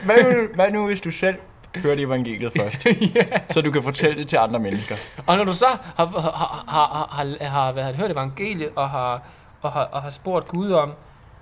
Hvad, 0.06 0.34
nu, 0.34 0.48
hvad 0.56 0.72
nu, 0.72 0.86
hvis 0.88 1.02
du 1.02 1.12
selv 1.12 1.36
hørte 1.76 2.02
evangeliet 2.02 2.54
først? 2.62 2.86
ja. 3.16 3.24
Så 3.50 3.62
du 3.62 3.72
kan 3.72 3.84
fortælle 3.84 4.18
det 4.18 4.28
til 4.28 4.38
andre 4.38 4.60
mennesker. 4.60 4.96
Og 5.26 5.38
når 5.38 5.44
du 5.44 5.54
så 5.54 5.66
har, 5.96 6.06
har, 6.06 6.22
har, 6.22 7.08
har, 7.12 7.48
har, 7.48 7.82
har 7.82 7.94
hørt 7.94 8.12
evangeliet 8.12 8.70
og 8.76 8.90
har, 8.90 9.22
og, 9.62 9.72
har, 9.72 9.84
og 9.84 10.02
har 10.02 10.10
spurgt 10.10 10.48
Gud 10.48 10.72
om, 10.72 10.94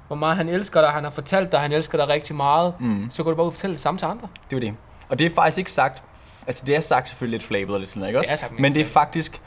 hvor 0.07 0.15
meget 0.15 0.35
han 0.37 0.49
elsker 0.49 0.81
dig, 0.81 0.89
han 0.89 1.03
har 1.03 1.11
fortalt 1.11 1.51
dig, 1.51 1.57
at 1.57 1.61
han 1.61 1.71
elsker 1.71 1.97
dig 1.97 2.07
rigtig 2.07 2.35
meget, 2.35 2.73
Mm. 2.79 3.07
så 3.09 3.23
går 3.23 3.29
du 3.31 3.37
bare 3.37 3.51
fortælle 3.51 3.71
det 3.73 3.81
samme 3.81 3.97
til 3.97 4.05
andre. 4.05 4.27
Det 4.49 4.55
er 4.55 4.59
det. 4.59 4.73
Og 5.09 5.19
det 5.19 5.25
er 5.25 5.35
faktisk 5.35 5.57
ikke 5.57 5.71
sagt, 5.71 6.03
altså 6.47 6.65
det 6.65 6.75
er 6.75 6.79
sagt 6.79 7.09
selvfølgelig 7.09 7.39
lidt 7.39 7.47
flabet 7.47 7.73
og 7.73 7.79
lidt 7.79 7.89
sådan 7.89 7.99
noget, 7.99 8.09
ikke 8.09 8.19
også? 8.19 8.27
Det 8.27 8.31
er 8.33 8.35
sagt 8.37 8.59
Men 8.59 8.73
det 8.73 8.81
er 8.81 8.85
faktisk 8.85 9.41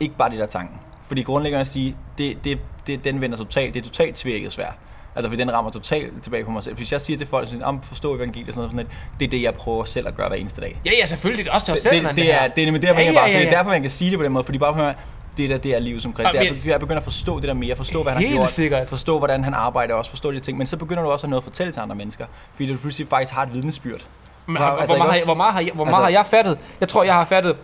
ikke 0.00 0.14
bare 0.16 0.30
det 0.30 0.38
der 0.38 0.44
er 0.44 0.48
tanken. 0.48 0.78
Fordi 1.06 1.22
grundlæggende 1.22 1.60
at 1.60 1.66
sige, 1.66 1.96
det, 2.18 2.44
det, 2.44 2.58
det, 2.86 3.04
den 3.04 3.20
vender 3.20 3.36
totalt, 3.36 3.74
det 3.74 3.80
er 3.80 3.84
totalt 3.84 4.16
tvækket 4.16 4.52
svært. 4.52 4.74
Altså 5.18 5.30
fordi 5.30 5.42
den 5.42 5.52
rammer 5.52 5.70
totalt 5.70 6.22
tilbage 6.22 6.44
på 6.44 6.50
mig 6.50 6.62
selv. 6.62 6.76
Hvis 6.76 6.92
jeg 6.92 7.00
siger 7.00 7.16
til 7.18 7.26
folk, 7.26 7.48
sådan, 7.48 7.62
om 7.62 7.80
forstå 7.82 8.16
evangeliet 8.16 8.48
og 8.48 8.54
sådan 8.54 8.70
noget, 8.74 8.88
sådan 8.88 9.18
det 9.20 9.26
er 9.26 9.30
det, 9.30 9.42
jeg 9.42 9.54
prøver 9.54 9.84
selv 9.84 10.08
at 10.08 10.16
gøre 10.16 10.28
hver 10.28 10.36
eneste 10.36 10.60
dag. 10.60 10.80
Ja, 10.86 10.90
ja, 11.00 11.06
selvfølgelig. 11.06 11.44
Det 11.44 11.50
er 11.50 11.54
også 11.54 11.64
til 11.66 11.72
os 11.72 11.78
Det, 11.80 11.82
selv, 11.82 11.94
det, 11.96 12.02
man, 12.02 12.16
det, 12.16 12.24
her. 12.24 12.34
er, 12.38 12.48
det 12.48 12.62
er 12.62 12.66
nemlig 12.66 12.82
derfor, 12.82 13.00
Ja, 13.00 13.06
ja, 13.06 13.12
bare, 13.12 13.24
ja, 13.24 13.32
så 13.32 13.38
det 13.38 13.46
er 13.46 13.50
ja. 13.50 13.56
derfor, 13.58 13.72
jeg 13.72 13.80
kan 13.80 13.90
sige 13.90 14.10
det 14.10 14.18
på 14.18 14.24
den 14.24 14.32
måde, 14.32 14.44
fordi 14.44 14.58
bare 14.58 14.72
høre, 14.74 14.94
det 15.36 15.50
der, 15.50 15.58
det 15.58 15.74
er 15.74 15.78
livet 15.78 16.02
som 16.02 16.12
kristen. 16.12 16.40
Det 16.42 16.50
er, 16.50 16.54
jeg, 16.64 16.80
begynder 16.80 16.96
at 17.00 17.04
forstå 17.04 17.40
det 17.40 17.48
der 17.48 17.54
mere, 17.54 17.76
forstå, 17.76 18.02
hvad 18.02 18.12
han 18.12 18.22
har 18.26 18.32
gjort, 18.32 18.50
sikkert. 18.50 18.88
forstå, 18.88 19.18
hvordan 19.18 19.44
han 19.44 19.54
arbejder 19.54 19.94
også, 19.94 20.10
forstå 20.10 20.32
de 20.32 20.40
ting, 20.40 20.58
men 20.58 20.66
så 20.66 20.76
begynder 20.76 21.02
du 21.02 21.10
også 21.10 21.26
at 21.26 21.28
have 21.28 21.30
noget 21.30 21.42
at 21.42 21.44
fortælle 21.44 21.72
til 21.72 21.80
andre 21.80 21.94
mennesker, 21.96 22.26
fordi 22.54 22.72
du 22.72 22.78
pludselig 22.78 23.08
faktisk 23.08 23.32
har 23.32 23.42
et 23.42 23.52
vidnesbyrd. 23.54 24.00
Men, 24.46 24.56
Hvor- 24.56 24.66
altså, 24.66 24.86
hvor, 24.96 25.04
meget, 25.04 25.18
har, 25.18 25.24
hvor 25.24 25.34
meget, 25.34 25.52
har, 25.52 25.60
jeg, 25.60 25.70
hvor 25.74 25.84
meget 25.84 25.94
Altså- 25.94 26.02
har 26.02 26.10
jeg 26.10 26.26
fattet? 26.26 26.58
Jeg 26.80 26.88
tror, 26.88 27.04
jeg 27.04 27.14
har 27.14 27.24
fattet 27.24 27.56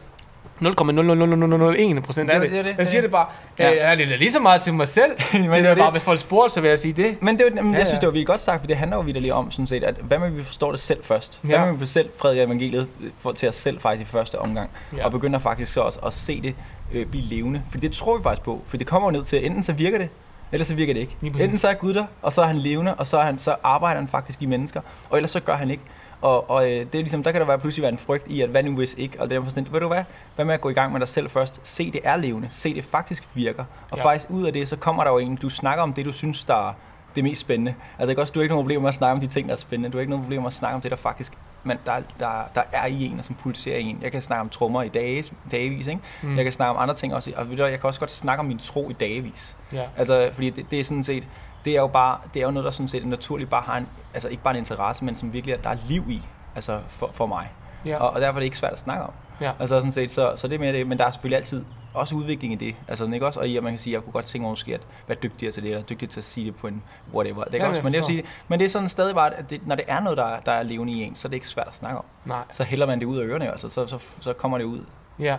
0,00001 0.61 2.01
procent 2.01 2.31
af 2.31 2.41
Det 2.41 2.51
det. 2.51 2.57
det, 2.57 2.65
det 2.65 2.73
det, 2.73 2.79
Jeg 2.79 2.87
siger 2.87 3.01
det 3.01 3.03
det 3.03 3.11
bare. 3.13 3.27
Ja. 3.59 3.71
Ja. 3.71 3.93
Øh, 3.93 3.99
det 3.99 4.05
er 4.05 4.09
da 4.09 4.17
lige 4.17 4.31
så 4.33 4.41
meget 4.41 4.63
til 4.63 4.75
mig 4.75 4.89
selv. 4.89 5.13
Men 5.33 5.43
det 5.51 5.53
det 5.53 5.67
er 5.71 5.75
bare, 5.75 5.85
det. 5.85 5.93
hvis 5.93 6.03
folk 6.03 6.19
spurgte, 6.21 6.55
så 6.55 6.61
vil 6.61 6.69
jeg 6.69 6.79
sige 6.79 6.93
det. 6.93 7.23
Men 7.23 7.39
det, 7.39 7.47
er 7.47 7.51
jamen, 7.57 7.73
Ja, 7.73 7.79
jeg 7.79 7.87
synes, 7.87 8.01
det 8.01 8.07
var 8.07 8.11
virkelig 8.13 8.27
godt 8.27 8.41
sagt, 8.41 8.61
for 8.61 8.67
det 8.67 8.77
handler 8.77 8.97
jo 8.97 9.03
vidderligt 9.03 9.33
om, 9.33 9.51
sådan 9.51 9.67
set, 9.67 9.85
at 9.85 9.95
hvad 10.03 10.19
med, 10.19 10.27
at 10.27 10.37
vi 10.37 10.45
forstår 10.45 10.71
det 10.71 10.81
selv 10.81 11.05
først? 11.05 11.39
Hvad 11.43 11.55
Ja. 11.57 11.65
med, 11.65 11.75
at 11.75 11.81
vi 11.81 11.87
selv 11.87 12.09
prædiker 12.09 12.45
evangeliet 12.47 12.89
for, 13.21 13.33
til 13.33 13.49
os 13.49 13.57
selv 13.57 13.81
faktisk 13.81 14.09
i 14.09 14.13
første 14.13 14.39
omgang? 14.39 14.71
Ja. 14.97 15.05
Og 15.05 15.11
begynder 15.11 15.39
faktisk 15.39 15.73
så 15.73 15.81
også 15.81 15.99
at 16.07 16.13
se 16.13 16.41
det 16.43 16.55
øh, 16.93 17.07
blive 17.07 17.25
levende. 17.25 17.63
For 17.71 17.79
det 17.79 17.93
tror 17.93 18.17
vi 18.17 18.23
faktisk 18.23 18.43
på. 18.45 18.63
For 18.69 18.77
det 18.77 18.87
kommer 18.87 19.09
jo 19.09 19.13
ned 19.13 19.25
til, 19.25 19.37
at 19.37 19.45
enten 19.45 19.63
så 19.63 19.73
virker 19.73 19.99
det, 19.99 20.09
eller 20.53 20.65
så 20.65 20.75
virker 20.75 20.95
det 20.95 21.01
ikke. 21.01 21.17
Enten 21.45 21.59
så 21.59 21.69
er 21.69 21.75
Gud 21.75 21.95
der, 21.95 22.05
og 22.23 22.33
så 22.33 22.43
er 22.43 22.47
han 22.47 22.57
levende, 22.57 22.95
og 22.95 23.07
så, 23.07 23.19
er 23.19 23.23
han, 23.25 23.39
så 23.39 23.55
arbejder 23.63 24.01
han 24.01 24.09
faktisk 24.09 24.43
i 24.43 24.47
mennesker, 24.47 24.81
og 25.11 25.19
ellers 25.19 25.31
så 25.31 25.41
gør 25.41 25.57
han 25.57 25.71
ikke. 25.71 25.83
Og, 26.25 26.51
og 26.51 26.65
øh, 26.65 26.71
det 26.79 26.95
er 26.95 26.99
ligesom, 26.99 27.23
der 27.23 27.33
kan 27.33 27.41
der 27.41 27.47
være 27.47 27.59
pludselig 27.59 27.83
være 27.83 27.93
en 27.93 27.99
frygt 27.99 28.27
i, 28.29 28.41
at 28.41 28.49
hvad 28.49 28.63
nu 28.63 28.75
hvis 28.77 28.95
ikke? 28.99 29.21
Og 29.21 29.31
det 29.31 29.37
er 29.37 29.49
sådan, 29.49 29.69
ved 29.73 29.81
du 29.81 29.89
hvad? 29.89 30.05
Hvad 30.35 30.45
med 30.45 30.55
at 30.55 30.61
gå 30.61 30.69
i 30.71 30.73
gang 30.73 30.93
med 30.93 31.01
dig 31.01 31.09
selv 31.09 31.31
først? 31.31 31.61
Se, 31.63 31.91
det 31.91 32.01
er 32.05 32.17
levende. 32.17 32.49
Se, 32.51 32.75
det 32.75 32.85
faktisk 32.85 33.29
virker. 33.35 33.65
Og 33.91 33.99
Ja. 33.99 34.05
faktisk 34.05 34.31
ud 34.31 34.47
af 34.47 34.53
det, 34.53 34.69
så 34.69 34.77
kommer 34.77 35.05
der 35.05 35.11
jo 35.11 35.19
en, 35.19 35.37
du 35.37 35.49
snakker 35.51 35.83
om 35.83 35.93
det, 35.93 36.05
du 36.05 36.13
synes, 36.13 36.45
der 36.45 36.69
er 36.69 36.73
det 37.15 37.25
mest 37.25 37.41
spændende. 37.41 37.75
Altså 37.99 38.11
ikke 38.11 38.23
også, 38.23 38.33
du 38.33 38.39
har 38.39 38.43
ikke 38.43 38.53
nogen 38.53 38.65
problemer 38.65 38.83
med 38.83 38.89
at 38.89 38.95
snakke 38.95 39.13
om 39.13 39.21
de 39.21 39.27
ting, 39.27 39.47
der 39.49 39.53
er 39.53 39.57
spændende. 39.59 39.91
Du 39.93 39.97
har 39.97 40.01
ikke 40.01 40.11
nogen 40.11 40.25
problemer 40.25 40.43
med 40.43 40.47
at 40.49 40.53
snakke 40.55 40.75
om 40.75 40.81
det, 40.81 40.91
der 40.91 40.97
faktisk 40.97 41.33
men 41.67 41.79
der, 41.87 41.93
der, 42.21 42.31
der 42.55 42.63
er 42.73 42.87
i 42.87 43.05
en, 43.05 43.19
og 43.19 43.25
som 43.25 43.35
pulserer 43.35 43.79
i 43.79 43.83
en. 43.83 43.99
Jeg 44.03 44.13
kan 44.13 44.23
snakke 44.23 44.41
om 44.41 44.49
trommer 44.49 44.83
i 44.83 44.89
dage, 44.89 45.25
dagevis, 45.51 45.87
ikke? 45.87 46.01
Mm. 46.23 46.37
Jeg 46.37 46.45
kan 46.45 46.53
snakke 46.53 46.71
om 46.79 46.83
andre 46.83 46.95
ting 46.95 47.15
også. 47.15 47.33
Og 47.37 47.51
ved 47.51 47.57
du, 47.57 47.63
hvad, 47.63 47.71
jeg 47.71 47.81
kan 47.81 47.87
også 47.89 48.01
godt 48.01 48.11
snakke 48.11 48.41
om 48.41 48.47
min 48.47 48.59
tro 48.59 48.91
i 48.91 48.93
dagevis. 48.93 49.57
Ja. 49.73 49.83
Altså, 49.97 50.31
fordi 50.33 50.51
det, 50.51 50.67
det 50.71 50.81
er 50.81 50.85
sådan 50.85 51.05
set, 51.05 51.29
det 51.65 51.73
er 51.73 51.81
jo 51.81 51.87
bare, 51.87 52.19
det 52.35 52.41
er 52.43 52.47
jo 52.47 52.51
noget, 52.51 52.65
der 52.65 52.71
sådan 52.71 52.89
set 52.89 53.07
naturligt 53.07 53.51
bare 53.51 53.63
har 53.63 53.77
en, 53.77 53.89
altså 54.15 54.29
ikke 54.29 54.43
bare 54.43 54.55
en 54.55 54.59
interesse, 54.59 55.05
men 55.05 55.15
som 55.17 55.33
virkelig, 55.33 55.53
er, 55.53 55.57
der 55.59 55.71
er 55.71 55.77
liv 55.89 56.05
i, 56.11 56.23
altså 56.55 56.81
for, 56.89 57.11
for 57.15 57.27
mig. 57.27 57.49
Ja. 57.85 57.97
Og, 57.97 58.11
og 58.11 58.21
derfor 58.21 58.37
er 58.37 58.41
det 58.41 58.45
ikke 58.45 58.59
svært 58.59 58.73
at 58.73 58.79
snakke 58.79 59.03
om. 59.05 59.13
Ja. 59.41 59.53
Altså 59.61 59.77
sådan 59.77 59.93
set, 59.93 60.11
så, 60.13 60.33
så 60.37 60.49
det 60.49 60.55
er 60.55 60.59
med 60.59 60.73
det, 60.73 60.87
men 60.87 60.99
der 60.99 61.07
er 61.07 61.11
selvfølgelig 61.11 61.37
altid 61.37 61.65
også 61.95 62.15
udvikling 62.15 62.53
i 62.53 62.57
det. 62.57 62.75
Altså 62.89 63.05
ikke 63.15 63.27
også, 63.27 63.41
og 63.41 63.49
i 63.49 63.57
at 63.57 63.63
man 63.63 63.73
kan 63.73 63.79
sige, 63.81 63.93
at 63.93 63.95
jeg 63.95 64.05
kunne 64.05 64.13
godt 64.13 64.25
tænke 64.25 64.43
mig 64.43 64.51
måske 64.51 64.75
at 64.75 64.81
være 65.09 65.19
dygtigere 65.23 65.53
til 65.53 65.63
det, 65.63 65.71
eller 65.71 65.83
dygtigere 65.83 66.11
til 66.13 66.21
at 66.21 66.25
sige 66.25 66.47
det 66.47 66.57
på 66.57 66.67
en 66.67 66.83
whatever. 67.15 67.43
Det 67.45 67.53
kan 67.53 67.61
Ja, 67.61 67.69
også, 67.69 67.83
men, 67.83 67.93
det 67.93 68.05
sige, 68.07 68.23
men 68.49 68.59
det 68.59 68.65
er 68.67 68.71
sådan 68.71 68.89
stadig 68.89 69.15
bare, 69.15 69.35
at 69.35 69.51
det, 69.51 69.67
når 69.67 69.75
det 69.75 69.85
er 69.89 70.01
noget, 70.01 70.19
der, 70.19 70.25
er- 70.25 70.41
der 70.41 70.53
er 70.53 70.63
levende 70.63 70.93
i 70.93 71.03
en, 71.03 71.17
så 71.17 71.29
er 71.29 71.31
det 71.31 71.35
ikke 71.37 71.49
svært 71.49 71.69
at 71.69 71.75
snakke 71.75 71.99
om. 71.99 72.05
Nej. 72.25 72.43
Så 72.53 72.65
hælder 72.65 72.87
man 72.87 73.01
det 73.01 73.07
ud 73.07 73.19
af 73.19 73.25
ørerne, 73.25 73.51
altså, 73.51 73.69
så, 73.69 73.87
så, 73.87 73.99
så 74.21 74.33
kommer 74.33 74.59
det 74.59 74.65
ud 74.65 74.81
Ja. 75.19 75.37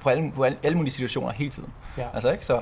på 0.00 0.08
alle, 0.08 0.32
på 0.36 0.42
alle, 0.44 0.58
alle 0.62 0.76
mulige 0.78 0.92
situationer 0.92 1.32
hele 1.32 1.50
tiden. 1.50 1.72
Ja. 1.98 2.06
Altså 2.14 2.30
ikke, 2.32 2.46
så 2.46 2.60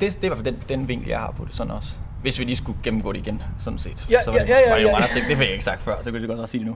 det, 0.00 0.12
det 0.12 0.20
er 0.20 0.24
i 0.24 0.28
hvert 0.28 0.38
fald 0.44 0.54
den, 0.54 0.62
den 0.68 0.88
vinkel, 0.88 1.08
jeg 1.08 1.18
har 1.18 1.30
på 1.36 1.44
det 1.44 1.54
sådan 1.54 1.70
også. 1.70 1.88
Hvis 2.22 2.38
vi 2.38 2.44
lige 2.44 2.56
skulle 2.56 2.78
gennemgå 2.82 3.12
det 3.12 3.18
igen, 3.18 3.42
sådan 3.64 3.78
set. 3.78 4.06
Ja, 4.10 4.22
så 4.24 4.30
ja, 4.32 4.38
var 4.38 4.44
det 4.44 4.48
ja, 4.52 4.58
ja, 4.60 4.70
var 4.70 4.76
jo 4.78 4.86
ja. 4.88 4.98
mange 4.98 5.14
ting, 5.14 5.26
det 5.28 5.36
fik 5.36 5.44
jeg 5.46 5.52
ikke 5.52 5.64
sagt 5.64 5.80
før, 5.82 5.94
så 6.02 6.10
kunne 6.10 6.20
jeg 6.28 6.36
godt 6.36 6.50
sige 6.50 6.64
det 6.64 6.74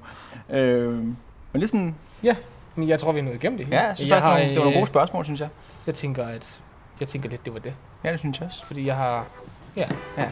nu. 0.50 0.56
Øh, 0.56 0.92
men 0.92 1.14
lidt 1.54 1.70
sådan, 1.70 1.94
Ja. 2.22 2.34
Men 2.74 2.88
jeg 2.88 3.00
tror, 3.00 3.12
vi 3.12 3.18
er 3.18 3.22
nået 3.22 3.34
igennem 3.34 3.58
det 3.58 3.66
hele. 3.66 3.78
ja, 3.80 3.86
jeg 3.86 3.96
synes 3.96 4.10
jeg 4.10 4.20
faktisk, 4.22 4.24
det, 4.24 4.32
var, 4.32 4.38
nogle- 4.38 4.50
det 4.50 4.56
var 4.58 4.64
nogle 4.64 4.76
øh, 4.76 4.80
gode 4.80 4.86
spørgsmål, 4.86 5.24
synes 5.24 5.40
jeg. 5.40 5.48
Jeg 5.86 5.94
tænker, 5.94 6.26
at 6.26 6.60
jeg 7.00 7.08
tænker 7.08 7.28
lidt, 7.28 7.44
det 7.44 7.52
var 7.54 7.60
det. 7.60 7.72
Ja, 8.04 8.12
det 8.12 8.18
synes 8.18 8.40
jeg 8.40 8.48
også. 8.48 8.66
Fordi 8.66 8.86
jeg 8.86 8.96
har... 8.96 9.24
Ja. 9.76 9.86
Ja. 10.18 10.24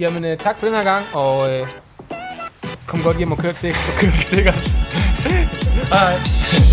Jamen, 0.00 0.24
øh, 0.24 0.38
tak 0.38 0.58
for 0.58 0.66
den 0.66 0.74
her 0.76 0.84
gang, 0.84 1.04
og 1.14 1.50
øh, 1.52 1.68
kom 2.86 3.02
godt 3.02 3.16
hjem 3.16 3.32
og 3.32 3.38
kør 3.38 3.52
sikkert. 3.52 3.82
Kør 4.00 4.10
sikkert. 4.20 4.56
Hej. 5.88 6.65